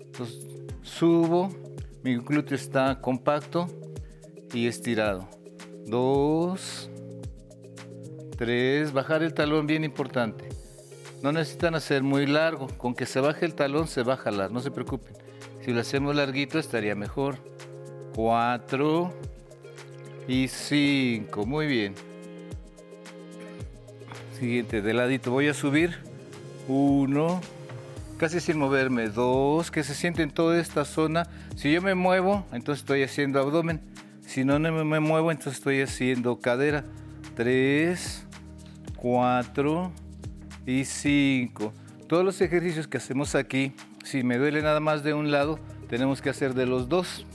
Entonces, 0.00 0.46
subo, 0.80 1.50
mi 2.02 2.16
glúteo 2.16 2.56
está 2.56 2.98
compacto 3.02 3.66
y 4.54 4.68
estirado. 4.68 5.28
Dos, 5.86 6.88
tres, 8.38 8.94
bajar 8.94 9.22
el 9.22 9.34
talón 9.34 9.66
bien 9.66 9.84
importante. 9.84 10.48
No 11.22 11.30
necesitan 11.30 11.74
hacer 11.74 12.02
muy 12.02 12.24
largo, 12.24 12.68
con 12.78 12.94
que 12.94 13.04
se 13.04 13.20
baje 13.20 13.44
el 13.44 13.54
talón 13.54 13.86
se 13.86 14.02
va 14.02 14.18
a 14.24 14.48
no 14.48 14.60
se 14.60 14.70
preocupen. 14.70 15.12
Si 15.62 15.74
lo 15.74 15.80
hacemos 15.82 16.16
larguito 16.16 16.58
estaría 16.58 16.94
mejor. 16.94 17.36
Cuatro, 18.14 19.12
y 20.28 20.48
5. 20.48 21.46
Muy 21.46 21.66
bien. 21.66 21.94
Siguiente, 24.38 24.82
de 24.82 24.94
ladito. 24.94 25.30
Voy 25.30 25.48
a 25.48 25.54
subir. 25.54 25.98
1. 26.68 27.40
Casi 28.18 28.40
sin 28.40 28.58
moverme. 28.58 29.08
2. 29.08 29.70
Que 29.70 29.82
se 29.82 29.94
siente 29.94 30.22
en 30.22 30.30
toda 30.30 30.60
esta 30.60 30.84
zona. 30.84 31.28
Si 31.56 31.72
yo 31.72 31.82
me 31.82 31.94
muevo, 31.94 32.46
entonces 32.52 32.82
estoy 32.82 33.02
haciendo 33.02 33.40
abdomen. 33.40 33.80
Si 34.26 34.44
no, 34.44 34.58
no 34.58 34.84
me 34.84 35.00
muevo, 35.00 35.30
entonces 35.30 35.54
estoy 35.54 35.80
haciendo 35.80 36.38
cadera. 36.38 36.84
3, 37.34 38.26
4 38.96 39.92
y 40.66 40.84
5. 40.84 41.72
Todos 42.06 42.24
los 42.24 42.40
ejercicios 42.40 42.86
que 42.86 42.98
hacemos 42.98 43.34
aquí, 43.34 43.72
si 44.04 44.22
me 44.22 44.38
duele 44.38 44.62
nada 44.62 44.80
más 44.80 45.02
de 45.02 45.14
un 45.14 45.30
lado, 45.30 45.58
tenemos 45.88 46.22
que 46.22 46.30
hacer 46.30 46.54
de 46.54 46.66
los 46.66 46.88
dos 46.88 47.26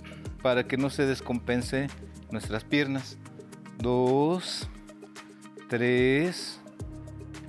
para 0.41 0.68
que 0.68 0.78
no 0.78 0.90
se 0.90 1.06
descompense 1.06 1.88
nuestras 2.36 2.66
piernas. 2.66 3.18
Dos, 3.78 4.70
tres, 5.70 6.60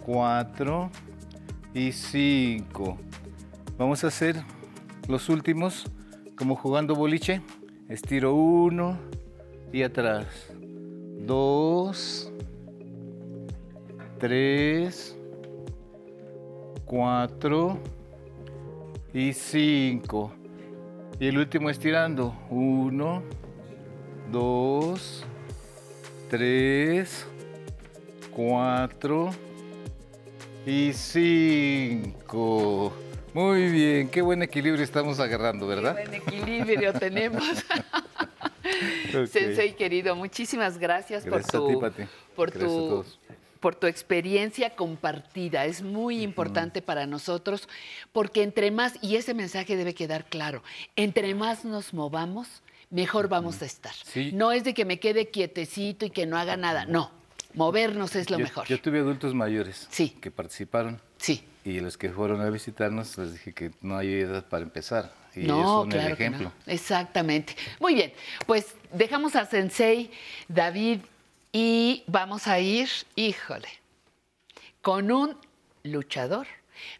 cuatro 0.04 0.90
y 1.74 1.90
cinco. 1.90 2.96
Vamos 3.76 4.04
a 4.04 4.06
hacer 4.06 4.36
los 5.08 5.28
últimos 5.28 5.90
como 6.36 6.54
jugando 6.54 6.94
boliche. 6.94 7.42
Estiro 7.88 8.34
uno 8.34 8.96
y 9.72 9.82
atrás. 9.82 10.26
Dos, 11.18 12.32
tres, 14.20 15.18
cuatro 16.84 17.80
y 19.12 19.32
cinco. 19.32 20.32
Y 21.18 21.26
el 21.26 21.38
último 21.38 21.70
estirando. 21.70 22.36
Uno, 22.50 23.24
dos, 24.30 25.24
tres, 26.30 27.26
cuatro 28.30 29.30
y 30.64 30.92
cinco. 30.92 32.92
Muy 33.32 33.70
bien, 33.70 34.08
qué 34.08 34.22
buen 34.22 34.42
equilibrio 34.42 34.82
estamos 34.82 35.20
agarrando, 35.20 35.66
¿verdad? 35.66 35.96
Qué 35.96 36.08
buen 36.08 36.14
equilibrio 36.14 36.92
tenemos. 36.98 37.44
Ok. 39.08 39.26
Sensei 39.26 39.74
querido, 39.74 40.16
muchísimas 40.16 40.78
gracias, 40.78 41.24
Gracias 41.24 41.52
por 41.52 41.62
a 41.62 41.90
ti, 41.90 42.02
tu, 42.04 42.08
por 42.34 42.50
Gracias 42.50 42.70
a 42.70 42.74
tu, 42.74 42.88
todos. 42.88 43.18
por 43.60 43.74
tu 43.74 43.86
experiencia 43.86 44.70
compartida. 44.70 45.66
Es 45.66 45.82
muy 45.82 46.22
importante 46.22 46.82
para 46.82 47.06
nosotros 47.06 47.68
porque 48.12 48.42
entre 48.42 48.70
más, 48.70 48.94
y 49.02 49.16
ese 49.16 49.34
mensaje 49.34 49.76
debe 49.76 49.94
quedar 49.94 50.24
claro, 50.24 50.62
entre 50.96 51.34
más 51.34 51.64
nos 51.64 51.94
movamos, 51.94 52.62
mejor 52.90 53.28
vamos 53.28 53.62
a 53.62 53.64
estar. 53.66 53.92
Sí. 53.94 54.30
No 54.32 54.52
es 54.52 54.64
de 54.64 54.74
que 54.74 54.84
me 54.84 54.98
quede 55.00 55.28
quietecito 55.30 56.06
y 56.06 56.10
que 56.10 56.26
no 56.26 56.38
haga 56.38 56.56
nada, 56.56 56.84
no. 56.86 57.10
Movernos 57.54 58.14
es 58.16 58.28
lo 58.30 58.38
yo, 58.38 58.44
mejor. 58.44 58.66
Yo 58.66 58.80
tuve 58.80 58.98
adultos 58.98 59.34
mayores 59.34 59.88
que 60.20 60.30
participaron. 60.30 61.00
Sí. 61.16 61.42
Y 61.64 61.80
los 61.80 61.96
que 61.96 62.10
fueron 62.10 62.40
a 62.42 62.50
visitarnos 62.50 63.16
les 63.18 63.32
dije 63.32 63.52
que 63.54 63.70
no 63.80 63.96
hay 63.96 64.12
edad 64.12 64.44
para 64.46 64.62
empezar. 64.62 65.12
Y 65.34 65.40
No, 65.40 65.82
son 65.82 65.92
el 65.92 66.06
que 66.06 66.12
ejemplo. 66.12 66.52
no. 66.66 66.72
Exactamente. 66.72 67.56
Muy 67.80 67.94
bien, 67.94 68.12
pues 68.46 68.74
dejamos 68.92 69.36
a 69.36 69.46
Sensei, 69.46 70.10
David, 70.48 71.00
y 71.52 72.04
vamos 72.06 72.46
a 72.46 72.60
ir, 72.60 72.88
híjole, 73.16 73.68
con 74.82 75.10
un 75.10 75.36
luchador, 75.82 76.46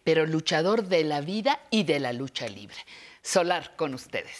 pero 0.05 0.27
luchador 0.27 0.85
de 0.89 1.05
la 1.05 1.21
vida 1.21 1.61
y 1.71 1.85
de 1.85 2.01
la 2.01 2.13
lucha 2.13 2.49
libre. 2.49 2.77
Solar 3.23 3.75
con 3.77 3.93
ustedes. 3.95 4.39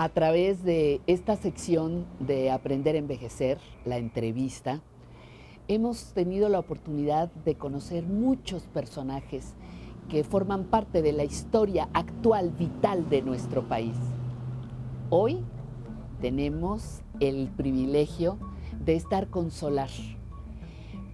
A 0.00 0.10
través 0.10 0.62
de 0.62 1.00
esta 1.08 1.34
sección 1.34 2.06
de 2.20 2.52
Aprender 2.52 2.94
a 2.94 2.98
Envejecer, 2.98 3.58
la 3.84 3.98
entrevista, 3.98 4.80
hemos 5.66 6.12
tenido 6.12 6.48
la 6.48 6.60
oportunidad 6.60 7.32
de 7.44 7.56
conocer 7.56 8.04
muchos 8.04 8.62
personajes 8.68 9.54
que 10.08 10.24
forman 10.24 10.64
parte 10.64 11.02
de 11.02 11.12
la 11.12 11.24
historia 11.24 11.88
actual 11.92 12.50
vital 12.50 13.08
de 13.08 13.22
nuestro 13.22 13.62
país. 13.68 13.96
Hoy 15.10 15.44
tenemos 16.20 17.02
el 17.20 17.48
privilegio 17.48 18.38
de 18.84 18.96
estar 18.96 19.28
con 19.28 19.50
Solar, 19.50 19.90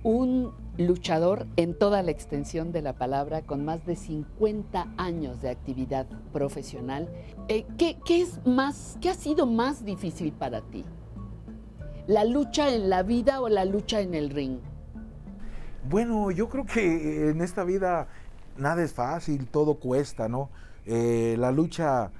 un 0.02 0.52
luchador 0.78 1.46
en 1.56 1.76
toda 1.78 2.02
la 2.02 2.10
extensión 2.10 2.72
de 2.72 2.82
la 2.82 2.94
palabra, 2.94 3.42
con 3.42 3.64
más 3.64 3.84
de 3.86 3.96
50 3.96 4.88
años 4.96 5.40
de 5.40 5.50
actividad 5.50 6.06
profesional. 6.32 7.08
Eh, 7.48 7.64
¿qué, 7.78 7.98
qué 8.04 8.22
es 8.22 8.44
más, 8.46 8.98
qué 9.00 9.10
ha 9.10 9.14
sido 9.14 9.46
más 9.46 9.84
difícil 9.84 10.32
para 10.32 10.60
ti? 10.62 10.84
¿La 12.06 12.24
lucha 12.24 12.74
en 12.74 12.90
la 12.90 13.02
vida 13.02 13.40
o 13.40 13.48
la 13.48 13.64
lucha 13.64 14.00
en 14.00 14.14
el 14.14 14.30
ring? 14.30 14.58
Bueno, 15.88 16.30
yo 16.30 16.48
creo 16.48 16.64
que 16.64 17.30
en 17.30 17.42
esta 17.42 17.62
vida 17.62 18.08
nada 18.56 18.82
es 18.82 18.92
fácil, 18.92 19.46
todo 19.48 19.74
cuesta, 19.76 20.28
¿no? 20.28 20.50
Eh, 20.86 21.36
la 21.38 21.50
lucha 21.52 22.12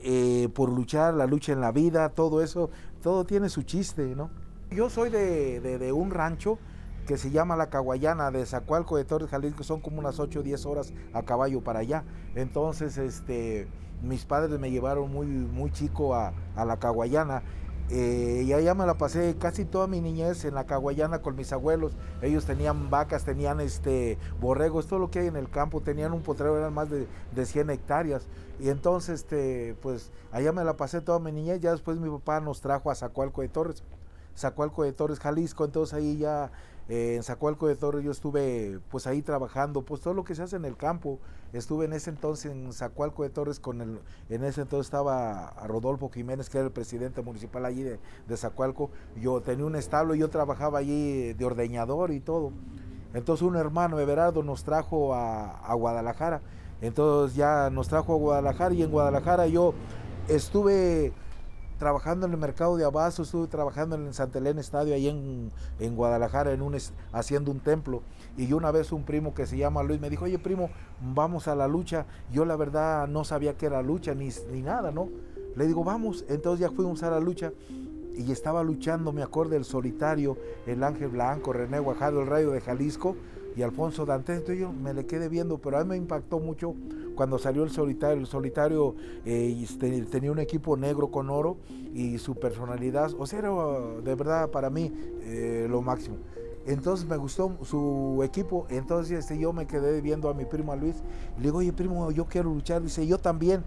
eh, 0.00 0.48
por 0.54 0.70
luchar, 0.70 1.14
la 1.14 1.26
lucha 1.26 1.52
en 1.52 1.60
la 1.60 1.72
vida, 1.72 2.10
todo 2.10 2.42
eso, 2.42 2.70
todo 3.02 3.24
tiene 3.24 3.48
su 3.48 3.62
chiste, 3.62 4.14
¿no? 4.14 4.30
Yo 4.70 4.90
soy 4.90 5.10
de, 5.10 5.60
de- 5.60 5.92
un 5.92 6.10
rancho 6.10 6.58
que 7.06 7.16
se 7.16 7.30
llama 7.30 7.56
La 7.56 7.70
Caguayana, 7.70 8.30
de 8.30 8.44
Zacualco 8.44 8.96
de 8.96 9.04
Torres, 9.04 9.30
Jalisco, 9.30 9.64
son 9.64 9.80
como 9.80 9.98
unas 9.98 10.20
8 10.20 10.40
o 10.40 10.42
10 10.42 10.66
horas 10.66 10.92
a 11.14 11.22
caballo 11.22 11.62
para 11.64 11.78
allá. 11.80 12.04
Entonces, 12.34 12.98
este, 12.98 13.66
mis 14.02 14.26
padres 14.26 14.58
me 14.60 14.70
llevaron 14.70 15.10
muy, 15.10 15.26
muy 15.26 15.70
chico 15.72 16.14
a 16.14 16.34
La 16.54 16.76
Caguayana. 16.78 17.42
Eh, 17.90 18.42
y 18.44 18.52
allá 18.52 18.74
me 18.74 18.84
la 18.84 18.98
pasé 18.98 19.36
casi 19.38 19.64
toda 19.64 19.86
mi 19.86 20.00
niñez 20.00 20.44
en 20.44 20.54
la 20.54 20.66
Caguayana 20.66 21.20
con 21.22 21.36
mis 21.36 21.52
abuelos. 21.52 21.92
Ellos 22.20 22.44
tenían 22.44 22.90
vacas, 22.90 23.24
tenían 23.24 23.60
este 23.60 24.18
borregos, 24.40 24.86
todo 24.86 24.98
lo 24.98 25.10
que 25.10 25.20
hay 25.20 25.26
en 25.28 25.36
el 25.36 25.48
campo. 25.48 25.80
Tenían 25.80 26.12
un 26.12 26.22
potrero, 26.22 26.58
eran 26.58 26.74
más 26.74 26.90
de, 26.90 27.06
de 27.34 27.46
100 27.46 27.70
hectáreas. 27.70 28.26
Y 28.60 28.68
entonces, 28.68 29.20
este, 29.20 29.74
pues 29.80 30.10
allá 30.32 30.52
me 30.52 30.64
la 30.64 30.76
pasé 30.76 31.00
toda 31.00 31.18
mi 31.18 31.32
niñez. 31.32 31.60
Ya 31.60 31.70
después 31.70 31.98
mi 31.98 32.10
papá 32.10 32.40
nos 32.40 32.60
trajo 32.60 32.90
a 32.90 32.94
Zacualco 32.94 33.40
de 33.40 33.48
Torres. 33.48 33.82
Zacualco 34.36 34.84
de 34.84 34.92
Torres, 34.92 35.18
Jalisco, 35.18 35.64
entonces 35.64 35.94
ahí 35.94 36.18
ya 36.18 36.52
eh, 36.88 37.16
en 37.16 37.22
Zacualco 37.22 37.68
de 37.68 37.76
Torres 37.76 38.02
yo 38.02 38.10
estuve 38.10 38.80
pues 38.90 39.06
ahí 39.06 39.20
trabajando, 39.20 39.82
pues 39.82 40.00
todo 40.00 40.14
lo 40.14 40.24
que 40.24 40.34
se 40.34 40.42
hace 40.42 40.56
en 40.56 40.64
el 40.64 40.76
campo, 40.76 41.18
estuve 41.52 41.84
en 41.84 41.92
ese 41.92 42.10
entonces 42.10 42.50
en 42.50 42.72
Zacualco 42.72 43.24
de 43.24 43.30
Torres 43.30 43.60
con 43.60 43.80
el, 43.82 44.00
en 44.30 44.44
ese 44.44 44.62
entonces 44.62 44.86
estaba 44.86 45.54
Rodolfo 45.66 46.08
Jiménez, 46.08 46.48
que 46.48 46.58
era 46.58 46.66
el 46.66 46.72
presidente 46.72 47.20
municipal 47.20 47.66
allí 47.66 47.82
de, 47.82 47.98
de 48.26 48.36
Zacualco, 48.36 48.90
yo 49.20 49.42
tenía 49.42 49.66
un 49.66 49.76
establo, 49.76 50.14
yo 50.14 50.30
trabajaba 50.30 50.78
allí 50.78 51.34
de 51.34 51.44
ordeñador 51.44 52.10
y 52.10 52.20
todo, 52.20 52.52
entonces 53.12 53.42
un 53.42 53.56
hermano, 53.56 53.98
Everardo, 53.98 54.42
nos 54.42 54.64
trajo 54.64 55.14
a, 55.14 55.58
a 55.58 55.74
Guadalajara, 55.74 56.40
entonces 56.80 57.36
ya 57.36 57.68
nos 57.70 57.88
trajo 57.88 58.14
a 58.14 58.16
Guadalajara 58.16 58.74
y 58.74 58.82
en 58.82 58.90
Guadalajara 58.90 59.46
yo 59.46 59.74
estuve 60.28 61.12
trabajando 61.78 62.26
en 62.26 62.32
el 62.32 62.38
mercado 62.38 62.76
de 62.76 62.84
Abasto, 62.84 63.22
estuve 63.22 63.46
trabajando 63.46 63.96
en 63.96 64.06
el 64.06 64.14
Santa 64.14 64.38
Elena 64.38 64.60
Estadio 64.60 64.94
ahí 64.94 65.08
en, 65.08 65.50
en 65.78 65.96
Guadalajara 65.96 66.52
en 66.52 66.62
un, 66.62 66.76
haciendo 67.12 67.50
un 67.50 67.60
templo. 67.60 68.02
Y 68.36 68.52
una 68.52 68.70
vez 68.70 68.92
un 68.92 69.04
primo 69.04 69.34
que 69.34 69.46
se 69.46 69.56
llama 69.56 69.82
Luis 69.82 70.00
me 70.00 70.10
dijo, 70.10 70.24
oye 70.24 70.38
primo, 70.38 70.70
vamos 71.00 71.48
a 71.48 71.54
la 71.54 71.68
lucha. 71.68 72.06
Yo 72.32 72.44
la 72.44 72.56
verdad 72.56 73.08
no 73.08 73.24
sabía 73.24 73.56
que 73.56 73.66
era 73.66 73.82
lucha 73.82 74.14
ni, 74.14 74.30
ni 74.52 74.62
nada, 74.62 74.90
¿no? 74.90 75.08
Le 75.56 75.66
digo, 75.66 75.84
vamos. 75.84 76.24
Entonces 76.28 76.60
ya 76.60 76.74
fuimos 76.74 77.02
a 77.02 77.10
la 77.10 77.20
lucha 77.20 77.52
y 78.14 78.32
estaba 78.32 78.64
luchando, 78.64 79.12
me 79.12 79.22
acuerdo, 79.22 79.56
el 79.56 79.64
solitario, 79.64 80.36
el 80.66 80.82
Ángel 80.82 81.08
Blanco, 81.08 81.52
René 81.52 81.78
Guajardo, 81.78 82.20
el 82.22 82.26
Rayo 82.26 82.50
de 82.50 82.60
Jalisco 82.60 83.16
y 83.56 83.62
Alfonso 83.62 84.04
Dantes. 84.04 84.38
Entonces 84.38 84.60
yo 84.60 84.72
me 84.72 84.92
le 84.92 85.06
quedé 85.06 85.28
viendo, 85.28 85.58
pero 85.58 85.78
a 85.78 85.84
mí 85.84 85.90
me 85.90 85.96
impactó 85.96 86.40
mucho 86.40 86.74
cuando 87.18 87.36
salió 87.36 87.64
el 87.64 87.70
solitario. 87.70 88.20
El 88.20 88.28
solitario 88.28 88.94
eh, 89.26 89.58
este, 89.60 90.02
tenía 90.02 90.30
un 90.30 90.38
equipo 90.38 90.76
negro 90.76 91.08
con 91.08 91.30
oro 91.30 91.56
y 91.92 92.16
su 92.18 92.36
personalidad, 92.36 93.10
o 93.18 93.26
sea, 93.26 93.40
era 93.40 93.50
de 94.04 94.14
verdad 94.14 94.50
para 94.50 94.70
mí 94.70 94.92
eh, 95.22 95.66
lo 95.68 95.82
máximo. 95.82 96.16
Entonces 96.64 97.08
me 97.08 97.16
gustó 97.16 97.56
su 97.64 98.20
equipo, 98.22 98.66
entonces 98.68 99.18
este, 99.18 99.36
yo 99.36 99.52
me 99.52 99.66
quedé 99.66 100.00
viendo 100.00 100.28
a 100.28 100.34
mi 100.34 100.44
primo 100.44 100.76
Luis 100.76 101.02
le 101.38 101.42
digo, 101.42 101.58
oye 101.58 101.72
primo, 101.72 102.12
yo 102.12 102.26
quiero 102.26 102.50
luchar, 102.50 102.82
dice, 102.82 103.04
yo 103.04 103.18
también. 103.18 103.64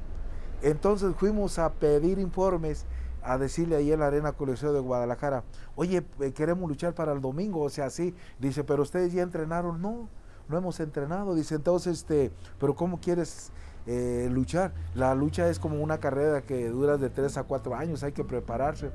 Entonces 0.62 1.14
fuimos 1.18 1.60
a 1.60 1.74
pedir 1.74 2.20
informes, 2.20 2.86
a 3.22 3.38
decirle 3.38 3.76
ahí 3.76 3.92
en 3.92 4.00
la 4.00 4.08
Arena 4.08 4.32
Coliseo 4.32 4.72
de 4.72 4.80
Guadalajara, 4.80 5.44
oye, 5.76 6.04
eh, 6.22 6.32
queremos 6.32 6.70
luchar 6.70 6.94
para 6.94 7.12
el 7.12 7.20
domingo, 7.20 7.60
o 7.64 7.70
sea, 7.70 7.90
sí. 7.90 8.16
Dice, 8.40 8.64
pero 8.64 8.84
ustedes 8.84 9.12
ya 9.12 9.24
entrenaron, 9.24 9.82
no, 9.82 10.08
no 10.52 10.58
hemos 10.58 10.80
entrenado. 10.80 11.34
Dice, 11.34 11.56
entonces, 11.56 12.00
este, 12.00 12.32
pero 12.60 12.76
¿cómo 12.76 13.00
quieres 13.00 13.52
eh, 13.88 14.30
luchar? 14.32 14.74
La 14.94 15.16
lucha 15.16 15.50
es 15.50 15.58
como 15.58 15.82
una 15.82 16.00
carrera 16.00 16.42
que 16.42 16.70
dura 16.70 16.98
de 16.98 17.10
3 17.10 17.38
a 17.38 17.44
4 17.44 17.76
años, 17.76 18.04
hay 18.04 18.12
que 18.12 18.24
prepararse. 18.24 18.92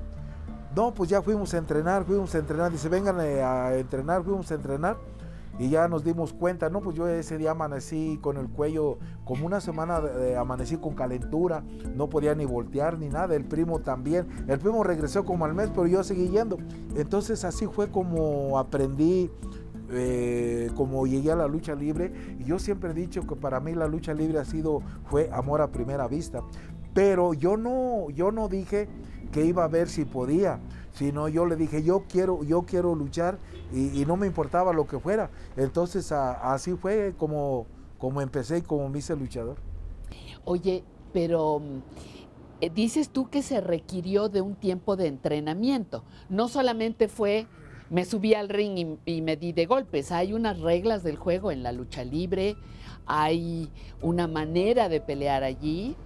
No, 0.77 0.93
pues 0.93 1.09
ya 1.09 1.23
fuimos 1.23 1.55
a 1.55 1.59
entrenar, 1.59 2.05
fuimos 2.05 2.35
a 2.35 2.39
entrenar. 2.39 2.71
Dice, 2.71 2.89
vengan 2.89 3.19
eh, 3.21 3.43
a 3.43 3.75
entrenar, 3.77 4.23
fuimos 4.23 4.51
a 4.53 4.55
entrenar. 4.55 4.97
Y 5.59 5.71
ya 5.71 5.89
nos 5.89 6.05
dimos 6.05 6.35
cuenta, 6.35 6.69
no, 6.69 6.83
pues 6.83 6.97
yo 6.97 7.09
ese 7.09 7.39
día 7.39 7.53
amanecí 7.53 8.19
con 8.21 8.37
el 8.37 8.47
cuello, 8.47 8.99
como 9.25 9.47
una 9.47 9.63
semana 9.63 10.03
amanecí 10.39 10.77
con 10.77 10.95
calentura, 10.95 11.65
no 11.95 12.11
podía 12.11 12.35
ni 12.35 12.45
voltear 12.45 12.99
ni 12.99 13.09
nada, 13.09 13.35
el 13.35 13.47
primo 13.47 13.79
también. 13.79 14.27
El 14.49 14.59
primo 14.59 14.85
regresó 14.85 15.25
como 15.25 15.47
al 15.47 15.55
mes, 15.55 15.71
pero 15.71 15.87
yo 15.87 16.05
seguí 16.05 16.29
yendo. 16.29 16.59
Entonces 16.95 17.43
así 17.43 17.67
fue 17.67 17.91
como 17.91 18.59
aprendí, 18.59 19.31
eh, 19.91 20.71
como 20.75 21.07
llegué 21.07 21.33
a 21.33 21.37
la 21.37 21.49
lucha 21.49 21.75
libre. 21.75 22.13
Yo 22.45 22.59
siempre 22.59 22.91
he 22.91 22.95
dicho 22.95 23.27
que 23.27 23.37
para 23.37 23.61
mí 23.61 23.75
la 23.75 23.89
lucha 23.89 24.15
libre 24.15 24.39
ha 24.39 24.45
sido, 24.45 24.83
fue 25.07 25.29
amor 25.33 25.61
a 25.61 25.73
primera 25.73 26.09
vista. 26.09 26.43
Pero 26.95 27.35
yo 27.35 27.57
no, 27.57 28.11
yo 28.11 28.33
no 28.33 28.49
dije 28.49 28.89
que 29.33 29.45
iba 29.45 29.65
a 29.65 29.69
ver 29.69 29.89
si 29.89 30.05
podía, 30.05 30.61
sino 30.93 31.29
yo 31.29 31.45
le 31.47 31.57
dije, 31.57 31.83
yo 31.83 32.05
quiero, 32.09 32.43
yo 32.43 32.63
quiero 32.63 32.95
luchar 32.95 33.39
y, 33.73 34.05
no 34.07 34.17
me 34.17 34.27
importaba 34.27 34.73
lo 34.73 34.87
que 34.87 34.99
fuera. 34.99 35.31
Entonces 35.57 36.11
así 36.13 36.75
fue 36.75 37.15
como, 37.19 37.67
como 37.99 38.21
empecé 38.21 38.59
y 38.59 38.63
como 38.63 38.89
me 38.89 39.01
hice 39.01 39.15
luchador. 39.15 39.57
Oye, 40.45 40.85
pero 41.13 41.61
eh, 42.61 42.71
dices 42.71 43.11
tú 43.11 43.29
que 43.29 43.43
se 43.43 43.61
requirió 43.61 44.29
de 44.29 44.41
un 44.41 44.55
tiempo 44.55 44.97
de 44.97 45.09
entrenamiento. 45.09 46.05
No 46.29 46.49
solamente 46.49 47.09
fue, 47.09 47.47
me 47.91 48.05
subí 48.05 48.35
al 48.35 48.49
ring 48.49 48.99
y, 49.05 49.23
me 49.23 49.37
di 49.37 49.53
de 49.53 49.67
golpes. 49.67 50.13
Hay 50.13 50.33
unas 50.33 50.61
reglas 50.61 51.03
del 51.03 51.17
juego 51.17 51.51
en 51.51 51.63
la 51.63 51.73
lucha 51.73 52.05
libre, 52.05 52.57
hay 53.07 53.71
una 54.03 54.27
manera 54.27 54.89
de 54.89 55.01
pelear 55.01 55.43
allí. 55.45 55.97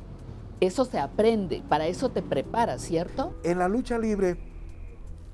eso 0.61 0.85
se 0.85 0.99
aprende, 0.99 1.63
para 1.69 1.87
eso 1.87 2.11
te 2.11 2.21
preparas, 2.21 2.83
¿cierto? 2.83 3.35
En 3.45 3.59
la 3.59 3.69
lucha 3.69 3.99
libre, 3.99 4.37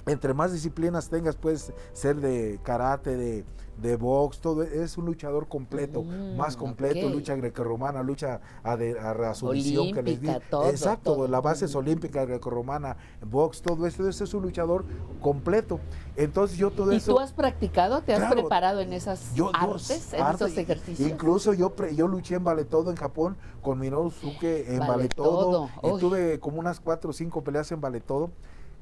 entre 0.07 0.35
más 0.35 0.53
disciplinas 0.53 1.09
tengas, 1.09 1.37
puedes 1.37 1.73
ser 1.93 2.17
de 2.17 2.61
karate, 2.63 3.17
de, 3.17 3.45
de 3.77 3.97
box, 3.97 4.39
todo, 4.39 4.63
es 4.63 4.97
un 4.97 5.05
luchador 5.05 5.49
completo, 5.49 6.03
Mm, 6.03 6.37
más 6.37 6.57
completo, 6.57 7.07
ok. 7.07 7.13
lucha 7.13 7.35
grecorromana, 7.37 8.03
lucha 8.03 8.41
a, 8.63 8.77
de, 8.77 8.99
a, 8.99 9.11
a 9.31 9.35
sumisión 9.35 9.93
que 9.93 10.03
les 10.03 10.21
di. 10.21 10.29
Olímpica, 10.29 10.51
todo, 10.51 10.71
Exacto, 10.71 11.15
todo. 11.15 11.29
la 11.29 11.41
base 11.41 11.67
es 11.67 11.75
olímpica, 11.75 12.25
grecorromana, 12.25 12.97
box, 13.29 13.61
todo 13.61 13.87
esto, 13.87 14.09
ese 14.09 14.25
es 14.25 14.33
un 14.35 14.43
luchador 14.43 14.85
completo. 15.21 15.79
Entonces 16.17 16.57
yo 16.57 16.71
todo 16.71 16.93
¿Y 16.93 16.97
eso... 16.97 17.13
tú 17.15 17.21
has 17.21 17.33
practicado? 17.33 18.01
¿Te 18.01 18.15
has 18.15 18.21
Claro. 18.21 18.35
preparado 18.37 18.81
en 18.81 18.93
esas 18.95 19.35
Yo- 19.35 19.53
yo- 19.53 19.73
artes, 19.75 20.15
en 20.15 20.23
arte, 20.23 20.45
esos 20.47 20.57
ejercicios? 20.59 21.09
Incluso 21.11 21.53
yo 21.53 21.71
pre- 21.75 21.95
yo 21.95 22.09
luché 22.09 22.37
en 22.37 22.45
Valetodo 22.45 22.91
en 22.91 22.97
Japón 22.97 23.37
con 23.61 23.79
Minoru 23.79 24.11
Suke 24.11 24.73
en 24.73 24.81
Valetodo, 24.81 25.69
Valetodo. 25.83 25.97
y 25.99 26.01
tuve 26.01 26.41
como 26.41 26.59
unas 26.61 26.81
cuatro 26.81 27.11
o 27.11 27.13
cinco 27.13 27.45
peleas 27.45 27.71
en 27.73 27.81
Valetodo. 27.81 28.31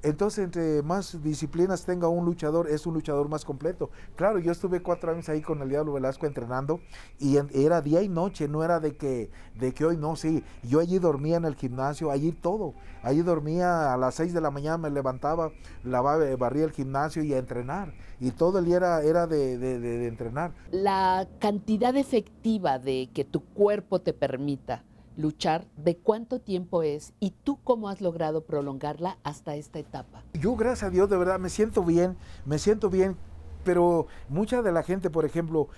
Entonces, 0.04 0.44
entre 0.44 0.82
más 0.82 1.22
disciplinas 1.22 1.86
tenga 1.86 2.08
un 2.08 2.26
luchador, 2.26 2.68
es 2.68 2.84
un 2.84 2.92
luchador 2.92 3.30
más 3.30 3.42
completo. 3.42 3.88
Claro, 4.16 4.38
yo 4.38 4.52
estuve 4.52 4.82
cuatro 4.82 5.10
años 5.10 5.30
ahí 5.30 5.40
con 5.40 5.62
el 5.62 5.70
Diablo 5.70 5.94
Velasco 5.94 6.26
entrenando 6.26 6.80
y 7.18 7.38
era 7.54 7.80
día 7.80 8.02
y 8.02 8.10
noche, 8.10 8.46
no 8.46 8.62
era 8.62 8.80
de 8.80 8.98
que, 8.98 9.30
de 9.54 9.72
que 9.72 9.86
hoy 9.86 9.96
no, 9.96 10.14
sí. 10.14 10.44
Yo 10.62 10.80
allí 10.80 10.98
dormía 10.98 11.38
en 11.38 11.46
el 11.46 11.54
gimnasio, 11.54 12.10
allí 12.10 12.32
todo. 12.32 12.74
Allí 13.02 13.22
dormía 13.22 13.94
a 13.94 13.96
las 13.96 14.16
seis 14.16 14.34
de 14.34 14.42
la 14.42 14.50
mañana, 14.50 14.76
me 14.76 14.90
levantaba, 14.90 15.52
lavaba, 15.84 16.22
eh, 16.26 16.36
barría 16.36 16.64
el 16.64 16.72
gimnasio 16.72 17.22
y 17.22 17.32
a 17.32 17.38
entrenar. 17.38 17.94
Y 18.20 18.30
todo 18.32 18.58
el 18.58 18.66
día 18.66 19.00
era, 19.00 19.26
de 19.26 20.06
entrenar. 20.06 20.52
La 20.70 21.26
cantidad 21.38 21.96
efectiva 21.96 22.78
de 22.78 23.08
que 23.14 23.24
tu 23.24 23.42
cuerpo 23.42 24.02
te 24.02 24.12
permita 24.12 24.84
luchar, 25.16 25.66
¿de 25.76 25.96
cuánto 25.96 26.40
tiempo 26.40 26.82
es? 26.82 27.12
¿Y 27.20 27.30
tú 27.30 27.58
cómo 27.62 27.88
has 27.88 28.00
logrado 28.00 28.42
prolongarla 28.42 29.18
hasta 29.22 29.54
esta 29.54 29.78
etapa? 29.78 30.22
Yo, 30.34 30.56
gracias 30.56 30.88
a 30.88 30.90
Dios, 30.90 31.08
de 31.08 31.16
verdad, 31.16 31.38
me 31.38 31.50
siento 31.50 31.82
bien, 31.84 32.16
me 32.44 32.58
siento 32.58 32.90
bien, 32.90 33.16
pero 33.64 34.06
mucha 34.28 34.62
de 34.62 34.72
la 34.72 34.82
gente, 34.82 35.10
por 35.10 35.24
ejemplo, 35.24 35.68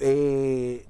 eh, 0.00 0.86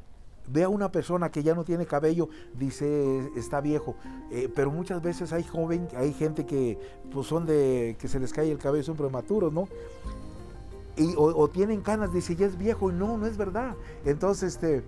ve 0.49 0.65
a 0.65 0.69
una 0.69 0.91
persona 0.91 1.31
que 1.31 1.43
ya 1.43 1.55
no 1.55 1.65
tiene 1.65 1.87
cabello, 1.87 2.29
dice 2.59 3.31
está 3.37 3.61
viejo, 3.61 3.95
Eh, 4.33 4.49
pero 4.55 4.71
muchas 4.71 5.03
veces 5.03 5.33
hay 5.33 5.43
joven, 5.43 5.89
hay 5.97 6.13
gente 6.13 6.47
que 6.47 6.79
pues 7.13 7.27
son 7.27 7.47
de 7.47 7.97
que 7.99 8.07
se 8.07 8.21
les 8.21 8.33
cae 8.33 8.51
el 8.51 8.59
cabello, 8.59 8.85
son 8.85 8.97
prematuros, 8.97 9.53
¿no? 9.53 9.69
Y, 10.97 11.15
o, 11.17 11.25
o 11.37 11.49
tienen 11.49 11.81
canas, 11.81 12.13
dice 12.13 12.37
ya 12.37 12.47
es 12.47 12.57
viejo, 12.57 12.91
y 12.91 12.95
no, 12.95 13.19
no 13.19 13.27
es 13.27 13.37
verdad. 13.37 13.75
Entonces, 14.05 14.55
este, 14.55 14.85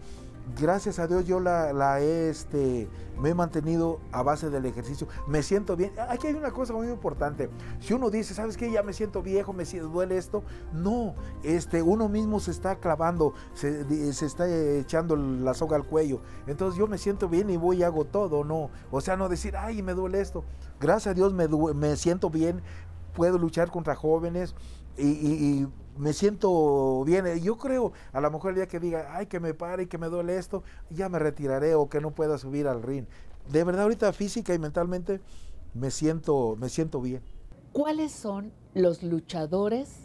gracias 0.60 0.98
a 0.98 1.06
Dios 1.06 1.24
yo 1.26 1.40
la, 1.40 1.72
la 1.72 2.00
he, 2.00 2.28
este, 2.28 2.88
me 3.18 3.30
he 3.30 3.34
mantenido 3.34 4.00
a 4.12 4.22
base 4.22 4.50
del 4.50 4.66
ejercicio. 4.66 5.08
Me 5.26 5.42
siento 5.42 5.76
bien. 5.76 5.92
Aquí 6.08 6.26
hay 6.26 6.34
una 6.34 6.50
cosa 6.50 6.72
muy 6.72 6.88
importante. 6.88 7.50
Si 7.80 7.94
uno 7.94 8.10
dice, 8.10 8.34
¿sabes 8.34 8.56
qué? 8.56 8.70
Ya 8.70 8.82
me 8.82 8.92
siento 8.92 9.22
viejo, 9.22 9.52
me 9.52 9.64
duele 9.64 10.16
esto. 10.16 10.42
No, 10.72 11.14
este, 11.42 11.82
uno 11.82 12.08
mismo 12.08 12.40
se 12.40 12.50
está 12.50 12.76
clavando, 12.76 13.34
se, 13.54 13.84
está 14.10 14.48
echando 14.48 15.16
la 15.16 15.54
soga 15.54 15.76
al 15.76 15.84
cuello. 15.84 16.20
Entonces 16.46 16.78
yo 16.78 16.86
me 16.86 16.98
siento 16.98 17.28
bien 17.28 17.50
y 17.50 17.56
voy 17.56 17.78
y 17.78 17.82
hago 17.82 18.04
todo, 18.04 18.44
no. 18.44 18.70
O 18.90 19.00
sea, 19.00 19.16
no 19.16 19.28
decir, 19.28 19.56
ay, 19.56 19.82
me 19.82 19.94
duele 19.94 20.20
esto. 20.20 20.44
Gracias 20.80 21.12
a 21.12 21.14
Dios 21.14 21.32
me, 21.32 21.48
me 21.48 21.96
siento 21.96 22.30
bien, 22.30 22.60
puedo 23.14 23.38
luchar 23.38 23.70
contra 23.70 23.94
jóvenes 23.94 24.54
y, 24.96 25.06
y- 25.08 25.60
y 25.62 25.68
me 25.96 26.12
siento 26.12 27.04
bien. 27.04 27.26
Yo 27.42 27.56
creo, 27.58 27.92
a 28.12 28.20
lo 28.20 28.30
mejor 28.30 28.50
el 28.50 28.56
día 28.56 28.68
que 28.68 28.80
diga, 28.80 29.14
ay, 29.16 29.26
que 29.26 29.40
me 29.40 29.54
pare 29.54 29.84
y 29.84 29.86
que 29.86 29.98
me 29.98 30.08
duele 30.08 30.36
esto, 30.36 30.62
ya 30.90 31.08
me 31.08 31.18
retiraré 31.18 31.74
o 31.74 31.88
que 31.88 32.00
no 32.00 32.12
pueda 32.12 32.38
subir 32.38 32.66
al 32.66 32.82
ring. 32.82 33.06
De 33.50 33.64
verdad, 33.64 33.82
ahorita 33.82 34.12
física 34.12 34.54
y 34.54 34.58
mentalmente 34.58 35.20
me 35.74 35.90
siento, 35.90 36.56
me 36.58 36.68
siento 36.68 37.00
bien. 37.00 37.22
¿Cuáles 37.72 38.12
son 38.12 38.52
los 38.74 39.02
luchadores 39.02 39.96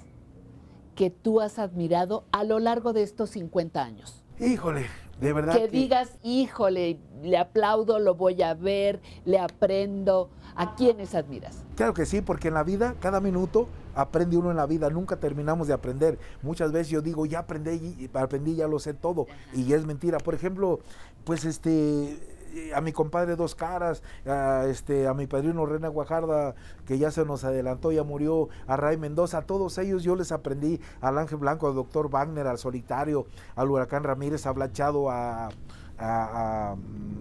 que 0.96 1.10
tú 1.10 1.42
has 1.42 1.60
admirado 1.60 2.26
a 2.32 2.44
lo 2.44 2.60
largo 2.60 2.94
de 2.94 3.04
estos 3.04 3.32
50 3.32 3.84
años? 3.84 4.24
Híjole, 4.40 4.86
de 5.20 5.34
verdad. 5.34 5.56
Que 5.56 5.68
digas, 5.68 6.18
híjole, 6.24 7.00
le 7.22 7.38
aplaudo, 7.38 8.00
lo 8.00 8.16
voy 8.16 8.42
a 8.42 8.54
ver, 8.54 9.02
le 9.26 9.40
aprendo. 9.40 10.30
¿A 10.58 10.74
quiénes 10.74 11.14
admiras? 11.14 11.64
Claro 11.76 11.94
que 11.94 12.08
sí, 12.08 12.22
porque 12.22 12.48
en 12.48 12.56
la 12.56 12.64
vida, 12.64 12.96
cada 13.00 13.22
minuto 13.22 13.68
aprende 13.94 14.38
uno 14.38 14.50
en 14.50 14.58
la 14.58 14.66
vida, 14.66 14.90
nunca 14.90 15.18
terminamos 15.18 15.68
de 15.68 15.74
aprender. 15.74 16.18
Muchas 16.42 16.72
veces 16.72 16.90
yo 16.90 17.04
digo, 17.04 17.28
ya 17.28 17.40
aprendí, 17.40 18.10
aprendí, 18.14 18.56
ya 18.56 18.68
lo 18.68 18.80
sé 18.80 18.96
todo, 18.96 19.28
y 19.54 19.72
es 19.74 19.86
mentira. 19.86 20.18
Por 20.18 20.34
ejemplo, 20.34 20.80
pues 21.26 21.46
este, 21.46 22.20
eh, 22.56 22.74
a 22.74 22.82
mi 22.82 22.92
compadre 22.92 23.36
Dos 23.36 23.54
Caras, 23.54 24.02
a, 24.26 24.66
este, 24.68 25.08
a 25.08 25.14
mi 25.14 25.28
padrino 25.28 25.64
René 25.68 25.90
Guajarda, 25.90 26.56
que 26.88 26.98
ya 26.98 27.12
se 27.12 27.24
nos 27.24 27.44
adelantó, 27.44 27.92
ya 27.92 28.04
murió, 28.04 28.50
a 28.66 28.78
Ray 28.78 28.98
Mendoza, 28.98 29.40
a 29.40 29.42
todos 29.44 29.78
ellos 29.78 30.02
yo 30.02 30.16
les 30.16 30.32
aprendí, 30.32 30.82
al 31.02 31.20
Ángel 31.20 31.38
Blanco, 31.38 31.68
al 31.68 31.76
doctor 31.76 32.10
Wagner, 32.10 32.48
al 32.48 32.58
Solitario, 32.58 33.28
al 33.56 33.70
Huracán 33.70 34.04
Ramírez, 34.04 34.48
a 34.48 34.54
Blachado, 34.54 35.12
a, 35.12 35.50
a- 36.00 36.76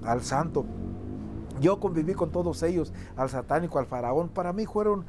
a- 0.05 0.11
al 0.11 0.23
Santo. 0.23 0.65
Yo 1.61 1.81
conviví 1.81 2.13
con 2.15 2.31
todos 2.31 2.63
ellos, 2.63 2.93
al 3.17 3.31
satánico, 3.31 3.79
al 3.79 3.87
faraón. 3.87 4.29
Para 4.29 4.53
mí 4.53 4.67
fueron 4.67 5.07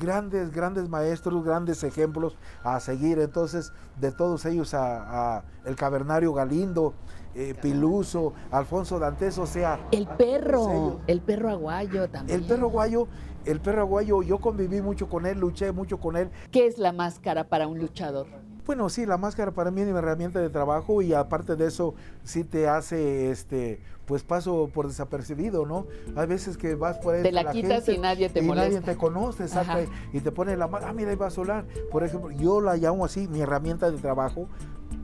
grandes, 0.00 0.50
grandes 0.50 0.88
maestros, 0.88 1.44
grandes 1.44 1.84
ejemplos 1.84 2.38
a 2.64 2.80
seguir. 2.80 3.18
Entonces, 3.18 3.72
de 4.00 4.10
todos 4.10 4.46
ellos, 4.46 4.72
a, 4.72 5.36
a 5.36 5.44
el 5.66 5.76
cavernario 5.76 6.32
Galindo, 6.32 6.94
eh, 7.34 7.54
Piluso, 7.60 8.32
Alfonso 8.50 8.98
Dantes, 8.98 9.36
o 9.36 9.44
sea... 9.46 9.78
El 9.92 10.06
perro, 10.06 11.00
el 11.06 11.20
perro 11.20 11.50
aguayo 11.50 12.08
también. 12.08 12.40
El 12.40 12.46
perro 12.46 12.70
guayo, 12.70 13.06
el 13.44 13.60
perro 13.60 13.82
aguayo, 13.82 14.22
yo 14.22 14.38
conviví 14.38 14.80
mucho 14.80 15.06
con 15.08 15.26
él, 15.26 15.38
luché 15.38 15.70
mucho 15.70 15.98
con 16.00 16.16
él. 16.16 16.30
¿Qué 16.50 16.66
es 16.66 16.78
la 16.78 16.92
máscara 16.92 17.44
para 17.44 17.68
un 17.68 17.78
luchador? 17.78 18.26
Bueno, 18.66 18.88
sí, 18.88 19.06
la 19.06 19.16
máscara 19.16 19.52
para 19.52 19.70
mí 19.70 19.80
es 19.80 19.88
mi 19.88 19.96
herramienta 19.96 20.40
de 20.40 20.50
trabajo 20.50 21.02
y 21.02 21.12
aparte 21.12 21.56
de 21.56 21.66
eso 21.66 21.94
sí 22.24 22.44
te 22.44 22.68
hace, 22.68 23.30
este, 23.30 23.80
pues 24.06 24.22
paso 24.22 24.70
por 24.72 24.88
desapercibido, 24.88 25.66
¿no? 25.66 25.86
Hay 26.16 26.26
veces 26.26 26.56
que 26.56 26.74
vas 26.74 26.98
por 26.98 27.14
ahí 27.14 27.22
Te 27.22 27.32
la 27.32 27.50
quitas 27.50 27.88
y 27.88 27.98
nadie 27.98 28.28
te 28.28 28.42
y 28.42 28.48
nadie 28.48 28.80
te 28.80 28.96
conoce, 28.96 29.44
exacto, 29.44 29.72
Ajá. 29.72 29.90
y 30.12 30.20
te 30.20 30.32
pone 30.32 30.56
la 30.56 30.66
mano, 30.66 30.86
ah, 30.88 30.92
mira, 30.92 31.10
ahí 31.10 31.16
va 31.16 31.30
Solar. 31.30 31.64
Por 31.90 32.04
ejemplo, 32.04 32.30
yo 32.30 32.60
la 32.60 32.76
llamo 32.76 33.04
así, 33.04 33.28
mi 33.28 33.40
herramienta 33.40 33.90
de 33.90 33.98
trabajo. 33.98 34.48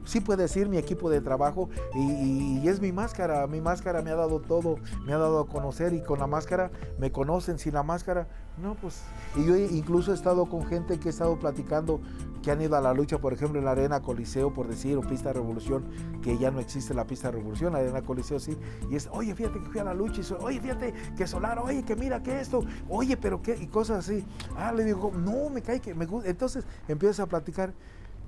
Sí 0.07 0.21
puede 0.21 0.45
decir 0.45 0.69
mi 0.69 0.79
equipo 0.79 1.11
de 1.11 1.21
trabajo 1.21 1.69
y, 1.95 2.67
es 2.67 2.81
mi 2.81 2.93
máscara, 2.93 3.47
mi 3.47 3.61
máscara 3.61 4.03
me 4.03 4.11
ha 4.11 4.15
dado 4.17 4.41
todo, 4.41 4.77
me 5.05 5.13
ha 5.13 5.19
dado 5.19 5.41
a 5.41 5.47
conocer 5.47 5.93
y 5.93 6.03
con 6.03 6.19
la 6.19 6.27
máscara 6.27 6.71
me 6.99 7.13
conocen, 7.13 7.59
sin 7.59 7.75
la 7.75 7.83
máscara, 7.83 8.27
no, 8.57 8.75
pues, 8.77 9.03
y 9.37 9.45
yo 9.45 9.57
incluso 9.57 10.13
he 10.13 10.15
estado 10.15 10.47
con 10.47 10.65
gente 10.67 10.99
que 10.99 11.09
he 11.09 11.11
estado 11.11 11.39
platicando 11.39 12.01
que 12.43 12.51
han 12.51 12.63
ido 12.63 12.77
a 12.77 12.81
la 12.81 12.95
lucha, 12.95 13.19
por 13.19 13.33
ejemplo, 13.33 13.59
en 13.59 13.65
la 13.65 13.73
Arena 13.73 14.01
Coliseo, 14.01 14.55
por 14.55 14.69
decir, 14.69 14.97
o 14.97 15.01
Pista 15.03 15.33
Revolución, 15.33 15.85
que 16.23 16.39
ya 16.39 16.51
no 16.51 16.61
existe 16.61 16.95
la 16.95 17.05
Pista 17.07 17.31
Revolución, 17.31 17.73
la 17.73 17.81
Arena 17.81 18.03
Coliseo 18.03 18.39
sí, 18.41 18.57
y 18.91 18.97
es, 18.97 19.09
oye, 19.13 19.35
fíjate 19.35 19.61
que 19.61 19.67
fui 19.67 19.81
a 19.81 19.85
la 19.85 19.95
lucha, 19.95 20.21
y 20.21 20.25
so- 20.25 20.39
oye, 20.41 20.61
fíjate 20.61 20.95
que 21.17 21.27
Solar, 21.27 21.59
oye, 21.59 21.83
que 21.85 21.97
mira 21.97 22.23
que 22.23 22.41
esto, 22.41 22.65
oye, 22.89 23.17
pero 23.17 23.43
qué, 23.43 23.57
y 23.61 23.67
cosas 23.67 23.99
así. 24.09 24.25
Ah, 24.57 24.73
le 24.73 24.85
digo, 24.85 25.11
no, 25.15 25.51
me 25.51 25.61
cae 25.63 25.81
que 25.81 25.95
me 25.95 26.07
gusta. 26.07 26.31
Entonces 26.31 26.65
empiezas 26.89 27.21
a 27.21 27.27
platicar 27.27 27.73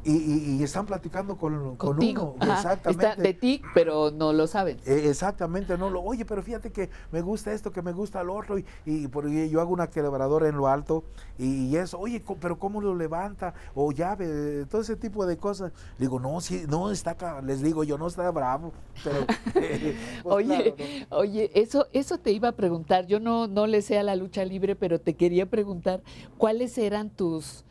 y, 0.09 0.17
y- 0.55 0.57
y 0.59 0.63
están 0.63 0.87
platicando 0.87 1.37
con, 1.37 1.77
con 1.77 2.03
uno. 2.03 2.35
Ajá, 2.41 2.55
Exactamente. 2.55 3.07
Está 3.09 3.23
de 3.23 3.35
ti, 3.35 3.63
pero 3.75 4.11
no 4.11 4.33
lo 4.33 4.47
saben. 4.47 4.79
Eh, 4.87 5.05
Exactamente, 5.09 5.77
no 5.77 5.91
lo, 5.91 6.03
oye, 6.03 6.25
pero 6.25 6.43
fíjate 6.43 6.71
que 6.73 6.89
me 7.13 7.21
gusta 7.21 7.53
esto, 7.53 7.71
que 7.73 7.83
me 7.83 7.93
gusta 7.93 8.23
lo 8.23 8.35
otro, 8.35 8.59
y, 8.59 8.65
y 8.87 9.09
por- 9.09 9.29
y 9.29 9.49
yo 9.51 9.61
hago 9.61 9.73
una 9.73 9.89
quebradora 9.91 10.49
en 10.49 10.57
lo 10.57 10.67
alto, 10.69 11.05
y, 11.39 11.67
y 11.67 11.77
eso, 11.77 11.99
oye, 11.99 12.23
pero 12.41 12.59
¿cómo 12.59 12.81
lo 12.81 12.95
levanta? 12.95 13.55
O 13.75 13.93
llave, 13.93 14.65
todo 14.71 14.81
ese 14.81 14.97
tipo 14.97 15.27
de 15.27 15.37
cosas. 15.37 15.73
Digo, 15.99 16.19
no, 16.21 16.41
sí, 16.41 16.65
no, 16.69 16.91
está, 16.91 17.15
ca- 17.17 17.43
les 17.43 17.63
digo, 17.63 17.85
yo 17.85 17.99
no 17.99 18.07
está 18.07 18.31
bravo, 18.31 18.73
pero... 19.05 19.19
eh, 19.57 19.97
pues, 20.23 20.35
Oye, 20.35 20.75
claro, 20.75 21.07
oye, 21.11 21.51
eso, 21.55 21.87
eso 21.93 22.19
te 22.19 22.31
iba 22.33 22.49
a 22.49 22.53
preguntar. 22.53 23.07
Yo 23.07 23.21
no, 23.21 23.47
no 23.47 23.67
le 23.67 23.83
sé 23.83 23.99
a 23.99 24.03
la 24.03 24.17
lucha 24.17 24.45
libre, 24.45 24.75
pero 24.77 25.01
te 25.01 25.15
quería 25.15 25.47
preguntar 25.47 26.03
cuáles 26.39 26.79
eran 26.79 27.11
tus 27.11 27.65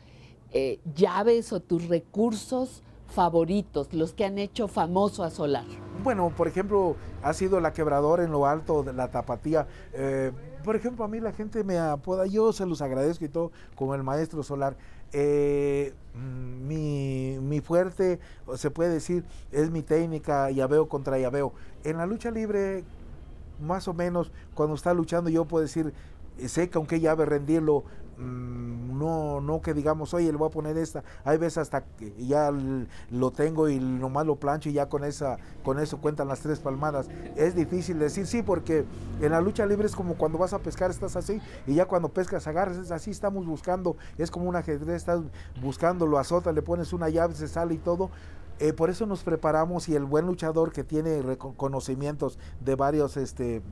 eh, 0.52 0.80
llaves 0.94 1.52
o 1.52 1.60
tus 1.60 1.88
recursos 1.88 2.82
favoritos, 3.08 3.92
los 3.92 4.12
que 4.12 4.24
han 4.24 4.38
hecho 4.38 4.68
famoso 4.68 5.24
a 5.24 5.30
Solar. 5.30 5.64
Bueno, 6.04 6.30
por 6.36 6.46
ejemplo, 6.46 6.96
ha 7.22 7.32
sido 7.32 7.60
la 7.60 7.72
quebradora 7.72 8.22
en 8.22 8.30
lo 8.30 8.46
alto 8.46 8.82
de 8.82 8.92
la 8.92 9.10
tapatía. 9.10 9.66
Eh, 9.92 10.32
por 10.62 10.76
ejemplo, 10.76 11.04
a 11.04 11.08
mí 11.08 11.18
la 11.20 11.32
gente 11.32 11.64
me 11.64 11.78
apoda, 11.78 12.26
yo 12.26 12.52
se 12.52 12.66
los 12.66 12.82
agradezco 12.82 13.24
y 13.24 13.28
todo, 13.28 13.50
como 13.74 13.94
el 13.94 14.02
maestro 14.02 14.42
solar. 14.42 14.76
Eh, 15.12 15.94
mm, 16.14 16.66
mi, 16.68 17.38
mi 17.40 17.60
fuerte, 17.60 18.20
se 18.54 18.70
puede 18.70 18.90
decir, 18.90 19.24
es 19.50 19.70
mi 19.70 19.82
técnica 19.82 20.50
llaveo 20.50 20.88
contra 20.88 21.18
llaveo. 21.18 21.52
En 21.84 21.96
la 21.96 22.06
lucha 22.06 22.30
libre, 22.30 22.84
más 23.60 23.88
o 23.88 23.94
menos, 23.94 24.30
cuando 24.54 24.74
está 24.74 24.92
luchando, 24.94 25.30
yo 25.30 25.46
puedo 25.46 25.62
decir, 25.62 25.92
sé 26.46 26.70
con 26.70 26.86
qué 26.86 27.00
llave 27.00 27.26
rendirlo. 27.26 27.84
mm, 28.18 28.78
no, 28.98 29.40
no 29.40 29.62
que 29.62 29.72
digamos, 29.72 30.12
oye, 30.12 30.30
le 30.30 30.36
voy 30.36 30.48
a 30.48 30.50
poner 30.50 30.76
esta. 30.76 31.04
Hay 31.24 31.38
veces 31.38 31.58
hasta 31.58 31.84
que 31.84 32.12
ya 32.18 32.52
lo 33.10 33.30
tengo 33.30 33.68
y 33.68 33.78
nomás 33.78 34.26
lo 34.26 34.36
plancho 34.36 34.68
y 34.68 34.72
ya 34.72 34.88
con 34.88 35.04
esa, 35.04 35.38
con 35.62 35.78
eso 35.78 35.98
cuentan 35.98 36.28
las 36.28 36.40
tres 36.40 36.58
palmadas. 36.58 37.08
Es 37.36 37.54
difícil 37.54 37.98
decir 37.98 38.26
sí, 38.26 38.42
porque 38.42 38.84
en 39.20 39.30
la 39.30 39.40
lucha 39.40 39.64
libre 39.64 39.86
es 39.86 39.94
como 39.94 40.14
cuando 40.14 40.38
vas 40.38 40.52
a 40.52 40.58
pescar, 40.58 40.90
estás 40.90 41.16
así, 41.16 41.40
y 41.66 41.74
ya 41.74 41.86
cuando 41.86 42.08
pescas 42.08 42.46
agarras, 42.46 42.76
es 42.76 42.90
así, 42.90 43.10
estamos 43.10 43.46
buscando, 43.46 43.96
es 44.18 44.30
como 44.30 44.48
un 44.48 44.56
ajedrez, 44.56 44.96
estás 44.96 45.20
buscando, 45.62 46.06
lo 46.06 46.18
azotas, 46.18 46.54
le 46.54 46.62
pones 46.62 46.92
una 46.92 47.08
llave, 47.08 47.34
se 47.34 47.48
sale 47.48 47.74
y 47.74 47.78
todo. 47.78 48.10
Eh, 48.60 48.72
por 48.72 48.90
eso 48.90 49.06
nos 49.06 49.22
preparamos 49.22 49.88
y 49.88 49.94
el 49.94 50.04
buen 50.04 50.26
luchador 50.26 50.72
que 50.72 50.82
tiene 50.82 51.22
conocimientos 51.56 52.40
de 52.58 52.74
varios, 52.74 53.16
este, 53.16 53.62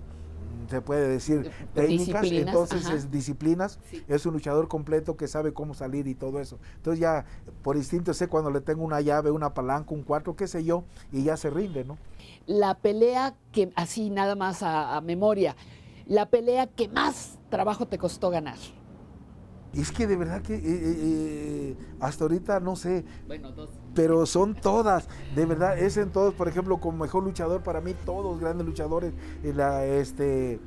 se 0.68 0.80
puede 0.80 1.08
decir, 1.08 1.50
técnicas, 1.74 2.22
disciplinas, 2.22 2.46
entonces 2.46 2.90
es 2.90 3.10
disciplinas, 3.10 3.78
es 4.08 4.26
un 4.26 4.34
luchador 4.34 4.68
completo 4.68 5.16
que 5.16 5.28
sabe 5.28 5.52
cómo 5.52 5.74
salir 5.74 6.06
y 6.06 6.14
todo 6.14 6.40
eso. 6.40 6.58
Entonces 6.76 7.00
ya 7.00 7.24
por 7.62 7.76
instinto 7.76 8.14
sé 8.14 8.28
cuando 8.28 8.50
le 8.50 8.60
tengo 8.60 8.84
una 8.84 9.00
llave, 9.00 9.30
una 9.30 9.54
palanca, 9.54 9.94
un 9.94 10.02
cuatro, 10.02 10.36
qué 10.36 10.46
sé 10.46 10.64
yo, 10.64 10.84
y 11.12 11.24
ya 11.24 11.36
se 11.36 11.50
rinde, 11.50 11.84
¿no? 11.84 11.98
La 12.46 12.74
pelea 12.74 13.34
que, 13.52 13.72
así 13.76 14.10
nada 14.10 14.34
más 14.34 14.62
a, 14.62 14.96
a 14.96 15.00
memoria, 15.00 15.56
la 16.06 16.30
pelea 16.30 16.66
que 16.66 16.88
más 16.88 17.38
trabajo 17.50 17.86
te 17.86 17.98
costó 17.98 18.30
ganar. 18.30 18.56
Es 19.74 19.92
que 19.92 20.06
de 20.06 20.16
verdad 20.16 20.40
que 20.40 20.54
eh, 20.54 20.60
eh, 20.64 20.96
eh, 20.98 21.76
hasta 22.00 22.24
ahorita 22.24 22.60
no 22.60 22.76
sé, 22.76 23.04
Bueno, 23.26 23.52
dos. 23.52 23.70
Pero 23.96 24.26
son 24.26 24.54
todas, 24.54 25.08
de 25.34 25.46
verdad, 25.46 25.76
es 25.78 25.96
en 25.96 26.10
todos, 26.10 26.34
por 26.34 26.46
ejemplo, 26.46 26.76
como 26.78 26.98
mejor 26.98 27.24
luchador 27.24 27.62
para 27.62 27.80
mí, 27.80 27.94
todos 28.04 28.38
grandes 28.38 28.66
luchadores, 28.66 29.12
en 29.42 29.56
la, 29.56 29.84
este, 29.86 30.60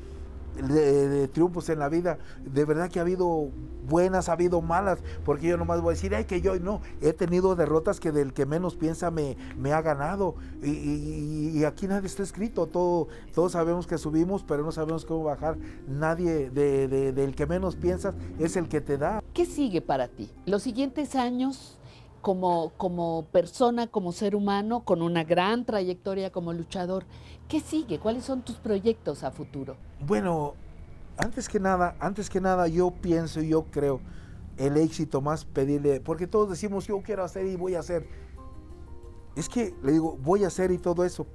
de, 0.68 1.08
de 1.08 1.28
triunfos 1.30 1.70
en 1.70 1.80
la 1.80 1.88
vida, 1.88 2.18
de 2.44 2.66
verdad 2.66 2.90
que 2.90 3.00
ha 3.00 3.04
habido 3.04 3.50
buenas, 3.88 4.30
ha 4.30 4.34
habido 4.34 4.62
malas, 4.62 5.00
porque 5.24 5.48
yo 5.48 5.58
nomás 5.58 5.80
voy 5.82 5.92
a 5.92 5.96
decir, 5.96 6.14
ay, 6.14 6.26
que 6.26 6.42
yo 6.42 6.60
no, 6.60 6.82
he 7.02 7.14
tenido 7.14 7.56
derrotas 7.56 8.00
que 8.00 8.12
del 8.12 8.34
que 8.34 8.46
menos 8.46 8.76
piensa 8.76 9.10
me, 9.12 9.38
me 9.58 9.72
ha 9.74 9.82
ganado, 9.82 10.36
y, 10.62 10.70
y- 10.72 11.52
y 11.60 11.64
aquí 11.66 11.88
nadie 11.88 12.08
está 12.08 12.24
escrito, 12.24 12.66
todo, 12.68 13.08
todos 13.34 13.54
sabemos 13.54 13.88
que 13.88 13.98
subimos, 13.98 14.44
pero 14.44 14.64
no 14.64 14.72
sabemos 14.72 15.06
cómo 15.06 15.24
bajar, 15.24 15.58
nadie 15.88 16.50
de, 16.50 16.88
de- 16.88 17.14
del 17.14 17.36
que 17.36 17.46
menos 17.46 17.76
piensas 17.76 18.14
es 18.38 18.56
el 18.58 18.68
que 18.68 18.82
te 18.82 18.98
da. 18.98 19.24
¿Qué 19.34 19.46
sigue 19.46 19.82
para 19.82 20.08
ti? 20.08 20.30
Los 20.46 20.64
siguientes 20.64 21.16
años 21.16 21.79
como, 22.22 22.72
como 22.78 23.26
persona, 23.32 23.88
como 23.88 24.12
ser 24.12 24.36
humano, 24.36 24.82
con 24.82 25.02
una 25.02 25.24
gran 25.24 25.66
trayectoria 25.66 26.32
como 26.32 26.54
luchador, 26.54 27.06
¿qué 27.48 27.60
sigue? 27.60 28.00
¿Cuáles 28.00 28.24
son 28.24 28.42
tus 28.42 28.58
proyectos 28.58 29.24
a 29.24 29.32
futuro? 29.32 29.76
Bueno, 30.06 30.54
antes 31.18 31.50
que 31.50 31.60
nada, 31.60 31.96
antes 32.00 32.30
que 32.30 32.42
nada 32.42 32.68
yo 32.68 32.92
pienso 32.92 33.42
y 33.42 33.50
yo 33.50 33.66
creo 33.66 34.00
el 34.58 34.78
éxito 34.78 35.22
más 35.22 35.46
pedirle, 35.46 36.02
porque 36.02 36.28
todos 36.28 36.50
decimos 36.50 36.88
yo 36.88 37.02
quiero 37.02 37.24
hacer 37.24 37.46
y 37.46 37.56
voy 37.56 37.76
a 37.76 37.80
hacer. 37.80 38.08
Es 39.36 39.48
que 39.48 39.74
le 39.82 39.94
digo, 39.94 40.18
voy 40.22 40.44
a 40.44 40.48
hacer 40.48 40.72
y 40.72 40.78
todo 40.78 41.06
eso, 41.06 41.26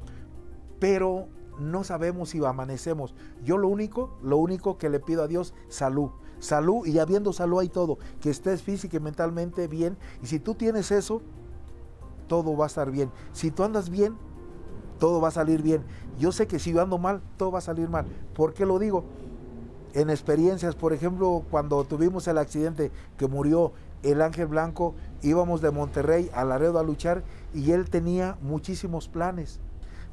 pero 0.78 1.28
no 1.58 1.84
sabemos 1.84 2.30
si 2.30 2.44
amanecemos. 2.44 3.14
Yo 3.42 3.56
lo 3.56 3.68
único, 3.68 4.18
lo 4.22 4.36
único 4.36 4.76
que 4.76 4.90
le 4.90 5.00
pido 5.00 5.22
a 5.22 5.28
Dios, 5.28 5.54
salud. 5.68 6.10
Salud 6.44 6.86
y 6.86 6.98
habiendo 6.98 7.32
salud 7.32 7.60
hay 7.60 7.70
todo, 7.70 7.98
que 8.20 8.28
estés 8.28 8.62
física 8.62 8.98
y 8.98 9.00
mentalmente 9.00 9.66
bien. 9.66 9.96
Y 10.22 10.26
si 10.26 10.38
tú 10.38 10.54
tienes 10.54 10.90
eso, 10.90 11.22
todo 12.28 12.54
va 12.54 12.64
a 12.64 12.66
estar 12.66 12.90
bien. 12.90 13.10
Si 13.32 13.50
tú 13.50 13.64
andas 13.64 13.88
bien, 13.88 14.14
todo 14.98 15.22
va 15.22 15.28
a 15.28 15.30
salir 15.30 15.62
bien. 15.62 15.82
Yo 16.18 16.32
sé 16.32 16.46
que 16.46 16.58
si 16.58 16.74
yo 16.74 16.82
ando 16.82 16.98
mal, 16.98 17.22
todo 17.38 17.50
va 17.50 17.60
a 17.60 17.62
salir 17.62 17.88
mal. 17.88 18.04
¿Por 18.34 18.52
qué 18.52 18.66
lo 18.66 18.78
digo? 18.78 19.04
En 19.94 20.10
experiencias, 20.10 20.74
por 20.74 20.92
ejemplo, 20.92 21.44
cuando 21.50 21.82
tuvimos 21.84 22.28
el 22.28 22.36
accidente 22.36 22.92
que 23.16 23.26
murió 23.26 23.72
el 24.02 24.20
Ángel 24.20 24.48
Blanco, 24.48 24.94
íbamos 25.22 25.62
de 25.62 25.70
Monterrey 25.70 26.30
a 26.34 26.44
Laredo 26.44 26.78
a 26.78 26.82
luchar 26.82 27.24
y 27.54 27.70
él 27.70 27.88
tenía 27.88 28.36
muchísimos 28.42 29.08
planes. 29.08 29.60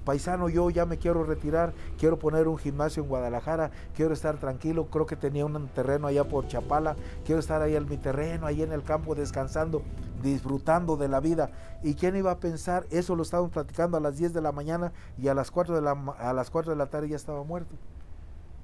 Paisano, 0.05 0.49
yo 0.49 0.69
ya 0.69 0.85
me 0.85 0.97
quiero 0.97 1.23
retirar, 1.23 1.73
quiero 1.99 2.17
poner 2.17 2.47
un 2.47 2.57
gimnasio 2.57 3.03
en 3.03 3.09
Guadalajara, 3.09 3.71
quiero 3.95 4.13
estar 4.13 4.37
tranquilo, 4.37 4.87
creo 4.87 5.05
que 5.05 5.15
tenía 5.15 5.45
un 5.45 5.67
terreno 5.67 6.07
allá 6.07 6.23
por 6.23 6.47
Chapala, 6.47 6.95
quiero 7.23 7.39
estar 7.39 7.61
ahí 7.61 7.75
en 7.75 7.87
mi 7.87 7.97
terreno, 7.97 8.47
ahí 8.47 8.63
en 8.63 8.71
el 8.71 8.83
campo 8.83 9.13
descansando, 9.13 9.83
disfrutando 10.23 10.97
de 10.97 11.07
la 11.07 11.19
vida. 11.19 11.51
¿Y 11.83 11.93
quién 11.93 12.15
iba 12.15 12.31
a 12.31 12.39
pensar? 12.39 12.87
Eso 12.89 13.15
lo 13.15 13.21
estábamos 13.21 13.51
platicando 13.51 13.97
a 13.97 13.99
las 13.99 14.17
10 14.17 14.33
de 14.33 14.41
la 14.41 14.51
mañana 14.51 14.91
y 15.17 15.27
a 15.27 15.35
las 15.35 15.51
4 15.51 15.75
de 15.75 15.81
la, 15.81 15.91
a 15.91 16.33
las 16.33 16.49
4 16.49 16.71
de 16.71 16.77
la 16.77 16.87
tarde 16.87 17.09
ya 17.09 17.15
estaba 17.15 17.43
muerto. 17.43 17.75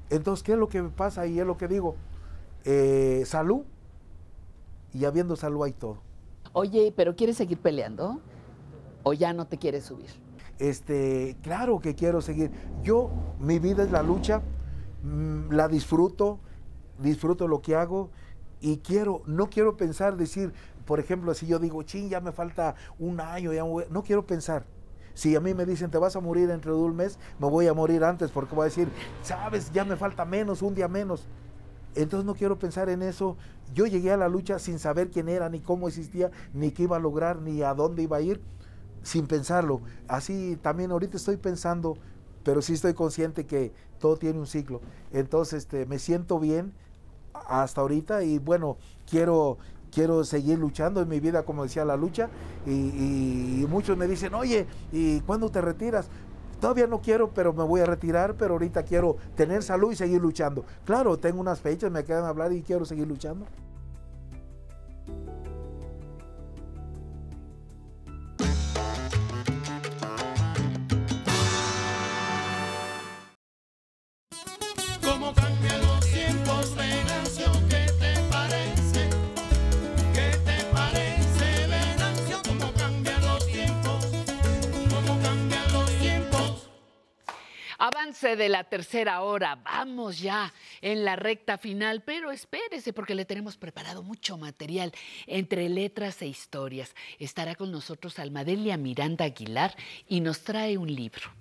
Entonces, 0.09 0.43
¿qué 0.43 0.53
es 0.53 0.57
lo 0.57 0.69
que 0.69 0.81
me 0.81 0.89
pasa? 0.89 1.27
Y 1.27 1.39
es 1.39 1.45
lo 1.45 1.57
que 1.57 1.68
digo, 1.68 1.95
eh, 2.65 3.23
salud, 3.26 3.64
y 4.93 5.05
habiendo 5.05 5.35
salud 5.35 5.64
hay 5.64 5.73
todo. 5.73 5.97
Oye, 6.53 6.93
¿pero 6.95 7.15
quieres 7.15 7.38
seguir 7.38 7.59
peleando? 7.59 8.19
¿O 9.03 9.14
ya 9.14 9.34
no 9.34 9.45
te 9.45 9.57
quieres 9.57 9.85
subir? 9.85 10.27
Este, 10.60 11.38
claro 11.42 11.80
que 11.80 11.96
quiero 11.96 12.22
seguir. 12.22 12.52
Yo, 12.84 13.12
mi 13.40 13.60
vida 13.60 13.84
es 13.84 13.92
la 13.92 14.02
lucha, 14.02 14.42
mm, 15.04 15.52
la 15.52 15.68
disfruto, 15.68 16.40
disfruto 17.00 17.48
lo 17.48 17.62
que 17.62 17.76
hago 17.76 18.10
y 18.60 18.78
quiero, 18.78 19.22
no 19.28 19.50
quiero 19.50 19.78
pensar, 19.78 20.18
decir, 20.18 20.54
por 20.86 21.00
ejemplo, 21.00 21.34
si 21.34 21.46
yo 21.48 21.60
digo, 21.60 21.84
ching, 21.84 22.10
ya 22.10 22.22
me 22.22 22.32
falta 22.32 22.76
un 22.98 23.20
año, 23.20 23.54
ya 23.54 23.64
me 23.64 23.70
voy-". 23.70 23.86
no 23.92 24.04
quiero 24.04 24.26
pensar. 24.26 24.66
Si 25.14 25.36
a 25.36 25.40
mí 25.40 25.54
me 25.54 25.66
dicen, 25.66 25.90
te 25.90 25.98
vas 25.98 26.16
a 26.16 26.20
morir 26.20 26.48
dentro 26.48 26.76
de 26.76 26.82
un 26.82 26.96
mes, 26.96 27.18
me 27.40 27.50
voy 27.50 27.68
a 27.68 27.74
morir 27.74 28.04
antes 28.04 28.32
porque 28.32 28.54
voy 28.54 28.64
a 28.64 28.66
decir, 28.66 28.88
sabes, 29.24 29.72
ya 29.72 29.84
me 29.84 29.96
falta 29.96 30.26
menos, 30.26 30.62
un 30.62 30.76
día 30.76 30.88
menos. 30.88 31.28
Entonces 31.96 32.26
no 32.26 32.36
quiero 32.36 32.60
pensar 32.60 32.90
en 32.90 33.02
eso. 33.02 33.36
Yo 33.74 33.88
llegué 33.88 34.12
a 34.12 34.18
la 34.18 34.30
lucha 34.30 34.60
sin 34.60 34.78
saber 34.78 35.10
quién 35.10 35.28
era, 35.28 35.50
ni 35.50 35.60
cómo 35.60 35.88
existía, 35.88 36.30
ni 36.54 36.70
qué 36.70 36.84
iba 36.84 36.98
a 36.98 37.00
lograr, 37.00 37.42
ni 37.42 37.64
a 37.64 37.74
dónde 37.74 38.04
iba 38.04 38.18
a 38.18 38.22
ir, 38.22 38.40
sin 39.08 39.26
pensarlo. 39.26 39.80
Así 40.10 40.58
también 40.62 40.92
ahorita 40.92 41.16
estoy 41.16 41.38
pensando, 41.38 41.98
pero 42.44 42.62
sí 42.62 42.74
estoy 42.74 42.94
consciente 42.94 43.46
que 43.46 43.72
todo 44.00 44.18
tiene 44.18 44.38
un 44.38 44.48
ciclo. 44.48 44.82
Entonces 45.14 45.64
este, 45.64 45.86
me 45.86 45.98
siento 45.98 46.40
bien 46.40 46.74
hasta 47.48 47.80
ahorita 47.80 48.24
y 48.24 48.38
bueno, 48.38 48.76
quiero, 49.10 49.60
quiero 49.94 50.26
seguir 50.26 50.60
luchando 50.60 51.02
en 51.02 51.08
mi 51.08 51.22
vida, 51.22 51.44
como 51.44 51.64
decía 51.64 51.86
la 51.86 51.96
lucha, 51.96 52.30
y, 52.66 53.66
muchos 53.70 53.98
me 53.98 54.08
dicen, 54.08 54.34
oye, 54.34 54.68
¿y 54.92 55.22
cuándo 55.22 55.50
te 55.50 55.62
retiras? 55.62 56.10
Todavía 56.60 56.88
no 56.88 57.02
quiero, 57.02 57.30
pero 57.34 57.54
me 57.54 57.64
voy 57.64 57.82
a 57.82 57.86
retirar, 57.86 58.36
pero 58.36 58.56
ahorita 58.56 58.84
quiero 58.84 59.18
tener 59.36 59.64
salud 59.64 59.92
y 59.92 59.96
seguir 59.96 60.22
luchando. 60.22 60.66
Claro, 60.86 61.18
tengo 61.18 61.40
unas 61.40 61.62
fechas, 61.62 61.92
me 61.92 62.04
quedan 62.04 62.26
hablar 62.26 62.52
y 62.52 62.62
quiero 62.62 62.84
seguir 62.84 63.08
luchando. 63.08 63.46
Avance 87.88 88.35
de 88.35 88.49
la 88.49 88.65
tercera 88.65 89.22
hora, 89.22 89.55
vamos 89.64 90.19
ya 90.19 90.53
en 90.81 91.05
la 91.05 91.15
recta 91.15 91.57
final, 91.57 92.01
pero 92.01 92.34
espérese 92.34 92.91
porque 92.91 93.15
le 93.15 93.23
tenemos 93.23 93.55
preparado 93.55 94.03
mucho 94.03 94.38
material 94.38 94.91
entre 95.26 95.69
letras 95.69 96.22
e 96.22 96.27
historias. 96.27 96.93
Estará 97.18 97.55
con 97.55 97.72
nosotros 97.72 98.19
Almadelia 98.19 98.76
Miranda 98.76 99.23
Aguilar 99.23 99.73
y 100.05 100.19
nos 100.19 100.41
trae 100.41 100.77
un 100.77 100.93
libro. 100.93 101.31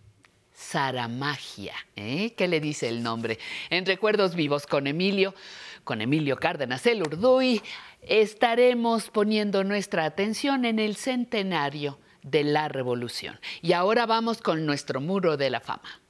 Saramagia, 0.53 1.75
¿eh? 1.97 2.33
¿Qué 2.37 2.47
le 2.47 2.61
dice 2.61 2.89
el 2.89 3.03
nombre? 3.03 3.41
En 3.69 3.85
Recuerdos 3.85 4.37
Vivos 4.37 4.69
con 4.69 4.87
Emilio, 4.87 5.35
con 5.83 6.01
Emilio 6.01 6.37
Cárdenas 6.37 6.87
el 6.87 7.03
Urduy, 7.03 7.61
estaremos 8.03 9.11
poniendo 9.11 9.65
nuestra 9.65 10.05
atención 10.05 10.65
en 10.65 10.79
el 10.79 10.95
centenario 10.95 11.99
de 12.23 12.45
la 12.45 12.69
Revolución. 12.69 13.41
Y 13.63 13.73
ahora 13.73 14.07
vamos 14.07 14.41
con 14.41 14.65
nuestro 14.65 15.01
muro 15.01 15.37
de 15.37 15.51
la 15.51 15.59
fama. 15.59 16.06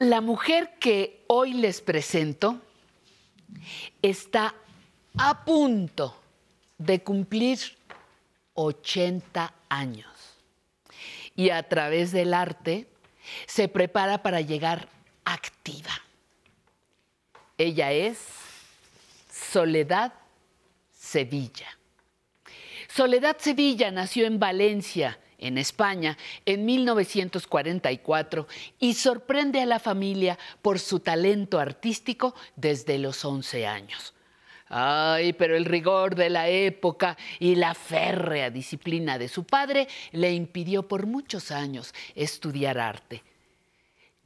La 0.00 0.20
mujer 0.20 0.78
que 0.78 1.24
hoy 1.26 1.54
les 1.54 1.80
presento 1.80 2.60
está 4.00 4.54
a 5.16 5.44
punto 5.44 6.16
de 6.78 7.02
cumplir 7.02 7.58
80 8.54 9.52
años 9.68 10.38
y 11.34 11.50
a 11.50 11.64
través 11.68 12.12
del 12.12 12.32
arte 12.32 12.86
se 13.46 13.66
prepara 13.66 14.22
para 14.22 14.40
llegar 14.40 14.88
activa. 15.24 16.00
Ella 17.56 17.90
es 17.90 18.18
Soledad 19.32 20.12
Sevilla. 20.92 21.76
Soledad 22.86 23.36
Sevilla 23.40 23.90
nació 23.90 24.26
en 24.26 24.38
Valencia 24.38 25.18
en 25.38 25.56
España 25.56 26.18
en 26.44 26.64
1944 26.64 28.46
y 28.78 28.94
sorprende 28.94 29.62
a 29.62 29.66
la 29.66 29.78
familia 29.78 30.38
por 30.60 30.78
su 30.78 31.00
talento 31.00 31.58
artístico 31.58 32.34
desde 32.56 32.98
los 32.98 33.24
11 33.24 33.66
años. 33.66 34.14
Ay, 34.68 35.32
pero 35.32 35.56
el 35.56 35.64
rigor 35.64 36.14
de 36.14 36.28
la 36.28 36.48
época 36.48 37.16
y 37.38 37.54
la 37.54 37.74
férrea 37.74 38.50
disciplina 38.50 39.18
de 39.18 39.28
su 39.28 39.44
padre 39.44 39.88
le 40.12 40.32
impidió 40.32 40.86
por 40.86 41.06
muchos 41.06 41.50
años 41.50 41.94
estudiar 42.14 42.78
arte. 42.78 43.22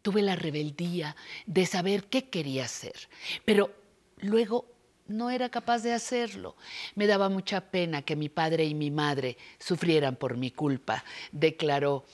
Tuve 0.01 0.23
la 0.23 0.35
rebeldía 0.35 1.15
de 1.47 1.65
saber 1.65 2.05
qué 2.05 2.29
quería 2.29 2.65
hacer, 2.65 3.09
pero 3.45 3.73
luego 4.19 4.72
no 5.07 5.31
era 5.31 5.49
capaz 5.49 5.83
de 5.83 5.93
hacerlo. 5.93 6.57
Me 6.95 7.07
daba 7.07 7.29
mucha 7.29 7.61
pena 7.61 8.03
que 8.03 8.17
mi 8.17 8.29
padre 8.29 8.65
y 8.65 8.75
mi 8.75 8.91
madre 8.91 9.37
sufrieran 9.59 10.17
por 10.17 10.37
mi 10.37 10.51
culpa, 10.51 11.05
declaró 11.31 12.05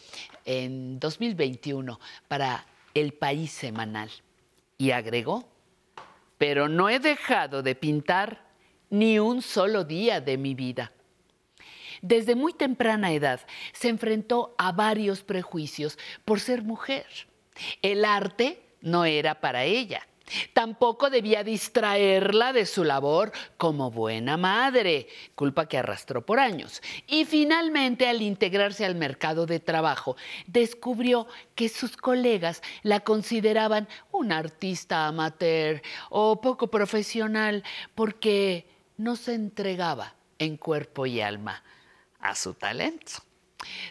en 0.45 0.99
2021 0.99 2.01
para 2.27 2.67
El 2.95 3.13
País 3.13 3.53
Semanal. 3.53 4.11
Y 4.77 4.93
agregó, 4.93 5.49
pero 6.39 6.69
no 6.69 6.89
he 6.89 7.01
dejado 7.01 7.63
de 7.63 7.75
pintar 7.75 8.47
ni 8.91 9.19
un 9.19 9.43
solo 9.43 9.85
día 9.85 10.21
de 10.21 10.39
mi 10.39 10.55
vida. 10.55 10.93
Desde 12.01 12.35
muy 12.35 12.53
temprana 12.53 13.13
edad 13.13 13.41
se 13.73 13.89
enfrentó 13.89 14.55
a 14.57 14.73
varios 14.73 15.23
prejuicios 15.23 15.99
por 16.25 16.41
ser 16.41 16.63
mujer. 16.63 17.07
El 17.83 18.05
arte 18.05 18.63
no 18.81 19.05
era 19.05 19.41
para 19.41 19.65
ella. 19.65 20.08
Tampoco 20.53 21.11
debía 21.11 21.45
distraerla 21.45 22.53
de 22.53 22.67
su 22.67 22.85
labor 22.85 23.33
como 23.57 23.91
buena 23.91 24.37
madre, 24.37 25.09
culpa 25.35 25.67
que 25.67 25.79
arrastró 25.79 26.25
por 26.25 26.39
años. 26.39 26.83
Y 27.07 27.25
finalmente, 27.25 28.09
al 28.09 28.23
integrarse 28.23 28.85
al 28.85 28.95
mercado 28.95 29.47
de 29.47 29.61
trabajo, 29.61 30.17
descubrió 30.47 31.27
que 31.55 31.69
sus 31.69 31.97
colegas 31.97 32.63
la 32.83 33.01
consideraban 33.01 33.89
una 34.13 34.39
artista 34.39 35.07
amateur 35.07 35.83
o 36.11 36.41
poco 36.41 36.69
profesional 36.69 37.65
porque 37.95 38.67
no 38.97 39.17
se 39.17 39.35
entregaba 39.35 40.15
en 40.39 40.57
cuerpo 40.57 41.07
y 41.07 41.21
alma 41.21 41.63
a 42.21 42.35
su 42.35 42.55
talento. 42.55 43.23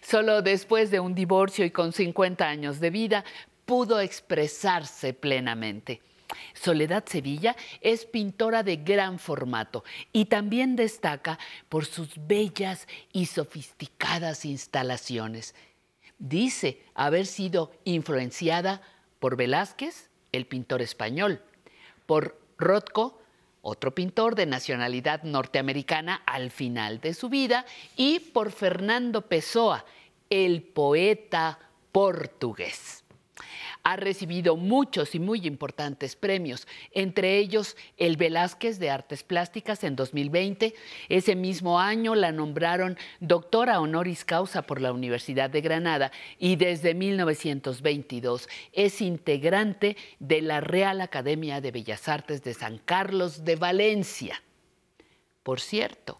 Solo 0.01 0.41
después 0.41 0.91
de 0.91 0.99
un 0.99 1.13
divorcio 1.13 1.65
y 1.65 1.71
con 1.71 1.91
50 1.91 2.47
años 2.47 2.79
de 2.79 2.89
vida 2.89 3.25
pudo 3.65 3.99
expresarse 3.99 5.13
plenamente. 5.13 6.01
Soledad 6.53 7.05
Sevilla 7.07 7.55
es 7.81 8.05
pintora 8.05 8.63
de 8.63 8.77
gran 8.77 9.19
formato 9.19 9.83
y 10.11 10.25
también 10.25 10.75
destaca 10.75 11.39
por 11.69 11.85
sus 11.85 12.09
bellas 12.27 12.87
y 13.13 13.27
sofisticadas 13.27 14.45
instalaciones. 14.45 15.55
Dice 16.19 16.83
haber 16.95 17.25
sido 17.25 17.71
influenciada 17.83 18.81
por 19.19 19.35
Velázquez, 19.35 20.09
el 20.31 20.45
pintor 20.45 20.81
español, 20.81 21.41
por 22.05 22.39
Rothko, 22.57 23.21
otro 23.61 23.93
pintor 23.93 24.35
de 24.35 24.45
nacionalidad 24.45 25.23
norteamericana 25.23 26.21
al 26.25 26.51
final 26.51 26.99
de 27.01 27.13
su 27.13 27.29
vida, 27.29 27.65
y 27.95 28.19
por 28.19 28.51
Fernando 28.51 29.27
Pessoa, 29.27 29.85
el 30.29 30.63
poeta 30.63 31.59
portugués 31.91 33.03
ha 33.87 33.95
recibido 33.95 34.57
muchos 34.57 35.15
y 35.15 35.19
muy 35.19 35.47
importantes 35.47 36.17
premios, 36.17 36.67
entre 36.91 37.37
ellos 37.37 37.77
el 37.95 38.17
Velázquez 38.17 38.79
de 38.79 38.89
Artes 38.89 39.23
Plásticas 39.23 39.81
en 39.85 39.95
2020. 39.95 40.75
Ese 41.07 41.37
mismo 41.37 41.79
año 41.79 42.13
la 42.13 42.33
nombraron 42.33 42.97
doctora 43.21 43.79
honoris 43.79 44.25
causa 44.25 44.63
por 44.63 44.81
la 44.81 44.91
Universidad 44.91 45.49
de 45.49 45.61
Granada 45.61 46.11
y 46.37 46.57
desde 46.57 46.95
1922 46.95 48.49
es 48.73 48.99
integrante 48.99 49.95
de 50.19 50.41
la 50.41 50.59
Real 50.59 50.99
Academia 50.99 51.61
de 51.61 51.71
Bellas 51.71 52.09
Artes 52.09 52.43
de 52.43 52.55
San 52.55 52.79
Carlos 52.79 53.45
de 53.45 53.55
Valencia. 53.55 54.43
Por 55.43 55.61
cierto, 55.61 56.19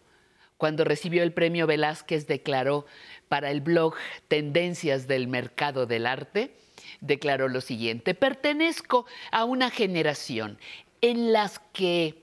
cuando 0.56 0.84
recibió 0.84 1.22
el 1.22 1.34
premio 1.34 1.66
Velázquez 1.66 2.26
declaró 2.26 2.86
para 3.28 3.50
el 3.50 3.60
blog 3.60 3.94
Tendencias 4.26 5.06
del 5.06 5.28
Mercado 5.28 5.84
del 5.84 6.06
Arte, 6.06 6.54
declaró 7.00 7.48
lo 7.48 7.60
siguiente, 7.60 8.14
pertenezco 8.14 9.06
a 9.30 9.44
una 9.44 9.70
generación 9.70 10.58
en 11.00 11.32
las 11.32 11.60
que 11.72 12.22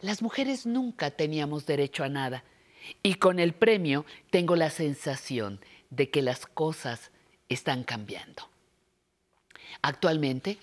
las 0.00 0.22
mujeres 0.22 0.66
nunca 0.66 1.10
teníamos 1.10 1.66
derecho 1.66 2.04
a 2.04 2.08
nada 2.08 2.44
y 3.02 3.14
con 3.14 3.38
el 3.38 3.54
premio 3.54 4.04
tengo 4.30 4.56
la 4.56 4.70
sensación 4.70 5.60
de 5.90 6.10
que 6.10 6.22
las 6.22 6.46
cosas 6.46 7.10
están 7.48 7.84
cambiando. 7.84 8.48
Actualmente, 9.82 10.58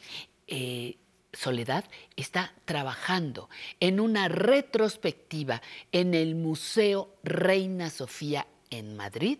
eh, 0.47 0.97
Soledad 1.33 1.85
está 2.17 2.53
trabajando 2.65 3.49
en 3.79 4.01
una 4.01 4.27
retrospectiva 4.27 5.61
en 5.93 6.13
el 6.13 6.35
Museo 6.35 7.15
Reina 7.23 7.89
Sofía 7.89 8.47
en 8.69 8.97
Madrid 8.97 9.37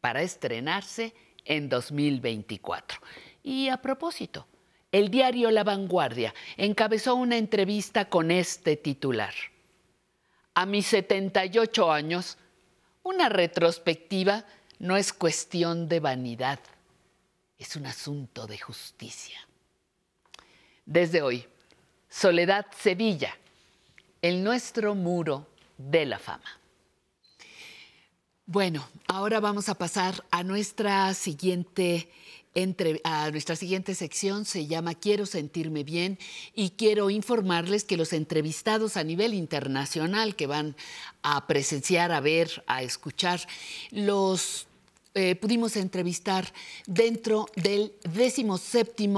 para 0.00 0.22
estrenarse 0.22 1.14
en 1.44 1.68
2024. 1.68 3.00
Y 3.42 3.68
a 3.68 3.78
propósito, 3.78 4.46
el 4.90 5.10
diario 5.10 5.50
La 5.50 5.64
Vanguardia 5.64 6.34
encabezó 6.56 7.14
una 7.14 7.36
entrevista 7.36 8.08
con 8.08 8.30
este 8.30 8.76
titular. 8.76 9.34
A 10.54 10.66
mis 10.66 10.86
78 10.86 11.92
años, 11.92 12.38
una 13.02 13.28
retrospectiva 13.28 14.44
no 14.78 14.96
es 14.96 15.12
cuestión 15.12 15.88
de 15.88 16.00
vanidad, 16.00 16.60
es 17.58 17.76
un 17.76 17.86
asunto 17.86 18.46
de 18.46 18.58
justicia. 18.58 19.38
Desde 20.86 21.22
hoy, 21.22 21.46
Soledad 22.08 22.66
Sevilla, 22.76 23.36
el 24.22 24.42
nuestro 24.42 24.94
muro 24.94 25.46
de 25.76 26.06
la 26.06 26.18
fama. 26.18 26.58
Bueno, 28.46 28.88
ahora 29.06 29.40
vamos 29.40 29.68
a 29.68 29.74
pasar 29.74 30.24
a 30.30 30.42
nuestra 30.42 31.12
siguiente 31.12 32.10
a 33.04 33.30
nuestra 33.30 33.54
siguiente 33.54 33.94
sección 33.94 34.44
se 34.44 34.66
llama 34.66 34.96
Quiero 34.96 35.26
sentirme 35.26 35.84
bien 35.84 36.18
y 36.56 36.70
quiero 36.70 37.08
informarles 37.08 37.84
que 37.84 37.96
los 37.96 38.12
entrevistados 38.12 38.96
a 38.96 39.04
nivel 39.04 39.32
internacional 39.32 40.34
que 40.34 40.48
van 40.48 40.74
a 41.22 41.46
presenciar, 41.46 42.10
a 42.10 42.18
ver, 42.18 42.64
a 42.66 42.82
escuchar, 42.82 43.40
los 43.92 44.66
eh, 45.14 45.36
pudimos 45.36 45.76
entrevistar 45.76 46.52
dentro 46.86 47.46
del 47.54 47.92
17 48.12 49.08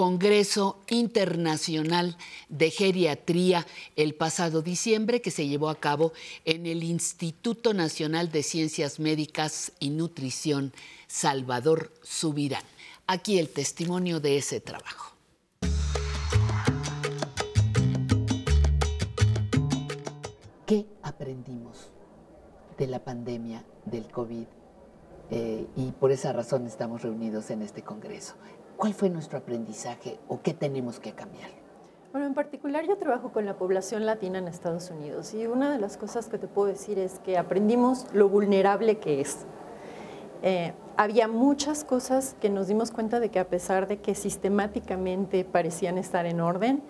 Congreso 0.00 0.80
Internacional 0.88 2.16
de 2.48 2.70
Geriatría 2.70 3.66
el 3.96 4.14
pasado 4.14 4.62
diciembre 4.62 5.20
que 5.20 5.30
se 5.30 5.46
llevó 5.46 5.68
a 5.68 5.78
cabo 5.78 6.14
en 6.46 6.64
el 6.64 6.84
Instituto 6.84 7.74
Nacional 7.74 8.32
de 8.32 8.42
Ciencias 8.42 8.98
Médicas 8.98 9.72
y 9.78 9.90
Nutrición 9.90 10.72
Salvador 11.06 11.92
Subirán. 12.00 12.62
Aquí 13.06 13.38
el 13.38 13.50
testimonio 13.50 14.20
de 14.20 14.38
ese 14.38 14.62
trabajo. 14.62 15.12
¿Qué 20.64 20.86
aprendimos 21.02 21.90
de 22.78 22.86
la 22.86 23.04
pandemia 23.04 23.66
del 23.84 24.10
COVID? 24.10 24.46
Eh, 25.30 25.66
y 25.76 25.90
por 25.92 26.10
esa 26.10 26.32
razón 26.32 26.66
estamos 26.66 27.02
reunidos 27.02 27.50
en 27.50 27.60
este 27.60 27.82
Congreso. 27.82 28.34
¿Cuál 28.80 28.94
fue 28.94 29.10
nuestro 29.10 29.36
aprendizaje 29.36 30.18
o 30.26 30.40
qué 30.40 30.54
tenemos 30.54 31.00
que 31.00 31.12
cambiar? 31.12 31.50
Bueno, 32.12 32.26
en 32.26 32.32
particular 32.32 32.86
yo 32.88 32.96
trabajo 32.96 33.30
con 33.30 33.44
la 33.44 33.58
población 33.58 34.06
latina 34.06 34.38
en 34.38 34.48
Estados 34.48 34.90
Unidos 34.90 35.34
y 35.34 35.46
una 35.46 35.70
de 35.70 35.78
las 35.78 35.98
cosas 35.98 36.28
que 36.28 36.38
te 36.38 36.48
puedo 36.48 36.68
decir 36.68 36.98
es 36.98 37.18
que 37.18 37.36
aprendimos 37.36 38.06
lo 38.14 38.30
vulnerable 38.30 38.96
que 38.96 39.20
es. 39.20 39.44
Eh, 40.42 40.72
había 40.96 41.28
muchas 41.28 41.84
cosas 41.84 42.34
que 42.40 42.48
nos 42.48 42.68
dimos 42.68 42.90
cuenta 42.90 43.20
de 43.20 43.28
que 43.28 43.38
a 43.38 43.50
pesar 43.50 43.86
de 43.86 43.98
que 43.98 44.14
sistemáticamente 44.14 45.44
parecían 45.44 45.98
estar 45.98 46.24
en 46.24 46.40
orden, 46.40 46.82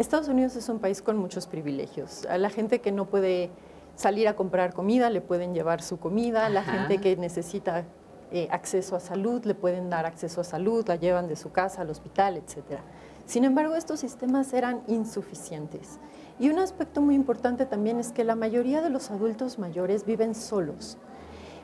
Estados 0.00 0.26
Unidos 0.26 0.56
es 0.56 0.68
un 0.68 0.80
país 0.80 1.00
con 1.00 1.16
muchos 1.16 1.46
privilegios. 1.46 2.26
A 2.26 2.38
la 2.38 2.50
gente 2.50 2.80
que 2.80 2.90
no 2.90 3.06
puede 3.06 3.50
salir 3.94 4.26
a 4.26 4.34
comprar 4.34 4.74
comida 4.74 5.10
le 5.10 5.20
pueden 5.20 5.54
llevar 5.54 5.80
su 5.80 6.00
comida, 6.00 6.46
a 6.46 6.50
la 6.50 6.64
gente 6.64 6.98
que 6.98 7.16
necesita 7.16 7.84
eh, 8.30 8.48
acceso 8.50 8.96
a 8.96 9.00
salud, 9.00 9.44
le 9.44 9.54
pueden 9.54 9.90
dar 9.90 10.06
acceso 10.06 10.40
a 10.40 10.44
salud, 10.44 10.86
la 10.86 10.96
llevan 10.96 11.28
de 11.28 11.36
su 11.36 11.50
casa 11.50 11.82
al 11.82 11.90
hospital, 11.90 12.36
etc. 12.36 12.80
Sin 13.26 13.44
embargo, 13.44 13.76
estos 13.76 14.00
sistemas 14.00 14.52
eran 14.52 14.82
insuficientes. 14.86 15.98
Y 16.38 16.48
un 16.48 16.58
aspecto 16.58 17.00
muy 17.00 17.14
importante 17.14 17.66
también 17.66 18.00
es 18.00 18.12
que 18.12 18.24
la 18.24 18.34
mayoría 18.34 18.82
de 18.82 18.90
los 18.90 19.10
adultos 19.10 19.58
mayores 19.58 20.06
viven 20.06 20.34
solos. 20.34 20.96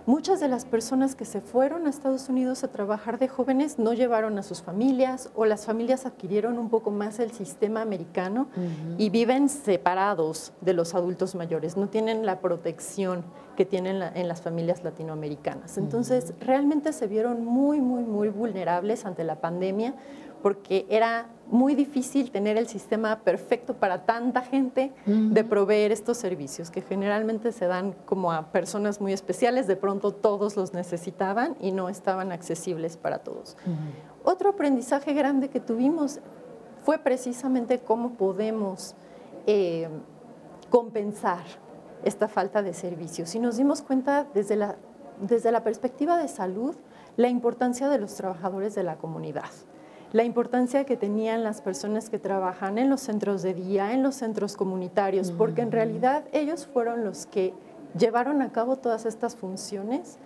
Muchas 0.06 0.38
de 0.38 0.46
las 0.46 0.64
personas 0.64 1.16
que 1.16 1.24
se 1.24 1.40
fueron 1.40 1.86
a 1.86 1.90
Estados 1.90 2.28
Unidos 2.28 2.62
a 2.62 2.68
trabajar 2.68 3.18
de 3.18 3.26
jóvenes 3.26 3.80
no 3.80 3.92
llevaron 3.92 4.38
a 4.38 4.44
sus 4.44 4.62
familias 4.62 5.30
o 5.34 5.44
las 5.46 5.66
familias 5.66 6.06
adquirieron 6.06 6.58
un 6.60 6.70
poco 6.70 6.92
más 6.92 7.18
el 7.18 7.32
sistema 7.32 7.82
americano 7.82 8.46
y 8.98 9.10
viven 9.10 9.48
separados 9.48 10.52
de 10.60 10.74
los 10.74 10.94
adultos 10.94 11.34
mayores, 11.34 11.76
no 11.76 11.88
tienen 11.88 12.24
la 12.24 12.38
protección 12.38 13.24
que 13.56 13.64
tienen 13.64 13.98
la- 13.98 14.10
en 14.14 14.28
las 14.28 14.42
familias 14.42 14.84
latinoamericanas. 14.84 15.76
Entonces, 15.78 16.34
realmente 16.40 16.92
se 16.92 17.06
vieron 17.08 17.44
muy, 17.44 17.80
muy, 17.80 18.04
muy 18.04 18.28
vulnerables 18.28 19.06
ante 19.06 19.24
la 19.24 19.40
pandemia 19.40 19.94
porque 20.42 20.86
era 20.88 21.26
muy 21.48 21.74
difícil 21.74 22.30
tener 22.30 22.56
el 22.56 22.66
sistema 22.66 23.20
perfecto 23.20 23.74
para 23.74 24.04
tanta 24.04 24.42
gente 24.42 24.92
de 25.06 25.44
proveer 25.44 25.92
estos 25.92 26.16
servicios 26.16 26.70
que 26.70 26.82
generalmente 26.82 27.52
se 27.52 27.66
dan 27.66 27.92
como 28.04 28.32
a 28.32 28.50
personas 28.50 29.00
muy 29.00 29.12
especiales, 29.12 29.66
de 29.66 29.76
pronto 29.76 30.12
todos 30.12 30.56
los 30.56 30.74
necesitaban 30.74 31.56
y 31.60 31.72
no 31.72 31.88
estaban 31.88 32.32
accesibles 32.32 32.96
para 32.96 33.18
todos. 33.18 33.56
Otro 34.24 34.50
aprendizaje 34.50 35.12
grande 35.12 35.48
que 35.48 35.60
tuvimos 35.60 36.20
fue 36.84 36.98
precisamente 36.98 37.78
cómo 37.78 38.14
podemos 38.14 38.94
eh, 39.46 39.88
compensar 40.70 41.44
esta 42.04 42.28
falta 42.28 42.62
de 42.62 42.74
servicios. 42.74 43.34
Y 43.34 43.38
nos 43.38 43.56
dimos 43.56 43.82
cuenta 43.82 44.26
desde 44.34 44.56
la, 44.56 44.76
desde 45.20 45.50
la 45.52 45.64
perspectiva 45.64 46.16
de 46.16 46.28
salud 46.28 46.76
la 47.16 47.28
importancia 47.28 47.88
de 47.88 47.98
los 47.98 48.14
trabajadores 48.14 48.74
de 48.74 48.82
la 48.82 48.96
comunidad, 48.96 49.50
la 50.12 50.24
importancia 50.24 50.84
que 50.84 50.96
tenían 50.96 51.42
las 51.44 51.60
personas 51.60 52.08
que 52.10 52.18
trabajan 52.18 52.78
en 52.78 52.88
los 52.88 53.00
centros 53.00 53.42
de 53.42 53.54
día, 53.54 53.92
en 53.92 54.02
los 54.02 54.14
centros 54.14 54.56
comunitarios, 54.56 55.32
porque 55.32 55.62
en 55.62 55.72
realidad 55.72 56.24
ellos 56.32 56.66
fueron 56.66 57.04
los 57.04 57.26
que 57.26 57.52
llevaron 57.98 58.40
a 58.42 58.52
cabo 58.52 58.76
todas 58.76 59.04
estas 59.04 59.36
funciones 59.36 60.18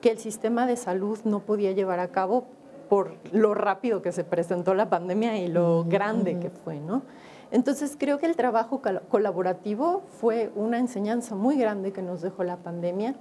que 0.00 0.10
el 0.10 0.18
sistema 0.18 0.66
de 0.66 0.76
salud 0.76 1.18
no 1.24 1.40
podía 1.40 1.72
llevar 1.72 1.98
a 2.00 2.08
cabo 2.08 2.46
por 2.88 3.14
lo 3.32 3.54
rápido 3.54 4.00
que 4.02 4.12
se 4.12 4.24
presentó 4.24 4.74
la 4.74 4.88
pandemia 4.88 5.36
y 5.38 5.48
lo 5.48 5.84
grande 5.84 6.38
que 6.38 6.50
fue, 6.50 6.80
¿no? 6.80 7.02
Entonces 7.50 7.96
creo 7.98 8.18
que 8.18 8.26
el 8.26 8.36
trabajo 8.36 8.80
col- 8.82 9.02
colaborativo 9.08 10.02
fue 10.20 10.50
una 10.54 10.78
enseñanza 10.78 11.34
muy 11.34 11.56
grande 11.56 11.92
que 11.92 12.02
nos 12.02 12.22
dejó 12.22 12.44
la 12.44 12.56
pandemia. 12.58 13.14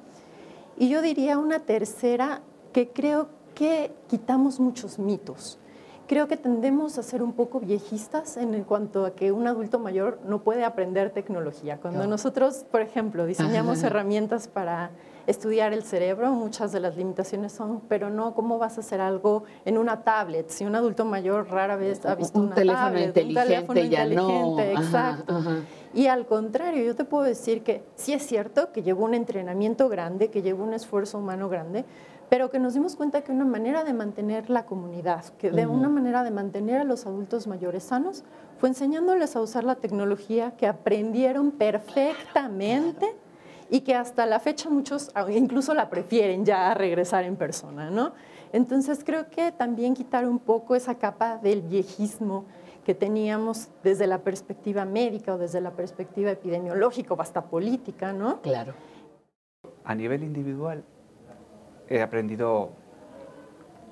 Y 0.78 0.90
yo 0.90 1.02
diría 1.02 1.38
una 1.38 1.60
tercera 1.60 2.42
que 2.74 2.90
creo 2.90 3.30
que 3.56 3.92
quitamos 4.08 4.60
muchos 4.60 5.00
mitos. 5.00 5.58
Creo 6.08 6.30
que 6.30 6.38
tendemos 6.38 6.98
a 6.98 7.04
ser 7.04 7.22
un 7.22 7.34
poco 7.34 7.60
viejistas 7.60 8.38
en 8.38 8.54
el 8.54 8.66
cuanto 8.66 9.06
a 9.06 9.12
que 9.12 9.34
un 9.34 9.46
adulto 9.46 9.78
mayor 9.78 10.20
no 10.26 10.42
puede 10.42 10.64
aprender 10.64 11.10
tecnología. 11.10 11.80
Cuando 11.82 12.08
nosotros, 12.08 12.66
por 12.72 12.82
ejemplo, 12.82 13.26
diseñamos 13.26 13.84
herramientas 13.84 14.48
para 14.48 14.92
estudiar 15.28 15.74
el 15.74 15.84
cerebro, 15.84 16.32
muchas 16.32 16.72
de 16.72 16.80
las 16.80 16.96
limitaciones 16.96 17.52
son, 17.52 17.82
pero 17.90 18.10
no 18.10 18.34
cómo 18.34 18.58
vas 18.58 18.78
a 18.78 18.80
hacer 18.80 19.02
algo 19.02 19.44
en 19.66 19.78
una 19.78 20.04
tablet. 20.04 20.50
Si 20.50 20.66
un 20.66 20.76
adulto 20.76 21.04
mayor 21.04 21.50
rara 21.50 21.76
vez 21.76 22.06
ha 22.06 22.16
visto 22.16 22.40
Un 22.40 22.46
una 22.46 22.56
teléfono 22.56 22.86
tablet, 22.86 23.08
inteligente 23.08 23.60
un 23.60 23.76
teléfono 23.76 23.80
ya 23.82 24.06
no. 24.06 24.30
inteligente, 24.30 24.74
Ajá, 24.76 24.82
exacto. 25.12 25.36
ajá. 25.36 25.56
Y 25.94 26.08
al 26.08 26.26
contrario, 26.26 26.84
yo 26.86 26.96
te 26.96 27.04
puedo 27.06 27.24
decir 27.24 27.64
que 27.64 27.84
sí 27.96 28.14
es 28.14 28.26
cierto 28.26 28.72
que 28.72 28.84
llevó 28.84 29.04
un 29.04 29.14
entrenamiento 29.14 29.90
grande, 29.90 30.30
que 30.30 30.42
llevó 30.42 30.64
un 30.64 30.74
esfuerzo 30.74 31.18
humano 31.18 31.50
grande, 31.50 31.86
pero 32.30 32.50
que 32.50 32.60
nos 32.60 32.74
dimos 32.74 32.96
cuenta 32.96 33.22
que 33.22 33.32
una 33.32 33.46
manera 33.46 33.84
de 33.84 33.94
mantener 33.94 34.50
la 34.50 34.66
comunidad, 34.66 35.26
que 35.38 35.52
de 35.52 35.66
Ujú. 35.66 35.76
una 35.76 35.90
manera 35.90 36.24
de 36.24 36.32
mantener 36.32 36.82
a 36.82 36.84
los 36.84 37.06
adultos 37.06 37.48
mayores 37.48 37.84
sanos, 37.84 38.24
fue 38.60 38.70
enseñándoles 38.70 39.36
a 39.36 39.42
usar 39.42 39.64
la 39.64 39.76
tecnología 39.76 40.52
que 40.58 40.68
aprendieron 40.68 41.52
perfectamente 41.52 43.16
y 43.70 43.82
que 43.82 43.96
hasta 43.96 44.26
la 44.26 44.40
fecha 44.40 44.70
muchos 44.70 45.12
ah, 45.14 45.26
incluso 45.32 45.74
la 45.74 45.90
prefieren 45.90 46.46
ya 46.46 46.72
a 46.72 46.74
regresar 46.74 47.24
en 47.24 47.36
persona, 47.36 47.90
¿no? 47.90 48.14
Entonces 48.54 49.04
creo 49.06 49.30
que 49.30 49.52
también 49.52 49.94
quitar 49.94 50.28
un 50.28 50.40
poco 50.40 50.76
esa 50.76 50.96
capa 50.96 51.38
del 51.38 51.62
viejismo 51.62 52.46
que 52.86 52.96
teníamos 52.96 53.68
desde 53.84 54.08
la 54.08 54.20
perspectiva 54.20 54.86
médica 54.86 55.36
o 55.36 55.38
desde 55.38 55.60
la 55.60 55.72
perspectiva 55.72 56.32
epidemiológica 56.32 57.14
o 57.14 57.22
hasta 57.22 57.42
política, 57.42 58.14
¿no? 58.14 58.42
Claro. 58.42 58.74
A 59.84 59.94
nivel 59.94 60.24
individual 60.24 60.84
he 61.90 62.02
aprendido, 62.02 62.72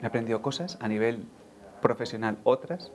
he 0.01 0.05
aprendido 0.05 0.41
cosas, 0.41 0.77
a 0.81 0.87
nivel 0.87 1.25
profesional 1.81 2.37
otras, 2.43 2.91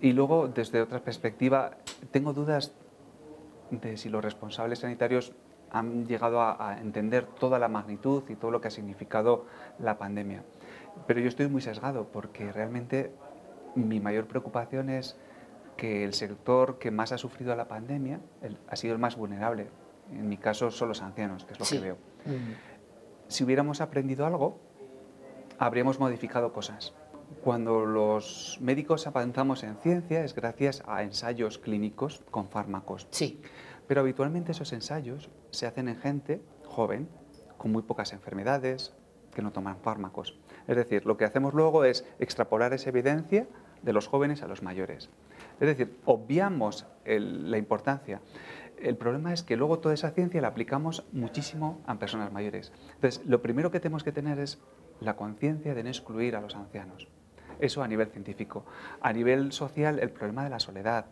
y 0.00 0.12
luego 0.12 0.48
desde 0.48 0.80
otra 0.82 1.00
perspectiva 1.00 1.72
tengo 2.10 2.32
dudas 2.32 2.72
de 3.70 3.96
si 3.96 4.08
los 4.08 4.22
responsables 4.24 4.80
sanitarios 4.80 5.32
han 5.70 6.06
llegado 6.06 6.40
a, 6.40 6.70
a 6.70 6.80
entender 6.80 7.26
toda 7.26 7.58
la 7.58 7.68
magnitud 7.68 8.22
y 8.28 8.36
todo 8.36 8.50
lo 8.50 8.60
que 8.60 8.68
ha 8.68 8.70
significado 8.70 9.46
la 9.78 9.98
pandemia. 9.98 10.42
Pero 11.06 11.20
yo 11.20 11.28
estoy 11.28 11.48
muy 11.48 11.60
sesgado 11.60 12.04
porque 12.12 12.52
realmente 12.52 13.12
mi 13.74 14.00
mayor 14.00 14.26
preocupación 14.26 14.88
es 14.90 15.16
que 15.76 16.04
el 16.04 16.14
sector 16.14 16.78
que 16.78 16.90
más 16.90 17.12
ha 17.12 17.18
sufrido 17.18 17.54
la 17.56 17.66
pandemia 17.68 18.20
el- 18.42 18.56
ha 18.68 18.76
sido 18.76 18.94
el 18.94 19.00
más 19.00 19.16
vulnerable. 19.16 19.66
En 20.12 20.28
mi 20.28 20.36
caso 20.38 20.70
son 20.70 20.88
los 20.88 21.02
ancianos, 21.02 21.44
que 21.44 21.52
es 21.54 21.58
lo 21.58 21.64
Sí. 21.64 21.76
que 21.76 21.82
veo. 21.84 21.96
Si 23.28 23.44
hubiéramos 23.44 23.80
aprendido 23.80 24.26
algo, 24.26 24.58
habríamos 25.58 25.98
modificado 25.98 26.52
cosas. 26.52 26.94
Cuando 27.42 27.84
los 27.86 28.58
médicos 28.60 29.06
avanzamos 29.06 29.62
en 29.64 29.76
ciencia 29.76 30.24
es 30.24 30.34
gracias 30.34 30.82
a 30.86 31.02
ensayos 31.02 31.58
clínicos 31.58 32.22
con 32.30 32.48
fármacos. 32.48 33.08
Sí. 33.10 33.40
Pero 33.86 34.00
habitualmente 34.00 34.52
esos 34.52 34.72
ensayos 34.72 35.30
se 35.50 35.66
hacen 35.66 35.88
en 35.88 35.96
gente 35.96 36.42
joven, 36.64 37.08
con 37.56 37.72
muy 37.72 37.82
pocas 37.82 38.12
enfermedades, 38.12 38.94
que 39.34 39.42
no 39.42 39.52
toman 39.52 39.78
fármacos. 39.78 40.38
Es 40.66 40.76
decir, 40.76 41.06
lo 41.06 41.16
que 41.16 41.24
hacemos 41.24 41.54
luego 41.54 41.84
es 41.84 42.04
extrapolar 42.18 42.72
esa 42.72 42.88
evidencia 42.90 43.46
de 43.82 43.92
los 43.92 44.08
jóvenes 44.08 44.42
a 44.42 44.48
los 44.48 44.62
mayores. 44.62 45.10
Es 45.60 45.66
decir, 45.68 45.96
obviamos 46.04 46.86
el- 47.04 47.50
la 47.50 47.58
importancia. 47.58 48.20
El 48.80 48.96
problema 48.96 49.32
es 49.32 49.42
que 49.42 49.56
luego 49.56 49.78
toda 49.78 49.94
esa 49.94 50.10
ciencia 50.10 50.40
la 50.40 50.48
aplicamos 50.48 51.04
muchísimo 51.12 51.80
a 51.86 51.94
personas 51.98 52.32
mayores. 52.32 52.72
Entonces, 52.94 53.24
lo 53.26 53.40
primero 53.42 53.70
que 53.70 53.80
tenemos 53.80 54.04
que 54.04 54.12
tener 54.12 54.38
es 54.38 54.58
la 55.00 55.16
conciencia 55.16 55.74
de 55.74 55.82
no 55.82 55.88
excluir 55.88 56.36
a 56.36 56.40
los 56.40 56.54
ancianos. 56.56 57.08
Eso 57.58 57.82
a 57.82 57.88
nivel 57.88 58.08
científico. 58.08 58.64
A 59.00 59.12
nivel 59.12 59.52
social, 59.52 59.98
el 59.98 60.10
problema 60.10 60.44
de 60.44 60.50
la 60.50 60.60
soledad. 60.60 61.06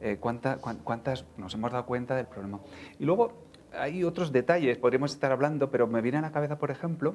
Eh, 0.00 0.16
cuánta- 0.20 0.56
cuán- 0.58 0.78
¿Cuántas 0.82 1.24
nos 1.36 1.54
hemos 1.54 1.70
dado 1.70 1.86
cuenta 1.86 2.16
del 2.16 2.26
problema? 2.26 2.58
Y 2.98 3.04
luego 3.04 3.32
hay 3.72 4.02
otros 4.04 4.32
detalles, 4.32 4.76
podríamos 4.76 5.12
estar 5.12 5.30
hablando, 5.30 5.70
pero 5.70 5.86
me 5.86 6.00
viene 6.00 6.18
a 6.18 6.20
la 6.20 6.32
cabeza, 6.32 6.58
por 6.58 6.70
ejemplo, 6.72 7.14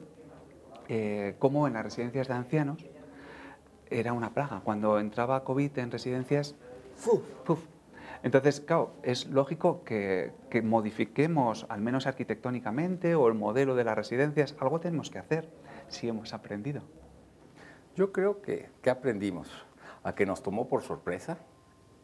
eh, 0.87 1.35
cómo 1.39 1.67
en 1.67 1.73
las 1.73 1.83
residencias 1.83 2.27
de 2.29 2.33
ancianos 2.33 2.85
era 3.89 4.13
una 4.13 4.33
plaga. 4.33 4.61
Cuando 4.63 4.97
entraba 4.99 5.43
COVID 5.43 5.77
en 5.77 5.91
residencias, 5.91 6.55
¡fuf! 7.45 7.59
Entonces, 8.21 8.59
claro, 8.59 8.93
es 9.03 9.27
lógico 9.27 9.83
que, 9.83 10.33
que 10.49 10.61
modifiquemos, 10.61 11.65
al 11.69 11.81
menos 11.81 12.05
arquitectónicamente, 12.05 13.15
o 13.15 13.27
el 13.27 13.33
modelo 13.33 13.75
de 13.75 13.83
las 13.83 13.95
residencias. 13.95 14.55
Algo 14.59 14.79
tenemos 14.79 15.09
que 15.09 15.19
hacer 15.19 15.49
si 15.87 16.09
hemos 16.09 16.33
aprendido. 16.33 16.81
Yo 17.95 18.11
creo 18.11 18.41
que, 18.41 18.69
que 18.81 18.89
aprendimos 18.89 19.49
a 20.03 20.15
que 20.15 20.25
nos 20.25 20.43
tomó 20.43 20.67
por 20.67 20.81
sorpresa, 20.81 21.37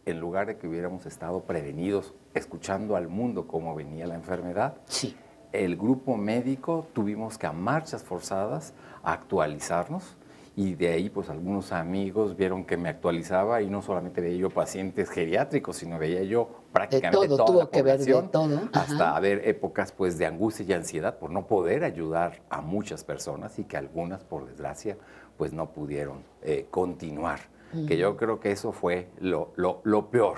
en 0.06 0.20
lugar 0.20 0.48
de 0.48 0.58
que 0.58 0.68
hubiéramos 0.68 1.06
estado 1.06 1.44
prevenidos, 1.44 2.14
escuchando 2.34 2.96
al 2.96 3.08
mundo 3.08 3.48
cómo 3.48 3.74
venía 3.76 4.06
la 4.06 4.16
enfermedad. 4.16 4.78
Sí. 4.86 5.18
El 5.52 5.78
grupo 5.78 6.18
médico 6.18 6.88
tuvimos 6.94 7.38
que 7.38 7.48
a 7.48 7.52
marchas 7.52 8.04
forzadas 8.04 8.74
actualizarnos 9.04 10.18
y 10.58 10.76
de 10.76 10.90
ahí 10.94 11.10
pues 11.10 11.30
algunos 11.30 11.72
amigos 11.74 12.38
vieron 12.38 12.64
que 12.66 12.78
me 12.78 12.88
actualizaba 12.90 13.62
y 13.62 13.70
no 13.70 13.82
solamente 13.82 14.22
veía 14.22 14.38
yo 14.38 14.50
pacientes 14.50 15.10
geriátricos, 15.10 15.76
sino 15.78 16.00
veía 16.00 16.24
yo 16.24 16.50
prácticamente 16.72 17.28
todo, 17.28 17.38
toda 17.38 17.48
tuvo 17.48 17.60
la 17.60 17.70
que 17.70 17.82
ver 17.82 18.00
de 18.00 18.06
población, 18.14 18.32
todo. 18.32 18.70
Hasta 18.74 19.16
haber 19.18 19.48
épocas 19.48 19.92
pues 19.92 20.18
de 20.18 20.26
angustia 20.26 20.66
y 20.68 20.74
ansiedad 20.74 21.18
por 21.20 21.30
no 21.32 21.46
poder 21.48 21.84
ayudar 21.84 22.42
a 22.50 22.62
muchas 22.62 23.04
personas 23.04 23.60
y 23.60 23.66
que 23.66 23.76
algunas 23.78 24.24
por 24.24 24.46
desgracia 24.48 24.98
pues 25.38 25.52
no 25.52 25.72
pudieron 25.72 26.24
eh, 26.44 26.68
continuar. 26.72 27.40
Que 27.88 27.98
yo 27.98 28.16
creo 28.16 28.40
que 28.40 28.52
eso 28.52 28.72
fue 28.72 29.10
lo, 29.20 29.52
lo- 29.58 29.82
lo 29.84 30.10
peor. 30.10 30.38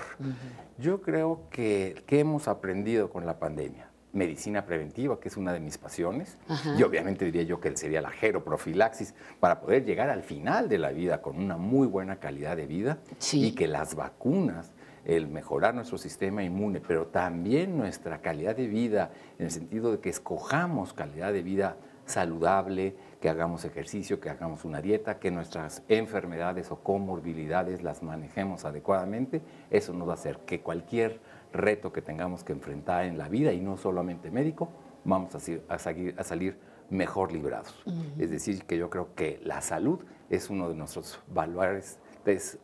Yo 0.78 1.00
creo 1.02 1.42
que, 1.50 2.02
que 2.06 2.18
hemos 2.18 2.48
aprendido 2.48 3.10
con 3.10 3.26
la 3.26 3.38
pandemia. 3.38 3.87
Medicina 4.18 4.66
preventiva, 4.66 5.18
que 5.18 5.28
es 5.28 5.36
una 5.36 5.52
de 5.52 5.60
mis 5.60 5.78
pasiones, 5.78 6.36
Ajá. 6.48 6.74
y 6.78 6.82
obviamente 6.82 7.24
diría 7.24 7.44
yo 7.44 7.60
que 7.60 7.74
sería 7.76 8.02
la 8.02 8.10
geroprofilaxis 8.10 9.14
para 9.40 9.60
poder 9.60 9.84
llegar 9.84 10.10
al 10.10 10.22
final 10.22 10.68
de 10.68 10.78
la 10.78 10.90
vida 10.90 11.22
con 11.22 11.38
una 11.38 11.56
muy 11.56 11.86
buena 11.86 12.16
calidad 12.16 12.56
de 12.56 12.66
vida 12.66 12.98
y 13.32 13.52
que 13.52 13.66
las 13.68 13.94
vacunas, 13.94 14.72
el 15.04 15.28
mejorar 15.28 15.74
nuestro 15.74 15.96
sistema 15.96 16.42
inmune, 16.42 16.80
pero 16.80 17.06
también 17.06 17.78
nuestra 17.78 18.20
calidad 18.20 18.56
de 18.56 18.66
vida, 18.66 19.10
en 19.38 19.46
el 19.46 19.50
sentido 19.50 19.92
de 19.92 20.00
que 20.00 20.10
escojamos 20.10 20.92
calidad 20.92 21.32
de 21.32 21.42
vida 21.42 21.76
saludable, 22.04 22.96
que 23.20 23.28
hagamos 23.28 23.64
ejercicio, 23.64 24.20
que 24.20 24.30
hagamos 24.30 24.64
una 24.64 24.80
dieta, 24.80 25.18
que 25.18 25.30
nuestras 25.30 25.82
enfermedades 25.88 26.70
o 26.70 26.80
comorbilidades 26.80 27.82
las 27.82 28.02
manejemos 28.02 28.64
adecuadamente, 28.64 29.42
eso 29.70 29.92
nos 29.92 30.08
va 30.08 30.12
a 30.12 30.14
hacer 30.14 30.38
que 30.46 30.60
cualquier 30.60 31.20
reto 31.52 31.92
que 31.92 32.02
tengamos 32.02 32.44
que 32.44 32.52
enfrentar 32.52 33.04
en 33.04 33.18
la 33.18 33.28
vida, 33.28 33.52
y 33.52 33.60
no 33.60 33.76
solamente 33.76 34.30
médico, 34.30 34.68
vamos 35.04 35.34
a, 35.34 35.38
a 35.74 35.78
seguir- 35.78 36.14
a 36.18 36.24
salir 36.24 36.58
mejor 36.90 37.32
librados. 37.32 37.74
Es 38.18 38.30
decir, 38.30 38.64
que 38.64 38.78
yo 38.78 38.88
creo 38.90 39.14
que 39.14 39.40
la 39.44 39.60
salud 39.60 40.00
es 40.30 40.50
uno 40.50 40.68
de 40.68 40.74
nuestros 40.74 41.20
valores 41.28 41.98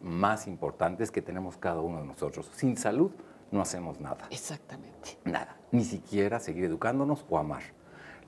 más 0.02 0.46
importantes 0.46 1.10
que 1.10 1.22
tenemos 1.22 1.56
cada 1.56 1.80
uno 1.80 2.00
de 2.00 2.06
nosotros. 2.06 2.50
Sin 2.54 2.76
salud 2.76 3.10
no 3.50 3.62
hacemos 3.62 3.98
nada. 4.00 4.26
Exactamente. 4.30 5.16
Nada. 5.24 5.56
Ni 5.72 5.84
siquiera 5.84 6.38
seguir 6.38 6.64
educándonos 6.64 7.24
o 7.30 7.38
amar. 7.38 7.62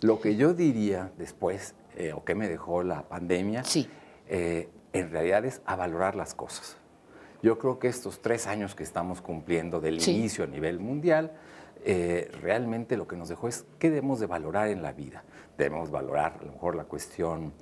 Lo 0.01 0.21
que 0.21 0.37
yo 0.37 0.55
diría 0.55 1.11
después, 1.19 1.75
eh, 1.97 2.13
o 2.15 2.25
que 2.25 2.35
me 2.35 2.49
dejó 2.49 2.83
la 2.83 3.03
pandemia, 3.03 3.65
eh, 4.29 4.71
en 4.93 5.11
realidad 5.11 5.45
es 5.45 5.61
a 5.67 5.77
valorar 5.77 6.15
las 6.17 6.35
cosas. 6.35 6.79
Yo 7.47 7.59
creo 7.59 7.79
que 7.79 7.87
estos 7.87 8.23
tres 8.23 8.49
años 8.49 8.75
que 8.75 8.83
estamos 8.83 9.23
cumpliendo 9.23 9.81
del 9.81 10.03
inicio 10.03 10.43
a 10.43 10.49
nivel 10.49 10.81
mundial, 10.81 11.31
eh, 11.85 12.29
realmente 12.43 12.97
lo 12.97 13.07
que 13.07 13.15
nos 13.15 13.29
dejó 13.29 13.47
es 13.47 13.65
qué 13.79 13.89
debemos 13.89 14.19
de 14.19 14.27
valorar 14.27 14.67
en 14.67 14.83
la 14.83 14.91
vida. 14.91 15.23
Debemos 15.57 15.93
valorar 15.93 16.39
a 16.41 16.45
lo 16.45 16.51
mejor 16.51 16.75
la 16.75 16.87
cuestión 16.87 17.53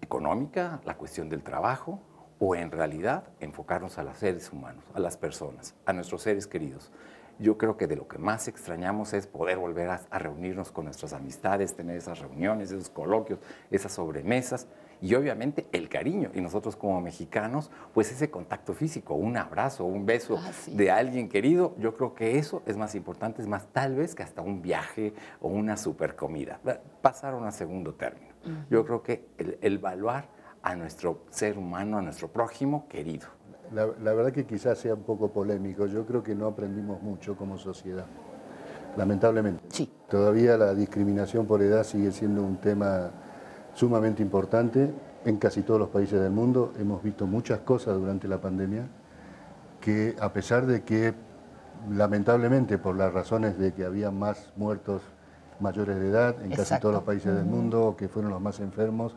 económica, 0.00 0.80
la 0.86 0.96
cuestión 0.96 1.28
del 1.28 1.42
trabajo, 1.42 2.00
o 2.38 2.56
en 2.56 2.70
realidad 2.70 3.24
enfocarnos 3.38 3.98
a 3.98 4.02
los 4.02 4.16
seres 4.16 4.50
humanos, 4.50 4.82
a 4.94 4.98
las 4.98 5.18
personas, 5.18 5.74
a 5.84 5.92
nuestros 5.92 6.22
seres 6.22 6.46
queridos. 6.46 6.90
Yo 7.38 7.58
creo 7.58 7.76
que 7.76 7.86
de 7.86 7.96
lo 7.96 8.08
que 8.08 8.16
más 8.16 8.48
extrañamos 8.48 9.12
es 9.12 9.26
poder 9.26 9.58
volver 9.58 9.90
a, 9.90 10.00
a 10.08 10.18
reunirnos 10.18 10.72
con 10.72 10.86
nuestras 10.86 11.12
amistades, 11.12 11.76
tener 11.76 11.98
esas 11.98 12.18
reuniones, 12.18 12.70
esos 12.70 12.88
coloquios, 12.88 13.40
esas 13.70 13.92
sobremesas 13.92 14.68
y 15.04 15.14
obviamente 15.16 15.66
el 15.72 15.90
cariño. 15.90 16.30
Y 16.32 16.40
nosotros 16.40 16.76
como 16.76 16.98
mexicanos, 17.02 17.70
pues 17.92 18.10
ese 18.10 18.30
contacto 18.30 18.72
físico, 18.72 19.12
un 19.12 19.36
abrazo, 19.36 19.84
un 19.84 20.06
beso 20.06 20.38
Ah, 20.38 20.50
de 20.66 20.90
alguien 20.90 21.28
querido, 21.28 21.74
yo 21.78 21.94
creo 21.94 22.14
que 22.14 22.38
eso 22.38 22.62
es 22.64 22.78
más 22.78 22.94
importante, 22.94 23.42
es 23.42 23.46
más 23.46 23.66
tal 23.70 23.96
vez 23.96 24.14
que 24.14 24.22
hasta 24.22 24.40
un 24.40 24.62
viaje 24.62 25.12
o 25.42 25.48
una 25.48 25.76
super 25.76 26.16
comida. 26.16 26.58
Pasaron 27.02 27.44
a 27.44 27.50
segundo 27.50 27.92
término. 27.92 28.32
Yo 28.70 28.86
creo 28.86 29.02
que 29.02 29.28
el, 29.36 29.58
el 29.60 29.74
evaluar 29.74 30.30
a 30.62 30.74
nuestro 30.74 31.24
ser 31.28 31.58
humano, 31.58 31.98
a 31.98 32.02
nuestro 32.02 32.28
prójimo 32.28 32.88
querido. 32.88 33.26
La, 33.72 33.86
la 34.02 34.14
verdad 34.14 34.32
que 34.32 34.46
quizás 34.46 34.78
sea 34.78 34.94
un 34.94 35.02
poco 35.02 35.30
polémico. 35.30 35.84
Yo 35.84 36.06
creo 36.06 36.22
que 36.22 36.34
no 36.34 36.46
aprendimos 36.46 37.02
mucho 37.02 37.36
como 37.36 37.58
sociedad, 37.58 38.06
lamentablemente. 38.96 39.62
Sí. 39.68 39.92
Todavía 40.08 40.56
la 40.56 40.74
discriminación 40.74 41.46
por 41.46 41.60
edad 41.60 41.84
sigue 41.84 42.10
siendo 42.10 42.42
un 42.42 42.56
tema 42.56 43.12
sumamente 43.74 44.22
importante 44.22 44.92
en 45.24 45.36
casi 45.38 45.62
todos 45.62 45.80
los 45.80 45.88
países 45.88 46.20
del 46.20 46.30
mundo. 46.32 46.72
Hemos 46.78 47.02
visto 47.02 47.26
muchas 47.26 47.60
cosas 47.60 47.96
durante 47.96 48.28
la 48.28 48.40
pandemia 48.40 48.86
que 49.80 50.16
a 50.20 50.32
pesar 50.32 50.66
de 50.66 50.82
que 50.82 51.14
lamentablemente 51.90 52.78
por 52.78 52.96
las 52.96 53.12
razones 53.12 53.58
de 53.58 53.72
que 53.72 53.84
había 53.84 54.10
más 54.10 54.52
muertos 54.56 55.02
mayores 55.60 55.96
de 56.00 56.08
edad 56.08 56.36
en 56.42 56.50
casi 56.50 56.80
todos 56.80 56.94
los 56.94 57.02
países 57.04 57.34
del 57.34 57.44
mundo, 57.44 57.94
que 57.96 58.08
fueron 58.08 58.30
los 58.30 58.40
más 58.40 58.60
enfermos, 58.60 59.14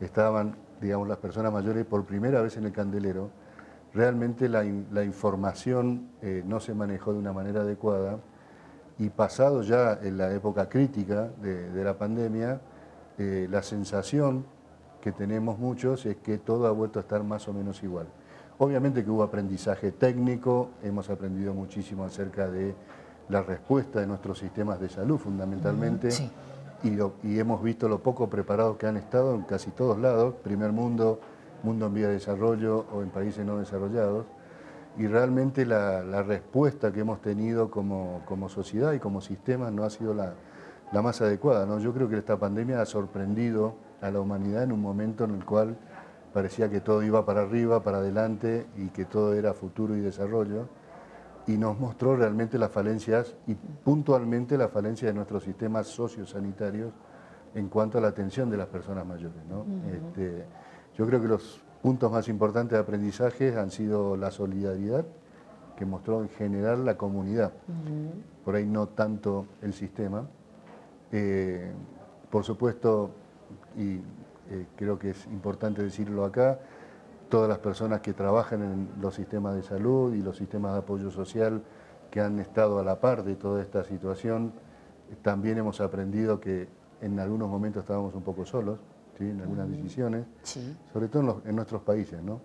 estaban, 0.00 0.54
digamos, 0.80 1.08
las 1.08 1.18
personas 1.18 1.52
mayores 1.52 1.84
por 1.86 2.04
primera 2.04 2.40
vez 2.42 2.56
en 2.56 2.64
el 2.64 2.72
candelero. 2.72 3.30
Realmente 3.94 4.48
la, 4.48 4.64
in- 4.64 4.86
la 4.92 5.02
información 5.04 6.08
eh, 6.20 6.42
no 6.46 6.60
se 6.60 6.74
manejó 6.74 7.12
de 7.12 7.18
una 7.20 7.32
manera 7.32 7.60
adecuada 7.62 8.18
y 8.98 9.08
pasado 9.10 9.62
ya 9.62 9.98
en 10.02 10.18
la 10.18 10.32
época 10.32 10.68
crítica 10.68 11.28
de, 11.40 11.70
de 11.70 11.84
la 11.84 11.96
pandemia, 11.96 12.60
eh, 13.18 13.48
la 13.50 13.62
sensación 13.62 14.44
que 15.00 15.12
tenemos 15.12 15.58
muchos 15.58 16.06
es 16.06 16.16
que 16.16 16.38
todo 16.38 16.66
ha 16.66 16.70
vuelto 16.70 16.98
a 16.98 17.02
estar 17.02 17.22
más 17.22 17.46
o 17.48 17.52
menos 17.52 17.82
igual. 17.82 18.06
Obviamente 18.58 19.04
que 19.04 19.10
hubo 19.10 19.22
aprendizaje 19.22 19.92
técnico, 19.92 20.70
hemos 20.82 21.10
aprendido 21.10 21.54
muchísimo 21.54 22.04
acerca 22.04 22.48
de 22.48 22.74
la 23.28 23.42
respuesta 23.42 24.00
de 24.00 24.06
nuestros 24.06 24.38
sistemas 24.38 24.80
de 24.80 24.88
salud 24.88 25.18
fundamentalmente 25.18 26.10
Sí. 26.10 26.30
y, 26.82 26.90
lo- 26.90 27.12
y 27.22 27.38
hemos 27.38 27.62
visto 27.62 27.88
lo 27.88 28.00
poco 28.00 28.28
preparados 28.28 28.76
que 28.76 28.86
han 28.86 28.96
estado 28.96 29.34
en 29.34 29.42
casi 29.42 29.70
todos 29.70 29.98
lados, 29.98 30.34
primer 30.42 30.72
mundo, 30.72 31.20
mundo 31.62 31.86
en 31.86 31.94
vía 31.94 32.06
de 32.08 32.14
desarrollo 32.14 32.86
o 32.92 33.02
en 33.02 33.10
países 33.10 33.44
no 33.46 33.58
desarrollados. 33.58 34.26
Y 34.96 35.06
realmente 35.06 35.64
la, 35.64 36.02
la 36.02 36.24
respuesta 36.24 36.90
que 36.92 37.00
hemos 37.00 37.20
tenido 37.20 37.70
como, 37.70 38.22
como 38.26 38.48
sociedad 38.48 38.92
y 38.94 38.98
como 38.98 39.20
sistema 39.20 39.70
no 39.70 39.84
ha 39.84 39.90
sido 39.90 40.12
la, 40.14 40.32
la 40.92 41.02
más 41.02 41.20
adecuada. 41.20 41.66
¿no? 41.66 41.78
Yo 41.78 41.92
creo 41.92 42.08
que 42.08 42.16
esta 42.16 42.38
pandemia 42.38 42.80
ha 42.80 42.86
sorprendido 42.86 43.74
a 44.00 44.10
la 44.10 44.20
humanidad 44.20 44.62
en 44.62 44.72
un 44.72 44.80
momento 44.80 45.24
en 45.24 45.34
el 45.34 45.44
cual 45.44 45.76
parecía 46.32 46.70
que 46.70 46.80
todo 46.80 47.02
iba 47.02 47.24
para 47.24 47.42
arriba, 47.42 47.82
para 47.82 47.98
adelante 47.98 48.66
y 48.76 48.88
que 48.88 49.04
todo 49.04 49.34
era 49.34 49.54
futuro 49.54 49.96
y 49.96 50.00
desarrollo. 50.00 50.68
Y 51.46 51.56
nos 51.56 51.78
mostró 51.78 52.14
realmente 52.14 52.58
las 52.58 52.70
falencias 52.70 53.34
y 53.46 53.54
puntualmente 53.54 54.58
la 54.58 54.68
falencia 54.68 55.08
de 55.08 55.14
nuestros 55.14 55.44
sistemas 55.44 55.86
sociosanitarios 55.86 56.92
en 57.54 57.68
cuanto 57.68 57.98
a 57.98 58.00
la 58.02 58.08
atención 58.08 58.50
de 58.50 58.58
las 58.58 58.68
personas 58.68 59.06
mayores. 59.06 59.44
¿no? 59.48 59.64
Este, 59.90 60.44
yo 60.94 61.06
creo 61.06 61.20
que 61.20 61.28
los 61.28 61.62
puntos 61.82 62.12
más 62.12 62.28
importantes 62.28 62.76
de 62.76 62.82
aprendizaje 62.82 63.56
han 63.56 63.70
sido 63.70 64.16
la 64.16 64.30
solidaridad 64.30 65.06
que 65.76 65.86
mostró 65.86 66.22
en 66.22 66.28
general 66.28 66.84
la 66.84 66.96
comunidad, 66.96 67.52
por 68.44 68.56
ahí 68.56 68.66
no 68.66 68.88
tanto 68.88 69.46
el 69.62 69.72
sistema. 69.72 70.28
Eh, 71.12 71.72
por 72.30 72.44
supuesto, 72.44 73.10
y 73.76 73.96
eh, 74.50 74.66
creo 74.76 74.98
que 74.98 75.10
es 75.10 75.26
importante 75.26 75.82
decirlo 75.82 76.24
acá, 76.24 76.58
todas 77.28 77.48
las 77.48 77.58
personas 77.58 78.00
que 78.00 78.12
trabajan 78.12 78.62
en 78.62 78.88
los 79.00 79.14
sistemas 79.14 79.54
de 79.54 79.62
salud 79.62 80.14
y 80.14 80.22
los 80.22 80.36
sistemas 80.36 80.72
de 80.72 80.78
apoyo 80.78 81.10
social 81.10 81.62
que 82.10 82.20
han 82.20 82.38
estado 82.38 82.78
a 82.78 82.84
la 82.84 83.00
par 83.00 83.22
de 83.24 83.34
toda 83.36 83.60
esta 83.62 83.84
situación, 83.84 84.52
también 85.22 85.58
hemos 85.58 85.80
aprendido 85.80 86.40
que 86.40 86.68
en 87.00 87.18
algunos 87.20 87.48
momentos 87.48 87.82
estábamos 87.82 88.14
un 88.14 88.22
poco 88.22 88.44
solos, 88.46 88.78
¿sí? 89.18 89.28
en 89.30 89.40
algunas 89.40 89.68
decisiones, 89.70 90.26
sobre 90.92 91.08
todo 91.08 91.20
en, 91.20 91.26
los- 91.26 91.46
en 91.46 91.56
nuestros 91.56 91.82
países. 91.82 92.22
¿no? 92.22 92.40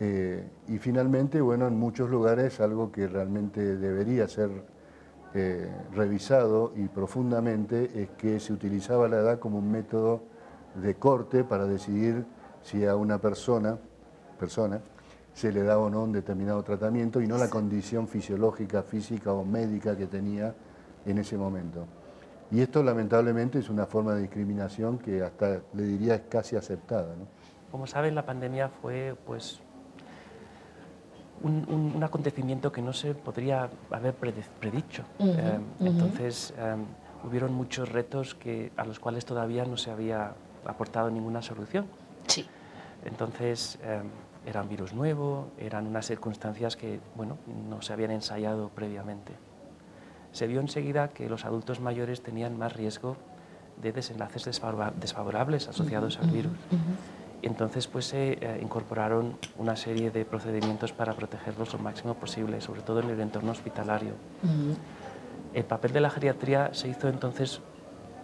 Eh, 0.00 0.48
y 0.68 0.78
finalmente, 0.78 1.40
bueno, 1.40 1.66
en 1.66 1.76
muchos 1.78 2.08
lugares 2.10 2.60
algo 2.60 2.90
que 2.92 3.08
realmente 3.08 3.76
debería 3.76 4.26
ser 4.28 4.50
eh, 5.34 5.70
revisado 5.92 6.72
y 6.74 6.88
profundamente 6.88 8.02
es 8.02 8.10
que 8.10 8.40
se 8.40 8.52
utilizaba 8.52 9.08
la 9.08 9.18
edad 9.18 9.38
como 9.38 9.58
un 9.58 9.70
método 9.70 10.22
de 10.74 10.94
corte 10.94 11.44
para 11.44 11.66
decidir 11.66 12.24
si 12.62 12.86
a 12.86 12.96
una 12.96 13.18
persona, 13.18 13.78
persona 14.38 14.80
se 15.34 15.52
le 15.52 15.62
daba 15.62 15.82
o 15.82 15.90
no 15.90 16.02
un 16.02 16.12
determinado 16.12 16.62
tratamiento 16.62 17.20
y 17.20 17.26
no 17.26 17.38
la 17.38 17.48
condición 17.48 18.08
fisiológica, 18.08 18.82
física 18.82 19.32
o 19.32 19.44
médica 19.44 19.96
que 19.96 20.06
tenía 20.06 20.54
en 21.06 21.18
ese 21.18 21.36
momento. 21.36 21.86
Y 22.50 22.60
esto 22.60 22.82
lamentablemente 22.82 23.58
es 23.58 23.68
una 23.68 23.86
forma 23.86 24.14
de 24.14 24.22
discriminación 24.22 24.98
que 24.98 25.22
hasta 25.22 25.60
le 25.74 25.82
diría 25.82 26.14
es 26.14 26.22
casi 26.22 26.56
aceptada. 26.56 27.14
¿no? 27.14 27.26
Como 27.70 27.86
saben, 27.86 28.14
la 28.14 28.24
pandemia 28.24 28.70
fue 28.70 29.14
pues 29.26 29.60
un, 31.42 31.64
un- 31.68 31.92
un 31.96 32.04
acontecimiento 32.04 32.72
que 32.72 32.82
no 32.82 32.92
se 32.92 33.14
podría 33.14 33.68
haber 33.90 34.14
predicho. 34.14 35.04
Ujú, 35.18 35.30
Eh, 35.30 35.58
ujú. 35.78 35.86
Entonces, 35.88 36.52
eh, 36.58 36.76
hubieron 37.24 37.52
muchos 37.52 37.88
retos 37.88 38.34
que, 38.34 38.72
a 38.76 38.84
los 38.84 38.98
cuales 39.00 39.24
todavía 39.24 39.64
no 39.64 39.76
se 39.76 39.90
había 39.90 40.32
aportado 40.64 41.10
ninguna 41.10 41.42
solución. 41.42 41.86
Sí. 42.26 42.46
Entonces, 43.04 43.78
eh, 43.82 44.02
era 44.46 44.62
un 44.62 44.68
virus 44.68 44.92
nuevo, 44.92 45.48
eran 45.58 45.86
unas 45.86 46.06
circunstancias 46.06 46.76
que, 46.76 47.00
bueno, 47.14 47.38
no 47.68 47.82
se 47.82 47.92
habían 47.92 48.10
ensayado 48.10 48.68
previamente. 48.70 49.32
Se 50.32 50.46
vio 50.46 50.60
enseguida 50.60 51.08
que 51.08 51.28
los 51.28 51.44
adultos 51.44 51.80
mayores 51.80 52.22
tenían 52.22 52.58
más 52.58 52.74
riesgo 52.74 53.16
de 53.80 53.92
desenlaces 53.92 54.44
desfavora- 54.46 54.92
desfavorables 54.96 55.68
asociados 55.68 56.18
al 56.18 56.30
virus. 56.30 56.52
Entonces 57.42 57.86
pues 57.86 58.06
se 58.06 58.32
eh, 58.32 58.58
incorporaron 58.60 59.36
una 59.58 59.76
serie 59.76 60.10
de 60.10 60.24
procedimientos 60.24 60.92
para 60.92 61.12
protegerlos 61.12 61.72
lo 61.72 61.78
máximo 61.78 62.14
posible, 62.14 62.60
sobre 62.60 62.82
todo 62.82 63.00
en 63.00 63.10
el 63.10 63.20
entorno 63.20 63.52
hospitalario. 63.52 64.12
El 65.54 65.64
papel 65.64 65.92
de 65.92 66.00
la 66.00 66.10
geriatría 66.10 66.70
se 66.72 66.88
hizo 66.88 67.08
entonces 67.08 67.60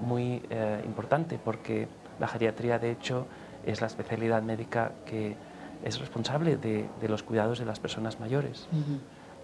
muy 0.01 0.43
eh, 0.51 0.83
importante 0.85 1.39
porque 1.43 1.89
la 2.19 2.27
geriatría 2.27 2.79
de 2.79 2.91
hecho 2.91 3.27
es 3.65 3.81
la 3.81 3.87
especialidad 3.87 4.43
médica 4.43 4.93
que 5.07 5.37
es 5.85 5.99
responsable 6.01 6.57
de, 6.57 6.87
de 7.01 7.09
los 7.09 7.23
cuidados 7.23 7.59
de 7.59 7.65
las 7.65 7.79
personas 7.79 8.19
mayores. 8.19 8.67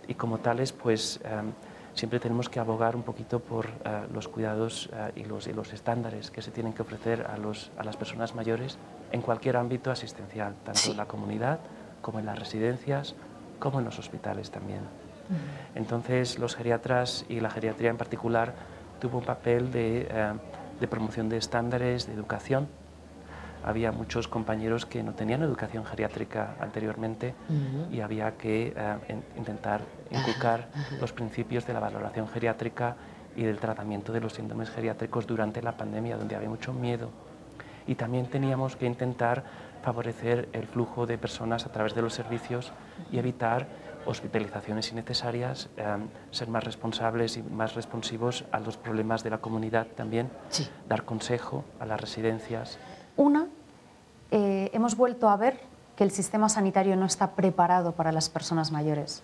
Y 0.08 0.14
como 0.14 0.38
tales 0.38 0.72
pues 0.72 1.20
em, 1.24 1.52
siempre 1.94 2.18
tenemos 2.18 2.48
que 2.48 2.58
abogar 2.58 2.96
un 2.96 3.02
poquito 3.02 3.38
por 3.38 3.66
eh, 3.66 4.06
los 4.12 4.26
cuidados 4.26 4.90
y, 5.14 5.24
los, 5.24 5.46
y 5.46 5.52
los 5.52 5.72
estándares 5.72 6.32
que 6.32 6.42
se 6.42 6.50
tienen 6.50 6.72
que 6.72 6.82
ofrecer 6.82 7.26
a, 7.30 7.36
los, 7.36 7.70
a 7.78 7.84
las 7.84 7.96
personas 7.96 8.34
mayores 8.34 8.76
en 9.12 9.22
cualquier 9.22 9.56
ámbito 9.56 9.90
asistencial, 9.90 10.54
tanto 10.64 10.90
en 10.90 10.96
la 10.96 11.06
comunidad 11.06 11.58
como 12.00 12.18
en 12.18 12.26
las 12.26 12.38
residencias, 12.38 13.14
como 13.58 13.78
en 13.78 13.84
los 13.84 13.98
hospitales 13.98 14.50
también. 14.50 14.80
Entonces 15.74 16.38
los 16.38 16.56
geriatras 16.56 17.24
y 17.28 17.40
la 17.40 17.50
geriatría 17.50 17.90
en 17.90 17.96
particular 17.96 18.54
tuvo 19.00 19.18
un 19.18 19.24
papel 19.24 19.70
de, 19.70 20.08
eh, 20.10 20.32
de 20.80 20.88
promoción 20.88 21.28
de 21.28 21.36
estándares, 21.36 22.06
de 22.06 22.14
educación. 22.14 22.68
Había 23.62 23.92
muchos 23.92 24.26
compañeros 24.26 24.86
que 24.86 25.02
no 25.02 25.12
tenían 25.12 25.42
educación 25.42 25.84
geriátrica 25.84 26.54
anteriormente 26.60 27.34
y 27.92 28.00
había 28.00 28.36
que 28.38 28.72
eh, 28.74 28.96
in- 29.10 29.22
intentar 29.36 29.82
inculcar 30.10 30.68
los 31.00 31.12
principios 31.12 31.66
de 31.66 31.74
la 31.74 31.80
valoración 31.80 32.26
geriátrica 32.28 32.96
y 33.36 33.42
del 33.44 33.58
tratamiento 33.58 34.12
de 34.12 34.20
los 34.20 34.32
síndromes 34.32 34.70
geriátricos 34.70 35.26
durante 35.26 35.62
la 35.62 35.76
pandemia, 35.76 36.16
donde 36.16 36.34
había 36.36 36.48
mucho 36.48 36.72
miedo 36.72 37.10
y 37.86 37.94
también 37.94 38.26
teníamos 38.26 38.76
que 38.76 38.86
intentar 38.86 39.44
favorecer 39.82 40.48
el 40.52 40.66
flujo 40.66 41.06
de 41.06 41.18
personas 41.18 41.66
a 41.66 41.72
través 41.72 41.94
de 41.94 42.02
los 42.02 42.14
servicios 42.14 42.72
y 43.10 43.18
evitar 43.18 43.66
hospitalizaciones 44.06 44.90
innecesarias, 44.92 45.68
eh, 45.76 45.96
ser 46.30 46.48
más 46.48 46.64
responsables 46.64 47.36
y 47.36 47.42
más 47.42 47.74
responsivos 47.74 48.44
a 48.52 48.60
los 48.60 48.76
problemas 48.76 49.22
de 49.22 49.30
la 49.30 49.38
comunidad 49.38 49.86
también, 49.88 50.30
dar 50.88 51.04
consejo 51.04 51.64
a 51.78 51.86
las 51.86 52.00
residencias. 52.00 52.78
Una, 53.16 53.48
eh, 54.30 54.70
hemos 54.72 54.96
vuelto 54.96 55.28
a 55.28 55.36
ver 55.36 55.60
que 55.96 56.04
el 56.04 56.10
sistema 56.10 56.48
sanitario 56.48 56.96
no 56.96 57.04
está 57.04 57.32
preparado 57.32 57.92
para 57.92 58.12
las 58.12 58.30
personas 58.30 58.72
mayores. 58.72 59.22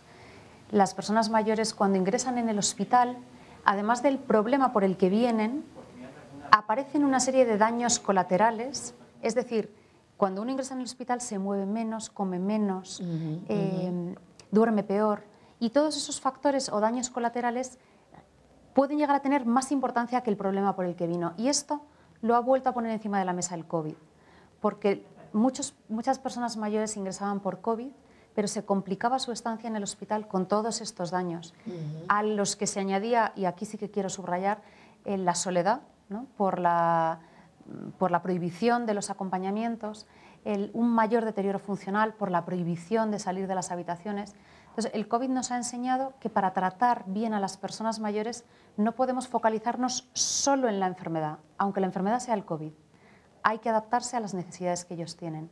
Las 0.70 0.94
personas 0.94 1.30
mayores 1.30 1.72
cuando 1.72 1.96
ingresan 1.96 2.38
en 2.38 2.48
el 2.48 2.58
hospital, 2.58 3.16
además 3.64 4.02
del 4.02 4.18
problema 4.18 4.72
por 4.72 4.84
el 4.84 4.96
que 4.96 5.08
vienen, 5.08 5.64
aparecen 6.50 7.04
una 7.04 7.20
serie 7.20 7.44
de 7.44 7.58
daños 7.58 7.98
colaterales, 7.98 8.94
es 9.22 9.34
decir, 9.34 9.74
cuando 10.16 10.42
uno 10.42 10.50
ingresa 10.50 10.74
en 10.74 10.80
el 10.80 10.86
hospital 10.86 11.20
se 11.20 11.38
mueve 11.38 11.66
menos, 11.66 12.10
come 12.10 12.38
menos, 12.38 13.02
eh, 13.48 14.14
duerme 14.50 14.82
peor 14.82 15.24
y 15.60 15.70
todos 15.70 15.96
esos 15.96 16.20
factores 16.20 16.70
o 16.70 16.80
daños 16.80 17.10
colaterales 17.10 17.78
pueden 18.74 18.98
llegar 18.98 19.16
a 19.16 19.20
tener 19.20 19.46
más 19.46 19.72
importancia 19.72 20.22
que 20.22 20.30
el 20.30 20.36
problema 20.36 20.76
por 20.76 20.84
el 20.84 20.96
que 20.96 21.06
vino. 21.06 21.34
Y 21.36 21.48
esto 21.48 21.82
lo 22.22 22.34
ha 22.34 22.40
vuelto 22.40 22.70
a 22.70 22.72
poner 22.74 22.92
encima 22.92 23.18
de 23.18 23.24
la 23.24 23.32
mesa 23.32 23.54
el 23.54 23.66
COVID, 23.66 23.94
porque 24.60 25.06
muchos, 25.32 25.74
muchas 25.88 26.18
personas 26.18 26.56
mayores 26.56 26.96
ingresaban 26.96 27.40
por 27.40 27.60
COVID, 27.60 27.90
pero 28.34 28.48
se 28.48 28.64
complicaba 28.66 29.18
su 29.18 29.32
estancia 29.32 29.66
en 29.66 29.76
el 29.76 29.82
hospital 29.82 30.28
con 30.28 30.46
todos 30.46 30.82
estos 30.82 31.10
daños, 31.10 31.54
a 32.08 32.22
los 32.22 32.54
que 32.54 32.66
se 32.66 32.80
añadía, 32.80 33.32
y 33.34 33.46
aquí 33.46 33.64
sí 33.64 33.78
que 33.78 33.90
quiero 33.90 34.10
subrayar, 34.10 34.60
eh, 35.06 35.16
la 35.16 35.34
soledad, 35.34 35.80
por, 36.36 36.58
la, 36.58 37.20
por 37.98 38.10
la 38.10 38.22
prohibición 38.22 38.86
de 38.86 38.94
los 38.94 39.10
acompañamientos, 39.10 40.06
un 40.72 40.90
mayor 40.90 41.24
deterioro 41.24 41.58
funcional 41.58 42.14
por 42.14 42.30
la 42.30 42.44
prohibición 42.44 43.10
de 43.10 43.18
salir 43.18 43.48
de 43.48 43.54
las 43.54 43.72
habitaciones. 43.72 44.34
Entonces, 44.68 44.92
el 44.94 45.08
COVID 45.08 45.28
nos 45.28 45.50
ha 45.50 45.56
enseñado 45.56 46.14
que 46.20 46.30
para 46.30 46.52
tratar 46.52 47.04
bien 47.06 47.34
a 47.34 47.40
las 47.40 47.56
personas 47.56 47.98
mayores 47.98 48.44
no 48.76 48.92
podemos 48.92 49.26
focalizarnos 49.26 50.08
solo 50.12 50.68
en 50.68 50.78
la 50.78 50.86
enfermedad, 50.86 51.38
aunque 51.58 51.80
la 51.80 51.86
enfermedad 51.86 52.20
sea 52.20 52.34
el 52.34 52.44
COVID. 52.44 52.72
Hay 53.42 53.58
que 53.58 53.70
adaptarse 53.70 54.16
a 54.16 54.20
las 54.20 54.34
necesidades 54.34 54.84
que 54.84 54.94
ellos 54.94 55.16
tienen. 55.16 55.50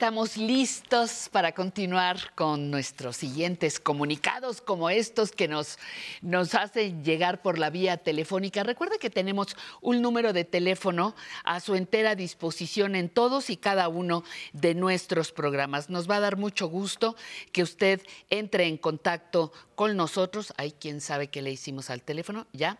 Estamos 0.00 0.38
listos 0.38 1.28
para 1.30 1.52
continuar 1.52 2.34
con 2.34 2.70
nuestros 2.70 3.18
siguientes 3.18 3.78
comunicados 3.78 4.62
como 4.62 4.88
estos 4.88 5.30
que 5.30 5.46
nos, 5.46 5.78
nos 6.22 6.54
hacen 6.54 7.04
llegar 7.04 7.42
por 7.42 7.58
la 7.58 7.68
vía 7.68 7.98
telefónica. 7.98 8.62
Recuerde 8.62 8.98
que 8.98 9.10
tenemos 9.10 9.54
un 9.82 10.00
número 10.00 10.32
de 10.32 10.46
teléfono 10.46 11.14
a 11.44 11.60
su 11.60 11.74
entera 11.74 12.14
disposición 12.14 12.94
en 12.94 13.10
todos 13.10 13.50
y 13.50 13.58
cada 13.58 13.88
uno 13.88 14.24
de 14.54 14.74
nuestros 14.74 15.32
programas. 15.32 15.90
Nos 15.90 16.08
va 16.08 16.16
a 16.16 16.20
dar 16.20 16.38
mucho 16.38 16.68
gusto 16.68 17.14
que 17.52 17.62
usted 17.62 18.00
entre 18.30 18.68
en 18.68 18.78
contacto 18.78 19.52
con 19.74 19.98
nosotros. 19.98 20.54
Hay 20.56 20.72
quien 20.72 21.02
sabe 21.02 21.28
que 21.28 21.42
le 21.42 21.50
hicimos 21.50 21.90
al 21.90 22.00
teléfono, 22.00 22.46
ya. 22.54 22.78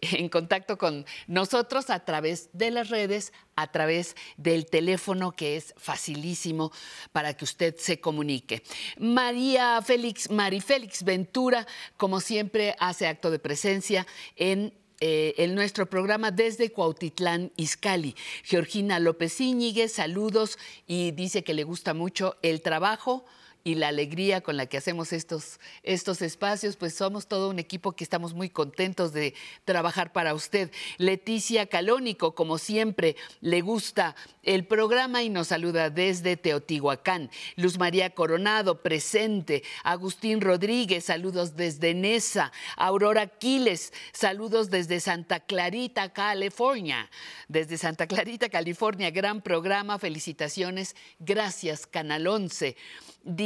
En 0.00 0.30
contacto 0.30 0.78
con 0.78 1.04
nosotros 1.26 1.90
a 1.90 2.06
través 2.06 2.48
de 2.54 2.70
las 2.70 2.88
redes, 2.88 3.34
a 3.56 3.70
través 3.70 4.16
del 4.36 4.66
teléfono 4.66 5.32
que 5.32 5.56
es 5.56 5.74
facilísimo 5.76 6.72
para 7.12 7.34
que 7.34 7.44
usted 7.44 7.76
se 7.78 8.00
comunique. 8.00 8.62
María 8.98 9.80
Félix, 9.82 10.30
Mari 10.30 10.60
Félix 10.60 11.04
Ventura, 11.04 11.66
como 11.96 12.20
siempre, 12.20 12.74
hace 12.78 13.06
acto 13.06 13.30
de 13.30 13.38
presencia 13.38 14.06
en 14.36 14.74
eh, 15.00 15.48
nuestro 15.48 15.90
programa 15.90 16.30
desde 16.30 16.70
Cuautitlán, 16.70 17.50
Izcalli. 17.56 18.14
Georgina 18.44 19.00
López 19.00 19.40
Íñiguez, 19.40 19.92
saludos 19.92 20.58
y 20.86 21.10
dice 21.10 21.42
que 21.42 21.54
le 21.54 21.64
gusta 21.64 21.92
mucho 21.92 22.36
el 22.42 22.62
trabajo 22.62 23.24
y 23.64 23.76
la 23.76 23.88
alegría 23.88 24.40
con 24.40 24.56
la 24.56 24.66
que 24.66 24.76
hacemos 24.76 25.12
estos, 25.12 25.60
estos 25.82 26.22
espacios, 26.22 26.76
pues 26.76 26.94
somos 26.94 27.26
todo 27.26 27.50
un 27.50 27.58
equipo 27.58 27.92
que 27.92 28.04
estamos 28.04 28.34
muy 28.34 28.50
contentos 28.50 29.12
de 29.12 29.34
trabajar 29.64 30.12
para 30.12 30.34
usted. 30.34 30.70
Leticia 30.98 31.66
Calónico, 31.66 32.34
como 32.34 32.58
siempre, 32.58 33.16
le 33.40 33.60
gusta 33.60 34.16
el 34.42 34.66
programa 34.66 35.22
y 35.22 35.30
nos 35.30 35.48
saluda 35.48 35.90
desde 35.90 36.36
Teotihuacán. 36.36 37.30
Luz 37.56 37.78
María 37.78 38.10
Coronado, 38.10 38.82
presente. 38.82 39.62
Agustín 39.84 40.40
Rodríguez, 40.40 41.04
saludos 41.04 41.56
desde 41.56 41.94
Nesa. 41.94 42.52
Aurora 42.76 43.26
Quiles, 43.26 43.92
saludos 44.12 44.70
desde 44.70 45.00
Santa 45.00 45.40
Clarita, 45.40 46.12
California. 46.12 47.10
Desde 47.48 47.78
Santa 47.78 48.06
Clarita, 48.06 48.48
California, 48.48 49.10
gran 49.10 49.42
programa, 49.42 49.98
felicitaciones. 49.98 50.96
Gracias, 51.18 51.86
Canal 51.86 52.26
11. 52.26 52.76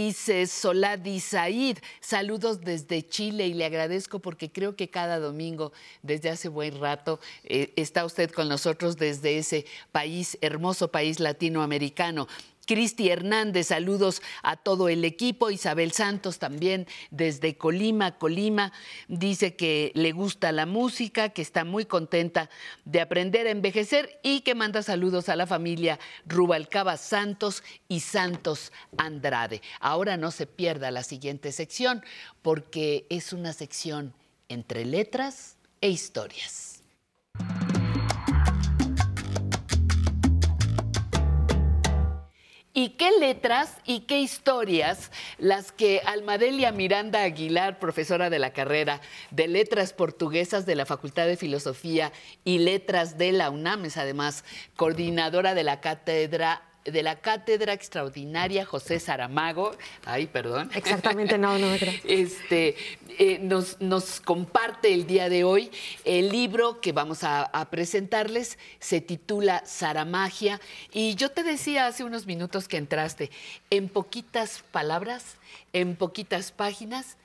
Dice 0.06 0.46
Soladi 0.46 1.18
Said, 1.18 1.78
saludos 2.00 2.60
desde 2.60 3.04
Chile 3.08 3.48
y 3.48 3.54
le 3.54 3.64
agradezco 3.64 4.20
porque 4.20 4.52
creo 4.52 4.76
que 4.76 4.88
cada 4.88 5.18
domingo, 5.18 5.72
desde 6.00 6.30
hace 6.30 6.48
buen 6.48 6.78
rato, 6.78 7.18
eh, 7.42 7.72
está 7.74 8.04
usted 8.04 8.30
con 8.30 8.48
nosotros 8.48 8.98
desde 8.98 9.36
ese 9.36 9.66
país, 9.90 10.38
hermoso 10.42 10.92
país 10.92 11.18
latinoamericano. 11.18 12.28
Cristi 12.66 13.08
Hernández, 13.08 13.68
saludos 13.68 14.22
a 14.42 14.56
todo 14.56 14.88
el 14.88 15.04
equipo. 15.04 15.50
Isabel 15.50 15.92
Santos 15.92 16.38
también 16.38 16.86
desde 17.10 17.56
Colima, 17.56 18.18
Colima, 18.18 18.72
dice 19.08 19.54
que 19.54 19.92
le 19.94 20.12
gusta 20.12 20.52
la 20.52 20.66
música, 20.66 21.30
que 21.30 21.42
está 21.42 21.64
muy 21.64 21.84
contenta 21.84 22.50
de 22.84 23.00
aprender 23.00 23.46
a 23.46 23.50
envejecer 23.50 24.18
y 24.22 24.40
que 24.40 24.54
manda 24.54 24.82
saludos 24.82 25.28
a 25.28 25.36
la 25.36 25.46
familia 25.46 25.98
Rubalcaba 26.26 26.96
Santos 26.96 27.62
y 27.88 28.00
Santos 28.00 28.72
Andrade. 28.98 29.62
Ahora 29.80 30.16
no 30.16 30.30
se 30.30 30.46
pierda 30.46 30.90
la 30.90 31.04
siguiente 31.04 31.52
sección 31.52 32.04
porque 32.42 33.06
es 33.08 33.32
una 33.32 33.52
sección 33.52 34.12
entre 34.48 34.84
letras 34.84 35.56
e 35.80 35.88
historias. 35.88 36.82
¿Y 42.78 42.90
qué 42.90 43.10
letras 43.18 43.74
y 43.86 44.00
qué 44.00 44.20
historias 44.20 45.10
las 45.38 45.72
que 45.72 46.02
Almadelia 46.04 46.72
Miranda 46.72 47.22
Aguilar, 47.22 47.78
profesora 47.78 48.28
de 48.28 48.38
la 48.38 48.52
carrera 48.52 49.00
de 49.30 49.48
Letras 49.48 49.94
Portuguesas 49.94 50.66
de 50.66 50.74
la 50.74 50.84
Facultad 50.84 51.26
de 51.26 51.38
Filosofía 51.38 52.12
y 52.44 52.58
Letras 52.58 53.16
de 53.16 53.32
la 53.32 53.48
UNAM, 53.48 53.86
es 53.86 53.96
además 53.96 54.44
coordinadora 54.76 55.54
de 55.54 55.64
la 55.64 55.80
cátedra 55.80 56.60
de 56.86 57.02
la 57.02 57.16
Cátedra 57.16 57.72
Extraordinaria 57.72 58.64
José 58.64 59.00
Saramago, 59.00 59.72
ay, 60.04 60.26
perdón. 60.26 60.70
Exactamente, 60.74 61.38
no, 61.38 61.58
no 61.58 61.68
me 61.70 61.78
creo. 61.78 61.92
Este, 62.04 62.76
eh, 63.18 63.38
nos, 63.40 63.80
nos 63.80 64.20
comparte 64.20 64.92
el 64.92 65.06
día 65.06 65.28
de 65.28 65.44
hoy 65.44 65.70
el 66.04 66.30
libro 66.30 66.80
que 66.80 66.92
vamos 66.92 67.24
a, 67.24 67.42
a 67.42 67.70
presentarles, 67.70 68.58
se 68.78 69.00
titula 69.00 69.62
Saramagia, 69.66 70.60
y 70.92 71.14
yo 71.14 71.30
te 71.30 71.42
decía 71.42 71.86
hace 71.86 72.04
unos 72.04 72.26
minutos 72.26 72.68
que 72.68 72.76
entraste, 72.76 73.30
en 73.70 73.88
poquitas 73.88 74.62
palabras, 74.70 75.36
en 75.72 75.96
poquitas 75.96 76.52
páginas, 76.52 77.16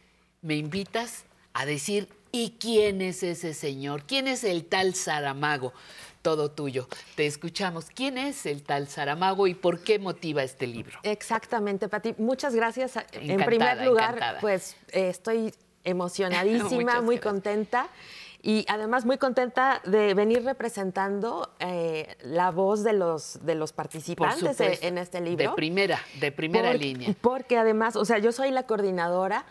me 0.41 0.55
invitas 0.55 1.25
a 1.53 1.65
decir, 1.65 2.07
¿y 2.31 2.55
quién 2.59 3.01
es 3.01 3.23
ese 3.23 3.53
señor? 3.53 4.03
¿Quién 4.05 4.27
es 4.27 4.43
el 4.43 4.65
tal 4.65 4.95
Saramago? 4.95 5.73
Todo 6.21 6.51
tuyo. 6.51 6.87
Te 7.15 7.25
escuchamos. 7.25 7.87
¿Quién 7.93 8.17
es 8.17 8.45
el 8.45 8.63
tal 8.63 8.87
Saramago 8.87 9.47
y 9.47 9.53
por 9.55 9.79
qué 9.83 9.99
motiva 9.99 10.43
este 10.43 10.67
libro? 10.67 10.99
Exactamente, 11.03 11.87
Pati. 11.89 12.15
Muchas 12.17 12.55
gracias. 12.55 12.95
en 13.13 13.43
primer 13.45 13.83
lugar, 13.85 14.15
encantada. 14.15 14.39
pues 14.39 14.75
eh, 14.91 15.09
estoy 15.09 15.53
emocionadísima, 15.83 17.01
muy 17.01 17.15
gracias. 17.15 17.21
contenta. 17.33 17.87
Y 18.43 18.65
además 18.69 19.05
muy 19.05 19.19
contenta 19.19 19.81
de 19.85 20.15
venir 20.15 20.43
representando 20.43 21.53
eh, 21.59 22.15
la 22.23 22.49
voz 22.49 22.83
de 22.83 22.93
los, 22.93 23.37
de 23.45 23.53
los 23.53 23.71
participantes 23.71 24.41
en, 24.43 24.55
supuesto. 24.55 24.87
en 24.87 24.97
este 24.97 25.21
libro. 25.21 25.49
De 25.51 25.55
primera, 25.55 25.99
de 26.19 26.31
primera 26.31 26.71
Por- 26.71 26.79
línea. 26.79 27.13
Porque 27.21 27.57
además, 27.59 27.95
o 27.95 28.03
sea, 28.03 28.17
yo 28.17 28.31
soy 28.31 28.49
la 28.49 28.63
coordinadora, 28.63 29.45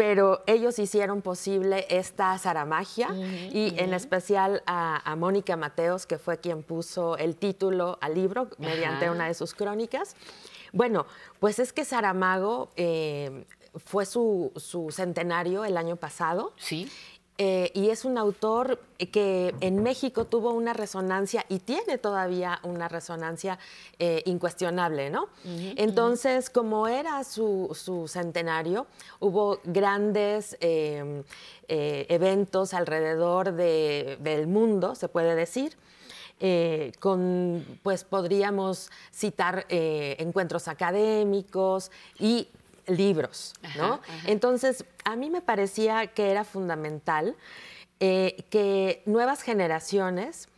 pero 0.00 0.42
ellos 0.46 0.78
hicieron 0.78 1.20
posible 1.20 1.84
esta 1.90 2.38
zaramagia 2.38 3.10
y 3.52 3.74
en 3.76 3.92
especial 3.92 4.62
a, 4.64 5.02
a 5.04 5.14
Mónica 5.14 5.58
Mateos, 5.58 6.06
que 6.06 6.16
fue 6.16 6.38
quien 6.38 6.62
puso 6.62 7.18
el 7.18 7.36
título 7.36 7.98
al 8.00 8.14
libro 8.14 8.48
mediante 8.56 9.10
una 9.10 9.26
de 9.26 9.34
sus 9.34 9.52
crónicas. 9.52 10.16
Bueno, 10.72 11.04
pues 11.38 11.58
es 11.58 11.74
que 11.74 11.84
Saramago 11.84 12.70
eh, 12.76 13.44
fue 13.74 14.06
su, 14.06 14.52
su 14.56 14.90
centenario 14.90 15.66
el 15.66 15.76
año 15.76 15.96
pasado. 15.96 16.54
Sí. 16.56 16.90
Eh, 17.42 17.70
y 17.72 17.88
es 17.88 18.04
un 18.04 18.18
autor 18.18 18.78
que 19.12 19.54
en 19.60 19.82
México 19.82 20.26
tuvo 20.26 20.50
una 20.52 20.74
resonancia 20.74 21.46
y 21.48 21.58
tiene 21.60 21.96
todavía 21.96 22.60
una 22.64 22.86
resonancia 22.86 23.58
eh, 23.98 24.22
incuestionable, 24.26 25.08
¿no? 25.08 25.28
Entonces, 25.78 26.50
como 26.50 26.86
era 26.86 27.24
su, 27.24 27.70
su 27.74 28.08
centenario, 28.08 28.86
hubo 29.20 29.58
grandes 29.64 30.58
eh, 30.60 31.22
eh, 31.68 32.04
eventos 32.10 32.74
alrededor 32.74 33.52
de- 33.54 34.18
del 34.20 34.46
mundo, 34.46 34.94
se 34.94 35.08
puede 35.08 35.34
decir. 35.34 35.76
eh, 36.42 36.92
con, 37.00 37.62
pues 37.82 38.04
podríamos 38.04 38.90
citar 39.12 39.66
eh, 39.68 40.16
encuentros 40.20 40.68
académicos 40.68 41.90
y 42.18 42.48
libros, 42.90 43.54
¿no? 43.76 43.94
Ajá, 43.94 44.00
ajá. 44.02 44.30
Entonces, 44.30 44.84
a 45.04 45.16
mí 45.16 45.30
me 45.30 45.40
parecía 45.40 46.08
que 46.08 46.30
era 46.30 46.44
fundamental 46.44 47.36
eh, 48.00 48.44
que 48.50 49.02
nuevas 49.06 49.42
generaciones 49.42 50.48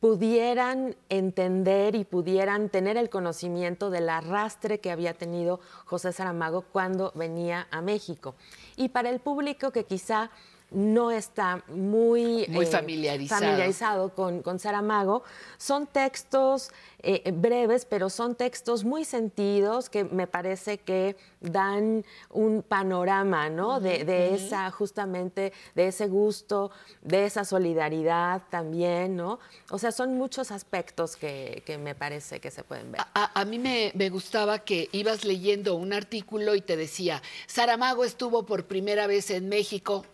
pudieran 0.00 0.96
entender 1.08 1.94
y 1.94 2.04
pudieran 2.04 2.68
tener 2.68 2.96
el 2.96 3.10
conocimiento 3.10 3.90
del 3.90 4.08
arrastre 4.08 4.78
que 4.78 4.90
había 4.90 5.14
tenido 5.14 5.60
José 5.84 6.12
Saramago 6.12 6.62
cuando 6.62 7.12
venía 7.14 7.66
a 7.70 7.80
México. 7.80 8.34
Y 8.76 8.90
para 8.90 9.10
el 9.10 9.20
público 9.20 9.72
que 9.72 9.84
quizá 9.84 10.30
no 10.76 11.10
está 11.10 11.64
muy, 11.68 12.46
Muy 12.48 12.66
eh, 12.66 12.68
familiarizado. 12.68 13.40
familiarizado 13.40 14.14
con, 14.14 14.42
con 14.42 14.58
Saramago, 14.58 15.22
son 15.56 15.86
textos 15.86 16.70
eh, 16.98 17.30
breves, 17.34 17.86
pero 17.86 18.10
son 18.10 18.34
textos 18.34 18.84
muy 18.84 19.06
sentidos 19.06 19.88
que 19.88 20.04
me 20.04 20.26
parece 20.26 20.76
que 20.76 21.16
dan 21.40 22.04
un 22.28 22.62
panorama, 22.62 23.48
¿no? 23.48 23.80
de, 23.80 24.04
de 24.04 24.34
esa, 24.34 24.70
justamente, 24.70 25.54
de 25.74 25.86
ese 25.88 26.08
gusto, 26.08 26.70
de 27.00 27.24
esa 27.24 27.46
solidaridad 27.46 28.42
también, 28.50 29.16
¿no? 29.16 29.38
O 29.70 29.78
sea, 29.78 29.92
son 29.92 30.14
muchos 30.18 30.50
aspectos 30.50 31.16
que, 31.16 31.62
que 31.64 31.78
me 31.78 31.94
parece 31.94 32.38
que 32.38 32.50
se 32.50 32.62
pueden 32.64 32.92
ver. 32.92 33.00
A, 33.14 33.40
a 33.40 33.44
mí 33.46 33.58
me, 33.58 33.92
me 33.94 34.10
gustaba 34.10 34.58
que 34.58 34.90
ibas 34.92 35.24
leyendo 35.24 35.74
un 35.76 35.94
artículo 35.94 36.54
y 36.54 36.60
te 36.60 36.76
decía, 36.76 37.22
Saramago 37.46 38.04
estuvo 38.04 38.44
por 38.44 38.66
primera 38.66 39.06
vez 39.06 39.30
en 39.30 39.48
México, 39.48 40.04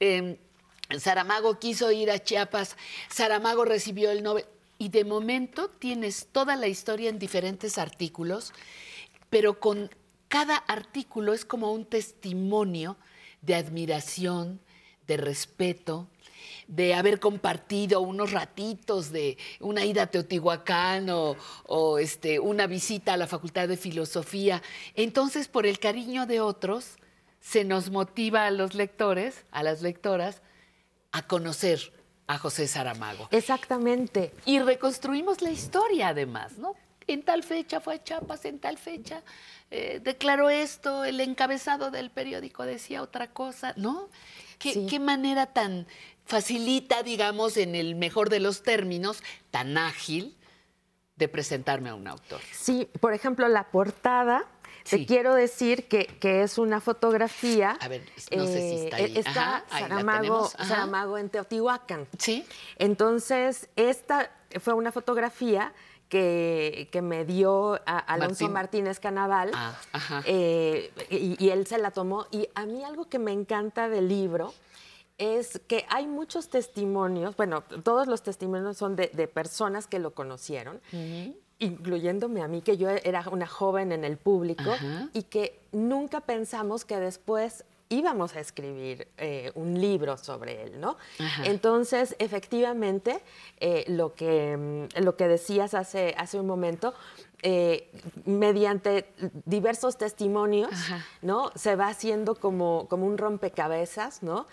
em, 0.00 0.36
Saramago 0.98 1.58
quiso 1.58 1.90
ir 1.90 2.10
a 2.10 2.18
Chiapas, 2.18 2.76
Saramago 3.08 3.64
recibió 3.64 4.10
el 4.10 4.22
Nobel, 4.22 4.46
y 4.78 4.88
de 4.88 5.04
momento 5.04 5.68
tienes 5.68 6.28
toda 6.32 6.56
la 6.56 6.66
historia 6.66 7.08
en 7.08 7.18
diferentes 7.18 7.78
artículos, 7.78 8.52
pero 9.30 9.60
con 9.60 9.90
cada 10.28 10.56
artículo 10.56 11.32
es 11.32 11.44
como 11.44 11.72
un 11.72 11.84
testimonio 11.84 12.96
de 13.42 13.54
admiración, 13.54 14.60
de 15.06 15.16
respeto, 15.16 16.08
de 16.66 16.94
haber 16.94 17.20
compartido 17.20 18.00
unos 18.00 18.32
ratitos 18.32 19.10
de 19.10 19.36
una 19.60 19.84
ida 19.84 20.02
a 20.02 20.06
Teotihuacán 20.06 21.08
o, 21.10 21.98
este, 21.98 22.40
una 22.40 22.66
visita 22.66 23.14
a 23.14 23.16
la 23.16 23.26
Facultad 23.26 23.68
de 23.68 23.76
Filosofía. 23.76 24.62
Entonces, 24.94 25.48
por 25.48 25.66
el 25.66 25.78
cariño 25.78 26.26
de 26.26 26.40
otros, 26.40 26.96
se 27.44 27.62
nos 27.62 27.90
motiva 27.90 28.46
a 28.46 28.50
los 28.50 28.74
lectores, 28.74 29.44
a 29.52 29.62
las 29.62 29.82
lectoras, 29.82 30.40
a 31.12 31.26
conocer 31.26 31.92
a 32.26 32.38
José 32.38 32.66
Saramago. 32.66 33.28
Exactamente. 33.30 34.32
Y 34.46 34.60
reconstruimos 34.60 35.42
la 35.42 35.50
historia 35.50 36.08
además, 36.08 36.56
¿no? 36.56 36.74
En 37.06 37.22
tal 37.22 37.42
fecha 37.42 37.80
fue 37.80 37.96
a 37.96 38.02
Chiapas, 38.02 38.46
en 38.46 38.58
tal 38.58 38.78
fecha 38.78 39.22
eh, 39.70 40.00
declaró 40.02 40.48
esto, 40.48 41.04
el 41.04 41.20
encabezado 41.20 41.90
del 41.90 42.10
periódico 42.10 42.64
decía 42.64 43.02
otra 43.02 43.30
cosa, 43.30 43.74
¿no? 43.76 44.08
¿Qué, 44.58 44.86
qué 44.86 44.98
manera 44.98 45.44
tan 45.44 45.86
facilita, 46.24 47.02
digamos, 47.02 47.58
en 47.58 47.74
el 47.74 47.94
mejor 47.94 48.30
de 48.30 48.40
los 48.40 48.62
términos, 48.62 49.22
tan 49.50 49.76
ágil 49.76 50.34
de 51.16 51.28
presentarme 51.28 51.90
a 51.90 51.94
un 51.94 52.08
autor. 52.08 52.40
Sí, 52.52 52.88
por 53.00 53.12
ejemplo, 53.12 53.46
la 53.48 53.70
portada, 53.70 54.46
te 54.88 55.06
quiero 55.06 55.34
decir 55.34 55.88
que, 55.88 56.06
que 56.06 56.42
es 56.42 56.58
una 56.58 56.80
fotografía. 56.80 57.76
A 57.80 57.88
ver, 57.88 58.02
no 58.36 58.46
sé 58.46 58.60
si 58.60 58.84
está 58.84 58.96
ahí. 58.96 59.04
eh, 59.04 59.12
Está 59.18 59.56
Ajá, 59.56 59.64
Saramago, 60.64 61.18
en 61.18 61.30
Teotihuacán. 61.30 62.06
Sí. 62.18 62.46
Entonces, 62.78 63.68
esta 63.76 64.30
fue 64.60 64.74
una 64.74 64.92
fotografía 64.92 65.72
que, 66.08 66.88
que 66.92 67.02
me 67.02 67.24
dio 67.24 67.74
a 67.86 67.98
Alonso 67.98 68.44
Martín. 68.44 68.52
Martínez 68.52 69.00
Canaval. 69.00 69.50
Ah, 69.54 69.76
ajá. 69.92 70.22
eh, 70.26 70.92
y, 71.10 71.42
y 71.44 71.50
él 71.50 71.66
se 71.66 71.78
la 71.78 71.90
tomó. 71.90 72.26
Y 72.30 72.48
a 72.54 72.66
mí 72.66 72.84
algo 72.84 73.08
que 73.08 73.18
me 73.18 73.32
encanta 73.32 73.88
del 73.88 74.08
libro 74.08 74.52
es 75.16 75.60
que 75.66 75.86
hay 75.88 76.06
muchos 76.08 76.48
testimonios, 76.50 77.36
bueno, 77.36 77.62
todos 77.62 78.08
los 78.08 78.22
testimonios 78.24 78.76
son 78.76 78.96
de, 78.96 79.08
de 79.14 79.28
personas 79.28 79.86
que 79.86 80.00
lo 80.00 80.12
conocieron, 80.12 80.80
incluyéndome 81.64 82.42
a 82.42 82.48
mí, 82.48 82.62
que 82.62 82.76
yo 82.76 82.88
era 82.90 83.28
una 83.30 83.46
joven 83.46 83.92
en 83.92 84.04
el 84.04 84.16
público 84.16 84.72
Ajá. 84.72 85.08
y 85.12 85.24
que 85.24 85.60
nunca 85.72 86.20
pensamos 86.20 86.84
que 86.84 86.98
después 86.98 87.64
íbamos 87.88 88.34
a 88.34 88.40
escribir 88.40 89.08
eh, 89.18 89.52
un 89.54 89.80
libro 89.80 90.16
sobre 90.16 90.62
él, 90.62 90.80
¿no? 90.80 90.96
Ajá. 91.18 91.44
Entonces, 91.44 92.16
efectivamente, 92.18 93.20
eh, 93.60 93.84
lo, 93.88 94.14
que, 94.14 94.56
mm, 94.56 95.02
lo 95.02 95.16
que 95.16 95.28
decías 95.28 95.74
hace, 95.74 96.14
hace 96.16 96.40
un 96.40 96.46
momento, 96.46 96.94
eh, 97.42 97.90
mediante 98.24 99.06
diversos 99.44 99.98
testimonios, 99.98 100.70
¿no? 101.20 101.52
Se 101.54 101.76
va 101.76 101.88
haciendo 101.88 102.36
como, 102.36 102.86
como 102.88 103.06
un 103.06 103.18
rompecabezas, 103.18 104.22
¿no? 104.22 104.46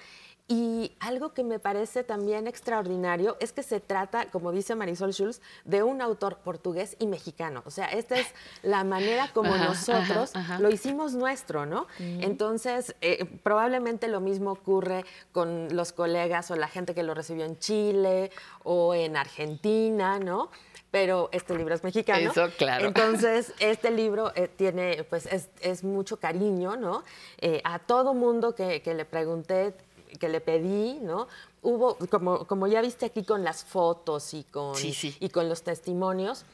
Y 0.52 0.92
algo 1.00 1.34
que 1.34 1.46
me 1.46 1.60
parece 1.60 2.04
también 2.04 2.46
extraordinario 2.46 3.38
es 3.40 3.54
que 3.54 3.64
se 3.64 3.80
trata, 3.80 4.26
como 4.26 4.52
dice 4.52 4.76
Marisol 4.76 5.14
Schulz, 5.14 5.40
de 5.64 5.82
un 5.82 6.02
autor 6.02 6.40
portugués 6.40 6.98
y 7.00 7.08
mexicano. 7.08 7.64
O 7.66 7.72
sea, 7.72 7.86
esta 7.86 8.20
es 8.20 8.28
la 8.62 8.84
manera 8.84 9.32
como 9.34 9.54
Ajá, 9.54 9.70
nosotros 9.70 10.36
ajá, 10.36 10.56
ajá. 10.56 10.60
lo 10.60 10.70
hicimos 10.70 11.14
nuestro, 11.14 11.66
¿no? 11.66 11.88
Entonces, 12.00 12.98
eh, 13.00 13.24
probablemente 13.44 14.10
lo 14.10 14.20
mismo 14.20 14.52
ocurre 14.52 15.06
con 15.32 15.74
los 15.74 15.94
colegas 15.94 16.52
o 16.52 16.58
la 16.58 16.68
gente 16.68 16.94
que 16.94 17.04
lo 17.04 17.14
recibió 17.14 17.46
en 17.46 17.58
Chile 17.58 18.30
o 18.66 18.94
en 18.94 19.16
Argentina, 19.16 20.20
¿no? 20.20 20.50
Pero 20.92 21.30
este 21.32 21.56
libro 21.56 21.74
es 21.74 21.86
mexicano. 21.86 22.32
Eso, 22.32 22.50
claro. 22.58 22.86
Entonces, 22.88 23.54
este 23.60 23.90
libro 23.92 24.34
eh, 24.36 24.50
tiene, 24.50 25.06
pues, 25.06 25.26
es, 25.28 25.48
es 25.62 25.86
mucho 25.86 26.18
cariño, 26.18 26.76
¿no? 26.76 27.06
Eh, 27.38 27.62
a 27.64 27.80
todo 27.80 28.14
mundo 28.14 28.54
que, 28.54 28.82
que 28.82 28.94
le 28.94 29.06
pregunté, 29.06 29.74
que 30.20 30.30
le 30.30 30.42
pedí, 30.42 31.00
¿no? 31.02 31.28
Hubo, 31.62 31.98
como, 32.10 32.46
como 32.48 32.68
ya 32.68 32.82
viste 32.82 33.06
aquí 33.06 33.24
con 33.24 33.44
las 33.44 33.64
fotos 33.64 34.34
y 34.34 34.44
con, 34.44 34.76
Sí, 34.76 34.94
sí. 34.94 35.16
y 35.20 35.30
con 35.30 35.48
los 35.50 35.64
testimonios, 35.64 36.46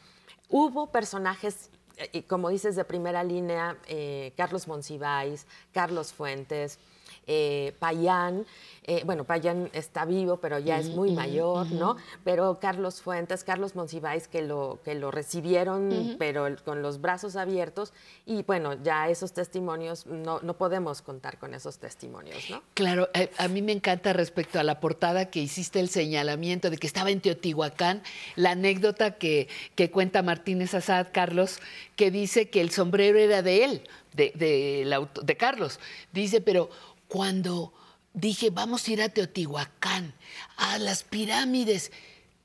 hubo 0.49 0.87
personajes, 0.87 1.69
eh, 1.97 2.23
como 2.23 2.49
dices, 2.49 2.75
de 2.75 2.83
primera 2.85 3.23
línea, 3.23 3.77
eh, 3.87 4.33
Carlos 4.37 4.67
Monsiváis, 4.67 5.45
Carlos 5.73 6.13
Fuentes, 6.13 6.79
eh, 7.27 7.73
Payán, 7.79 8.45
eh, 8.83 9.01
bueno, 9.05 9.25
Payán 9.25 9.69
está 9.73 10.05
vivo, 10.05 10.37
pero 10.37 10.59
ya 10.59 10.79
es 10.79 10.89
muy 10.89 11.11
mayor. 11.11 11.67
¿no? 11.71 11.97
Pero 12.23 12.59
Carlos 12.59 13.01
Fuentes, 13.01 13.43
Carlos 13.43 13.75
Monsiváis, 13.75 14.27
que 14.27 14.41
lo, 14.41 14.79
que 14.83 14.95
lo 14.95 15.11
recibieron, 15.11 16.15
pero 16.17 16.47
con 16.63 16.81
los 16.81 17.01
brazos 17.01 17.35
abiertos, 17.35 17.93
y 18.25 18.43
bueno, 18.43 18.81
ya 18.81 19.09
esos 19.09 19.33
testimonios, 19.33 20.05
no, 20.05 20.39
no 20.41 20.57
podemos 20.57 21.01
contar 21.01 21.37
con 21.37 21.53
esos 21.53 21.79
testimonios, 21.79 22.49
¿no? 22.49 22.63
Claro, 22.73 23.09
eh, 23.13 23.29
a, 23.37 23.47
mí 23.47 23.61
me 23.61 23.71
encanta 23.73 24.13
respecto 24.13 24.59
a 24.59 24.63
la 24.63 24.79
portada 24.79 25.29
que 25.29 25.39
hiciste 25.39 25.79
el 25.79 25.89
señalamiento 25.89 26.69
de 26.69 26.77
que 26.77 26.87
estaba 26.87 27.11
en 27.11 27.21
Teotihuacán, 27.21 28.03
la 28.35 28.51
anécdota 28.51 29.11
que, 29.11 29.47
que 29.75 29.91
cuenta 29.91 30.21
Martínez 30.23 30.73
Azad, 30.73 31.07
Carlos, 31.11 31.59
que 31.95 32.11
dice 32.11 32.49
que 32.49 32.61
el 32.61 32.71
sombrero 32.71 33.19
era 33.19 33.41
de 33.41 33.65
él, 33.65 33.81
de, 34.13 34.31
de 34.31 35.37
Carlos. 35.37 35.79
Dice, 36.11 36.41
pero 36.41 36.69
cuando 37.07 37.73
dije, 38.13 38.49
vamos 38.49 38.87
a 38.87 38.91
ir 38.91 39.01
a 39.01 39.09
Teotihuacán, 39.09 40.13
a 40.57 40.77
las 40.79 41.03
pirámides, 41.03 41.91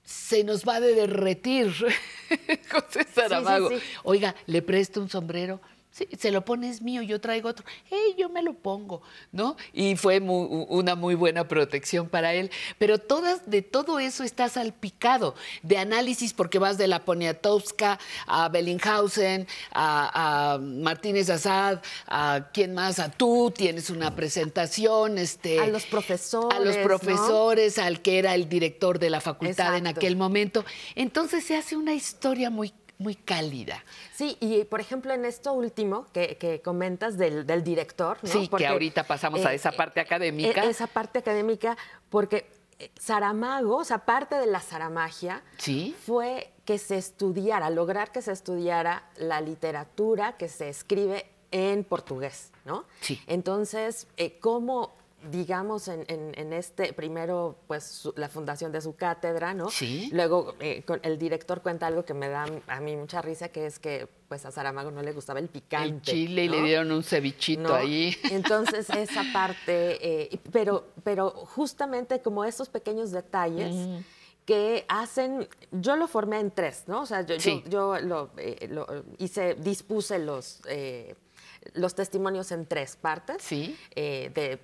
se 0.04 0.44
nos 0.44 0.66
va 0.66 0.80
de 0.80 0.94
derretir 0.94 1.72
José 2.70 3.06
Saramago. 3.14 3.70
sí. 3.70 3.76
Oiga, 4.04 4.34
le 4.46 4.62
presto 4.62 5.00
un 5.00 5.08
sombrero. 5.08 5.60
Sí, 5.92 6.08
se 6.18 6.30
lo 6.30 6.42
pone 6.42 6.70
es 6.70 6.80
mío, 6.80 7.02
yo 7.02 7.20
traigo 7.20 7.50
otro. 7.50 7.66
Hey, 7.90 8.14
yo 8.16 8.30
me 8.30 8.42
lo 8.42 8.54
pongo, 8.54 9.02
¿no? 9.30 9.58
Y 9.74 9.94
fue 9.96 10.20
una 10.20 10.94
muy 10.94 11.14
buena 11.14 11.46
protección 11.46 12.08
para 12.08 12.32
él. 12.32 12.50
Pero 12.78 12.96
todas, 12.96 13.50
de 13.50 13.60
todo 13.60 13.98
eso 13.98 14.24
está 14.24 14.48
salpicado 14.48 15.34
de 15.62 15.76
análisis 15.76 16.32
porque 16.32 16.58
vas 16.58 16.78
de 16.78 16.86
la 16.86 17.04
Poniatowska 17.04 17.98
a 18.26 18.48
Bellinghausen, 18.48 19.46
a, 19.70 20.54
a 20.54 20.58
Martínez 20.58 21.28
Azad, 21.28 21.82
a 22.06 22.48
quién 22.54 22.72
más, 22.72 22.98
a 22.98 23.10
tú, 23.10 23.52
tienes 23.54 23.90
una 23.90 24.16
presentación, 24.16 25.18
este, 25.18 25.60
A 25.60 25.66
los 25.66 25.84
profesores, 25.84 26.58
a 26.58 26.60
los 26.60 26.76
¿no? 26.78 26.82
profesores, 26.84 27.76
al 27.76 28.00
que 28.00 28.18
era 28.18 28.34
el 28.34 28.48
director 28.48 28.98
de 28.98 29.10
la 29.10 29.20
facultad 29.20 29.76
en 29.76 29.86
aquel 29.86 30.16
momento. 30.16 30.64
Entonces 30.94 31.44
se 31.44 31.54
hace 31.54 31.76
una 31.76 31.92
historia 31.92 32.48
muy 32.48 32.72
muy 33.02 33.14
cálida. 33.16 33.82
Sí, 34.14 34.36
y 34.40 34.64
por 34.64 34.80
ejemplo 34.80 35.12
en 35.12 35.24
esto 35.24 35.52
último 35.52 36.06
que, 36.12 36.36
que 36.38 36.60
comentas 36.62 37.18
del, 37.18 37.46
del 37.46 37.62
director, 37.64 38.18
¿no? 38.22 38.28
Sí, 38.28 38.48
Porque, 38.50 38.64
que 38.64 38.68
ahorita 38.68 39.04
pasamos 39.04 39.44
a 39.44 39.52
eh, 39.52 39.56
esa 39.56 39.72
parte 39.72 40.00
académica. 40.00 40.64
eh, 40.64 40.70
Esa 40.70 40.86
parte 40.86 41.18
académica, 41.18 41.76
porque 42.08 42.46
eh, 42.78 42.90
Saramago, 42.98 43.76
o 43.78 43.84
sea, 43.84 43.98
parte 44.04 44.36
de 44.36 44.46
la 44.46 44.60
Saramagia 44.60 45.42
Sí. 45.58 45.94
fue 46.06 46.52
que 46.64 46.78
se 46.78 46.96
estudiara, 46.96 47.68
lograr 47.70 48.12
que 48.12 48.22
se 48.22 48.32
estudiara 48.32 49.08
la 49.16 49.40
literatura 49.40 50.36
que 50.36 50.48
se 50.48 50.68
escribe 50.68 51.26
en 51.50 51.84
portugués, 51.84 52.50
¿no? 52.64 52.84
Sí. 53.00 53.20
Entonces, 53.26 54.06
eh, 54.16 54.38
¿cómo, 54.40 54.94
digamos, 55.30 55.88
en, 55.88 56.04
en- 56.08 56.32
en 56.36 56.52
este, 56.52 56.92
primero, 56.92 57.56
pues, 57.66 57.84
su- 57.84 58.12
la 58.16 58.28
fundación 58.28 58.72
de 58.72 58.80
su 58.80 58.96
cátedra, 58.96 59.54
¿no? 59.54 59.70
Sí. 59.70 60.10
Luego, 60.12 60.54
eh, 60.60 60.82
con- 60.84 61.00
el 61.02 61.18
director 61.18 61.62
cuenta 61.62 61.86
algo 61.86 62.04
que 62.04 62.14
me 62.14 62.28
da 62.28 62.46
a 62.66 62.80
mí 62.80 62.96
mucha 62.96 63.22
risa, 63.22 63.48
que 63.50 63.66
es 63.66 63.78
que, 63.78 64.08
pues, 64.28 64.44
a 64.46 64.50
Saramago 64.50 64.90
no 64.90 65.02
le 65.02 65.12
gustaba 65.12 65.38
el 65.38 65.48
picante. 65.48 65.88
El 65.88 66.02
chile 66.02 66.44
y 66.44 66.48
le 66.48 66.62
dieron 66.62 66.90
un 66.90 67.02
cevichito 67.02 67.62
¿no? 67.62 67.74
ahí. 67.74 68.16
Entonces, 68.30 68.90
esa 68.90 69.22
parte, 69.32 69.98
eh, 70.32 70.38
pero, 70.50 70.86
pero 71.04 71.30
justamente 71.30 72.20
como 72.20 72.44
esos 72.44 72.68
pequeños 72.68 73.10
detalles 73.12 73.74
que 74.44 74.84
hacen, 74.88 75.48
yo 75.70 75.94
lo 75.96 76.08
formé 76.08 76.40
en 76.40 76.50
tres, 76.50 76.84
¿no? 76.88 77.02
O 77.02 77.06
sea, 77.06 77.22
yo, 77.22 77.36
yo 77.68 78.00
lo, 78.00 78.30
eh, 78.38 78.66
lo 78.70 78.86
hice, 79.18 79.54
dispuse 79.54 80.18
los... 80.18 80.60
eh, 80.68 81.14
los 81.74 81.94
testimonios 81.94 82.52
en 82.52 82.66
tres 82.66 82.96
partes, 82.96 83.46
eh, 83.50 84.30
de 84.34 84.60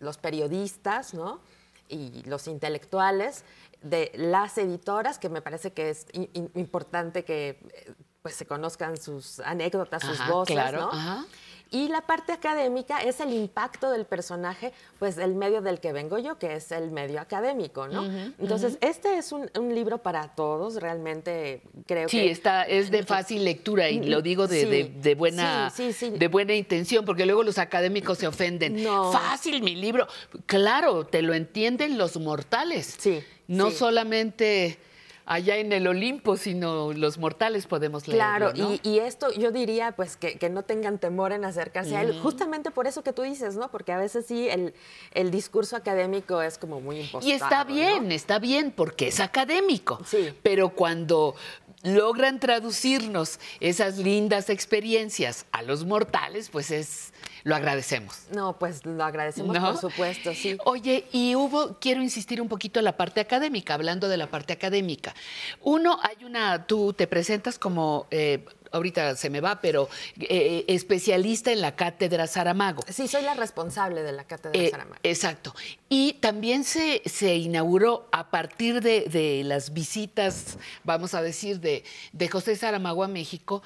los 0.00 0.18
periodistas, 0.18 1.14
¿no? 1.14 1.40
Y 1.88 2.22
los 2.24 2.46
intelectuales, 2.46 3.44
de 3.82 4.12
las 4.14 4.58
editoras, 4.58 5.18
que 5.18 5.28
me 5.28 5.42
parece 5.42 5.72
que 5.72 5.90
es 5.90 6.06
importante 6.54 7.24
que 7.24 7.48
eh, 7.48 7.94
pues 8.22 8.34
se 8.34 8.46
conozcan 8.46 8.96
sus 8.96 9.40
anécdotas, 9.40 10.02
sus 10.02 10.20
Ajá, 10.20 10.30
voces, 10.32 10.54
claro, 10.54 10.80
¿no? 10.82 10.90
ajá. 10.92 11.24
Y 11.72 11.86
la 11.88 12.00
parte 12.00 12.32
académica 12.32 12.98
es 12.98 13.20
el 13.20 13.32
impacto 13.32 13.92
del 13.92 14.04
personaje, 14.04 14.72
pues 14.98 15.18
el 15.18 15.34
medio 15.36 15.60
del 15.62 15.78
que 15.78 15.92
vengo 15.92 16.18
yo, 16.18 16.36
que 16.36 16.56
es 16.56 16.72
el 16.72 16.90
medio 16.90 17.20
académico, 17.20 17.86
¿no? 17.86 18.04
Entonces, 18.40 18.76
este 18.80 19.16
es 19.18 19.30
un, 19.30 19.48
un 19.56 19.72
libro 19.72 19.98
para 19.98 20.34
todos, 20.34 20.82
realmente 20.82 21.62
creo 21.86 22.08
Sí, 22.08 22.18
que... 22.18 22.30
está, 22.32 22.64
es 22.64 22.90
de 22.90 23.04
fácil 23.04 23.44
lectura 23.44 23.88
y 23.88 24.00
lo 24.02 24.20
digo 24.20 24.48
de, 24.48 24.60
Sí, 24.62 24.66
de- 24.68 24.84
de 25.00 25.14
buena, 25.14 25.70
sí, 25.70 25.92
sí, 25.92 26.10
sí. 26.10 26.18
de 26.18 26.26
buena 26.28 26.54
intención, 26.54 27.04
porque 27.04 27.24
luego 27.24 27.44
los 27.44 27.58
académicos 27.58 28.18
se 28.18 28.26
ofenden. 28.26 28.82
No. 28.82 29.12
Fácil 29.12 29.62
mi 29.62 29.76
libro. 29.76 30.08
Claro, 30.46 31.06
te 31.06 31.22
lo 31.22 31.34
entienden 31.34 31.98
los 31.98 32.16
mortales. 32.18 32.98
No 33.46 33.70
sí. 33.70 33.76
solamente 33.76 34.78
allá 35.30 35.58
en 35.58 35.72
el 35.72 35.86
Olimpo, 35.86 36.36
sino 36.36 36.92
los 36.92 37.16
mortales 37.16 37.68
podemos 37.68 38.08
leerlo, 38.08 38.50
Claro, 38.50 38.52
¿no? 38.56 38.74
y, 38.74 38.80
y 38.82 38.98
esto 38.98 39.30
yo 39.30 39.52
diría 39.52 39.92
pues 39.92 40.16
que, 40.16 40.36
que 40.38 40.50
no 40.50 40.64
tengan 40.64 40.98
temor 40.98 41.30
en 41.30 41.44
acercarse 41.44 41.96
a 41.96 42.02
él, 42.02 42.10
Ujú. 42.10 42.22
justamente 42.22 42.72
por 42.72 42.88
eso 42.88 43.04
que 43.04 43.12
tú 43.12 43.22
dices, 43.22 43.54
¿no? 43.54 43.70
Porque 43.70 43.92
a 43.92 43.98
veces 43.98 44.26
sí 44.26 44.48
el, 44.48 44.74
el 45.12 45.30
discurso 45.30 45.76
académico 45.76 46.42
es 46.42 46.58
como 46.58 46.80
muy 46.80 46.98
impostado. 47.02 47.28
Y 47.30 47.32
está 47.32 47.62
¿no? 47.62 47.72
bien, 47.72 48.10
está 48.10 48.40
bien, 48.40 48.72
porque 48.72 49.06
es 49.06 49.20
académico. 49.20 50.00
Pero 50.42 50.70
cuando 50.70 51.36
logran 51.82 52.40
traducirnos 52.40 53.40
esas 53.60 53.98
lindas 53.98 54.50
experiencias 54.50 55.46
a 55.52 55.62
los 55.62 55.84
mortales, 55.84 56.50
pues 56.50 56.70
es 56.70 57.12
lo 57.42 57.56
agradecemos. 57.56 58.24
No, 58.34 58.58
pues 58.58 58.84
lo 58.84 59.02
agradecemos 59.02 59.54
¿No? 59.54 59.72
por 59.72 59.80
supuesto, 59.80 60.34
sí. 60.34 60.58
Oye, 60.64 61.06
y 61.12 61.34
hubo, 61.36 61.78
quiero 61.80 62.02
insistir 62.02 62.40
un 62.40 62.48
poquito 62.48 62.80
en 62.80 62.84
la 62.84 62.96
parte 62.96 63.20
académica, 63.20 63.74
hablando 63.74 64.08
de 64.08 64.16
la 64.16 64.26
parte 64.26 64.52
académica. 64.52 65.14
Uno, 65.62 65.98
hay 66.02 66.24
una, 66.24 66.66
tú 66.66 66.92
te 66.92 67.06
presentas 67.06 67.58
como, 67.58 68.06
eh, 68.10 68.44
ahorita 68.72 69.16
se 69.16 69.30
me 69.30 69.40
va, 69.40 69.60
pero 69.60 69.88
eh, 70.18 70.64
especialista 70.68 71.52
en 71.52 71.60
la 71.60 71.76
cátedra 71.76 72.26
Saramago. 72.26 72.82
Sí, 72.88 73.08
soy 73.08 73.22
la 73.22 73.34
responsable 73.34 74.02
de 74.02 74.12
la 74.12 74.24
cátedra 74.24 74.58
Eh, 74.60 74.70
Saramago. 74.70 75.00
Exacto. 75.02 75.54
Y 75.88 76.14
también 76.14 76.64
se, 76.64 77.02
se 77.04 77.36
inauguró 77.36 78.08
a 78.12 78.30
partir 78.30 78.80
de, 78.80 79.02
de 79.02 79.42
las 79.44 79.72
visitas, 79.72 80.58
vamos 80.84 81.14
a 81.14 81.22
decir, 81.22 81.60
de, 81.60 81.84
de 82.12 82.28
José 82.28 82.56
Saramago 82.56 83.04
a 83.04 83.08
México, 83.08 83.62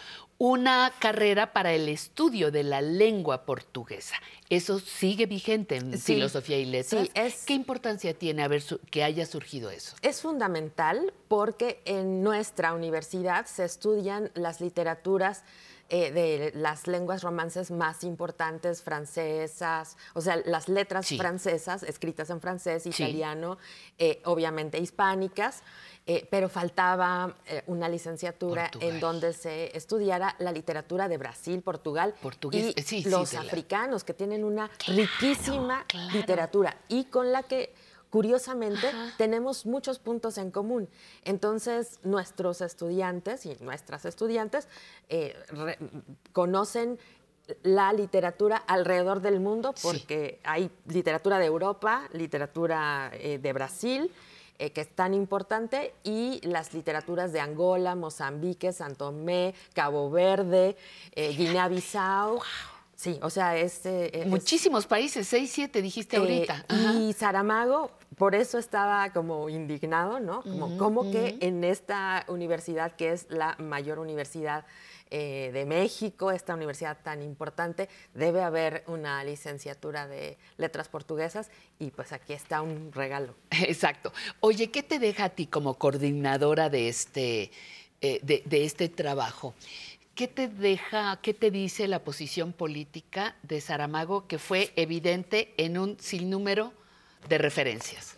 una 0.47 0.92
carrera 0.98 1.55
para 1.55 1.73
el 1.73 1.89
estudio 1.89 2.50
de 2.50 2.64
la 2.64 2.82
lengua 2.82 3.47
portuguesa. 3.47 4.14
Eso 4.50 4.78
sigue 4.78 5.24
vigente 5.24 5.76
en 5.76 5.92
Sí, 5.97 6.16
filosofía 6.16 6.58
y 6.58 6.66
letras. 6.66 7.05
sí, 7.06 7.10
es- 7.14 7.44
¿Qué 7.47 7.55
importancia 7.55 8.12
tiene 8.12 8.42
haber 8.42 8.60
su- 8.60 8.78
que 8.90 9.02
haya 9.05 9.24
surgido 9.24 9.70
eso? 9.70 9.97
Es 10.02 10.20
fundamental 10.20 11.14
porque 11.28 11.81
en 11.86 12.23
nuestra 12.23 12.74
universidad 12.74 13.47
se 13.47 13.64
estudian 13.64 14.31
las 14.34 14.60
literaturas 14.60 15.44
eh, 15.90 16.10
de 16.12 16.52
las 16.54 16.86
lenguas 16.86 17.22
romances 17.22 17.70
más 17.70 18.04
importantes, 18.04 18.82
francesas, 18.82 19.96
o 20.14 20.20
sea, 20.20 20.36
las 20.46 20.68
letras 20.68 21.08
francesas 21.16 21.82
escritas 21.82 22.30
en 22.30 22.40
francés, 22.40 22.82
Sí. 22.84 22.90
italiano, 22.90 23.58
eh, 23.98 24.20
obviamente 24.24 24.78
hispánicas, 24.78 25.62
eh, 26.06 26.26
pero 26.30 26.48
faltaba 26.48 27.34
una 27.66 27.88
licenciatura 27.88 28.70
en 28.80 29.00
donde 29.00 29.32
se 29.32 29.74
estudiara 29.76 30.34
la 30.38 30.52
literatura 30.52 31.08
de 31.08 31.16
Brasil, 31.18 31.62
Portugal 31.62 32.14
Portugués, 32.20 32.74
y 32.76 32.82
sí, 32.82 33.02
los 33.08 33.32
la- 33.32 33.40
africanos, 33.40 34.04
que 34.04 34.12
tienen 34.14 34.44
una 34.44 34.70
riquísima 34.86 35.84
literatura 36.12 36.76
y 36.88 37.04
con 37.04 37.32
la 37.32 37.42
que 37.42 37.74
curiosamente 38.15 38.86
tenemos 39.18 39.67
muchos 39.67 39.99
puntos 39.99 40.39
en 40.39 40.52
común. 40.52 40.89
Entonces, 41.25 41.99
nuestros 42.05 42.60
estudiantes 42.60 43.44
y 43.44 43.57
nuestras 43.60 44.05
estudiantes 44.05 44.68
eh, 45.09 45.34
re- 45.49 45.78
conocen 46.33 46.97
la 47.65 47.93
literatura 47.93 48.57
alrededor 48.68 49.20
del 49.20 49.41
mundo 49.41 49.75
porque 49.83 50.39
hay 50.44 50.70
literatura 50.86 51.41
de 51.41 51.47
Europa, 51.47 52.09
literatura 52.12 53.10
eh, 53.15 53.41
de 53.41 53.52
Brasil, 53.52 54.12
eh, 54.60 54.70
que 54.70 54.83
es 54.83 54.91
tan 54.94 55.12
importante, 55.12 55.93
y 56.05 56.41
las 56.47 56.73
literaturas 56.73 57.33
de 57.33 57.41
Angola, 57.41 57.97
Mozambique, 57.97 58.73
Santo 58.73 59.07
Tomé, 59.07 59.57
Cabo 59.75 60.09
Verde, 60.09 60.76
eh, 61.17 61.34
Guinea-Bissau. 61.36 62.39
Sí, 62.97 63.18
o 63.23 63.31
sea, 63.31 63.56
es... 63.56 63.84
eh, 63.86 64.10
es- 64.12 64.26
Muchísimos 64.26 64.86
países, 64.86 65.26
seis, 65.26 65.50
siete 65.52 65.82
dijiste 65.82 66.16
eh, 66.16 66.20
ahorita. 66.20 66.64
Ajá. 66.68 66.92
y 66.94 67.12
Saramago, 67.12 67.90
por 68.16 68.34
eso 68.34 68.58
estaba 68.58 69.12
como 69.12 69.48
indignado, 69.48 70.20
¿no? 70.20 70.42
Como, 70.42 70.78
como 70.78 71.10
que 71.10 71.36
en 71.40 71.64
esta 71.64 72.24
universidad, 72.28 72.94
que 72.97 73.12
es 73.12 73.26
la 73.31 73.56
mayor 73.58 73.98
universidad 73.98 74.64
eh, 75.10 75.50
de 75.52 75.64
México, 75.66 76.31
esta 76.31 76.55
universidad 76.55 76.98
tan 77.02 77.20
importante, 77.23 77.89
debe 78.14 78.42
haber 78.42 78.84
una 78.86 79.23
licenciatura 79.24 80.06
de 80.08 80.39
letras 80.56 80.89
portuguesas 80.89 81.50
y 81.78 81.90
pues 81.90 82.12
aquí 82.12 82.32
está 82.32 82.62
un 82.62 82.92
regalo. 82.92 83.34
Exacto. 83.50 84.12
Oye, 84.40 84.70
¿qué 84.70 84.82
te 84.82 84.98
deja 84.98 85.24
a 85.24 85.28
ti 85.31 85.47
como 85.47 85.74
coordinadora 85.78 86.70
de 86.70 86.89
este, 86.89 87.50
eh, 88.00 88.20
de, 88.23 88.42
de 88.47 88.64
este 88.64 88.89
trabajo? 88.89 89.55
¿Qué 90.15 90.28
te 90.28 90.47
deja, 90.49 91.18
qué 91.23 91.34
te 91.34 91.51
dice 91.51 91.89
la 91.89 91.99
posición 92.05 92.52
política 92.52 93.34
de 93.43 93.60
Saramago 93.60 94.26
que 94.28 94.39
fue 94.39 94.73
evidente 94.76 95.52
en 95.57 95.76
un 95.76 95.99
sinnúmero 95.99 96.73
de 97.28 97.39
referencias? 97.39 98.15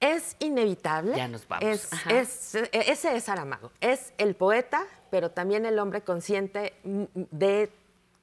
Es 0.00 0.36
inevitable. 0.40 1.16
Ya 1.16 1.28
nos 1.28 1.46
vamos. 1.46 1.64
Es, 1.64 1.92
Ajá. 1.92 2.10
es- 2.18 2.54
ese 2.72 3.16
es 3.16 3.24
Saramago. 3.24 3.70
Es 3.80 4.12
el 4.18 4.34
poeta, 4.34 4.84
pero 5.10 5.30
también 5.30 5.64
el 5.64 5.78
hombre 5.78 6.02
consciente 6.02 6.74
de 6.84 7.70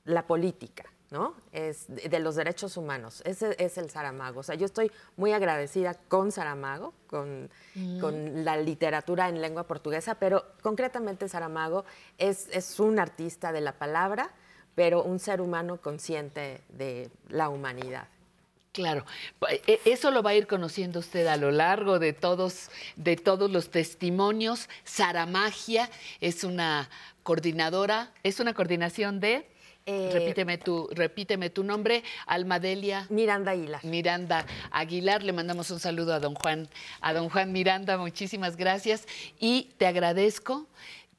la 0.06 0.28
política, 0.28 0.84
¿no? 1.14 1.36
Es 1.52 1.86
de 1.88 2.20
los 2.20 2.36
derechos 2.36 2.76
humanos. 2.76 3.22
Ese 3.24 3.56
es 3.60 3.78
el 3.78 3.90
Saramago. 3.92 4.40
O 4.40 4.44
sea, 4.44 4.56
yo 4.56 4.66
estoy 4.66 4.92
muy 5.16 5.32
agradecida 5.32 5.94
con 6.10 6.32
Saramago, 6.32 6.94
con, 7.08 7.50
Mm. 7.76 8.00
con 8.02 8.44
la 8.44 8.58
literatura 8.58 9.30
en 9.30 9.40
lengua 9.40 9.64
portuguesa, 9.68 10.16
pero 10.16 10.44
concretamente 10.64 11.30
Saramago 11.30 11.86
es, 12.18 12.48
es 12.52 12.80
un 12.80 12.98
artista 13.00 13.52
de 13.52 13.62
la 13.62 13.74
palabra, 13.74 14.32
pero 14.76 15.04
un 15.04 15.20
ser 15.20 15.40
humano 15.40 15.78
consciente 15.78 16.62
de 16.70 17.10
la 17.30 17.50
humanidad. 17.50 18.08
Claro, 18.72 19.06
e- 19.68 19.80
eso 19.86 20.10
lo 20.10 20.24
va 20.24 20.32
a 20.32 20.34
ir 20.34 20.48
conociendo 20.48 20.98
usted 21.00 21.28
a 21.28 21.38
lo 21.38 21.52
largo 21.52 22.00
de 22.00 22.12
todos, 22.14 22.72
de 22.96 23.16
todos 23.18 23.52
los 23.52 23.70
testimonios. 23.70 24.68
Saramagia 24.84 25.90
es 26.22 26.44
una 26.44 26.90
coordinadora, 27.22 28.12
es 28.24 28.40
una 28.40 28.56
coordinación 28.56 29.20
de, 29.20 29.48
Eh, 29.86 30.10
repíteme, 30.14 30.58
tu, 30.58 30.88
repíteme 30.94 31.50
tu 31.50 31.64
nombre, 31.64 32.04
Almadelia. 32.26 33.06
Miranda 33.10 33.52
Aguilar. 33.52 33.84
Miranda 33.84 34.46
Aguilar, 34.72 35.24
le 35.24 35.34
mandamos 35.34 35.72
un 35.72 35.80
saludo 35.80 36.14
a 36.14 36.20
don 36.20 36.36
Juan, 36.36 36.70
a 37.02 37.14
don 37.14 37.30
Juan 37.30 37.52
Miranda, 37.52 37.98
muchísimas 37.98 38.56
gracias. 38.56 39.06
Y 39.40 39.72
te 39.78 39.86
agradezco, 39.86 40.68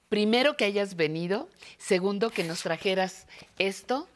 primero 0.08 0.56
que 0.56 0.64
hayas 0.64 0.96
venido, 0.96 1.48
segundo 1.76 2.30
que 2.30 2.44
nos 2.44 2.62
trajeras 2.62 3.26
esto 3.58 4.08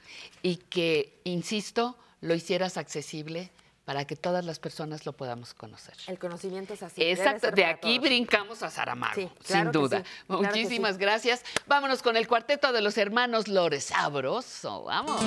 y 0.42 0.56
que, 0.56 1.12
insisto, 1.24 1.96
lo 2.20 2.34
hicieras 2.34 2.78
accesible 2.78 3.50
para 3.88 4.04
que 4.04 4.16
todas 4.16 4.44
las 4.44 4.58
personas 4.58 5.06
lo 5.06 5.14
podamos 5.14 5.54
conocer. 5.54 5.94
El 6.08 6.18
conocimiento 6.18 6.74
es 6.74 6.82
así. 6.82 7.02
Exacto, 7.02 7.50
de 7.50 7.64
aquí 7.64 7.96
todos. 7.96 8.06
brincamos 8.10 8.62
a 8.62 8.68
Saramago, 8.68 9.14
Sí, 9.14 9.22
sin 9.22 9.46
claro 9.62 9.72
duda. 9.72 9.98
sí, 10.00 10.04
claro 10.26 10.42
que 10.42 10.46
Muchísimas 10.48 10.96
sí. 10.96 11.00
gracias. 11.00 11.42
Vámonos 11.66 12.02
con 12.02 12.18
el 12.18 12.28
cuarteto 12.28 12.70
de 12.72 12.82
los 12.82 12.98
hermanos 12.98 13.48
Lores. 13.48 13.84
Sabroso, 13.84 14.84
vamos. 14.84 15.22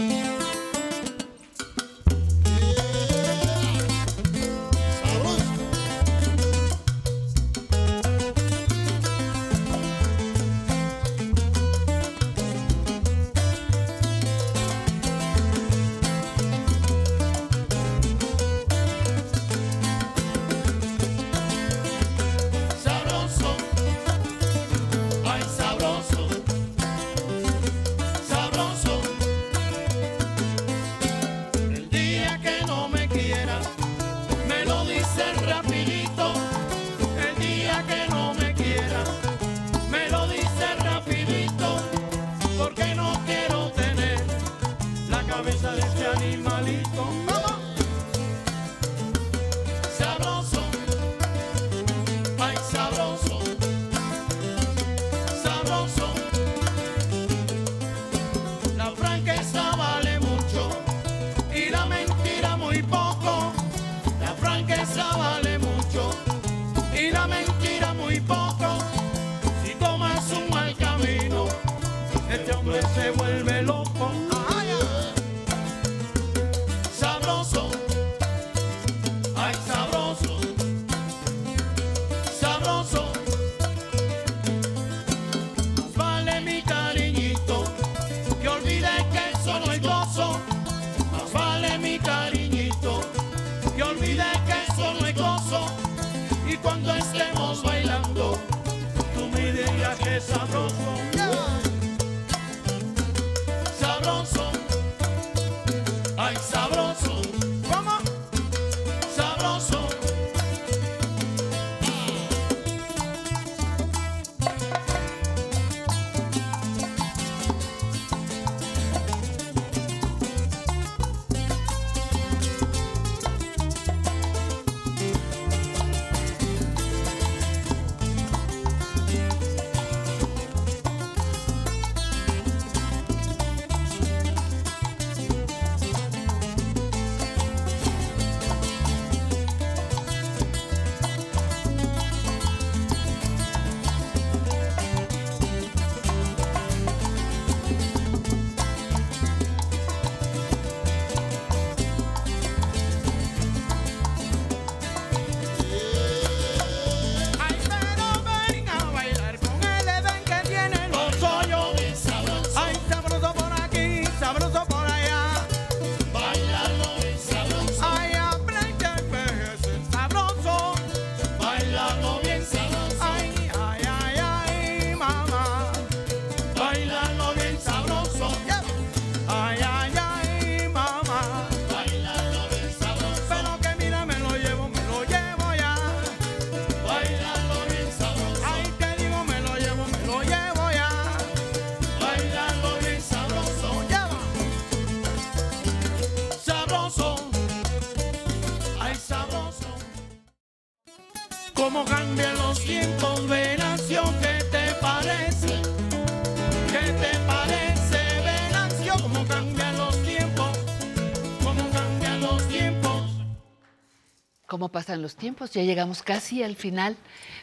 Pasan 214.91 215.01
los 215.01 215.15
tiempos. 215.15 215.51
Ya 215.51 215.63
llegamos 215.63 216.03
casi 216.03 216.43
al 216.43 216.57
final 216.57 216.97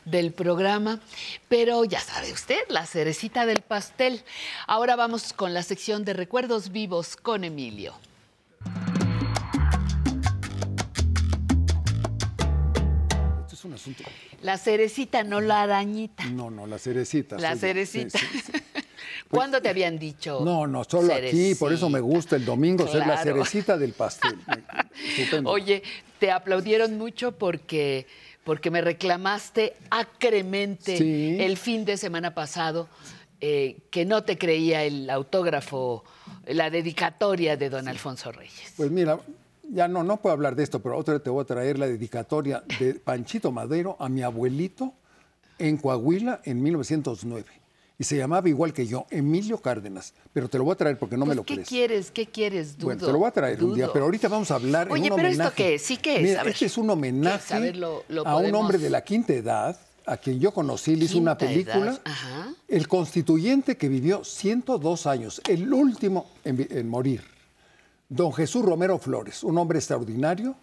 del 0.04 0.32
programa, 0.32 1.00
pero 1.48 1.82
ya 1.84 1.98
sabe 1.98 2.30
usted, 2.30 2.58
la 2.68 2.84
cerecita 2.84 3.46
del 3.46 3.62
pastel. 3.62 4.22
Ahora 4.66 4.96
vamos 4.96 5.32
con 5.32 5.54
la 5.54 5.62
sección 5.62 6.04
de 6.04 6.12
recuerdos 6.12 6.72
vivos 6.72 7.16
con 7.16 7.44
Emilio. 7.44 7.94
Esto 13.40 13.54
es 13.54 13.64
un 13.64 13.72
asunto. 13.72 14.04
La 14.42 14.58
cerecita, 14.58 15.24
no 15.24 15.40
la 15.40 15.62
arañita. 15.62 16.26
No, 16.26 16.50
no, 16.50 16.66
la 16.66 16.78
cerecita. 16.78 17.38
La 17.38 17.56
cerecita. 17.56 18.18
Sí, 18.18 18.26
sí, 18.26 18.40
sí. 18.40 18.52
¿Cuándo 19.30 19.60
te 19.60 19.68
habían 19.68 19.98
dicho? 19.98 20.40
No, 20.44 20.66
no, 20.66 20.84
solo 20.84 21.14
aquí, 21.14 21.54
por 21.54 21.72
eso 21.72 21.88
me 21.88 22.00
gusta 22.00 22.36
el 22.36 22.44
domingo 22.44 22.86
ser 22.86 23.06
la 23.06 23.22
cerecita 23.22 23.76
del 23.76 23.92
pastel. 23.92 24.38
Estupendo. 25.16 25.50
Oye, 25.50 25.82
te 26.18 26.30
aplaudieron 26.30 26.98
mucho 26.98 27.32
porque, 27.32 28.06
porque 28.44 28.70
me 28.70 28.80
reclamaste 28.80 29.74
acremente 29.90 30.96
Sí. 30.98 31.36
el 31.40 31.56
fin 31.56 31.84
de 31.84 31.96
semana 31.96 32.34
pasado 32.34 32.88
eh, 33.40 33.76
que 33.90 34.04
no 34.04 34.24
te 34.24 34.36
creía 34.36 34.82
el 34.84 35.08
autógrafo, 35.10 36.04
la 36.46 36.70
dedicatoria 36.70 37.56
de 37.56 37.70
don 37.70 37.86
Alfonso 37.86 38.32
Reyes. 38.32 38.72
Pues 38.76 38.90
mira, 38.90 39.20
ya 39.70 39.86
no, 39.86 40.02
no 40.02 40.16
puedo 40.16 40.32
hablar 40.32 40.56
de 40.56 40.64
esto, 40.64 40.80
pero 40.80 40.96
otra 40.98 41.14
vez 41.14 41.22
te 41.22 41.30
voy 41.30 41.42
a 41.42 41.46
traer 41.46 41.78
la 41.78 41.86
dedicatoria 41.86 42.64
de 42.80 42.94
Panchito 42.94 43.52
Madero 43.52 43.96
a 44.00 44.08
mi 44.08 44.22
abuelito 44.22 44.92
en 45.58 45.76
Coahuila 45.76 46.40
en 46.44 46.62
1909. 46.62 47.46
Y 48.00 48.04
se 48.04 48.16
llamaba 48.16 48.48
igual 48.48 48.72
que 48.72 48.86
yo, 48.86 49.06
Emilio 49.10 49.58
Cárdenas. 49.58 50.14
Pero 50.32 50.48
te 50.48 50.56
lo 50.56 50.62
voy 50.64 50.74
a 50.74 50.76
traer 50.76 50.98
porque 50.98 51.16
no 51.16 51.24
me 51.26 51.30
Pues, 51.30 51.36
lo 51.38 51.42
¿Qué 51.44 51.54
crees. 51.54 51.68
quieres? 51.68 52.10
¿Qué 52.12 52.26
quieres? 52.26 52.76
Dudo. 52.76 52.86
Bueno, 52.86 53.04
te 53.06 53.12
lo 53.12 53.18
voy 53.18 53.28
a 53.28 53.32
traer 53.32 53.64
un 53.64 53.74
día, 53.74 53.92
pero 53.92 54.04
ahorita 54.04 54.28
vamos 54.28 54.50
a 54.52 54.54
hablar 54.54 54.86
en 54.86 54.92
Oye, 54.92 55.10
un 55.10 55.16
pero 55.16 55.28
homenaje. 55.28 55.48
¿esto 55.48 55.56
qué 55.56 55.74
es? 55.74 55.82
¿Sí 55.82 55.96
qué 55.96 56.16
es? 56.16 56.22
Mira, 56.22 56.42
este 56.42 56.66
es 56.66 56.78
un 56.78 56.86
¿Qué 56.86 56.92
homenaje? 56.92 57.54
A 57.54 57.58
ver, 57.58 57.76
lo- 57.76 58.04
lo 58.08 58.24
a 58.24 58.36
un 58.36 58.54
hombre 58.54 58.78
de 58.78 58.88
la 58.88 59.02
quinta 59.02 59.32
edad, 59.32 59.76
a 60.06 60.16
quien 60.16 60.38
yo 60.38 60.52
conocí, 60.52 60.94
le 60.94 61.06
hizo 61.06 61.18
una 61.18 61.36
película. 61.36 61.98
El 62.68 62.86
constituyente 62.86 63.76
que 63.76 63.88
vivió 63.88 64.22
102 64.22 65.06
años, 65.08 65.42
el 65.48 65.72
último 65.72 66.30
en, 66.44 66.68
en 66.70 66.88
morir. 66.88 67.22
Don 68.08 68.32
Jesús 68.32 68.64
Romero 68.64 68.98
Flores, 69.00 69.42
un 69.42 69.58
hombre 69.58 69.78
extraordinario, 69.80 70.54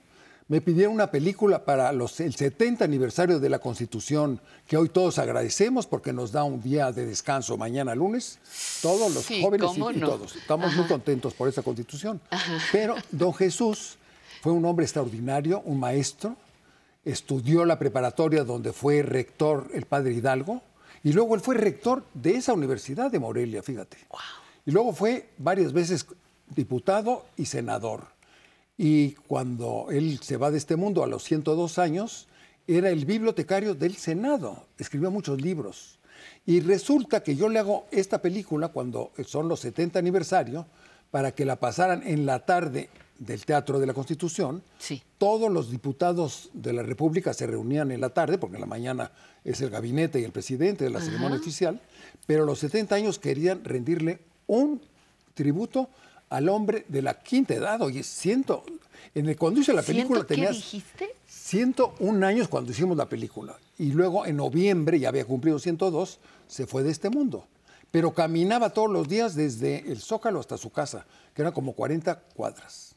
me 0.48 0.62
pidieron 0.62 0.94
una 0.94 1.10
película 1.10 1.66
para 1.66 1.92
los, 1.92 2.20
el 2.20 2.36
70 2.36 2.86
aniversario 2.86 3.40
de 3.40 3.50
la 3.50 3.60
Constitución, 3.60 4.40
que 4.68 4.78
hoy 4.78 4.90
todos 4.90 5.18
agradecemos 5.18 5.88
porque 5.88 6.14
nos 6.14 6.32
da 6.32 6.44
un 6.44 6.62
día 6.62 6.92
de 6.92 7.06
descanso 7.06 7.58
mañana 7.58 7.96
lunes, 7.96 8.40
todos 8.82 9.14
los 9.14 9.26
Sí, 9.26 9.42
jóvenes 9.42 9.72
y, 9.76 10.00
todos. 10.00 10.36
Estamos 10.36 10.76
muy 10.76 10.86
contentos 10.86 11.34
por 11.34 11.50
esa 11.50 11.64
Constitución. 11.64 12.22
Pero 12.72 12.96
don 13.12 13.34
Jesús 13.34 13.98
fue 14.42 14.52
un 14.52 14.64
hombre 14.66 14.86
extraordinario, 14.86 15.62
un 15.66 15.80
maestro, 15.80 16.36
estudió 17.04 17.66
la 17.66 17.80
preparatoria 17.80 18.44
donde 18.44 18.72
fue 18.72 19.02
rector 19.02 19.68
el 19.74 19.86
padre 19.86 20.14
Hidalgo, 20.14 20.62
y 21.04 21.14
luego 21.14 21.36
él 21.36 21.42
fue 21.42 21.56
rector 21.56 22.04
de 22.14 22.36
esa 22.36 22.54
universidad 22.54 23.12
de 23.12 23.20
Morelia, 23.20 23.64
fíjate. 23.64 23.98
Y 24.66 24.72
luego 24.72 24.94
fue 24.94 25.30
varias 25.38 25.74
veces 25.74 26.06
diputado 26.56 27.26
y 27.38 27.46
senador. 27.46 28.15
Y 28.78 29.12
cuando 29.28 29.88
él 29.90 30.20
se 30.22 30.38
va 30.38 30.52
de 30.52 30.58
este 30.58 30.76
mundo 30.76 31.04
a 31.04 31.08
los 31.08 31.24
102 31.24 31.80
años, 31.80 32.28
era 32.68 32.90
el 32.90 33.06
bibliotecario 33.06 33.76
del 33.76 33.96
Senado, 33.96 34.66
escribió 34.78 35.12
muchos 35.12 35.42
libros. 35.42 36.00
Y 36.46 36.60
resulta 36.60 37.24
que 37.24 37.36
yo 37.36 37.50
le 37.50 37.60
hago 37.60 37.86
esta 37.92 38.22
película 38.22 38.70
cuando 38.70 39.12
son 39.26 39.48
los 39.48 39.60
70 39.62 40.00
aniversario, 40.00 40.66
para 41.12 41.32
que 41.32 41.46
la 41.46 41.56
pasaran 41.56 42.04
en 42.06 42.26
la 42.26 42.46
tarde 42.46 42.90
del 43.20 43.46
Teatro 43.46 43.80
de 43.80 43.86
la 43.86 43.94
Constitución. 43.94 44.62
Todos 45.18 45.50
los 45.50 45.72
diputados 45.72 46.50
de 46.54 46.74
la 46.74 46.84
República 46.84 47.34
se 47.34 47.48
reunían 47.48 47.92
en 47.92 48.02
la 48.02 48.10
tarde, 48.10 48.38
porque 48.38 48.56
en 48.56 48.62
la 48.62 48.68
mañana 48.68 49.12
es 49.44 49.62
el 49.62 49.70
gabinete 49.70 50.20
y 50.20 50.24
el 50.24 50.32
presidente 50.32 50.84
de 50.84 50.90
la 50.90 50.98
Ajá. 50.98 51.06
ceremonia 51.08 51.38
oficial, 51.38 51.80
pero 52.28 52.46
los 52.46 52.60
70 52.60 52.96
años 52.96 53.20
querían 53.20 53.64
rendirle 53.64 54.20
un 54.48 54.82
tributo 55.34 55.90
al 56.36 56.50
hombre 56.50 56.86
de 56.90 57.02
la 57.02 57.20
quinta 57.20 57.54
edad. 57.54 57.82
Oye, 57.82 58.04
ciento. 58.04 58.64
En 59.14 59.30
el, 59.30 59.38
cuando 59.38 59.62
hice 59.62 59.72
la 59.72 59.82
película 59.82 60.20
¿Ciento 60.20 60.28
qué 60.28 60.36
tenías 60.36 60.56
dijiste? 60.56 61.16
101 61.28 62.26
años 62.26 62.48
cuando 62.50 62.72
hicimos 62.72 62.98
la 62.98 63.08
película. 63.08 63.56
Y 63.78 63.92
luego 63.92 64.26
en 64.26 64.36
noviembre, 64.36 65.00
ya 65.00 65.10
había 65.10 65.24
cumplido 65.24 65.60
102, 65.60 66.20
se 66.48 66.68
fue 66.68 66.84
de 66.84 66.92
este 66.92 67.10
mundo. 67.10 67.48
Pero 67.92 68.14
caminaba 68.14 68.72
todos 68.72 68.92
los 68.92 69.08
días 69.08 69.36
desde 69.36 69.90
el 69.90 70.02
Zócalo 70.02 70.42
hasta 70.42 70.58
su 70.58 70.72
casa, 70.72 71.06
que 71.34 71.42
eran 71.42 71.54
como 71.54 71.72
40 71.74 72.20
cuadras. 72.36 72.95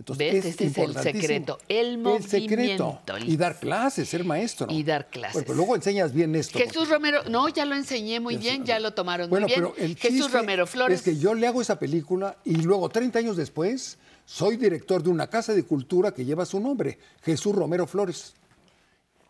Entonces, 0.00 0.32
¿Ves? 0.32 0.44
Este 0.46 0.64
es 0.64 0.78
el 0.78 0.94
secreto, 0.96 1.58
el 1.68 2.06
El 2.06 2.22
secreto. 2.22 3.02
movimiento, 3.06 3.26
Y 3.26 3.36
dar 3.36 3.60
clases, 3.60 4.08
ser 4.08 4.24
maestro. 4.24 4.66
Y 4.70 4.82
dar 4.82 5.10
clases. 5.10 5.34
Bueno, 5.34 5.46
pero 5.46 5.56
luego 5.58 5.76
enseñas 5.76 6.14
bien 6.14 6.34
esto. 6.34 6.58
Jesús 6.58 6.88
Romero, 6.88 7.22
no, 7.28 7.50
ya 7.50 7.66
lo 7.66 7.74
enseñé 7.74 8.18
muy 8.18 8.38
bien, 8.38 8.64
ya 8.64 8.80
lo 8.80 8.94
tomaron 8.94 9.28
Bueno, 9.28 9.46
muy 9.46 9.54
bien. 9.54 9.70
pero 9.74 9.84
el 9.86 9.96
Jesús 9.96 10.32
Romero 10.32 10.66
Flores. 10.66 11.00
Es 11.00 11.04
que 11.04 11.18
yo 11.18 11.34
le 11.34 11.46
hago 11.46 11.60
esa 11.60 11.78
película 11.78 12.38
y 12.46 12.54
luego 12.56 12.88
30 12.88 13.18
años 13.18 13.36
después 13.36 13.98
soy 14.24 14.56
director 14.56 15.02
de 15.02 15.10
una 15.10 15.26
casa 15.28 15.52
de 15.52 15.64
cultura 15.64 16.12
que 16.14 16.24
lleva 16.24 16.46
su 16.46 16.58
nombre, 16.60 16.98
Jesús 17.22 17.54
Romero 17.54 17.86
Flores. 17.86 18.32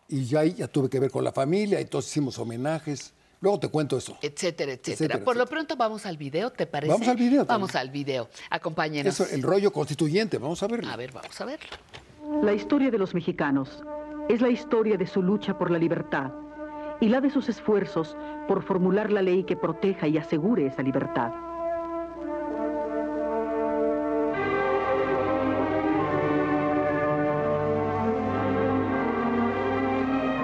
Y 0.07 0.23
ya 0.23 0.39
ahí 0.39 0.53
ya 0.53 0.69
tuve 0.69 0.89
que 0.89 1.01
ver 1.01 1.11
con 1.11 1.25
la 1.25 1.33
familia, 1.33 1.81
entonces 1.81 2.11
hicimos 2.11 2.39
homenajes. 2.39 3.11
Luego 3.41 3.59
te 3.59 3.69
cuento 3.69 3.97
eso. 3.97 4.17
etcétera, 4.21 4.71
etcétera. 4.71 4.93
Etcétera, 4.93 5.23
Por 5.25 5.35
lo 5.35 5.47
pronto 5.47 5.75
vamos 5.75 6.05
al 6.05 6.15
video, 6.15 6.51
¿te 6.51 6.67
parece? 6.67 6.91
Vamos 6.91 7.07
al 7.07 7.17
video 7.17 7.39
también. 7.39 7.47
Vamos 7.47 7.75
al 7.75 7.89
video. 7.89 8.29
Acompáñenos. 8.51 9.19
Eso, 9.19 9.33
el 9.33 9.41
rollo 9.41 9.73
constituyente, 9.73 10.37
vamos 10.37 10.61
a 10.61 10.67
verlo. 10.67 10.91
A 10.91 10.95
ver, 10.95 11.11
vamos 11.11 11.41
a 11.41 11.45
verlo. 11.45 11.67
La 12.43 12.53
historia 12.53 12.91
de 12.91 12.99
los 12.99 13.15
mexicanos 13.15 13.83
es 14.29 14.41
la 14.41 14.49
historia 14.49 14.95
de 14.95 15.07
su 15.07 15.23
lucha 15.23 15.57
por 15.57 15.71
la 15.71 15.79
libertad 15.79 16.31
y 16.99 17.09
la 17.09 17.19
de 17.19 17.31
sus 17.31 17.49
esfuerzos 17.49 18.15
por 18.47 18.63
formular 18.63 19.11
la 19.11 19.23
ley 19.23 19.43
que 19.43 19.55
proteja 19.55 20.07
y 20.07 20.19
asegure 20.19 20.67
esa 20.67 20.83
libertad. 20.83 21.31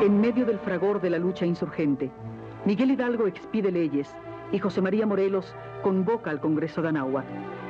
En 0.02 0.20
medio 0.20 0.46
del 0.46 0.58
fragor 0.60 1.00
de 1.00 1.10
la 1.10 1.20
lucha 1.20 1.46
insurgente, 1.46 2.12
Miguel 2.66 2.92
Hidalgo 2.92 3.28
expide 3.28 3.72
leyes 3.72 4.14
y 4.52 4.60
José 4.60 4.82
María 4.82 5.06
Morelos 5.06 5.56
convoca 5.84 6.30
al 6.30 6.40
Congreso 6.40 6.82
de 6.82 6.90
Anáhuac, 6.90 7.26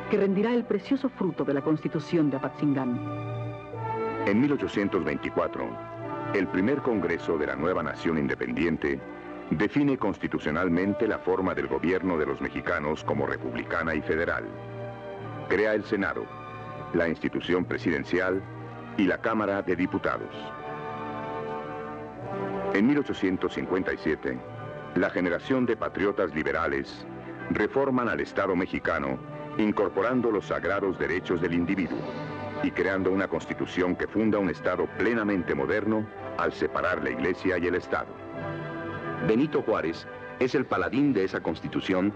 que 0.10 0.18
rendirá 0.18 0.54
el 0.54 0.66
precioso 0.66 1.10
fruto 1.10 1.44
de 1.44 1.54
la 1.54 1.62
Constitución 1.62 2.30
de 2.30 2.38
Apatzingán. 2.38 3.00
En 4.26 4.42
1824, 4.42 5.68
el 6.34 6.48
primer 6.48 6.82
Congreso 6.82 7.38
de 7.38 7.48
la 7.48 7.56
nueva 7.56 7.84
nación 7.84 8.18
independiente 8.18 9.00
define 9.52 9.98
constitucionalmente 9.98 11.08
la 11.08 11.20
forma 11.20 11.54
del 11.54 11.68
gobierno 11.68 12.18
de 12.18 12.26
los 12.26 12.42
mexicanos 12.42 13.04
como 13.04 13.26
republicana 13.26 13.96
y 13.96 14.02
federal. 14.02 14.44
Crea 15.48 15.74
el 15.74 15.84
Senado, 15.84 16.26
la 16.94 17.08
institución 17.08 17.64
presidencial 17.64 18.42
y 18.98 19.06
la 19.06 19.20
Cámara 19.20 19.62
de 19.62 19.76
Diputados. 19.76 20.36
En 22.74 22.88
1857, 22.88 24.38
la 25.00 25.10
generación 25.12 25.66
de 25.68 25.78
patriotas 25.78 26.34
liberales 26.34 27.06
reforman 27.52 28.10
al 28.10 28.20
Estado 28.20 28.56
mexicano 28.56 29.20
incorporando 29.60 30.32
los 30.32 30.48
sagrados 30.48 30.98
derechos 30.98 31.40
del 31.40 31.54
individuo 31.54 32.00
y 32.64 32.72
creando 32.72 33.12
una 33.12 33.28
constitución 33.28 33.96
que 33.96 34.08
funda 34.08 34.40
un 34.40 34.50
Estado 34.50 34.88
plenamente 34.98 35.54
moderno 35.54 36.08
al 36.38 36.52
separar 36.52 37.04
la 37.04 37.12
Iglesia 37.12 37.60
y 37.60 37.68
el 37.68 37.76
Estado. 37.76 38.08
Benito 39.28 39.62
Juárez 39.62 40.08
es 40.40 40.56
el 40.56 40.66
paladín 40.66 41.14
de 41.14 41.26
esa 41.26 41.42
constitución 41.42 42.12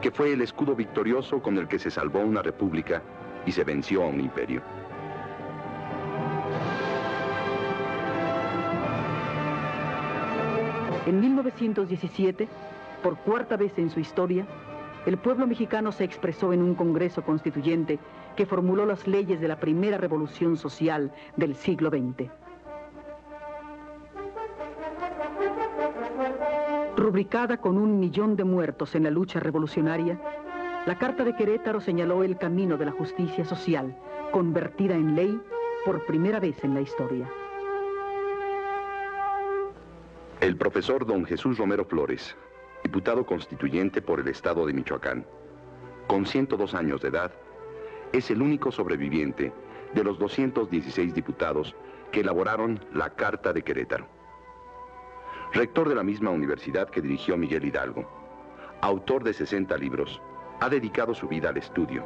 que 0.00 0.12
fue 0.12 0.32
el 0.32 0.42
escudo 0.42 0.76
victorioso 0.76 1.42
con 1.42 1.58
el 1.58 1.66
que 1.66 1.80
se 1.80 1.90
salvó 1.90 2.20
una 2.20 2.42
república 2.42 3.02
y 3.46 3.52
se 3.52 3.64
venció 3.64 4.04
a 4.04 4.06
un 4.06 4.20
imperio. 4.20 4.62
En 11.06 11.20
1917, 11.20 12.48
por 13.00 13.16
cuarta 13.18 13.56
vez 13.56 13.78
en 13.78 13.90
su 13.90 14.00
historia, 14.00 14.44
el 15.06 15.16
pueblo 15.18 15.46
mexicano 15.46 15.92
se 15.92 16.02
expresó 16.02 16.52
en 16.52 16.60
un 16.62 16.74
Congreso 16.74 17.22
Constituyente 17.22 18.00
que 18.34 18.44
formuló 18.44 18.84
las 18.84 19.06
leyes 19.06 19.40
de 19.40 19.46
la 19.46 19.60
primera 19.60 19.98
revolución 19.98 20.56
social 20.56 21.12
del 21.36 21.54
siglo 21.54 21.90
XX. 21.90 22.28
Rubricada 26.96 27.58
con 27.58 27.78
un 27.78 28.00
millón 28.00 28.34
de 28.34 28.42
muertos 28.42 28.96
en 28.96 29.04
la 29.04 29.10
lucha 29.10 29.38
revolucionaria, 29.38 30.18
la 30.86 30.98
Carta 30.98 31.22
de 31.22 31.36
Querétaro 31.36 31.80
señaló 31.80 32.24
el 32.24 32.36
camino 32.36 32.76
de 32.76 32.86
la 32.86 32.92
justicia 32.92 33.44
social, 33.44 33.96
convertida 34.32 34.96
en 34.96 35.14
ley 35.14 35.40
por 35.84 36.04
primera 36.04 36.40
vez 36.40 36.64
en 36.64 36.74
la 36.74 36.80
historia. 36.80 37.30
El 40.46 40.56
profesor 40.56 41.04
don 41.04 41.24
Jesús 41.24 41.58
Romero 41.58 41.84
Flores, 41.84 42.36
diputado 42.84 43.26
constituyente 43.26 44.00
por 44.00 44.20
el 44.20 44.28
estado 44.28 44.64
de 44.64 44.72
Michoacán, 44.72 45.26
con 46.06 46.24
102 46.24 46.72
años 46.72 47.02
de 47.02 47.08
edad, 47.08 47.32
es 48.12 48.30
el 48.30 48.40
único 48.40 48.70
sobreviviente 48.70 49.52
de 49.92 50.04
los 50.04 50.20
216 50.20 51.12
diputados 51.14 51.74
que 52.12 52.20
elaboraron 52.20 52.78
la 52.94 53.10
Carta 53.10 53.52
de 53.52 53.62
Querétaro. 53.62 54.06
Rector 55.52 55.88
de 55.88 55.96
la 55.96 56.04
misma 56.04 56.30
universidad 56.30 56.90
que 56.90 57.02
dirigió 57.02 57.36
Miguel 57.36 57.64
Hidalgo, 57.64 58.08
autor 58.82 59.24
de 59.24 59.32
60 59.32 59.76
libros, 59.78 60.22
ha 60.60 60.68
dedicado 60.68 61.12
su 61.12 61.26
vida 61.26 61.48
al 61.48 61.56
estudio, 61.56 62.04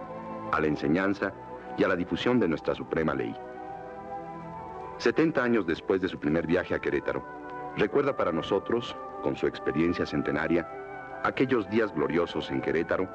a 0.51 0.63
la 0.63 0.67
enseñanza 0.67 1.35
y 1.77 1.85
a 1.85 1.89
la 1.89 1.95
difusión 1.95 2.41
de 2.41 2.49
nuestra 2.49 2.75
suprema 2.75 3.13
ley. 3.13 3.37
70 4.97 5.45
años 5.45 5.67
después 5.67 6.01
de 6.01 6.09
su 6.09 6.19
primer 6.19 6.47
viaje 6.47 6.75
a 6.75 6.79
Querétaro, 6.79 7.40
recuerda 7.77 8.17
para 8.17 8.33
nosotros, 8.33 8.97
con 9.23 9.37
su 9.37 9.47
experiencia 9.47 10.07
centenaria, 10.07 10.69
aquellos 11.23 11.69
días 11.71 11.95
gloriosos 11.95 12.51
en 12.51 12.61
Querétaro 12.61 13.09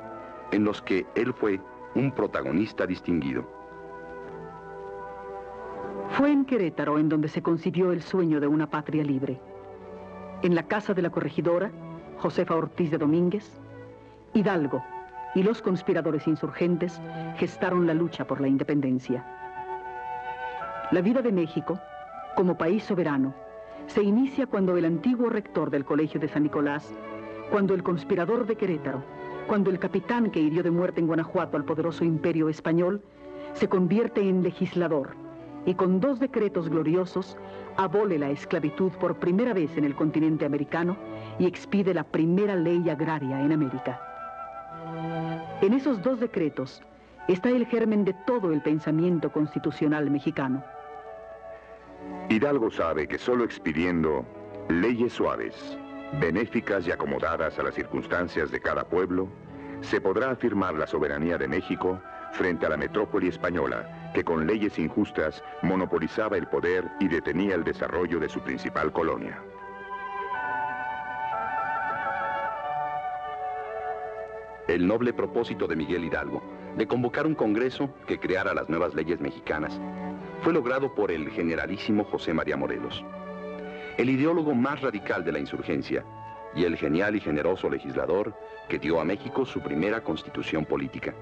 en 0.51 0.63
los 0.63 0.81
que 0.81 1.05
él 1.15 1.33
fue 1.33 1.59
un 1.95 2.11
protagonista 2.11 2.85
distinguido. 2.85 3.45
Fue 6.09 6.31
en 6.31 6.45
Querétaro 6.45 6.99
en 6.99 7.09
donde 7.09 7.27
se 7.27 7.41
concibió 7.41 7.91
el 7.91 8.01
sueño 8.01 8.39
de 8.39 8.47
una 8.47 8.69
patria 8.69 9.03
libre. 9.03 9.39
En 10.43 10.55
la 10.55 10.63
casa 10.63 10.93
de 10.93 11.01
la 11.01 11.09
corregidora, 11.09 11.71
Josefa 12.19 12.55
Ortiz 12.55 12.91
de 12.91 12.97
Domínguez, 12.97 13.59
Hidalgo 14.33 14.83
y 15.33 15.43
los 15.43 15.61
conspiradores 15.61 16.27
insurgentes 16.27 17.01
gestaron 17.37 17.87
la 17.87 17.93
lucha 17.93 18.25
por 18.25 18.39
la 18.39 18.47
independencia. 18.47 19.25
La 20.91 21.01
vida 21.01 21.21
de 21.21 21.31
México, 21.31 21.79
como 22.35 22.57
país 22.57 22.83
soberano, 22.83 23.33
se 23.87 24.03
inicia 24.03 24.47
cuando 24.47 24.75
el 24.77 24.85
antiguo 24.85 25.29
rector 25.29 25.69
del 25.69 25.85
Colegio 25.85 26.19
de 26.19 26.27
San 26.27 26.43
Nicolás, 26.43 26.93
cuando 27.51 27.73
el 27.73 27.83
conspirador 27.83 28.45
de 28.45 28.55
Querétaro, 28.55 29.03
cuando 29.47 29.69
el 29.69 29.79
capitán 29.79 30.31
que 30.31 30.39
hirió 30.39 30.63
de 30.63 30.71
muerte 30.71 30.99
en 30.99 31.07
Guanajuato 31.07 31.57
al 31.57 31.65
poderoso 31.65 32.03
imperio 32.03 32.49
español, 32.49 33.01
se 33.53 33.69
convierte 33.69 34.21
en 34.21 34.43
legislador 34.43 35.15
y 35.65 35.75
con 35.75 35.99
dos 35.99 36.19
decretos 36.19 36.69
gloriosos 36.69 37.37
abole 37.77 38.19
la 38.19 38.29
esclavitud 38.29 38.91
por 38.93 39.15
primera 39.15 39.53
vez 39.53 39.75
en 39.77 39.83
el 39.83 39.95
continente 39.95 40.45
americano 40.45 40.97
y 41.39 41.45
expide 41.45 41.93
la 41.93 42.03
primera 42.03 42.55
ley 42.55 42.89
agraria 42.89 43.41
en 43.41 43.51
América. 43.51 43.99
En 45.61 45.73
esos 45.73 46.01
dos 46.01 46.19
decretos 46.19 46.81
está 47.27 47.49
el 47.49 47.65
germen 47.65 48.05
de 48.05 48.13
todo 48.25 48.51
el 48.51 48.61
pensamiento 48.61 49.31
constitucional 49.31 50.09
mexicano. 50.11 50.63
Hidalgo 52.27 52.71
sabe 52.71 53.07
que 53.07 53.19
solo 53.19 53.43
expidiendo 53.43 54.25
leyes 54.67 55.13
suaves, 55.13 55.77
benéficas 56.19 56.87
y 56.87 56.91
acomodadas 56.91 57.59
a 57.59 57.63
las 57.63 57.75
circunstancias 57.75 58.49
de 58.49 58.59
cada 58.59 58.83
pueblo, 58.83 59.29
se 59.81 60.01
podrá 60.01 60.31
afirmar 60.31 60.73
la 60.73 60.87
soberanía 60.87 61.37
de 61.37 61.47
México 61.47 62.01
frente 62.31 62.65
a 62.65 62.69
la 62.69 62.77
metrópoli 62.77 63.27
española, 63.27 64.11
que 64.15 64.23
con 64.23 64.47
leyes 64.47 64.79
injustas 64.79 65.43
monopolizaba 65.61 66.35
el 66.35 66.47
poder 66.47 66.89
y 66.99 67.07
detenía 67.07 67.53
el 67.53 67.63
desarrollo 67.63 68.19
de 68.19 68.27
su 68.27 68.39
principal 68.41 68.91
colonia. 68.91 69.39
El 74.67 74.87
noble 74.87 75.13
propósito 75.13 75.67
de 75.67 75.75
Miguel 75.75 76.05
Hidalgo 76.05 76.41
de 76.75 76.87
convocar 76.87 77.25
un 77.25 77.35
congreso 77.35 77.89
que 78.07 78.19
creara 78.19 78.53
las 78.53 78.69
nuevas 78.69 78.93
leyes 78.93 79.19
mexicanas 79.21 79.79
fue 80.41 80.53
logrado 80.53 80.93
por 80.93 81.11
el 81.11 81.29
generalísimo 81.31 82.03
José 82.03 82.33
María 82.33 82.57
Morelos, 82.57 83.03
el 83.97 84.09
ideólogo 84.09 84.53
más 84.53 84.81
radical 84.81 85.23
de 85.23 85.31
la 85.31 85.39
insurgencia 85.39 86.03
y 86.55 86.65
el 86.65 86.77
genial 86.77 87.15
y 87.15 87.19
generoso 87.19 87.69
legislador 87.69 88.33
que 88.69 88.79
dio 88.79 88.99
a 88.99 89.05
México 89.05 89.45
su 89.45 89.61
primera 89.61 90.01
constitución 90.01 90.65
política. 90.65 91.13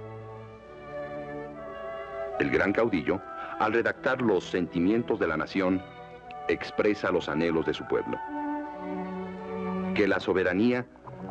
El 2.40 2.50
gran 2.50 2.74
caudillo, 2.74 3.22
al 3.60 3.74
redactar 3.74 4.22
los 4.22 4.44
sentimientos 4.44 5.20
de 5.20 5.28
la 5.28 5.38
nación, 5.38 5.82
expresa 6.48 7.12
los 7.12 7.30
anhelos 7.30 7.66
de 7.66 7.74
su 7.74 7.88
pueblo. 7.88 8.18
Que 9.96 10.08
la 10.08 10.20
soberanía 10.20 10.86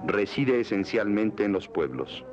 reside 0.07 0.61
esencialmente 0.61 1.45
en 1.45 1.53
los 1.53 1.69
pueblos, 1.69 2.25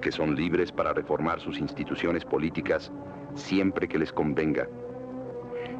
que 0.00 0.12
son 0.12 0.34
libres 0.34 0.70
para 0.70 0.92
reformar 0.92 1.40
sus 1.40 1.58
instituciones 1.58 2.24
políticas 2.24 2.92
siempre 3.34 3.88
que 3.88 3.98
les 3.98 4.12
convenga, 4.12 4.68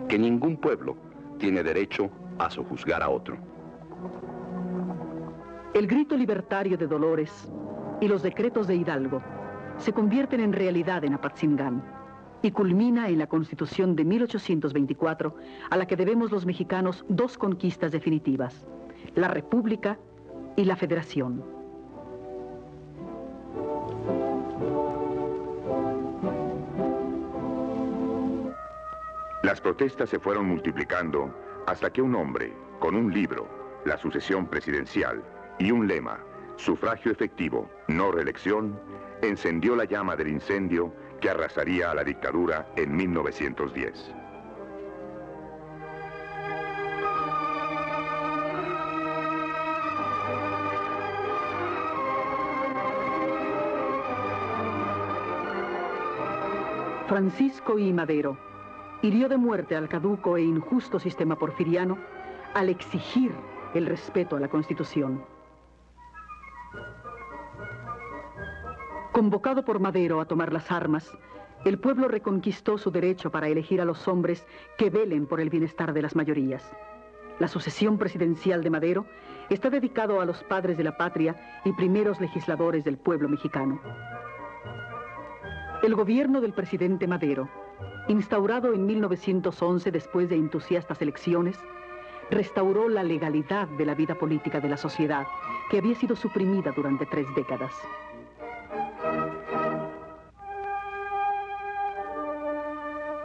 que 0.09 0.19
ningún 0.19 0.57
pueblo 0.57 0.97
tiene 1.39 1.63
derecho 1.63 2.11
a 2.39 2.51
sojuzgar 2.51 3.03
a 3.03 3.09
otro. 3.09 3.37
El 5.75 5.87
grito 5.87 6.17
libertario 6.17 6.77
de 6.77 6.87
Dolores 6.87 7.51
y 8.01 8.09
los 8.09 8.23
decretos 8.23 8.67
de 8.67 8.77
Hidalgo 8.77 9.23
se 9.79 9.93
convierten 9.93 10.41
en 10.41 10.53
realidad 10.53 11.05
en 11.05 11.15
Apatzingán 11.15 11.83
y 12.43 12.51
culmina 12.51 13.09
en 13.09 13.19
la 13.19 13.27
Constitución 13.27 13.97
de 13.97 14.05
1824, 14.05 15.35
a 15.71 15.77
la 15.77 15.87
que 15.87 15.97
debemos 15.97 16.31
los 16.31 16.45
mexicanos 16.45 17.05
dos 17.09 17.39
conquistas 17.39 17.91
definitivas, 17.91 18.67
la 19.15 19.29
República 19.29 19.99
y 20.55 20.65
la 20.65 20.77
Federación. 20.77 21.43
Las 29.45 29.61
protestas 29.61 30.09
se 30.09 30.19
fueron 30.19 30.47
multiplicando 30.47 31.31
hasta 31.67 31.93
que 31.93 32.01
un 32.01 32.15
hombre, 32.15 32.55
con 32.81 32.97
un 32.97 33.13
libro, 33.13 33.47
la 33.85 33.99
sucesión 33.99 34.47
presidencial, 34.47 35.23
y 35.59 35.71
un 35.71 35.87
lema, 35.87 36.19
sufragio 36.57 37.13
efectivo, 37.13 37.69
no 37.89 38.11
reelección, 38.11 38.81
encendió 39.21 39.77
la 39.77 39.85
llama 39.85 40.17
del 40.17 40.29
incendio 40.29 40.95
que 41.21 41.29
arrasaría 41.29 41.91
a 41.91 41.95
la 41.95 42.05
dictadura 42.05 42.73
en 42.77 42.97
1910. 42.97 44.15
Francisco 57.07 57.79
I. 57.79 57.93
Madero 57.93 58.54
hirió 59.05 59.29
de 59.29 59.37
muerte 59.37 59.77
al 59.77 59.89
caduco 59.89 60.39
e 60.39 60.43
injusto 60.43 60.99
sistema 60.99 61.37
porfiriano 61.37 61.99
al 62.55 62.71
exigir 62.71 63.33
el 63.75 63.87
respeto 63.87 64.37
a 64.37 64.41
la 64.41 64.49
Constitución. 64.49 65.23
Convocado 69.13 69.65
por 69.65 69.79
Madero 69.79 70.21
a 70.21 70.25
tomar 70.25 70.53
las 70.53 70.73
armas, 70.73 71.13
el 71.65 71.79
pueblo 71.79 72.09
reconquistó 72.09 72.79
su 72.79 72.91
derecho 72.91 73.31
para 73.31 73.49
elegir 73.49 73.81
a 73.81 73.85
los 73.85 74.09
hombres 74.09 74.47
que 74.79 74.91
velen 74.91 75.27
por 75.27 75.41
el 75.41 75.51
bienestar 75.51 75.93
de 75.93 76.03
las 76.03 76.17
mayorías. 76.17 76.73
La 77.39 77.49
sucesión 77.49 77.99
presidencial 77.99 78.63
de 78.63 78.71
Madero 78.71 79.07
está 79.51 79.69
dedicado 79.69 80.21
a 80.21 80.25
los 80.25 80.43
padres 80.45 80.79
de 80.79 80.85
la 80.85 80.97
patria 80.97 81.61
y 81.65 81.73
primeros 81.73 82.21
legisladores 82.21 82.85
del 82.85 82.97
pueblo 82.97 83.29
mexicano. 83.29 83.81
El 85.83 85.95
gobierno 85.95 86.41
del 86.41 86.55
presidente 86.55 87.07
Madero, 87.07 87.49
instaurado 88.09 88.75
en 88.75 88.87
1911 88.87 89.91
después 89.91 90.29
de 90.29 90.37
entusiastas 90.37 91.01
elecciones, 91.01 91.59
restauró 92.31 92.89
la 92.89 93.03
legalidad 93.03 93.69
de 93.69 93.87
la 93.87 93.95
vida 93.95 94.15
política 94.15 94.61
de 94.61 94.69
la 94.69 94.77
sociedad, 94.77 95.27
que 95.71 95.79
había 95.79 95.95
sido 95.95 96.17
suprimida 96.17 96.73
durante 96.73 97.07
tres 97.07 97.27
décadas. 97.35 97.73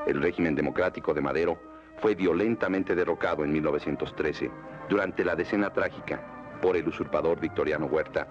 El 0.07 0.21
régimen 0.21 0.55
democrático 0.55 1.13
de 1.13 1.21
Madero 1.21 1.59
fue 1.97 2.15
violentamente 2.15 2.95
derrocado 2.95 3.43
en 3.43 3.51
1913, 3.51 4.49
durante 4.89 5.23
la 5.23 5.35
decena 5.35 5.71
trágica, 5.71 6.57
por 6.61 6.75
el 6.75 6.87
usurpador 6.87 7.39
Victoriano 7.39 7.85
Huerta, 7.85 8.27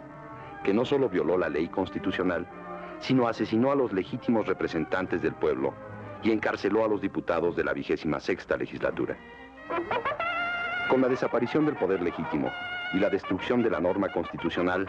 que 0.64 0.74
no 0.74 0.84
solo 0.84 1.08
violó 1.08 1.38
la 1.38 1.48
ley 1.48 1.68
constitucional, 1.68 2.46
sino 2.98 3.28
asesinó 3.28 3.70
a 3.70 3.76
los 3.76 3.92
legítimos 3.92 4.46
representantes 4.46 5.22
del 5.22 5.34
pueblo 5.34 5.72
y 6.22 6.30
encarceló 6.30 6.84
a 6.84 6.88
los 6.88 7.00
diputados 7.00 7.56
de 7.56 7.64
la 7.64 7.72
vigésima 7.72 8.20
sexta 8.20 8.56
legislatura. 8.56 9.16
Con 10.88 11.00
la 11.00 11.08
desaparición 11.08 11.66
del 11.66 11.76
poder 11.76 12.02
legítimo 12.02 12.50
y 12.94 12.98
la 12.98 13.10
destrucción 13.10 13.62
de 13.62 13.70
la 13.70 13.80
norma 13.80 14.10
constitucional, 14.10 14.86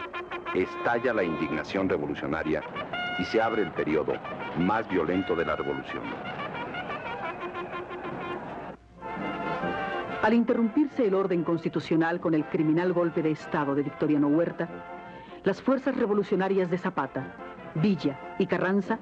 estalla 0.54 1.12
la 1.12 1.22
indignación 1.22 1.88
revolucionaria 1.88 2.62
y 3.18 3.24
se 3.24 3.40
abre 3.40 3.62
el 3.62 3.70
periodo 3.70 4.14
más 4.58 4.88
violento 4.88 5.36
de 5.36 5.44
la 5.44 5.56
revolución. 5.56 6.02
Al 10.22 10.34
interrumpirse 10.34 11.06
el 11.06 11.14
orden 11.14 11.44
constitucional 11.44 12.20
con 12.20 12.34
el 12.34 12.44
criminal 12.44 12.92
golpe 12.92 13.22
de 13.22 13.30
Estado 13.30 13.74
de 13.74 13.82
Victoriano 13.82 14.28
Huerta, 14.28 14.68
las 15.44 15.62
fuerzas 15.62 15.96
revolucionarias 15.96 16.70
de 16.70 16.76
Zapata, 16.76 17.34
Villa 17.74 18.18
y 18.38 18.46
Carranza 18.46 18.98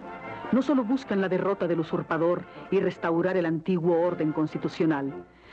no 0.52 0.62
solo 0.62 0.84
buscan 0.84 1.20
la 1.20 1.28
derrota 1.28 1.66
del 1.66 1.80
usurpador 1.80 2.42
y 2.70 2.80
restaurar 2.80 3.36
el 3.36 3.46
antiguo 3.46 4.00
orden 4.00 4.32
constitucional, 4.32 5.12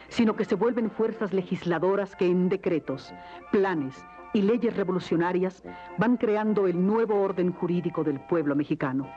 sino 0.09 0.35
que 0.35 0.45
se 0.45 0.55
vuelven 0.55 0.89
fuerzas 0.89 1.33
legisladoras 1.33 2.15
que 2.15 2.25
en 2.25 2.49
decretos, 2.49 3.13
planes 3.51 4.05
y 4.33 4.41
leyes 4.41 4.75
revolucionarias 4.75 5.63
van 5.97 6.17
creando 6.17 6.67
el 6.67 6.85
nuevo 6.85 7.21
orden 7.21 7.53
jurídico 7.53 8.03
del 8.03 8.19
pueblo 8.19 8.55
mexicano. 8.55 9.09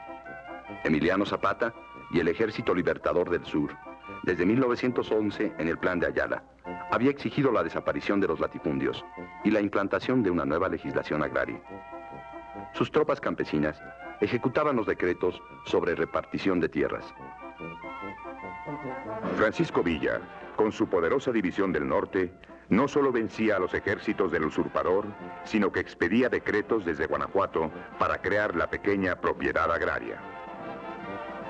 Emiliano 0.85 1.25
Zapata 1.25 1.75
y 2.13 2.21
el 2.21 2.29
Ejército 2.29 2.75
Libertador 2.75 3.31
del 3.31 3.45
Sur, 3.45 3.77
desde 4.23 4.47
1911 4.47 5.55
en 5.59 5.69
el 5.69 5.79
Plan 5.79 5.99
de 5.99 6.07
Ayala, 6.07 6.43
había 6.91 7.11
exigido 7.11 7.53
la 7.53 7.63
desaparición 7.63 8.21
de 8.21 8.29
los 8.29 8.41
latifundios 8.41 9.05
y 9.45 9.51
la 9.51 9.61
implantación 9.61 10.23
de 10.23 10.31
una 10.31 10.45
nueva 10.45 10.69
legislación 10.69 11.23
agraria. 11.23 11.61
Sus 12.73 12.91
tropas 12.91 13.21
campesinas 13.21 13.81
ejecutaban 14.21 14.77
los 14.77 14.87
decretos 14.87 15.41
sobre 15.65 15.95
repartición 15.95 16.61
de 16.61 16.69
tierras. 16.69 17.05
Francisco 19.37 19.83
Villa, 19.83 20.21
con 20.57 20.73
su 20.73 20.89
poderosa 20.89 21.33
división 21.33 21.73
del 21.73 21.89
norte, 21.89 22.33
no 22.69 22.87
solo 22.87 23.13
vencía 23.13 23.57
a 23.57 23.59
los 23.59 23.73
ejércitos 23.73 24.31
del 24.31 24.45
usurpador, 24.45 25.07
sino 25.45 25.73
que 25.73 25.81
expedía 25.81 26.29
decretos 26.29 26.85
desde 26.85 27.07
Guanajuato 27.07 27.71
para 27.99 28.21
crear 28.21 28.55
la 28.55 28.69
pequeña 28.69 29.21
propiedad 29.21 29.71
agraria. 29.73 30.21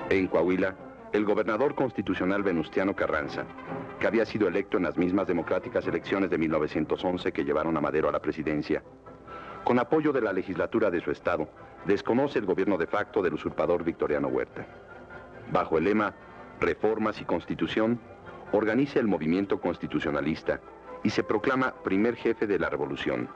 En 0.09 0.27
Coahuila, 0.27 0.75
el 1.11 1.25
gobernador 1.25 1.75
constitucional 1.75 2.43
Venustiano 2.43 2.95
Carranza, 2.95 3.45
que 3.99 4.07
había 4.07 4.25
sido 4.25 4.47
electo 4.47 4.77
en 4.77 4.83
las 4.83 4.97
mismas 4.97 5.27
democráticas 5.27 5.85
elecciones 5.87 6.29
de 6.29 6.37
1911 6.37 7.31
que 7.31 7.43
llevaron 7.43 7.75
a 7.75 7.81
Madero 7.81 8.07
a 8.07 8.11
la 8.11 8.21
presidencia, 8.21 8.81
con 9.63 9.77
apoyo 9.77 10.13
de 10.13 10.21
la 10.21 10.31
legislatura 10.31 10.89
de 10.89 11.01
su 11.01 11.11
estado, 11.11 11.49
desconoce 11.85 12.39
el 12.39 12.45
gobierno 12.45 12.77
de 12.77 12.87
facto 12.87 13.21
del 13.21 13.33
usurpador 13.33 13.83
Victoriano 13.83 14.27
Huerta. 14.27 14.65
Bajo 15.51 15.77
el 15.77 15.85
lema 15.85 16.13
Reformas 16.59 17.19
y 17.21 17.25
Constitución, 17.25 17.99
organiza 18.51 18.99
el 18.99 19.07
movimiento 19.07 19.59
constitucionalista 19.59 20.59
y 21.03 21.09
se 21.09 21.23
proclama 21.23 21.73
primer 21.83 22.15
jefe 22.15 22.47
de 22.47 22.59
la 22.59 22.69
revolución, 22.69 23.29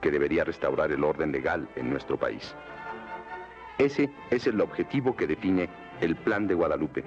que 0.00 0.10
debería 0.10 0.44
restaurar 0.44 0.90
el 0.90 1.04
orden 1.04 1.32
legal 1.32 1.68
en 1.76 1.90
nuestro 1.90 2.16
país. 2.16 2.54
Ese 3.78 4.10
es 4.30 4.46
el 4.46 4.60
objetivo 4.60 5.16
que 5.16 5.26
define 5.26 5.68
el 6.00 6.16
Plan 6.16 6.46
de 6.46 6.54
Guadalupe, 6.54 7.04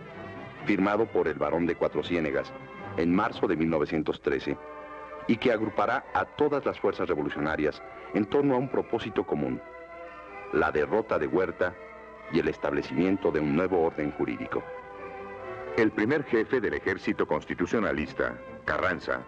firmado 0.66 1.06
por 1.06 1.28
el 1.28 1.36
barón 1.36 1.66
de 1.66 1.76
Cuatro 1.76 2.04
Ciénegas 2.04 2.52
en 2.98 3.14
marzo 3.14 3.48
de 3.48 3.56
1913, 3.56 4.58
y 5.28 5.38
que 5.38 5.52
agrupará 5.52 6.06
a 6.14 6.26
todas 6.26 6.66
las 6.66 6.80
fuerzas 6.80 7.08
revolucionarias 7.08 7.82
en 8.14 8.26
torno 8.26 8.56
a 8.56 8.58
un 8.58 8.70
propósito 8.70 9.26
común, 9.26 9.62
la 10.56 10.72
derrota 10.72 11.20
de 11.20 11.28
Huerta 11.28 11.76
y 12.32 12.40
el 12.40 12.48
establecimiento 12.48 13.30
de 13.30 13.42
un 13.42 13.56
nuevo 13.56 13.84
orden 13.84 14.12
jurídico. 14.12 14.64
El 15.78 15.92
primer 15.92 16.24
jefe 16.24 16.62
del 16.62 16.74
ejército 16.74 17.28
constitucionalista, 17.28 18.38
Carranza, 18.64 19.20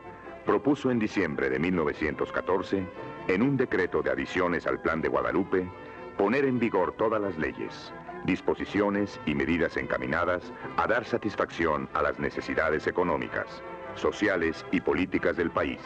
propuso 0.45 0.89
en 0.89 0.99
diciembre 0.99 1.49
de 1.49 1.59
1914, 1.59 2.87
en 3.27 3.41
un 3.41 3.57
decreto 3.57 4.01
de 4.01 4.11
adiciones 4.11 4.65
al 4.65 4.79
Plan 4.79 5.01
de 5.01 5.09
Guadalupe, 5.09 5.69
poner 6.17 6.45
en 6.45 6.57
vigor 6.57 6.93
todas 6.93 7.21
las 7.21 7.37
leyes, 7.37 7.93
disposiciones 8.23 9.19
y 9.25 9.35
medidas 9.35 9.75
encaminadas 9.75 10.53
a 10.77 10.87
dar 10.87 11.03
satisfacción 11.03 11.89
a 11.93 12.01
las 12.01 12.17
necesidades 12.19 12.87
económicas, 12.87 13.61
sociales 13.95 14.65
y 14.71 14.79
políticas 14.79 15.35
del 15.35 15.51
país, 15.51 15.81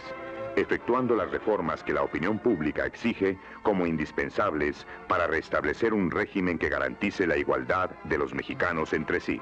efectuando 0.55 1.15
las 1.15 1.31
reformas 1.31 1.83
que 1.83 1.93
la 1.93 2.03
opinión 2.03 2.39
pública 2.39 2.85
exige 2.85 3.37
como 3.63 3.85
indispensables 3.85 4.85
para 5.07 5.27
restablecer 5.27 5.93
un 5.93 6.11
régimen 6.11 6.57
que 6.57 6.69
garantice 6.69 7.27
la 7.27 7.37
igualdad 7.37 7.91
de 8.05 8.17
los 8.17 8.33
mexicanos 8.33 8.93
entre 8.93 9.19
sí. 9.19 9.39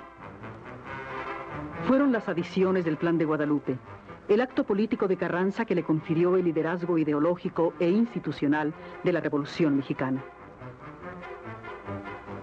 Fueron 1.88 2.12
las 2.12 2.28
adiciones 2.30 2.86
del 2.86 2.98
Plan 2.98 3.18
de 3.18 3.26
Guadalupe, 3.26 3.78
el 4.28 4.42
acto 4.42 4.64
político 4.64 5.08
de 5.08 5.18
Carranza 5.18 5.66
que 5.66 5.76
le 5.76 5.84
confirió 5.84 6.36
el 6.36 6.46
liderazgo 6.46 6.98
ideológico 6.98 7.74
e 7.80 7.90
institucional 7.90 8.74
de 9.04 9.14
la 9.14 9.22
Revolución 9.22 9.78
Mexicana. 9.78 10.24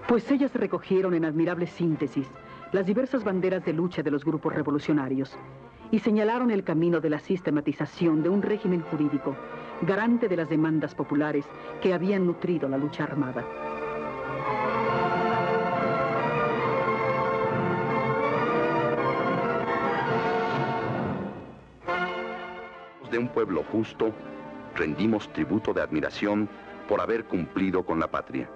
Pues 0.09 0.31
ellas 0.31 0.53
recogieron 0.55 1.15
en 1.15 1.25
admirable 1.25 1.67
síntesis 1.67 2.29
las 2.73 2.87
diversas 2.87 3.23
banderas 3.23 3.65
de 3.65 3.73
lucha 3.73 4.03
de 4.03 4.11
los 4.11 4.25
grupos 4.25 4.55
revolucionarios 4.55 5.39
y 5.91 5.99
señalaron 6.01 6.51
el 6.51 6.65
camino 6.65 7.01
de 7.01 7.11
la 7.11 7.19
sistematización 7.19 8.23
de 8.23 8.29
un 8.29 8.43
régimen 8.43 8.83
jurídico 8.83 9.37
garante 9.83 10.29
de 10.29 10.37
las 10.37 10.49
demandas 10.49 10.95
populares 10.95 11.45
que 11.83 11.93
habían 11.93 12.27
nutrido 12.27 12.69
la 12.69 12.79
lucha 12.79 13.05
armada. 13.05 13.45
de 23.11 23.19
un 23.19 23.29
pueblo 23.29 23.65
justo, 23.73 24.13
rendimos 24.75 25.33
tributo 25.33 25.73
de 25.73 25.81
admiración 25.81 26.49
por 26.89 27.01
haber 27.01 27.25
cumplido 27.25 27.85
con 27.85 28.01
la 28.01 28.11
patria. 28.11 28.49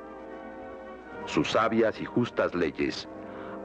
Sus 1.26 1.52
sabias 1.52 2.00
y 2.00 2.05
justas 2.05 2.55
leyes 2.55 3.09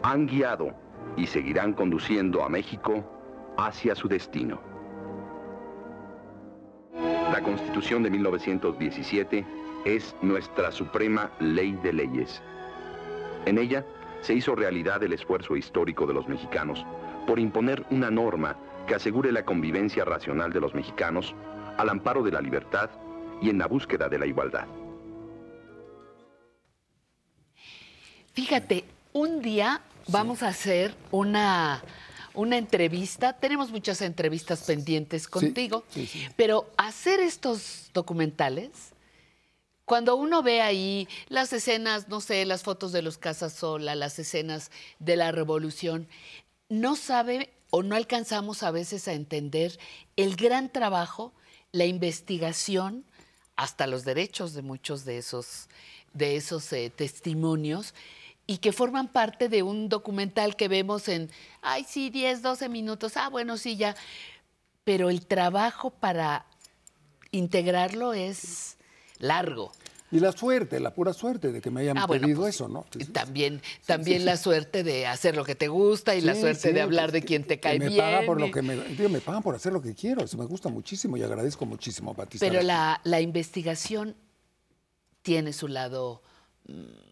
han 0.04 0.28
guiado 0.28 0.74
y 1.18 1.28
seguirán 1.28 1.74
conduciendo 1.74 2.44
a 2.44 2.50
México 2.50 3.04
hacia 3.58 3.96
su 3.96 4.08
destino. 4.08 4.62
La 7.32 7.42
Constitución 7.42 8.04
de 8.04 8.10
1917 8.10 9.46
es 9.86 10.16
nuestra 10.22 10.72
suprema 10.72 11.32
ley 11.40 11.74
de 11.84 11.94
leyes. 11.94 12.42
En 13.46 13.58
ella 13.58 13.86
se 14.22 14.34
hizo 14.34 14.56
realidad 14.56 15.04
el 15.04 15.14
esfuerzo 15.14 15.56
histórico 15.56 16.08
de 16.08 16.14
los 16.14 16.28
mexicanos 16.28 16.86
por 17.28 17.40
imponer 17.40 17.86
una 17.92 18.10
norma 18.10 18.56
que 18.88 18.96
asegure 18.96 19.32
la 19.32 19.46
convivencia 19.46 20.06
racional 20.06 20.54
de 20.54 20.60
los 20.60 20.74
mexicanos 20.74 21.36
al 21.78 21.90
amparo 21.90 22.24
de 22.24 22.32
la 22.32 22.42
libertad 22.42 22.90
y 23.42 23.50
en 23.50 23.58
la 23.58 23.68
búsqueda 23.68 24.10
de 24.10 24.20
la 24.20 24.26
igualdad. 24.26 24.68
Fíjate, 28.34 28.86
un 29.14 29.42
día 29.42 29.82
vamos 30.08 30.44
a 30.44 30.50
hacer 30.50 30.94
una, 31.12 31.82
una 32.36 32.58
entrevista. 32.58 33.34
Tenemos 33.34 33.72
muchas 33.72 34.02
entrevistas 34.02 34.64
pendientes 34.64 35.28
contigo, 35.28 35.84
pero 36.36 36.70
hacer 36.78 37.20
estos 37.20 37.90
documentales, 37.94 38.70
cuando 39.86 40.16
uno 40.16 40.42
ve 40.42 40.62
ahí 40.62 41.08
las 41.30 41.54
escenas, 41.54 42.08
no 42.08 42.22
sé, 42.22 42.46
las 42.46 42.64
fotos 42.64 42.92
de 42.92 43.02
los 43.02 43.18
Casas 43.18 43.54
Sola, 43.54 43.96
las 43.96 44.18
escenas 44.18 44.72
de 45.00 45.16
la 45.16 45.32
revolución, 45.32 46.08
no 46.70 46.96
sabe 46.96 47.52
o 47.70 47.84
no 47.84 47.96
alcanzamos 47.96 48.64
a 48.64 48.72
veces 48.72 49.08
a 49.08 49.14
entender 49.14 49.78
el 50.16 50.36
gran 50.36 50.72
trabajo, 50.72 51.34
la 51.72 51.86
investigación, 51.86 53.06
hasta 53.56 53.88
los 53.88 54.04
derechos 54.04 54.54
de 54.54 54.62
muchos 54.62 55.06
de 55.06 55.18
esos, 55.18 55.70
de 56.14 56.36
esos 56.36 56.72
eh, 56.74 56.92
testimonios 56.94 57.94
y 58.48 58.58
que 58.58 58.72
forman 58.72 59.08
parte 59.08 59.50
de 59.50 59.64
un 59.64 59.90
documental 59.90 60.56
que 60.56 60.68
vemos 60.68 61.08
en, 61.08 61.30
ay, 61.62 61.86
sí, 61.88 62.10
10, 62.10 62.42
12 62.42 62.70
minutos, 62.70 63.18
ah, 63.18 63.30
bueno, 63.30 63.58
sí, 63.58 63.76
ya. 63.76 63.96
Pero 64.84 65.10
el 65.10 65.26
trabajo 65.26 65.90
para 65.90 66.46
integrarlo 67.32 68.14
es 68.14 68.78
largo. 69.20 69.72
Y 70.12 70.20
la 70.20 70.32
suerte, 70.32 70.80
la 70.80 70.94
pura 70.94 71.14
suerte 71.14 71.52
de 71.52 71.60
que 71.60 71.72
me 71.72 71.82
hayan 71.82 71.98
Ah, 71.98 72.06
bueno, 72.06 72.22
pedido 72.28 72.42
pues 72.42 72.56
eso, 72.56 72.68
¿no? 72.68 72.86
También, 73.12 73.62
también 73.88 74.24
la 74.24 74.38
suerte 74.38 74.84
de 74.84 75.08
hacer 75.08 75.36
lo 75.36 75.44
que 75.44 75.56
te 75.56 75.68
gusta 75.68 76.16
y 76.16 76.22
la 76.22 76.36
suerte 76.36 76.72
de 76.72 76.82
hablar 76.82 77.12
de 77.12 77.24
quien 77.24 77.44
te 77.44 77.60
cae 77.60 77.80
me 77.80 77.90
bien. 77.90 78.26
por 78.26 78.40
lo 78.40 78.52
que 78.52 78.62
me, 78.62 78.76
digo, 78.76 79.10
me 79.10 79.20
pagan 79.20 79.42
por 79.42 79.56
hacer 79.56 79.74
lo 79.74 79.82
que 79.82 79.96
quiero, 79.96 80.24
eso 80.24 80.38
me 80.38 80.46
gusta 80.46 80.70
muchísimo 80.70 81.18
y 81.18 81.24
agradezco 81.24 81.66
muchísimo, 81.66 82.14
Batista. 82.14 82.46
Pero 82.48 82.62
la, 82.62 83.02
la 83.04 83.20
investigación 83.20 84.16
tiene 85.24 85.52
su 85.54 85.68
lado 85.68 86.22
mm, 86.68 87.05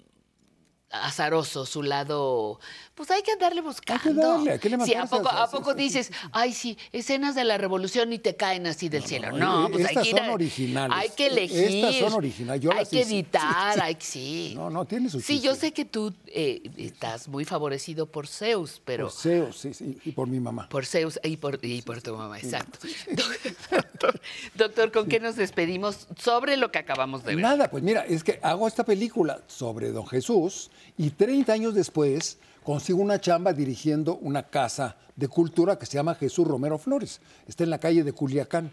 azaroso, 0.94 1.66
su 1.66 1.82
lado, 1.84 2.60
pues 2.96 3.10
hay 3.12 3.22
que 3.24 3.32
andarle 3.32 3.62
buscando. 3.62 4.14
darle, 4.22 4.52
hay 4.52 4.60
que 4.60 4.70
Sí, 4.86 4.94
¿a 4.94 5.06
poco, 5.06 5.30
a- 5.30 5.50
poco 5.50 5.74
dices, 5.74 6.12
ay, 6.32 6.54
sí, 6.54 6.78
escenas 6.92 7.34
de 7.36 7.44
la 7.44 7.58
revolución 7.58 8.14
y 8.14 8.20
te 8.20 8.36
caen 8.36 8.68
así 8.68 8.90
del 8.90 9.04
cielo? 9.04 9.32
No, 9.32 9.70
pues 9.72 9.86
hay 9.86 9.92
Estas 9.92 10.04
que 10.04 10.10
ir 10.12 10.18
son 10.18 10.30
originales. 10.30 10.98
Hay 10.98 11.10
que 11.10 11.28
elegir. 11.28 11.60
Estas 11.86 11.96
son 11.96 12.14
originales. 12.14 12.62
Yo 12.62 12.72
hay 12.72 12.86
que 12.86 13.00
hice. 13.02 13.14
editar, 13.16 13.74
Sí, 13.74 13.80
sí. 13.80 13.86
hay 13.86 13.96
que 13.96 14.06
sí. 14.06 14.54
No, 14.56 14.70
no, 14.70 14.86
tiene 14.86 15.10
su 15.10 15.20
Sí, 15.20 15.34
chiste. 15.34 15.48
yo 15.48 15.56
sé 15.56 15.74
que 15.74 15.86
tú 15.86 16.14
eh, 16.28 16.62
estás 16.78 17.28
muy 17.28 17.46
favorecido 17.46 18.06
por 18.06 18.28
Zeus, 18.28 18.82
pero... 18.86 19.06
Por 19.08 19.14
Zeus, 19.14 19.58
sí, 19.58 19.74
sí, 19.74 19.98
y 20.06 20.12
por 20.12 20.28
mi 20.28 20.40
mamá. 20.40 20.70
Por 20.70 20.86
Zeus 20.86 21.20
y 21.24 21.38
por, 21.38 21.60
y 21.66 21.82
por 21.82 22.02
tu 22.02 22.16
mamá, 22.16 22.38
exacto. 22.40 22.80
Doctor, 24.04 24.22
doctor, 24.56 24.92
¿con 24.92 25.08
qué 25.08 25.20
nos 25.20 25.36
despedimos 25.36 26.08
sobre 26.18 26.58
lo 26.58 26.72
que 26.72 26.80
acabamos 26.80 27.24
de 27.24 27.36
ver? 27.36 27.44
Nada, 27.44 27.70
pues 27.70 27.84
mira, 27.84 28.06
es 28.06 28.24
que 28.24 28.40
hago 28.42 28.68
esta 28.68 28.84
película 28.84 29.42
sobre 29.48 29.92
don 29.92 30.06
Jesús 30.08 30.70
y 30.98 31.12
30 31.12 31.54
años 31.54 31.74
después 31.74 32.38
consigo 32.64 33.02
una 33.02 33.20
chamba 33.20 33.54
dirigiendo 33.54 34.18
una 34.18 34.44
casa 34.44 34.98
de 35.16 35.28
cultura 35.28 35.78
que 35.78 35.86
se 35.86 35.94
llama 35.94 36.16
Jesús 36.16 36.48
Romero 36.48 36.78
Flores. 36.78 37.22
Está 37.48 37.64
en 37.64 37.70
la 37.70 37.80
calle 37.80 38.04
de 38.04 38.14
Culiacán, 38.14 38.72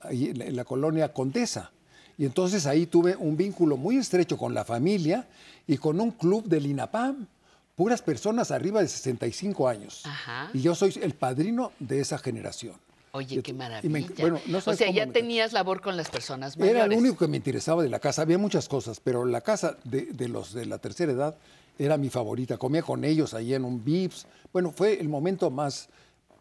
ahí 0.00 0.26
en 0.26 0.38
la, 0.38 0.44
en 0.46 0.56
la 0.56 0.64
colonia 0.64 1.12
Condesa. 1.12 1.72
Y 2.18 2.24
entonces 2.24 2.66
ahí 2.66 2.86
tuve 2.86 3.16
un 3.16 3.36
vínculo 3.36 3.76
muy 3.76 3.98
estrecho 3.98 4.38
con 4.38 4.54
la 4.54 4.64
familia 4.64 5.28
y 5.66 5.76
con 5.76 6.00
un 6.00 6.12
club 6.12 6.44
del 6.44 6.66
INAPAM, 6.66 7.26
puras 7.74 8.00
personas 8.00 8.50
arriba 8.50 8.80
de 8.80 8.88
65 8.88 9.68
años. 9.68 10.02
Ajá. 10.04 10.50
Y 10.54 10.62
yo 10.62 10.74
soy 10.74 10.98
el 11.02 11.14
padrino 11.14 11.72
de 11.78 12.00
esa 12.00 12.18
generación. 12.18 12.74
Oye, 13.16 13.42
qué 13.42 13.52
maravilla. 13.52 13.92
me- 13.92 14.06
bueno, 14.20 14.40
no 14.46 14.58
o 14.58 14.60
sea, 14.60 14.90
ya 14.90 15.06
me- 15.06 15.12
tenías 15.12 15.52
labor 15.52 15.80
con 15.80 15.96
las 15.96 16.08
personas 16.10 16.56
mayores. 16.56 16.76
Era 16.78 16.86
lo 16.86 16.96
único 16.96 17.16
que 17.16 17.28
me 17.28 17.36
interesaba 17.36 17.82
de 17.82 17.88
la 17.88 17.98
casa. 17.98 18.22
Había 18.22 18.38
muchas 18.38 18.68
cosas, 18.68 19.00
pero 19.00 19.24
la 19.24 19.40
casa 19.40 19.76
de, 19.84 20.06
de 20.06 20.28
los 20.28 20.52
de 20.52 20.66
la 20.66 20.78
tercera 20.78 21.12
edad 21.12 21.36
era 21.78 21.96
mi 21.96 22.08
favorita. 22.10 22.56
Comía 22.58 22.82
con 22.82 23.04
ellos 23.04 23.34
ahí 23.34 23.52
en 23.54 23.64
un 23.64 23.84
Vips. 23.84 24.26
Bueno, 24.52 24.70
fue 24.70 24.98
el 25.00 25.08
momento 25.08 25.50
más, 25.50 25.88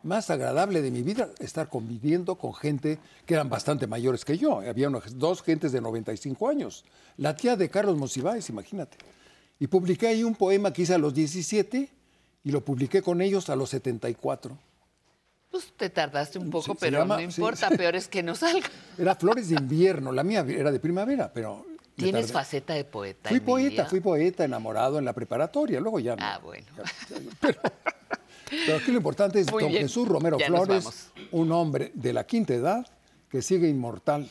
más 0.04 0.30
agradable 0.30 0.82
de 0.82 0.92
mi 0.92 1.02
vida, 1.02 1.30
estar 1.40 1.68
conviviendo 1.68 2.36
con 2.36 2.54
gente 2.54 3.00
que 3.26 3.34
eran 3.34 3.50
bastante 3.50 3.88
mayores 3.88 4.24
que 4.24 4.38
yo. 4.38 4.60
Había 4.60 4.90
dos 5.16 5.42
gentes 5.42 5.72
de 5.72 5.82
95 5.82 6.48
años. 6.48 6.86
La 7.18 7.36
tía 7.36 7.56
de 7.56 7.70
Carlos 7.70 7.98
Monsiváis, 7.98 8.48
imagínate. 8.50 8.98
Y 9.60 9.68
publiqué 9.68 10.08
ahí 10.08 10.24
un 10.24 10.36
poema 10.36 10.72
que 10.72 10.82
hice 10.84 10.94
a 10.94 10.98
los 10.98 11.14
17 11.14 11.90
y 12.44 12.52
lo 12.52 12.62
publiqué 12.64 13.02
con 13.02 13.22
ellos 13.22 13.50
a 13.50 13.56
los 13.56 13.70
74. 13.72 14.58
Pues 15.56 15.72
te 15.78 15.90
tardaste 15.90 16.38
un 16.38 16.50
poco, 16.50 16.74
se 16.74 16.80
pero 16.82 17.00
llama- 17.00 17.16
no 17.16 17.32
sí. 17.32 17.42
importa, 17.42 17.70
peor 17.78 17.96
es 17.96 18.10
que 18.10 18.22
no 18.22 18.36
salga. 18.36 18.68
Era 18.98 19.16
flores 19.16 19.48
de 19.48 19.56
invierno, 19.56 20.12
la 20.12 20.22
mía 20.22 20.46
era 20.46 20.70
de 20.70 20.82
primavera, 20.82 21.32
pero... 21.34 21.66
Tienes 21.96 22.30
faceta 22.34 22.74
de 22.74 22.84
poeta. 22.84 23.30
Fui 23.30 23.40
poeta, 23.40 23.86
fui 23.86 24.02
poeta 24.02 24.44
enamorado 24.44 25.00
en 25.00 25.06
la 25.06 25.14
preparatoria, 25.14 25.80
luego 25.80 26.02
ya 26.02 26.18
no. 26.18 26.22
Ah, 26.26 26.40
bueno. 26.44 26.68
Pero 27.40 28.78
aquí 28.78 28.92
lo 28.92 28.98
importante 28.98 29.40
es 29.40 29.50
Muy 29.50 29.64
don 29.64 29.72
bien, 29.72 29.84
Jesús 29.84 30.06
Romero 30.06 30.38
ya 30.38 30.48
Flores, 30.48 31.12
un 31.32 31.54
hombre 31.54 31.92
de 31.94 32.12
la 32.12 32.26
quinta 32.26 32.54
edad 32.54 32.86
que 33.30 33.42
sigue 33.42 33.70
inmortal 33.70 34.30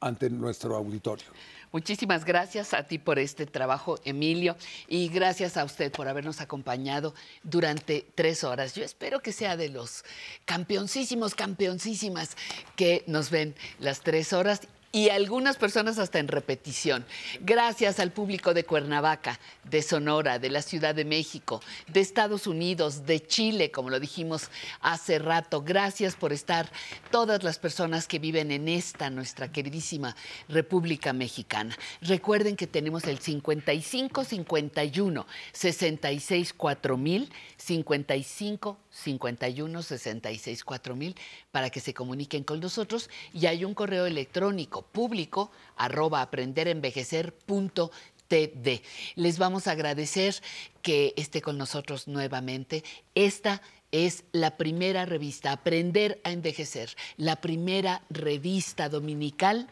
ante 0.00 0.30
nuestro 0.30 0.76
auditorio. 0.76 1.26
Muchísimas 1.72 2.24
gracias 2.24 2.74
a 2.74 2.82
ti 2.82 2.98
por 2.98 3.20
este 3.20 3.46
trabajo, 3.46 4.00
Emilio, 4.04 4.56
y 4.88 5.08
gracias 5.08 5.56
a 5.56 5.64
usted 5.64 5.92
por 5.92 6.08
habernos 6.08 6.40
acompañado 6.40 7.14
durante 7.44 8.04
tres 8.16 8.42
horas. 8.42 8.74
Yo 8.74 8.82
espero 8.82 9.20
que 9.20 9.32
sea 9.32 9.56
de 9.56 9.68
los 9.68 10.04
campeoncísimos, 10.46 11.36
campeoncísimas 11.36 12.36
que 12.74 13.04
nos 13.06 13.30
ven 13.30 13.54
las 13.78 14.00
tres 14.00 14.32
horas 14.32 14.62
y 14.92 15.08
algunas 15.10 15.56
personas 15.56 15.98
hasta 15.98 16.18
en 16.18 16.28
repetición. 16.28 17.04
Gracias 17.40 18.00
al 18.00 18.10
público 18.10 18.54
de 18.54 18.64
Cuernavaca, 18.64 19.38
de 19.64 19.82
Sonora, 19.82 20.38
de 20.40 20.50
la 20.50 20.62
Ciudad 20.62 20.94
de 20.94 21.04
México, 21.04 21.62
de 21.86 22.00
Estados 22.00 22.46
Unidos, 22.48 23.06
de 23.06 23.24
Chile, 23.24 23.70
como 23.70 23.90
lo 23.90 24.00
dijimos 24.00 24.50
hace 24.80 25.20
rato. 25.20 25.62
Gracias 25.62 26.16
por 26.16 26.32
estar 26.32 26.70
todas 27.10 27.44
las 27.44 27.58
personas 27.58 28.08
que 28.08 28.18
viven 28.18 28.50
en 28.50 28.68
esta, 28.68 29.10
nuestra 29.10 29.52
queridísima 29.52 30.16
República 30.48 31.12
Mexicana. 31.12 31.76
Recuerden 32.00 32.56
que 32.56 32.66
tenemos 32.66 33.04
el 33.04 33.20
55 33.20 34.24
51 34.24 35.26
66 35.52 36.52
4000 36.52 37.30
55 37.56 38.78
51 38.90 39.82
66 39.82 40.64
4000 40.64 41.14
para 41.52 41.70
que 41.70 41.80
se 41.80 41.94
comuniquen 41.94 42.42
con 42.42 42.58
nosotros 42.58 43.08
y 43.32 43.46
hay 43.46 43.64
un 43.64 43.74
correo 43.74 44.06
electrónico 44.06 44.79
público 44.82 45.50
arroba 45.76 46.22
aprenderenvejecer.tv. 46.22 48.82
Les 49.16 49.38
vamos 49.38 49.66
a 49.66 49.72
agradecer 49.72 50.36
que 50.82 51.12
esté 51.16 51.42
con 51.42 51.58
nosotros 51.58 52.08
nuevamente. 52.08 52.84
Esta 53.14 53.60
es 53.92 54.24
la 54.32 54.56
primera 54.56 55.06
revista, 55.06 55.52
Aprender 55.52 56.20
a 56.24 56.30
Envejecer, 56.30 56.96
la 57.16 57.36
primera 57.36 58.02
revista 58.10 58.88
dominical 58.88 59.68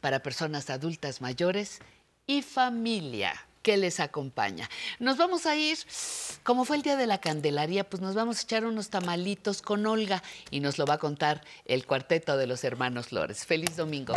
para 0.00 0.22
personas 0.22 0.70
adultas 0.70 1.20
mayores 1.20 1.80
y 2.26 2.42
familia 2.42 3.47
que 3.68 3.76
les 3.76 4.00
acompaña. 4.00 4.66
Nos 4.98 5.18
vamos 5.18 5.44
a 5.44 5.54
ir, 5.54 5.76
como 6.42 6.64
fue 6.64 6.76
el 6.76 6.82
Día 6.82 6.96
de 6.96 7.06
la 7.06 7.20
Candelaria, 7.20 7.86
pues 7.86 8.00
nos 8.00 8.14
vamos 8.14 8.38
a 8.38 8.42
echar 8.42 8.64
unos 8.64 8.88
tamalitos 8.88 9.60
con 9.60 9.84
Olga 9.84 10.22
y 10.50 10.60
nos 10.60 10.78
lo 10.78 10.86
va 10.86 10.94
a 10.94 10.98
contar 10.98 11.44
el 11.66 11.84
cuarteto 11.84 12.38
de 12.38 12.46
los 12.46 12.64
hermanos 12.64 13.08
Flores. 13.08 13.44
Feliz 13.44 13.76
domingo. 13.76 14.14